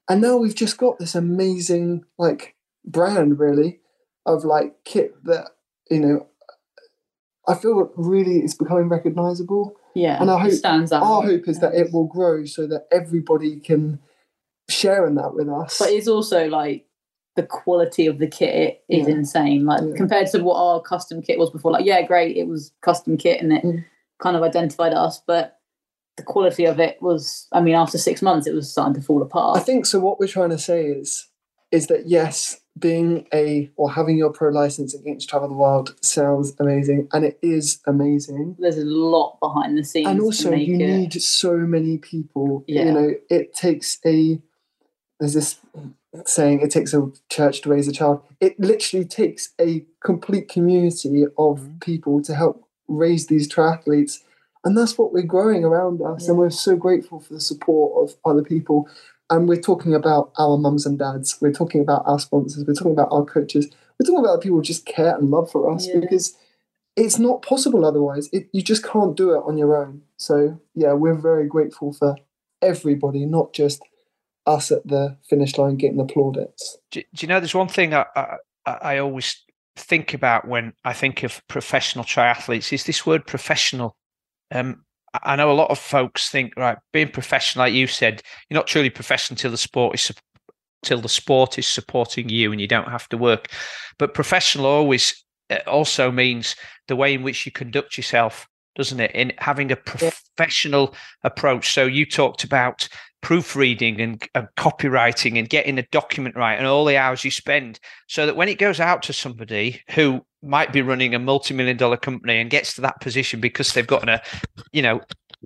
and 0.09 0.23
now 0.23 0.39
we've 0.39 0.55
just 0.55 0.79
got 0.79 0.99
this 0.99 1.15
amazing 1.15 2.05
like 2.17 2.55
brand, 2.83 3.39
really, 3.39 3.81
of 4.25 4.45
like 4.45 4.85
kit 4.85 5.23
that 5.25 5.51
you 5.91 6.01
know 6.01 6.27
I 7.49 7.55
feel 7.55 7.91
really 7.97 8.39
it's 8.39 8.55
becoming 8.55 8.89
recognisable. 8.89 9.77
Yeah, 9.95 10.21
and 10.21 10.31
I 10.31 10.39
hope 10.39 10.53
stands 10.53 10.93
out. 10.93 11.03
Our 11.03 11.23
hope 11.23 11.49
is 11.49 11.61
that 11.61 11.75
it 11.75 11.93
will 11.93 12.07
grow 12.07 12.45
so 12.45 12.67
that 12.67 12.87
everybody 12.93 13.61
can 13.61 14.01
share 14.69 15.07
in 15.07 15.15
that 15.15 15.35
with 15.35 15.49
us. 15.49 15.79
But 15.79 15.91
it's 15.91 16.09
also 16.09 16.49
like 16.49 16.87
the 17.37 17.45
quality 17.45 18.07
of 18.07 18.19
the 18.19 18.27
kit 18.27 18.83
is 18.89 19.07
yeah. 19.07 19.15
insane. 19.15 19.65
Like 19.65 19.83
yeah. 19.83 19.97
compared 19.97 20.27
to 20.29 20.43
what 20.43 20.57
our 20.57 20.81
custom 20.81 21.23
kit 21.23 21.39
was 21.39 21.51
before. 21.51 21.71
Like, 21.71 21.85
yeah, 21.85 22.03
great, 22.03 22.37
it 22.37 22.49
was 22.49 22.73
custom 22.83 23.17
kit 23.17 23.41
and 23.41 23.53
it 23.53 23.63
mm. 23.63 23.85
kind 24.21 24.37
of 24.37 24.43
identified 24.43 24.93
us, 24.93 25.23
but 25.27 25.59
the 26.17 26.23
quality 26.23 26.65
of 26.65 26.81
it 26.81 26.97
was. 27.01 27.47
I 27.53 27.61
mean, 27.61 27.75
after 27.75 27.99
six 27.99 28.23
months, 28.23 28.47
it 28.47 28.55
was 28.55 28.71
starting 28.71 28.95
to 28.95 29.03
fall 29.03 29.23
apart. 29.23 29.59
I 29.59 29.61
think 29.61 29.87
so. 29.87 30.01
What 30.01 30.19
we're 30.19 30.27
trying 30.27 30.51
to 30.51 30.59
say 30.59 30.87
is, 30.87 31.29
is 31.71 31.87
that 31.89 32.09
yes, 32.09 32.59
being 32.79 33.27
a 33.33 33.71
or 33.77 33.91
having 33.91 34.19
your 34.19 34.31
pro 34.31 34.51
license 34.51 34.95
against 34.95 35.29
Travel 35.29 35.49
the 35.49 35.55
Wild 35.55 35.95
sounds 36.05 36.55
amazing, 36.59 37.09
and 37.13 37.25
it 37.25 37.39
is 37.43 37.81
amazing. 37.87 38.57
There's 38.59 38.79
a 38.79 38.85
lot 38.85 39.39
behind 39.41 39.79
the 39.79 39.85
scenes, 39.85 40.09
and 40.09 40.21
also 40.21 40.53
you 40.53 40.75
it. 40.75 40.79
need 40.79 41.23
so 41.23 41.57
many 41.57 41.99
people. 41.99 42.65
Yeah. 42.67 42.85
You 42.85 42.93
know, 42.93 43.15
it 43.31 43.55
takes 43.55 43.99
a. 44.05 44.41
There's 45.19 45.35
this 45.35 45.59
saying 46.25 46.61
it 46.61 46.71
takes 46.71 46.95
a 46.95 47.11
church 47.29 47.63
to 47.63 47.71
raise 47.71 47.89
a 47.89 47.93
child. 47.93 48.23
It 48.41 48.59
literally 48.59 49.05
takes 49.05 49.51
a 49.61 49.85
complete 50.05 50.49
community 50.49 51.25
of 51.25 51.61
mm-hmm. 51.61 51.79
people 51.79 52.23
to 52.23 52.35
help 52.35 52.67
raise 52.89 53.27
these 53.27 53.49
triathletes. 53.53 54.21
And 54.65 54.77
that's 54.77 54.99
what 54.99 55.13
we're 55.13 55.23
growing 55.23 55.65
around 55.65 56.03
us. 56.03 56.25
Yeah. 56.25 56.31
And 56.31 56.39
we're 56.39 56.51
so 56.51 56.77
grateful 56.77 57.21
for 57.21 57.35
the 57.35 57.41
support 57.41 58.11
of 58.11 58.17
other 58.25 58.43
people 58.43 58.89
and 59.31 59.49
we're 59.49 59.61
talking 59.61 59.95
about 59.95 60.33
our 60.39 60.57
mums 60.57 60.87
and 60.87 60.99
dads. 60.99 61.39
We're 61.41 61.53
talking 61.53 61.81
about 61.81 62.03
our 62.07 62.19
sponsors. 62.19 62.65
We're 62.67 62.75
talking 62.75 62.93
about 62.93 63.09
our 63.11 63.25
coaches. 63.25 63.69
We're 63.99 64.07
talking 64.07 64.25
about 64.25 64.43
people 64.43 64.59
who 64.59 64.63
just 64.63 64.87
care 64.87 65.17
and 65.17 65.31
love 65.31 65.51
for 65.51 65.73
us 65.73 65.89
yeah. 65.89 66.01
because 66.01 66.37
it's 66.97 67.19
not 67.19 67.43
possible 67.43 67.85
otherwise. 67.85 68.29
It, 68.33 68.49
you 68.53 68.63
just 68.63 68.85
can't 68.85 69.17
do 69.17 69.33
it 69.33 69.43
on 69.45 69.59
your 69.59 69.77
own. 69.77 70.03
So 70.17 70.61
yeah, 70.75 70.93
we're 70.93 71.15
very 71.15 71.47
grateful 71.47 71.93
for 71.93 72.17
everybody, 72.63 73.27
not 73.27 73.53
just 73.53 73.83
us 74.47 74.71
at 74.71 74.87
the 74.87 75.17
finish 75.29 75.59
line 75.59 75.77
getting 75.77 75.99
the 75.99 76.05
plaudits. 76.05 76.79
Do, 76.91 77.03
do 77.15 77.27
you 77.27 77.29
know? 77.29 77.41
There's 77.41 77.55
one 77.55 77.69
thing 77.69 77.95
I, 77.95 78.07
I, 78.15 78.37
I 78.67 78.99
always 78.99 79.43
think 79.77 80.15
about 80.15 80.47
when 80.49 80.73
I 80.85 80.93
think 80.93 81.23
of 81.23 81.43
professional 81.49 82.05
triathletes 82.05 82.73
is 82.73 82.85
this 82.85 83.05
word 83.05 83.27
professional. 83.27 83.97
Um, 84.53 84.85
I 85.23 85.37
know 85.37 85.51
a 85.51 85.55
lot 85.55 85.71
of 85.71 85.79
folks 85.79 86.29
think, 86.29 86.55
right, 86.57 86.79
being 86.93 87.11
professional, 87.11 87.65
like 87.65 87.75
you 87.75 87.87
said, 87.87 88.23
you're 88.49 88.59
not 88.59 88.67
truly 88.67 88.91
professional 88.91 89.35
until 89.35 89.51
the 89.51 89.57
sport 89.57 89.95
is 89.95 90.13
till 90.83 91.01
the 91.01 91.09
sport 91.09 91.59
is 91.59 91.67
supporting 91.67 92.29
you 92.29 92.53
and 92.53 92.61
you 92.61 92.69
don't 92.69 92.89
have 92.89 93.09
to 93.09 93.19
work. 93.19 93.49
But 93.99 94.15
professional 94.15 94.67
always 94.67 95.25
uh, 95.51 95.59
also 95.67 96.11
means 96.11 96.55
the 96.89 96.97
way 96.97 97.15
in 97.15 97.23
which 97.23 97.45
you 97.45 97.53
conduct 97.53 97.97
yourself, 97.97 98.47
doesn't 98.77 99.01
it? 99.01 99.11
In 99.13 99.33
having 99.39 99.73
a 99.73 99.77
professional 99.77 100.95
approach. 101.25 101.73
So 101.73 101.87
you 101.87 102.07
talked 102.07 102.45
about 102.45 102.89
proofreading 103.23 104.01
and, 104.01 104.29
and, 104.35 104.47
copywriting 104.57 105.39
and 105.39 105.49
getting 105.49 105.79
a 105.79 105.87
document 105.91 106.37
right 106.37 106.55
and 106.55 106.67
all 106.67 106.85
the 106.85 106.97
hours 106.97 107.25
you 107.25 107.31
spend 107.31 107.81
so 108.07 108.25
that 108.27 108.37
when 108.37 108.49
it 108.49 108.59
goes 108.59 108.79
out 108.79 109.03
to 109.03 109.13
somebody 109.13 109.83
who 109.91 110.25
might 110.47 110.73
be 110.73 110.83
running 110.83 111.15
a 111.15 111.19
multi-million 111.19 111.77
dollar 111.77 111.97
company 111.97 112.39
and 112.39 112.51
gets 112.51 112.75
to 112.75 112.81
that 112.81 113.01
position 113.01 113.41
because 113.41 113.73
they've 113.73 113.87
got 113.87 114.09
a 114.09 114.23
you 114.73 114.83
know 114.83 115.01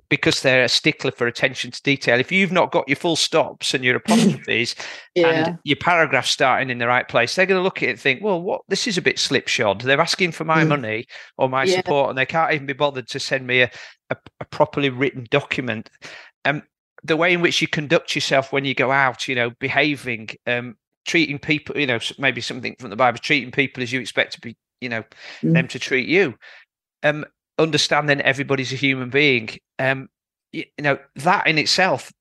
because 0.09 0.41
they're 0.41 0.63
a 0.63 0.69
stickler 0.69 1.11
for 1.11 1.27
attention 1.27 1.71
to 1.71 1.81
detail 1.83 2.19
if 2.19 2.31
you've 2.31 2.51
not 2.51 2.71
got 2.71 2.87
your 2.87 2.95
full 2.95 3.15
stops 3.15 3.73
and 3.73 3.83
your 3.83 3.95
apostrophes 3.97 4.75
yeah. 5.15 5.27
and 5.27 5.59
your 5.63 5.77
paragraph 5.77 6.25
starting 6.25 6.69
in 6.69 6.77
the 6.77 6.87
right 6.87 7.07
place 7.07 7.35
they're 7.35 7.45
going 7.45 7.59
to 7.59 7.63
look 7.63 7.83
at 7.83 7.89
it 7.89 7.91
and 7.91 7.99
think 7.99 8.23
well 8.23 8.41
what 8.41 8.61
this 8.69 8.87
is 8.87 8.97
a 8.97 9.01
bit 9.01 9.19
slipshod 9.19 9.81
they're 9.81 10.01
asking 10.01 10.31
for 10.31 10.45
my 10.45 10.63
mm. 10.63 10.69
money 10.69 11.05
or 11.37 11.49
my 11.49 11.63
yeah. 11.63 11.77
support 11.77 12.09
and 12.09 12.17
they 12.17 12.25
can't 12.25 12.53
even 12.53 12.65
be 12.65 12.73
bothered 12.73 13.07
to 13.07 13.19
send 13.19 13.45
me 13.45 13.61
a, 13.61 13.71
a, 14.09 14.17
a 14.39 14.45
properly 14.45 14.89
written 14.89 15.25
document 15.29 15.89
um, 16.45 16.63
the 17.03 17.17
way 17.17 17.33
in 17.33 17.41
which 17.41 17.61
you 17.61 17.67
conduct 17.67 18.15
yourself 18.15 18.51
when 18.53 18.65
you 18.65 18.75
go 18.75 18.91
out, 18.91 19.27
you 19.27 19.35
know, 19.35 19.51
behaving, 19.59 20.29
um, 20.45 20.75
treating 21.05 21.39
people, 21.39 21.77
you 21.77 21.87
know, 21.87 21.99
maybe 22.17 22.41
something 22.41 22.75
from 22.79 22.89
the 22.89 22.95
Bible, 22.95 23.17
treating 23.17 23.51
people 23.51 23.81
as 23.81 23.91
you 23.91 23.99
expect 23.99 24.33
to 24.33 24.41
be, 24.41 24.55
you 24.81 24.89
know, 24.89 25.03
mm. 25.41 25.53
them 25.53 25.67
to 25.69 25.79
treat 25.79 26.07
you. 26.07 26.35
Um, 27.03 27.25
understanding 27.57 28.21
everybody's 28.21 28.73
a 28.73 28.77
human 28.77 29.09
being. 29.09 29.49
Um, 29.79 30.09
you, 30.51 30.65
you 30.77 30.83
know, 30.83 30.97
that 31.15 31.47
in 31.47 31.57
itself 31.57 32.11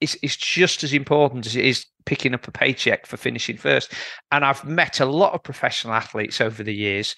is 0.00 0.16
is 0.22 0.36
just 0.36 0.84
as 0.84 0.92
important 0.92 1.46
as 1.46 1.56
it 1.56 1.64
is 1.64 1.86
picking 2.04 2.34
up 2.34 2.46
a 2.48 2.52
paycheck 2.52 3.06
for 3.06 3.16
finishing 3.16 3.56
first. 3.56 3.92
And 4.32 4.44
I've 4.44 4.64
met 4.64 5.00
a 5.00 5.06
lot 5.06 5.34
of 5.34 5.42
professional 5.42 5.94
athletes 5.94 6.40
over 6.40 6.62
the 6.62 6.74
years, 6.74 7.16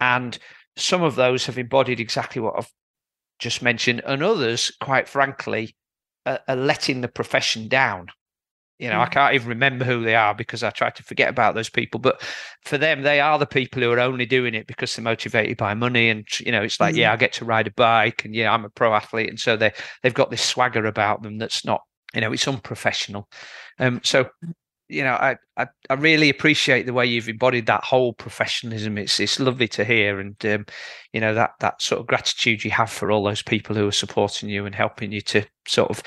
and 0.00 0.38
some 0.76 1.02
of 1.02 1.14
those 1.14 1.46
have 1.46 1.58
embodied 1.58 2.00
exactly 2.00 2.42
what 2.42 2.54
I've 2.56 2.72
just 3.38 3.62
mentioned, 3.62 4.02
and 4.06 4.22
others, 4.22 4.70
quite 4.80 5.08
frankly, 5.08 5.74
are, 6.26 6.40
are 6.48 6.56
letting 6.56 7.00
the 7.00 7.08
profession 7.08 7.68
down. 7.68 8.08
You 8.80 8.88
know, 8.88 8.96
mm. 8.96 9.02
I 9.02 9.06
can't 9.06 9.34
even 9.34 9.48
remember 9.48 9.84
who 9.84 10.02
they 10.02 10.14
are 10.14 10.34
because 10.34 10.62
I 10.62 10.70
try 10.70 10.88
to 10.88 11.02
forget 11.02 11.28
about 11.28 11.54
those 11.54 11.68
people. 11.68 12.00
But 12.00 12.22
for 12.64 12.78
them, 12.78 13.02
they 13.02 13.20
are 13.20 13.38
the 13.38 13.46
people 13.46 13.82
who 13.82 13.90
are 13.92 14.00
only 14.00 14.24
doing 14.24 14.54
it 14.54 14.66
because 14.66 14.96
they're 14.96 15.04
motivated 15.04 15.58
by 15.58 15.74
money. 15.74 16.08
And 16.08 16.26
you 16.40 16.50
know, 16.50 16.62
it's 16.62 16.80
like, 16.80 16.94
mm. 16.94 16.98
yeah, 16.98 17.12
I 17.12 17.16
get 17.16 17.34
to 17.34 17.44
ride 17.44 17.66
a 17.66 17.72
bike, 17.72 18.24
and 18.24 18.34
yeah, 18.34 18.52
I'm 18.52 18.64
a 18.64 18.70
pro 18.70 18.94
athlete, 18.94 19.28
and 19.28 19.38
so 19.38 19.56
they 19.56 19.72
they've 20.02 20.14
got 20.14 20.30
this 20.30 20.42
swagger 20.42 20.86
about 20.86 21.22
them 21.22 21.36
that's 21.36 21.62
not, 21.64 21.82
you 22.14 22.22
know, 22.22 22.32
it's 22.32 22.48
unprofessional. 22.48 23.28
Um, 23.78 24.00
so 24.02 24.30
you 24.90 25.04
know, 25.04 25.12
I, 25.12 25.36
I, 25.56 25.68
I 25.88 25.94
really 25.94 26.28
appreciate 26.28 26.84
the 26.84 26.92
way 26.92 27.06
you've 27.06 27.28
embodied 27.28 27.66
that 27.66 27.84
whole 27.84 28.12
professionalism. 28.12 28.98
It's 28.98 29.20
it's 29.20 29.38
lovely 29.38 29.68
to 29.68 29.84
hear, 29.84 30.18
and 30.18 30.34
um, 30.46 30.66
you 31.12 31.20
know 31.20 31.32
that 31.34 31.52
that 31.60 31.80
sort 31.80 32.00
of 32.00 32.06
gratitude 32.08 32.64
you 32.64 32.72
have 32.72 32.90
for 32.90 33.12
all 33.12 33.22
those 33.22 33.42
people 33.42 33.76
who 33.76 33.86
are 33.86 33.92
supporting 33.92 34.48
you 34.48 34.66
and 34.66 34.74
helping 34.74 35.12
you 35.12 35.20
to 35.22 35.44
sort 35.68 35.90
of 35.90 36.02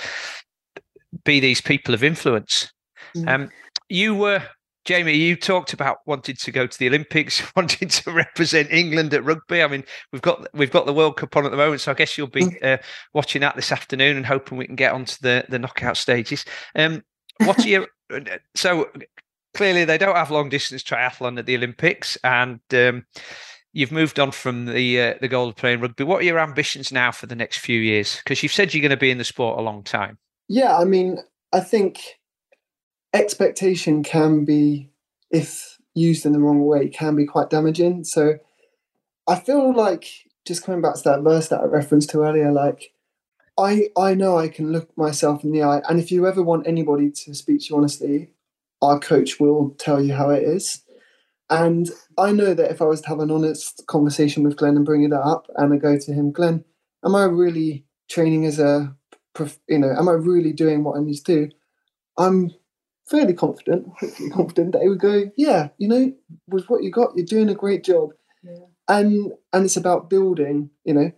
be 1.24 1.40
these 1.40 1.62
people 1.62 1.94
of 1.94 2.04
influence. 2.04 2.72
Mm. 3.16 3.28
Um, 3.30 3.52
you 3.90 4.16
were 4.16 4.44
Jamie, 4.86 5.14
you 5.14 5.38
talked 5.38 5.72
about 5.72 6.00
wanting 6.06 6.36
to 6.36 6.52
go 6.52 6.68
to 6.68 6.80
the 6.80 6.88
Olympics, 6.88 7.42
wanting 7.56 7.88
to 7.88 8.12
represent 8.12 8.72
England 8.72 9.14
at 9.14 9.24
rugby. 9.24 9.64
I 9.64 9.68
mean, 9.68 9.84
we've 10.12 10.22
got 10.22 10.48
we've 10.54 10.72
got 10.72 10.86
the 10.86 10.94
World 10.94 11.18
Cup 11.18 11.36
on 11.38 11.46
at 11.46 11.52
the 11.52 11.58
moment, 11.58 11.82
so 11.82 11.92
I 11.92 11.96
guess 11.96 12.18
you'll 12.18 12.28
be 12.28 12.46
mm. 12.46 12.64
uh, 12.64 12.78
watching 13.14 13.42
that 13.42 13.56
this 13.56 13.72
afternoon 13.72 14.18
and 14.18 14.26
hoping 14.26 14.58
we 14.58 14.66
can 14.66 14.76
get 14.76 14.94
onto 14.94 15.16
the 15.22 15.46
the 15.50 15.60
knockout 15.60 15.98
stages. 15.98 16.44
Um, 16.76 17.04
what 17.46 17.60
are 17.66 17.70
your 17.70 17.88
so 18.56 18.90
clearly 19.54 19.86
they 19.86 19.98
don't 19.98 20.16
have 20.16 20.32
long 20.32 20.50
distance 20.50 20.84
triathlon 20.84 21.40
at 21.40 21.46
the 21.46 21.56
Olympics, 21.56 22.18
and 22.24 22.60
um, 22.74 23.06
you've 23.72 23.92
moved 23.92 24.20
on 24.20 24.32
from 24.32 24.66
the 24.66 25.02
uh, 25.02 25.14
the 25.22 25.30
goal 25.30 25.48
of 25.48 25.56
playing 25.56 25.80
rugby. 25.80 26.04
What 26.04 26.22
are 26.22 26.26
your 26.26 26.40
ambitions 26.40 26.92
now 26.92 27.12
for 27.12 27.28
the 27.28 27.36
next 27.36 27.60
few 27.60 27.80
years? 27.80 28.18
Because 28.18 28.44
you've 28.44 28.52
said 28.52 28.74
you're 28.74 28.82
going 28.82 28.90
to 28.90 28.98
be 28.98 29.12
in 29.12 29.18
the 29.18 29.24
sport 29.24 29.60
a 29.60 29.62
long 29.62 29.84
time. 29.84 30.18
Yeah, 30.48 30.78
I 30.78 30.84
mean, 30.86 31.20
I 31.52 31.60
think 31.60 32.20
expectation 33.14 34.04
can 34.04 34.46
be, 34.46 34.90
if 35.32 35.80
used 35.94 36.26
in 36.26 36.32
the 36.34 36.40
wrong 36.40 36.66
way, 36.66 36.90
can 36.90 37.16
be 37.16 37.26
quite 37.26 37.50
damaging. 37.50 38.04
So 38.04 38.40
I 39.28 39.36
feel 39.36 39.74
like 39.74 40.08
just 40.46 40.64
coming 40.64 40.82
back 40.82 40.96
to 40.96 41.04
that 41.04 41.22
verse 41.22 41.48
that 41.50 41.62
I 41.62 41.66
referenced 41.66 42.10
to 42.12 42.24
earlier, 42.24 42.52
like 42.52 42.94
I 43.58 43.90
I 43.98 44.14
know 44.16 44.38
I 44.38 44.48
can 44.48 44.72
look 44.72 44.96
myself 44.98 45.44
in 45.44 45.52
the 45.52 45.64
eye, 45.64 45.82
and 45.88 46.00
if 46.00 46.12
you 46.12 46.28
ever 46.28 46.42
want 46.42 46.68
anybody 46.68 47.12
to 47.12 47.34
speak 47.34 47.62
to 47.62 47.68
you 47.70 47.78
honestly, 47.78 48.32
our 48.82 49.00
coach 49.00 49.40
will 49.40 49.76
tell 49.80 50.02
you 50.02 50.14
how 50.14 50.30
it 50.30 50.44
is. 50.44 50.82
And 51.50 51.90
I 52.18 52.32
know 52.32 52.54
that 52.54 52.72
if 52.72 52.82
I 52.82 52.86
was 52.86 53.02
to 53.02 53.10
have 53.10 53.20
an 53.20 53.30
honest 53.32 53.84
conversation 53.88 54.44
with 54.44 54.58
Glenn 54.58 54.76
and 54.76 54.86
bring 54.86 55.04
it 55.04 55.14
up, 55.14 55.48
and 55.56 55.74
I 55.74 55.78
go 55.78 55.98
to 55.98 56.14
him, 56.14 56.32
Glenn, 56.32 56.66
am 57.06 57.16
I 57.16 57.26
really 57.26 57.86
training 58.10 58.46
as 58.46 58.60
a, 58.60 58.96
you 59.68 59.80
know, 59.80 59.94
am 59.98 60.10
I 60.10 60.14
really 60.14 60.54
doing 60.54 60.84
what 60.84 60.98
I 60.98 61.04
need 61.04 61.16
to 61.16 61.24
do? 61.24 61.50
I'm 62.18 62.52
fairly 63.10 63.34
confident, 63.34 63.88
hopefully 64.00 64.30
confident 64.30 64.74
that 64.74 64.82
he 64.82 64.90
would 64.90 65.00
go, 65.00 65.32
yeah, 65.38 65.70
you 65.78 65.88
know, 65.88 66.14
with 66.48 66.66
what 66.68 66.84
you 66.84 66.92
got, 66.92 67.16
you're 67.16 67.26
doing 67.26 67.50
a 67.50 67.56
great 67.56 67.84
job. 67.84 68.12
Yeah. 68.44 68.66
And 68.88 69.32
and 69.52 69.66
it's 69.66 69.78
about 69.78 70.10
building, 70.10 70.70
you 70.84 70.94
know, 70.94 71.12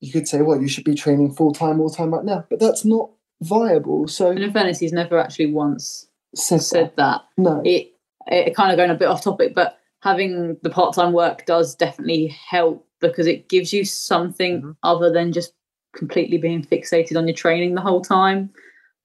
you 0.00 0.12
could 0.12 0.28
say, 0.28 0.42
well, 0.42 0.60
you 0.60 0.68
should 0.68 0.84
be 0.84 0.94
training 0.94 1.34
full 1.34 1.52
time 1.52 1.80
all 1.80 1.90
time 1.90 2.14
right 2.14 2.24
now, 2.24 2.44
but 2.48 2.60
that's 2.60 2.84
not 2.84 3.10
viable. 3.42 4.08
So 4.08 4.30
and 4.30 4.40
in 4.40 4.52
fairness, 4.52 4.78
he's 4.78 4.92
never 4.92 5.18
actually 5.18 5.52
once 5.52 6.08
said, 6.34 6.62
said 6.62 6.92
that. 6.96 7.22
that. 7.36 7.42
No. 7.42 7.62
It 7.64 7.92
it 8.26 8.56
kind 8.56 8.72
of 8.72 8.76
going 8.76 8.90
a 8.90 8.94
bit 8.94 9.08
off 9.08 9.22
topic, 9.22 9.54
but 9.54 9.78
having 10.02 10.56
the 10.62 10.70
part 10.70 10.94
time 10.94 11.12
work 11.12 11.46
does 11.46 11.74
definitely 11.74 12.26
help 12.28 12.86
because 13.00 13.26
it 13.26 13.48
gives 13.48 13.72
you 13.72 13.84
something 13.84 14.58
mm-hmm. 14.58 14.70
other 14.82 15.12
than 15.12 15.32
just 15.32 15.52
completely 15.96 16.38
being 16.38 16.62
fixated 16.62 17.16
on 17.16 17.26
your 17.26 17.36
training 17.36 17.74
the 17.74 17.80
whole 17.80 18.02
time. 18.02 18.50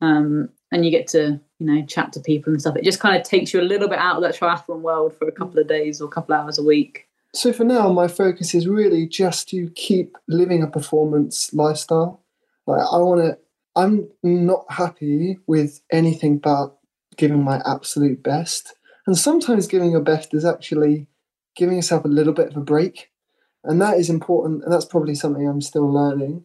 Um, 0.02 0.50
and 0.72 0.86
you 0.86 0.92
get 0.92 1.08
to, 1.08 1.40
you 1.60 1.66
know, 1.66 1.86
chat 1.86 2.14
to 2.14 2.20
people 2.20 2.52
and 2.54 2.62
stuff. 2.62 2.76
It 2.76 2.84
just 2.84 3.00
kind 3.00 3.16
of 3.16 3.24
takes 3.24 3.54
you 3.54 3.62
a 3.62 3.64
little 3.64 3.88
bit 3.88 4.00
out 4.00 4.16
of 4.16 4.22
that 4.24 4.36
triathlon 4.36 4.82
world 4.82 5.16
for 5.16 5.28
a 5.28 5.32
couple 5.32 5.60
of 5.60 5.68
days 5.68 6.02
or 6.02 6.06
a 6.06 6.12
couple 6.12 6.34
of 6.34 6.42
hours 6.42 6.58
a 6.58 6.64
week. 6.64 7.08
So 7.34 7.54
for 7.54 7.64
now, 7.64 7.92
my 7.92 8.08
focus 8.08 8.54
is 8.54 8.68
really 8.68 9.08
just 9.08 9.48
to 9.50 9.70
keep 9.72 10.18
living 10.28 10.64
a 10.64 10.68
performance 10.68 11.54
lifestyle. 11.54 12.24
Like 12.68 12.82
I 12.82 12.98
want 12.98 13.22
to. 13.22 13.38
I'm 13.74 14.10
not 14.22 14.66
happy 14.70 15.38
with 15.48 15.82
anything 15.92 16.40
but 16.40 16.76
giving 17.16 17.42
my 17.42 17.62
absolute 17.66 18.22
best. 18.22 18.74
And 19.08 19.18
sometimes 19.18 19.66
giving 19.66 19.92
your 19.92 20.02
best 20.02 20.34
is 20.34 20.44
actually 20.44 21.08
giving 21.56 21.78
yourself 21.78 22.04
a 22.04 22.10
little 22.10 22.34
bit 22.34 22.50
of 22.50 22.58
a 22.58 22.62
break. 22.62 23.12
And 23.64 23.82
that 23.82 23.98
is 23.98 24.10
important. 24.10 24.64
And 24.64 24.74
that's 24.74 24.86
probably 24.86 25.16
something 25.16 25.48
I'm 25.48 25.62
still 25.62 25.90
learning. 25.90 26.44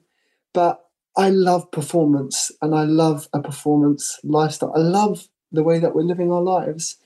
But 0.57 0.87
I 1.19 1.29
love 1.29 1.71
performance 1.71 2.51
and 2.63 2.75
I 2.75 2.85
love 2.85 3.29
a 3.35 3.43
performance 3.43 4.19
lifestyle. 4.25 4.73
I 4.75 4.79
love 4.79 5.29
the 5.53 5.63
way 5.63 5.79
that 5.79 5.95
we're 5.95 6.01
living 6.01 6.33
our 6.33 6.41
lives. 6.41 6.97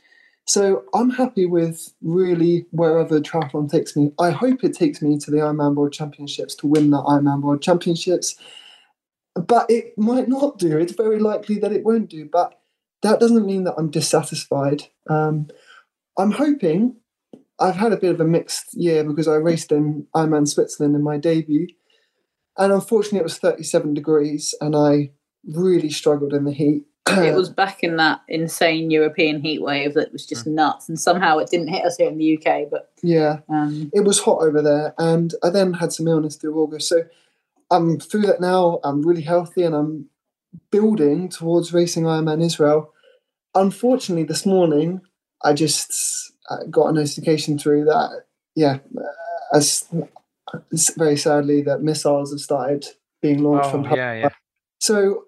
So 0.47 0.85
I'm 0.95 1.11
happy 1.11 1.47
with 1.47 1.93
really 2.01 2.67
wherever 2.71 3.21
triathlon 3.21 3.69
takes 3.69 3.97
me. 3.97 4.13
I 4.21 4.31
hope 4.31 4.63
it 4.63 4.75
takes 4.75 5.03
me 5.03 5.19
to 5.19 5.33
the 5.33 5.39
Ironman 5.39 5.75
World 5.75 5.93
Championships 5.93 6.55
to 6.57 6.69
win 6.69 6.91
the 6.91 7.03
Ironman 7.03 7.43
World 7.43 7.61
Championships. 7.61 8.37
But 9.35 9.69
it 9.69 9.99
might 9.99 10.29
not 10.29 10.61
do. 10.61 10.79
It's 10.79 10.95
very 10.95 11.19
likely 11.19 11.59
that 11.59 11.73
it 11.73 11.85
won't 11.85 12.09
do. 12.09 12.29
But 12.31 12.57
that 13.03 13.19
doesn't 13.19 13.47
mean 13.47 13.65
that 13.65 13.75
I'm 13.77 13.91
dissatisfied. 13.91 14.85
Um, 15.09 15.49
I'm 16.17 16.31
hoping. 16.31 16.99
I've 17.59 17.77
had 17.77 17.93
a 17.93 17.97
bit 17.97 18.15
of 18.15 18.21
a 18.21 18.25
mixed 18.25 18.75
year 18.75 19.03
because 19.03 19.27
I 19.27 19.35
raced 19.35 19.73
in 19.73 20.07
Ironman 20.15 20.47
Switzerland 20.47 20.95
in 20.95 21.03
my 21.03 21.19
debut, 21.19 21.67
and 22.57 22.73
unfortunately 22.73 23.21
it 23.21 23.25
was 23.25 23.39
37 23.39 23.95
degrees, 23.95 24.55
and 24.61 24.77
I 24.77 25.11
really 25.47 25.91
struggled 25.91 26.33
in 26.33 26.45
the 26.45 26.53
heat. 26.53 26.85
it 27.09 27.35
was 27.37 27.51
back 27.51 27.83
in 27.83 27.97
that 27.97 28.21
insane 28.29 28.91
European 28.91 29.41
heat 29.41 29.63
wave 29.63 29.95
that 29.95 30.13
was 30.13 30.27
just 30.27 30.47
mm. 30.47 30.53
nuts, 30.53 30.89
and 30.89 30.99
somehow 30.99 31.39
it 31.39 31.49
didn't 31.51 31.69
hit 31.69 31.85
us 31.85 31.97
here 31.97 32.09
in 32.09 32.19
the 32.19 32.37
UK. 32.37 32.71
But 32.71 32.91
yeah, 33.03 33.39
um, 33.49 33.91
it 33.93 34.05
was 34.05 34.21
hot 34.21 34.43
over 34.43 34.63
there, 34.63 34.95
and 34.99 35.35
I 35.43 35.51
then 35.51 35.75
had 35.75 35.93
some 35.93 36.09
illness 36.09 36.37
through 36.37 36.59
August. 36.59 36.89
So 36.89 37.05
I'm 37.71 37.99
through 37.99 38.23
that 38.23 38.41
now. 38.41 38.81
I'm 38.85 39.03
really 39.03 39.23
healthy, 39.23 39.63
and 39.63 39.75
I'm 39.75 40.11
building 40.71 41.29
towards 41.29 41.73
racing 41.73 42.05
Ironman 42.05 42.45
Israel. 42.45 42.93
Unfortunately, 43.55 44.25
this 44.25 44.47
morning 44.47 45.01
I 45.43 45.53
just 45.55 46.33
uh, 46.49 46.65
got 46.71 46.89
a 46.89 46.93
notification 46.93 47.59
through 47.59 47.85
that, 47.87 48.25
yeah, 48.55 48.79
as 49.53 49.89
very 50.97 51.17
sadly 51.17 51.63
that 51.63 51.83
missiles 51.83 52.33
have 52.33 52.41
started 52.41 52.87
being 53.23 53.43
launched 53.43 53.69
oh, 53.69 53.71
from. 53.71 53.85
Yeah, 53.85 54.15
yeah. 54.15 54.29
So 54.81 55.25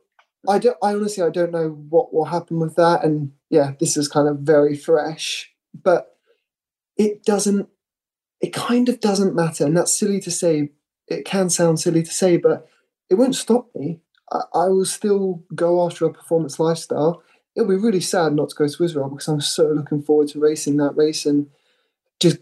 I 0.49 0.59
don't. 0.59 0.77
I 0.82 0.94
honestly 0.94 1.23
I 1.23 1.31
don't 1.31 1.53
know 1.53 1.70
what 1.89 2.12
will 2.12 2.27
happen 2.27 2.59
with 2.59 2.74
that, 2.77 3.05
and 3.05 3.32
yeah, 3.51 3.73
this 3.78 3.97
is 3.97 4.09
kind 4.09 4.28
of 4.28 4.39
very 4.39 4.77
fresh, 4.77 5.51
but 5.74 6.16
it 6.97 7.24
doesn't. 7.24 7.69
It 8.40 8.53
kind 8.53 8.89
of 8.89 9.01
doesn't 9.01 9.35
matter, 9.35 9.65
and 9.65 9.77
that's 9.77 9.97
silly 9.97 10.20
to 10.20 10.31
say. 10.31 10.70
It 11.09 11.24
can 11.24 11.51
sound 11.51 11.81
silly 11.81 12.03
to 12.03 12.11
say, 12.11 12.36
but 12.36 12.69
it 13.11 13.16
won't 13.16 13.35
stop 13.35 13.69
me. 13.74 14.01
I, 14.31 14.40
I 14.55 14.69
will 14.69 14.85
still 14.85 15.44
go 15.55 15.85
after 15.85 16.07
a 16.07 16.12
performance 16.12 16.59
lifestyle. 16.59 17.23
It'll 17.55 17.69
be 17.69 17.77
really 17.77 18.01
sad 18.01 18.32
not 18.32 18.49
to 18.51 18.55
go 18.55 18.66
to 18.66 18.85
Israel 18.85 19.11
because 19.11 19.28
I'm 19.28 19.40
so 19.40 19.69
looking 19.69 20.03
forward 20.03 20.28
to 20.28 20.40
racing 20.40 20.78
that 20.78 20.97
race 20.97 21.27
and 21.27 21.49
just 22.19 22.39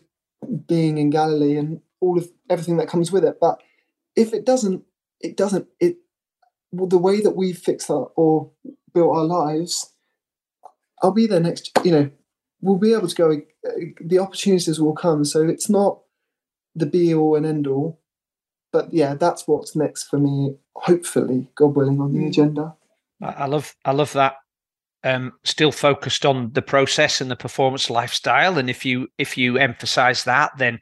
being 0.66 0.98
in 0.98 1.11
Galilee 1.11 1.57
and 1.57 1.81
all 2.01 2.19
of 2.19 2.31
everything 2.51 2.77
that 2.77 2.89
comes 2.89 3.10
with 3.10 3.24
it. 3.24 3.39
But 3.40 3.62
if 4.16 4.35
it 4.35 4.44
doesn't, 4.44 4.82
it 5.20 5.36
doesn't. 5.36 5.66
It 5.78 5.97
well, 6.72 6.86
the 6.86 6.98
way 6.98 7.20
that 7.20 7.36
we 7.36 7.52
fixed 7.52 7.89
that 7.89 8.09
or 8.16 8.51
built 8.93 9.16
our 9.16 9.24
lives, 9.24 9.93
I'll 11.02 11.12
be 11.12 11.27
there 11.27 11.40
next. 11.40 11.70
You 11.85 11.93
know, 11.93 12.10
we'll 12.60 12.77
be 12.77 12.93
able 12.93 13.09
to 13.09 13.14
go. 13.14 13.40
The 14.01 14.18
opportunities 14.18 14.81
will 14.81 14.94
come. 14.94 15.24
So 15.24 15.48
it's 15.48 15.70
not 15.70 16.01
the 16.74 16.86
be 16.86 17.14
all 17.14 17.36
and 17.36 17.47
end 17.47 17.66
all. 17.66 18.01
But 18.72 18.93
yeah, 18.93 19.14
that's 19.14 19.48
what's 19.48 19.74
next 19.74 20.05
for 20.05 20.18
me. 20.18 20.56
Hopefully, 20.74 21.48
God 21.55 21.74
willing, 21.74 22.01
on 22.01 22.12
the 22.12 22.20
mm. 22.20 22.28
agenda. 22.28 22.74
I 23.22 23.47
love, 23.47 23.74
I 23.85 23.93
love 23.93 24.12
that. 24.14 24.36
Um, 25.02 25.32
still 25.44 25.72
focused 25.72 26.24
on 26.24 26.52
the 26.52 26.62
process 26.62 27.20
and 27.20 27.31
the 27.31 27.36
performance 27.36 27.90
lifestyle, 27.90 28.59
and 28.59 28.68
if 28.68 28.85
you 28.85 29.09
if 29.16 29.39
you 29.39 29.56
emphasize 29.56 30.24
that, 30.24 30.52
then 30.59 30.78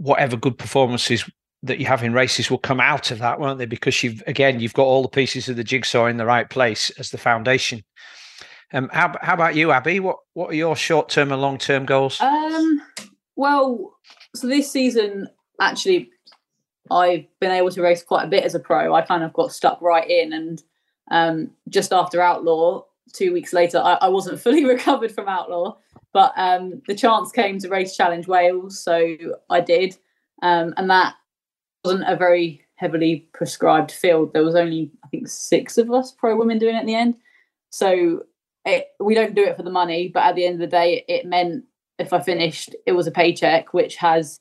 whatever 0.00 0.36
good 0.36 0.56
performances 0.56 1.28
that 1.62 1.78
you 1.78 1.84
have 1.84 2.02
in 2.02 2.14
races 2.14 2.50
will 2.50 2.58
come 2.58 2.80
out 2.80 3.10
of 3.10 3.18
that, 3.18 3.38
won't 3.38 3.58
they? 3.58 3.66
Because 3.66 4.02
you've 4.02 4.22
again 4.26 4.60
you've 4.60 4.74
got 4.74 4.84
all 4.84 5.02
the 5.02 5.08
pieces 5.08 5.48
of 5.48 5.56
the 5.56 5.64
jigsaw 5.64 6.06
in 6.06 6.16
the 6.16 6.24
right 6.24 6.48
place 6.48 6.90
as 6.98 7.10
the 7.10 7.18
foundation. 7.18 7.84
Um, 8.72 8.88
how 8.92 9.14
how 9.20 9.34
about 9.34 9.54
you, 9.54 9.72
Abi? 9.72 10.00
What 10.00 10.16
what 10.32 10.50
are 10.50 10.54
your 10.54 10.74
short 10.74 11.08
term 11.10 11.32
and 11.32 11.42
long 11.42 11.58
term 11.58 11.84
goals? 11.84 12.20
Um, 12.20 12.80
well, 13.36 13.96
so 14.34 14.46
this 14.46 14.70
season 14.70 15.28
actually, 15.60 16.10
I've 16.90 17.26
been 17.40 17.50
able 17.50 17.70
to 17.70 17.82
race 17.82 18.02
quite 18.02 18.24
a 18.24 18.28
bit 18.28 18.44
as 18.44 18.54
a 18.54 18.60
pro. 18.60 18.94
I 18.94 19.02
kind 19.02 19.22
of 19.22 19.32
got 19.34 19.52
stuck 19.52 19.82
right 19.82 20.08
in, 20.08 20.32
and 20.32 20.62
um, 21.10 21.50
just 21.68 21.92
after 21.92 22.22
Outlaw, 22.22 22.84
two 23.12 23.34
weeks 23.34 23.52
later, 23.52 23.78
I, 23.78 23.94
I 23.94 24.08
wasn't 24.08 24.40
fully 24.44 24.64
recovered 24.64 25.12
from 25.12 25.28
Outlaw, 25.28 25.76
but 26.12 26.32
um, 26.36 26.82
the 26.86 26.94
chance 26.94 27.32
came 27.32 27.58
to 27.58 27.68
race 27.68 27.96
Challenge 27.96 28.26
Wales, 28.26 28.82
so 28.82 29.16
I 29.48 29.60
did, 29.60 29.96
um, 30.42 30.74
and 30.76 30.90
that 30.90 31.14
wasn't 31.84 32.08
a 32.08 32.16
very 32.16 32.64
heavily 32.76 33.28
prescribed 33.32 33.92
field. 33.92 34.32
There 34.32 34.44
was 34.44 34.54
only 34.54 34.90
I 35.04 35.08
think 35.08 35.28
six 35.28 35.78
of 35.78 35.90
us 35.90 36.12
pro 36.12 36.36
women 36.36 36.58
doing 36.58 36.76
it 36.76 36.80
in 36.80 36.86
the 36.86 36.94
end. 36.94 37.16
So 37.70 38.24
it, 38.64 38.88
we 38.98 39.14
don't 39.14 39.34
do 39.34 39.44
it 39.44 39.56
for 39.56 39.62
the 39.62 39.70
money, 39.70 40.08
but 40.08 40.24
at 40.24 40.34
the 40.34 40.44
end 40.44 40.54
of 40.54 40.60
the 40.60 40.76
day, 40.76 41.04
it 41.08 41.26
meant 41.26 41.64
if 41.98 42.12
I 42.12 42.20
finished, 42.20 42.74
it 42.86 42.92
was 42.92 43.06
a 43.06 43.12
paycheck, 43.12 43.74
which 43.74 43.96
has 43.96 44.40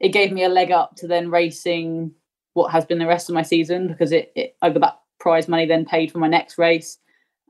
it 0.00 0.10
gave 0.10 0.32
me 0.32 0.44
a 0.44 0.48
leg 0.48 0.70
up 0.70 0.96
to 0.96 1.06
then 1.06 1.30
racing 1.30 2.12
what 2.54 2.72
has 2.72 2.84
been 2.84 2.98
the 2.98 3.06
rest 3.06 3.28
of 3.28 3.34
my 3.34 3.42
season 3.42 3.88
because 3.88 4.12
it, 4.12 4.32
it 4.34 4.56
I 4.62 4.70
got 4.70 4.80
that 4.80 5.00
prize 5.20 5.48
money 5.48 5.66
then 5.66 5.84
paid 5.84 6.12
for 6.12 6.18
my 6.18 6.28
next 6.28 6.58
race, 6.58 6.98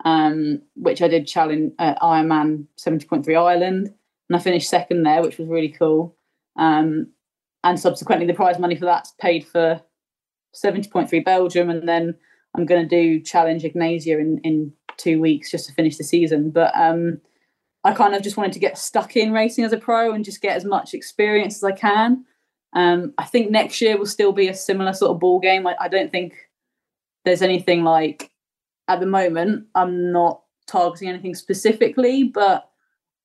um, 0.05 0.63
which 0.77 1.03
I 1.03 1.09
did 1.09 1.27
challenge 1.27 1.73
uh, 1.79 1.95
Ironman 2.03 2.67
70.3 2.79 3.29
Ireland, 3.37 3.93
and 4.29 4.37
I 4.37 4.39
finished 4.39 4.69
second 4.69 5.03
there, 5.03 5.23
which 5.23 5.39
was 5.39 5.49
really 5.49 5.71
cool. 5.71 6.17
Um, 6.57 7.09
and 7.65 7.79
subsequently 7.79 8.27
the 8.27 8.35
prize 8.35 8.59
money 8.59 8.77
for 8.77 8.85
that's 8.85 9.13
paid 9.21 9.47
for 9.47 9.81
70.3 10.55 11.25
Belgium 11.25 11.71
and 11.71 11.89
then 11.89 12.15
I'm 12.57 12.67
going 12.67 12.83
to 12.83 12.89
do 12.89 13.21
challenge 13.21 13.65
Ignacia 13.65 14.19
in 14.19 14.41
in 14.43 14.73
2 14.97 15.21
weeks 15.21 15.51
just 15.51 15.67
to 15.69 15.75
finish 15.75 15.97
the 15.97 16.05
season. 16.05 16.51
But 16.51 16.73
um, 16.75 17.21
I 17.85 17.95
kind 17.95 18.15
of 18.15 18.23
just 18.23 18.37
wanted 18.37 18.53
to 18.55 18.59
get 18.59 18.79
stuck 18.79 19.17
in 19.17 19.33
racing 19.33 19.65
as 19.65 19.73
a 19.73 19.79
pro 19.79 20.13
and 20.13 20.25
just 20.25 20.41
get 20.41 20.57
as 20.57 20.65
much 20.65 20.95
experience 20.95 21.57
as 21.57 21.65
I 21.65 21.73
can. 21.73 22.25
Um, 22.75 23.15
I 23.17 23.25
think 23.25 23.51
next 23.51 23.81
year 23.81 23.97
will 23.97 24.07
still 24.07 24.33
be 24.33 24.49
a 24.49 24.55
similar 24.55 24.93
sort 24.93 25.13
of 25.13 25.21
ball 25.21 25.41
game. 25.41 25.67
I, 25.67 25.77
I 25.81 25.89
don't 25.89 26.11
think 26.11 26.35
there's 27.25 27.43
anything 27.43 27.85
like 27.85 28.31
at 28.89 29.01
the 29.01 29.07
moment 29.07 29.67
I'm 29.75 30.13
not 30.13 30.43
targeting 30.67 31.09
anything 31.09 31.35
specifically 31.35 32.25
but 32.25 32.71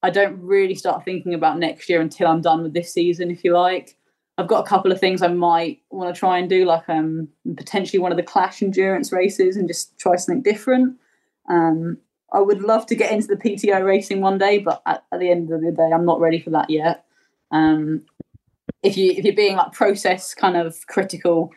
I 0.02 0.10
don't 0.10 0.40
really 0.40 0.74
start 0.74 1.04
thinking 1.04 1.34
about 1.34 1.58
next 1.58 1.88
year 1.88 2.00
until 2.00 2.28
I'm 2.28 2.42
done 2.42 2.62
with 2.62 2.74
this 2.74 2.92
season 2.92 3.30
if 3.30 3.42
you 3.44 3.52
like 3.52 3.96
I've 4.36 4.48
got 4.48 4.64
a 4.64 4.68
couple 4.68 4.90
of 4.90 4.98
things 4.98 5.22
I 5.22 5.28
might 5.28 5.80
want 5.90 6.12
to 6.12 6.18
try 6.18 6.38
and 6.38 6.48
do, 6.48 6.64
like 6.64 6.88
um, 6.88 7.28
potentially 7.56 8.00
one 8.00 8.10
of 8.10 8.16
the 8.16 8.22
Clash 8.24 8.62
endurance 8.62 9.12
races 9.12 9.56
and 9.56 9.68
just 9.68 9.96
try 9.98 10.16
something 10.16 10.42
different. 10.42 10.96
Um, 11.48 11.98
I 12.32 12.40
would 12.40 12.62
love 12.62 12.86
to 12.86 12.96
get 12.96 13.12
into 13.12 13.28
the 13.28 13.36
PTO 13.36 13.84
racing 13.84 14.20
one 14.20 14.38
day, 14.38 14.58
but 14.58 14.82
at, 14.86 15.04
at 15.12 15.20
the 15.20 15.30
end 15.30 15.52
of 15.52 15.60
the 15.60 15.70
day, 15.70 15.90
I'm 15.94 16.04
not 16.04 16.18
ready 16.18 16.40
for 16.40 16.50
that 16.50 16.68
yet. 16.68 17.04
Um, 17.52 18.02
if 18.82 18.96
you 18.96 19.12
if 19.12 19.24
you're 19.24 19.34
being 19.34 19.56
like 19.56 19.72
process 19.72 20.34
kind 20.34 20.56
of 20.56 20.84
critical 20.88 21.52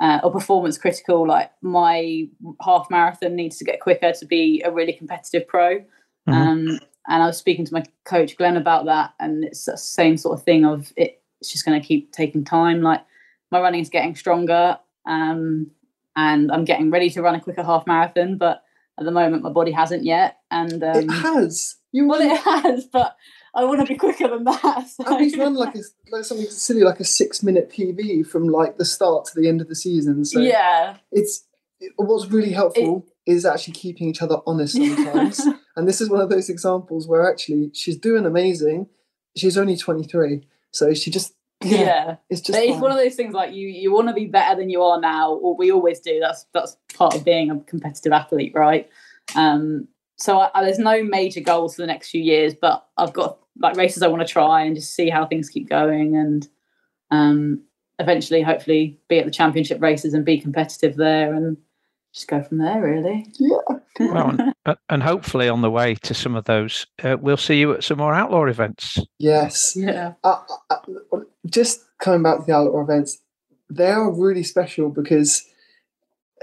uh, 0.00 0.20
or 0.22 0.32
performance 0.32 0.78
critical, 0.78 1.26
like 1.26 1.50
my 1.62 2.26
half 2.62 2.88
marathon 2.90 3.36
needs 3.36 3.58
to 3.58 3.64
get 3.64 3.80
quicker 3.80 4.12
to 4.12 4.26
be 4.26 4.62
a 4.64 4.70
really 4.70 4.92
competitive 4.92 5.46
pro. 5.46 5.78
Mm-hmm. 5.78 6.32
Um, 6.32 6.80
and 7.08 7.22
I 7.22 7.26
was 7.26 7.36
speaking 7.36 7.64
to 7.66 7.74
my 7.74 7.84
coach 8.04 8.36
Glenn 8.36 8.56
about 8.56 8.86
that, 8.86 9.14
and 9.20 9.44
it's 9.44 9.64
the 9.64 9.76
same 9.76 10.16
sort 10.16 10.38
of 10.38 10.44
thing 10.44 10.64
of 10.64 10.92
it 10.96 11.20
it's 11.40 11.50
just 11.50 11.64
going 11.64 11.80
to 11.80 11.86
keep 11.86 12.12
taking 12.12 12.44
time. 12.44 12.82
Like 12.82 13.04
my 13.50 13.60
running 13.60 13.80
is 13.80 13.88
getting 13.88 14.14
stronger, 14.14 14.78
um, 15.06 15.70
and 16.16 16.52
I'm 16.52 16.64
getting 16.64 16.90
ready 16.90 17.10
to 17.10 17.22
run 17.22 17.34
a 17.34 17.40
quicker 17.40 17.62
half 17.62 17.86
marathon, 17.86 18.36
but 18.36 18.62
at 18.98 19.04
the 19.04 19.10
moment 19.10 19.42
my 19.42 19.50
body 19.50 19.72
hasn't 19.72 20.04
yet. 20.04 20.38
And 20.50 20.82
um, 20.82 20.96
it 20.96 21.10
has. 21.10 21.76
You 21.92 22.06
well, 22.06 22.20
it 22.20 22.38
has, 22.64 22.84
but 22.86 23.16
I 23.54 23.64
want 23.64 23.80
to 23.80 23.86
be 23.86 23.96
quicker 23.96 24.28
than 24.28 24.44
that. 24.44 24.86
So. 24.90 25.04
Abi's 25.14 25.36
run 25.36 25.54
like 25.54 25.74
a, 25.74 25.80
like 26.10 26.24
something 26.24 26.46
silly, 26.46 26.82
like 26.82 27.00
a 27.00 27.04
six 27.04 27.42
minute 27.42 27.70
PB 27.70 28.26
from 28.26 28.48
like 28.48 28.78
the 28.78 28.84
start 28.84 29.26
to 29.26 29.40
the 29.40 29.48
end 29.48 29.60
of 29.60 29.68
the 29.68 29.74
season. 29.74 30.24
So 30.24 30.40
yeah, 30.40 30.96
it's 31.12 31.44
it, 31.80 31.92
what's 31.96 32.26
really 32.26 32.52
helpful 32.52 33.06
it, 33.26 33.32
is 33.32 33.46
actually 33.46 33.74
keeping 33.74 34.08
each 34.08 34.22
other 34.22 34.38
honest 34.46 34.74
sometimes. 34.74 35.40
and 35.76 35.88
this 35.88 36.00
is 36.00 36.10
one 36.10 36.20
of 36.20 36.30
those 36.30 36.48
examples 36.48 37.06
where 37.06 37.30
actually 37.30 37.70
she's 37.74 37.96
doing 37.96 38.26
amazing. 38.26 38.88
She's 39.36 39.58
only 39.58 39.76
twenty 39.76 40.04
three, 40.04 40.46
so 40.70 40.94
she 40.94 41.10
just 41.10 41.34
yeah, 41.62 41.80
yeah. 41.80 42.16
it's 42.30 42.40
just 42.40 42.58
it's 42.58 42.80
one 42.80 42.90
of 42.90 42.96
those 42.96 43.14
things 43.14 43.34
like 43.34 43.52
you 43.52 43.68
you 43.68 43.92
want 43.92 44.08
to 44.08 44.14
be 44.14 44.26
better 44.26 44.58
than 44.58 44.70
you 44.70 44.82
are 44.82 45.00
now, 45.00 45.32
or 45.34 45.56
we 45.56 45.70
always 45.70 46.00
do. 46.00 46.18
That's 46.20 46.46
that's 46.52 46.76
part 46.94 47.14
of 47.14 47.24
being 47.24 47.50
a 47.50 47.60
competitive 47.60 48.12
athlete, 48.12 48.52
right? 48.54 48.88
Um, 49.36 49.88
so 50.16 50.38
I, 50.38 50.64
there's 50.64 50.78
no 50.78 51.02
major 51.02 51.40
goals 51.40 51.76
for 51.76 51.82
the 51.82 51.86
next 51.86 52.10
few 52.10 52.22
years, 52.22 52.54
but 52.54 52.86
I've 52.96 53.12
got 53.12 53.38
like 53.58 53.76
races 53.76 54.02
I 54.02 54.08
want 54.08 54.26
to 54.26 54.32
try 54.32 54.62
and 54.62 54.74
just 54.74 54.94
see 54.94 55.08
how 55.08 55.26
things 55.26 55.48
keep 55.48 55.68
going, 55.68 56.16
and 56.16 56.48
um, 57.10 57.62
eventually, 57.98 58.42
hopefully, 58.42 58.98
be 59.08 59.18
at 59.18 59.24
the 59.24 59.30
championship 59.30 59.80
races 59.80 60.14
and 60.14 60.24
be 60.24 60.40
competitive 60.40 60.96
there, 60.96 61.34
and 61.34 61.56
just 62.12 62.28
go 62.28 62.42
from 62.42 62.58
there. 62.58 62.80
Really, 62.80 63.26
yeah. 63.38 63.78
well, 64.00 64.54
and, 64.66 64.76
and, 64.88 65.02
hopefully, 65.02 65.48
on 65.48 65.62
the 65.62 65.70
way 65.70 65.94
to 65.96 66.14
some 66.14 66.34
of 66.34 66.44
those, 66.44 66.86
uh, 67.02 67.16
we'll 67.20 67.36
see 67.36 67.58
you 67.58 67.72
at 67.72 67.84
some 67.84 67.98
more 67.98 68.14
outlaw 68.14 68.46
events. 68.46 68.98
Yes, 69.18 69.74
yeah. 69.76 70.14
Uh, 70.24 70.40
uh, 70.70 70.76
just 71.46 71.84
coming 71.98 72.22
back 72.22 72.40
to 72.40 72.44
the 72.46 72.54
outlaw 72.54 72.82
events, 72.82 73.18
they 73.68 73.90
are 73.90 74.10
really 74.10 74.42
special 74.42 74.90
because 74.90 75.44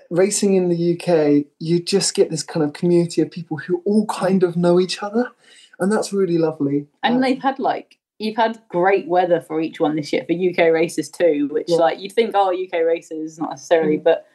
racing 0.10 0.56
in 0.56 0.70
the 0.70 0.94
UK, 0.94 1.46
you 1.60 1.82
just 1.82 2.14
get 2.14 2.30
this 2.30 2.44
kind 2.44 2.64
of 2.64 2.74
community 2.74 3.22
of 3.22 3.32
people 3.32 3.58
who 3.58 3.82
all 3.86 4.06
kind 4.08 4.44
of 4.44 4.56
know 4.56 4.80
each 4.80 5.04
other, 5.04 5.32
and 5.80 5.92
that's 5.92 6.14
really 6.14 6.38
lovely. 6.38 6.88
And 7.04 7.16
um, 7.16 7.22
they've 7.22 7.42
had 7.42 7.60
like 7.60 7.98
you've 8.20 8.36
had 8.36 8.62
great 8.70 9.08
weather 9.08 9.42
for 9.42 9.62
each 9.62 9.80
one 9.80 9.96
this 9.96 10.12
year 10.12 10.26
for 10.26 10.34
UK 10.34 10.74
races 10.74 11.10
too, 11.10 11.50
which 11.52 11.68
yeah. 11.70 11.78
like 11.78 12.00
you'd 12.00 12.14
think, 12.14 12.32
oh, 12.34 12.52
UK 12.52 12.84
races 12.86 13.40
not 13.40 13.52
necessarily, 13.52 13.98
mm. 13.98 14.04
but 14.04 14.26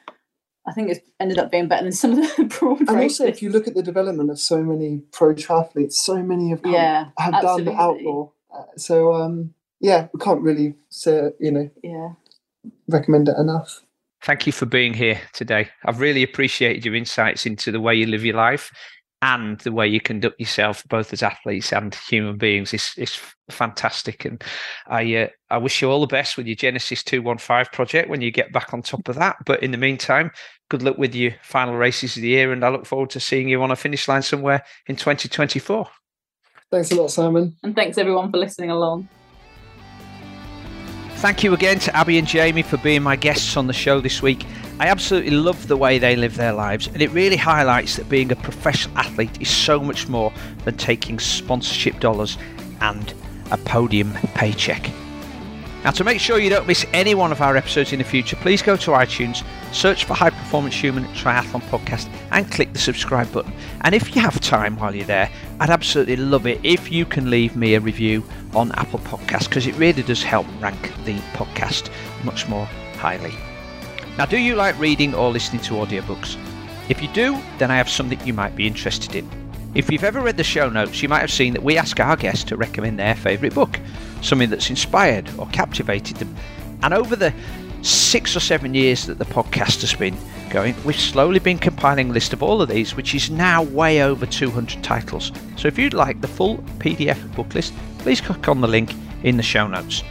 I 0.66 0.72
think 0.72 0.90
it's 0.90 1.00
ended 1.18 1.38
up 1.38 1.50
being 1.50 1.66
better 1.66 1.82
than 1.82 1.92
some 1.92 2.12
of 2.12 2.36
the 2.36 2.44
broad 2.60 2.80
and 2.80 2.90
races. 2.90 3.20
also, 3.20 3.30
if 3.30 3.42
you 3.42 3.50
look 3.50 3.66
at 3.66 3.74
the 3.74 3.82
development 3.82 4.30
of 4.30 4.38
so 4.38 4.62
many 4.62 5.02
pro 5.12 5.34
triathletes, 5.34 5.94
so 5.94 6.22
many 6.22 6.50
have 6.50 6.62
come, 6.62 6.72
yeah, 6.72 7.08
have 7.18 7.34
absolutely. 7.34 7.64
done 7.64 7.80
outlaw. 7.80 8.30
Uh, 8.54 8.64
so 8.76 9.12
um, 9.14 9.54
yeah, 9.80 10.08
we 10.12 10.20
can't 10.20 10.40
really 10.40 10.74
say 10.90 11.30
you 11.40 11.50
know 11.50 11.68
yeah 11.82 12.10
recommend 12.88 13.28
it 13.28 13.36
enough. 13.38 13.82
Thank 14.22 14.46
you 14.46 14.52
for 14.52 14.66
being 14.66 14.94
here 14.94 15.20
today. 15.32 15.68
I've 15.84 15.98
really 15.98 16.22
appreciated 16.22 16.84
your 16.84 16.94
insights 16.94 17.44
into 17.44 17.72
the 17.72 17.80
way 17.80 17.96
you 17.96 18.06
live 18.06 18.24
your 18.24 18.36
life 18.36 18.70
and 19.22 19.58
the 19.60 19.70
way 19.70 19.86
you 19.86 20.00
conduct 20.00 20.38
yourself, 20.40 20.84
both 20.88 21.12
as 21.12 21.22
athletes 21.22 21.72
and 21.72 21.94
human 21.94 22.36
beings, 22.36 22.74
is 22.74 22.92
is 22.98 23.18
fantastic. 23.50 24.24
And 24.24 24.42
I 24.88 25.14
uh, 25.14 25.28
I 25.48 25.58
wish 25.58 25.80
you 25.80 25.90
all 25.90 26.00
the 26.00 26.08
best 26.08 26.36
with 26.36 26.46
your 26.46 26.56
Genesis 26.56 27.04
Two 27.04 27.22
One 27.22 27.38
Five 27.38 27.70
project 27.70 28.10
when 28.10 28.20
you 28.20 28.32
get 28.32 28.52
back 28.52 28.74
on 28.74 28.82
top 28.82 29.08
of 29.08 29.14
that. 29.14 29.36
But 29.46 29.62
in 29.62 29.70
the 29.70 29.78
meantime, 29.78 30.32
good 30.68 30.82
luck 30.82 30.98
with 30.98 31.14
your 31.14 31.32
final 31.42 31.76
races 31.76 32.16
of 32.16 32.22
the 32.22 32.28
year, 32.28 32.52
and 32.52 32.64
I 32.64 32.68
look 32.68 32.84
forward 32.84 33.10
to 33.10 33.20
seeing 33.20 33.48
you 33.48 33.62
on 33.62 33.70
a 33.70 33.76
finish 33.76 34.08
line 34.08 34.22
somewhere 34.22 34.64
in 34.86 34.96
2024. 34.96 35.88
Thanks 36.72 36.90
a 36.90 36.96
lot, 36.96 37.10
Simon, 37.10 37.56
and 37.62 37.76
thanks 37.76 37.98
everyone 37.98 38.30
for 38.32 38.38
listening 38.38 38.70
along. 38.70 39.08
Thank 41.22 41.44
you 41.44 41.54
again 41.54 41.78
to 41.78 41.96
Abi 41.96 42.18
and 42.18 42.26
Jamie 42.26 42.62
for 42.62 42.78
being 42.78 43.00
my 43.00 43.14
guests 43.14 43.56
on 43.56 43.68
the 43.68 43.72
show 43.72 44.00
this 44.00 44.20
week. 44.20 44.44
I 44.80 44.88
absolutely 44.88 45.30
love 45.30 45.68
the 45.68 45.76
way 45.76 46.00
they 46.00 46.16
live 46.16 46.34
their 46.34 46.52
lives, 46.52 46.88
and 46.88 47.00
it 47.00 47.12
really 47.12 47.36
highlights 47.36 47.94
that 47.94 48.08
being 48.08 48.32
a 48.32 48.34
professional 48.34 48.98
athlete 48.98 49.40
is 49.40 49.48
so 49.48 49.78
much 49.78 50.08
more 50.08 50.32
than 50.64 50.76
taking 50.76 51.20
sponsorship 51.20 52.00
dollars 52.00 52.38
and 52.80 53.14
a 53.52 53.56
podium 53.56 54.12
paycheck. 54.34 54.90
Now, 55.84 55.90
to 55.90 56.04
make 56.04 56.20
sure 56.20 56.38
you 56.38 56.48
don't 56.48 56.68
miss 56.68 56.86
any 56.92 57.16
one 57.16 57.32
of 57.32 57.40
our 57.40 57.56
episodes 57.56 57.92
in 57.92 57.98
the 57.98 58.04
future, 58.04 58.36
please 58.36 58.62
go 58.62 58.76
to 58.76 58.92
iTunes, 58.92 59.44
search 59.74 60.04
for 60.04 60.14
High 60.14 60.30
Performance 60.30 60.76
Human 60.76 61.04
Triathlon 61.06 61.60
Podcast, 61.62 62.08
and 62.30 62.48
click 62.48 62.72
the 62.72 62.78
subscribe 62.78 63.32
button. 63.32 63.52
And 63.80 63.92
if 63.92 64.14
you 64.14 64.22
have 64.22 64.40
time 64.40 64.76
while 64.76 64.94
you're 64.94 65.04
there, 65.06 65.28
I'd 65.58 65.70
absolutely 65.70 66.14
love 66.16 66.46
it 66.46 66.60
if 66.62 66.92
you 66.92 67.04
can 67.04 67.30
leave 67.30 67.56
me 67.56 67.74
a 67.74 67.80
review 67.80 68.22
on 68.54 68.70
Apple 68.72 69.00
Podcasts 69.00 69.48
because 69.48 69.66
it 69.66 69.74
really 69.76 70.02
does 70.02 70.22
help 70.22 70.46
rank 70.60 70.92
the 71.04 71.18
podcast 71.34 71.90
much 72.22 72.48
more 72.48 72.66
highly. 72.96 73.34
Now, 74.16 74.26
do 74.26 74.38
you 74.38 74.54
like 74.54 74.78
reading 74.78 75.14
or 75.14 75.32
listening 75.32 75.62
to 75.62 75.74
audiobooks? 75.74 76.36
If 76.88 77.02
you 77.02 77.08
do, 77.08 77.40
then 77.58 77.72
I 77.72 77.76
have 77.76 77.88
something 77.88 78.24
you 78.24 78.34
might 78.34 78.54
be 78.54 78.68
interested 78.68 79.16
in. 79.16 79.28
If 79.74 79.90
you've 79.90 80.04
ever 80.04 80.20
read 80.20 80.36
the 80.36 80.44
show 80.44 80.68
notes, 80.68 81.02
you 81.02 81.08
might 81.08 81.20
have 81.20 81.32
seen 81.32 81.54
that 81.54 81.62
we 81.62 81.78
ask 81.78 81.98
our 81.98 82.16
guests 82.16 82.44
to 82.44 82.56
recommend 82.56 82.98
their 82.98 83.14
favourite 83.14 83.54
book, 83.54 83.80
something 84.22 84.48
that's 84.48 84.70
inspired 84.70 85.28
or 85.38 85.46
captivated 85.48 86.16
them. 86.16 86.34
And 86.82 86.94
over 86.94 87.14
the 87.14 87.34
six 87.82 88.36
or 88.36 88.40
seven 88.40 88.74
years 88.74 89.06
that 89.06 89.18
the 89.18 89.24
podcast 89.24 89.80
has 89.80 89.94
been 89.94 90.16
going, 90.50 90.74
we've 90.84 90.98
slowly 90.98 91.38
been 91.38 91.58
compiling 91.58 92.10
a 92.10 92.12
list 92.12 92.32
of 92.32 92.42
all 92.42 92.62
of 92.62 92.68
these, 92.68 92.96
which 92.96 93.14
is 93.14 93.30
now 93.30 93.62
way 93.62 94.02
over 94.02 94.24
200 94.24 94.82
titles. 94.82 95.32
So 95.56 95.68
if 95.68 95.78
you'd 95.78 95.94
like 95.94 96.20
the 96.20 96.28
full 96.28 96.58
PDF 96.78 97.34
book 97.34 97.54
list, 97.54 97.74
please 97.98 98.20
click 98.20 98.48
on 98.48 98.60
the 98.60 98.68
link 98.68 98.94
in 99.22 99.36
the 99.36 99.42
show 99.42 99.66
notes. 99.66 100.02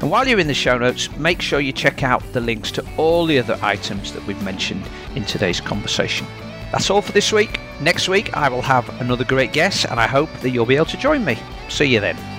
And 0.00 0.10
while 0.10 0.28
you're 0.28 0.38
in 0.38 0.46
the 0.46 0.54
show 0.54 0.78
notes, 0.78 1.10
make 1.16 1.42
sure 1.42 1.58
you 1.58 1.72
check 1.72 2.04
out 2.04 2.22
the 2.32 2.40
links 2.40 2.70
to 2.72 2.86
all 2.96 3.26
the 3.26 3.38
other 3.38 3.58
items 3.62 4.12
that 4.12 4.24
we've 4.26 4.42
mentioned 4.44 4.84
in 5.16 5.24
today's 5.24 5.60
conversation. 5.60 6.26
That's 6.70 6.90
all 6.90 7.02
for 7.02 7.12
this 7.12 7.32
week. 7.32 7.58
Next 7.80 8.08
week, 8.08 8.36
I 8.36 8.48
will 8.48 8.62
have 8.62 8.88
another 9.00 9.24
great 9.24 9.52
guest, 9.52 9.86
and 9.86 9.98
I 9.98 10.06
hope 10.06 10.30
that 10.40 10.50
you'll 10.50 10.66
be 10.66 10.76
able 10.76 10.86
to 10.86 10.96
join 10.98 11.24
me. 11.24 11.36
See 11.68 11.86
you 11.86 12.00
then. 12.00 12.37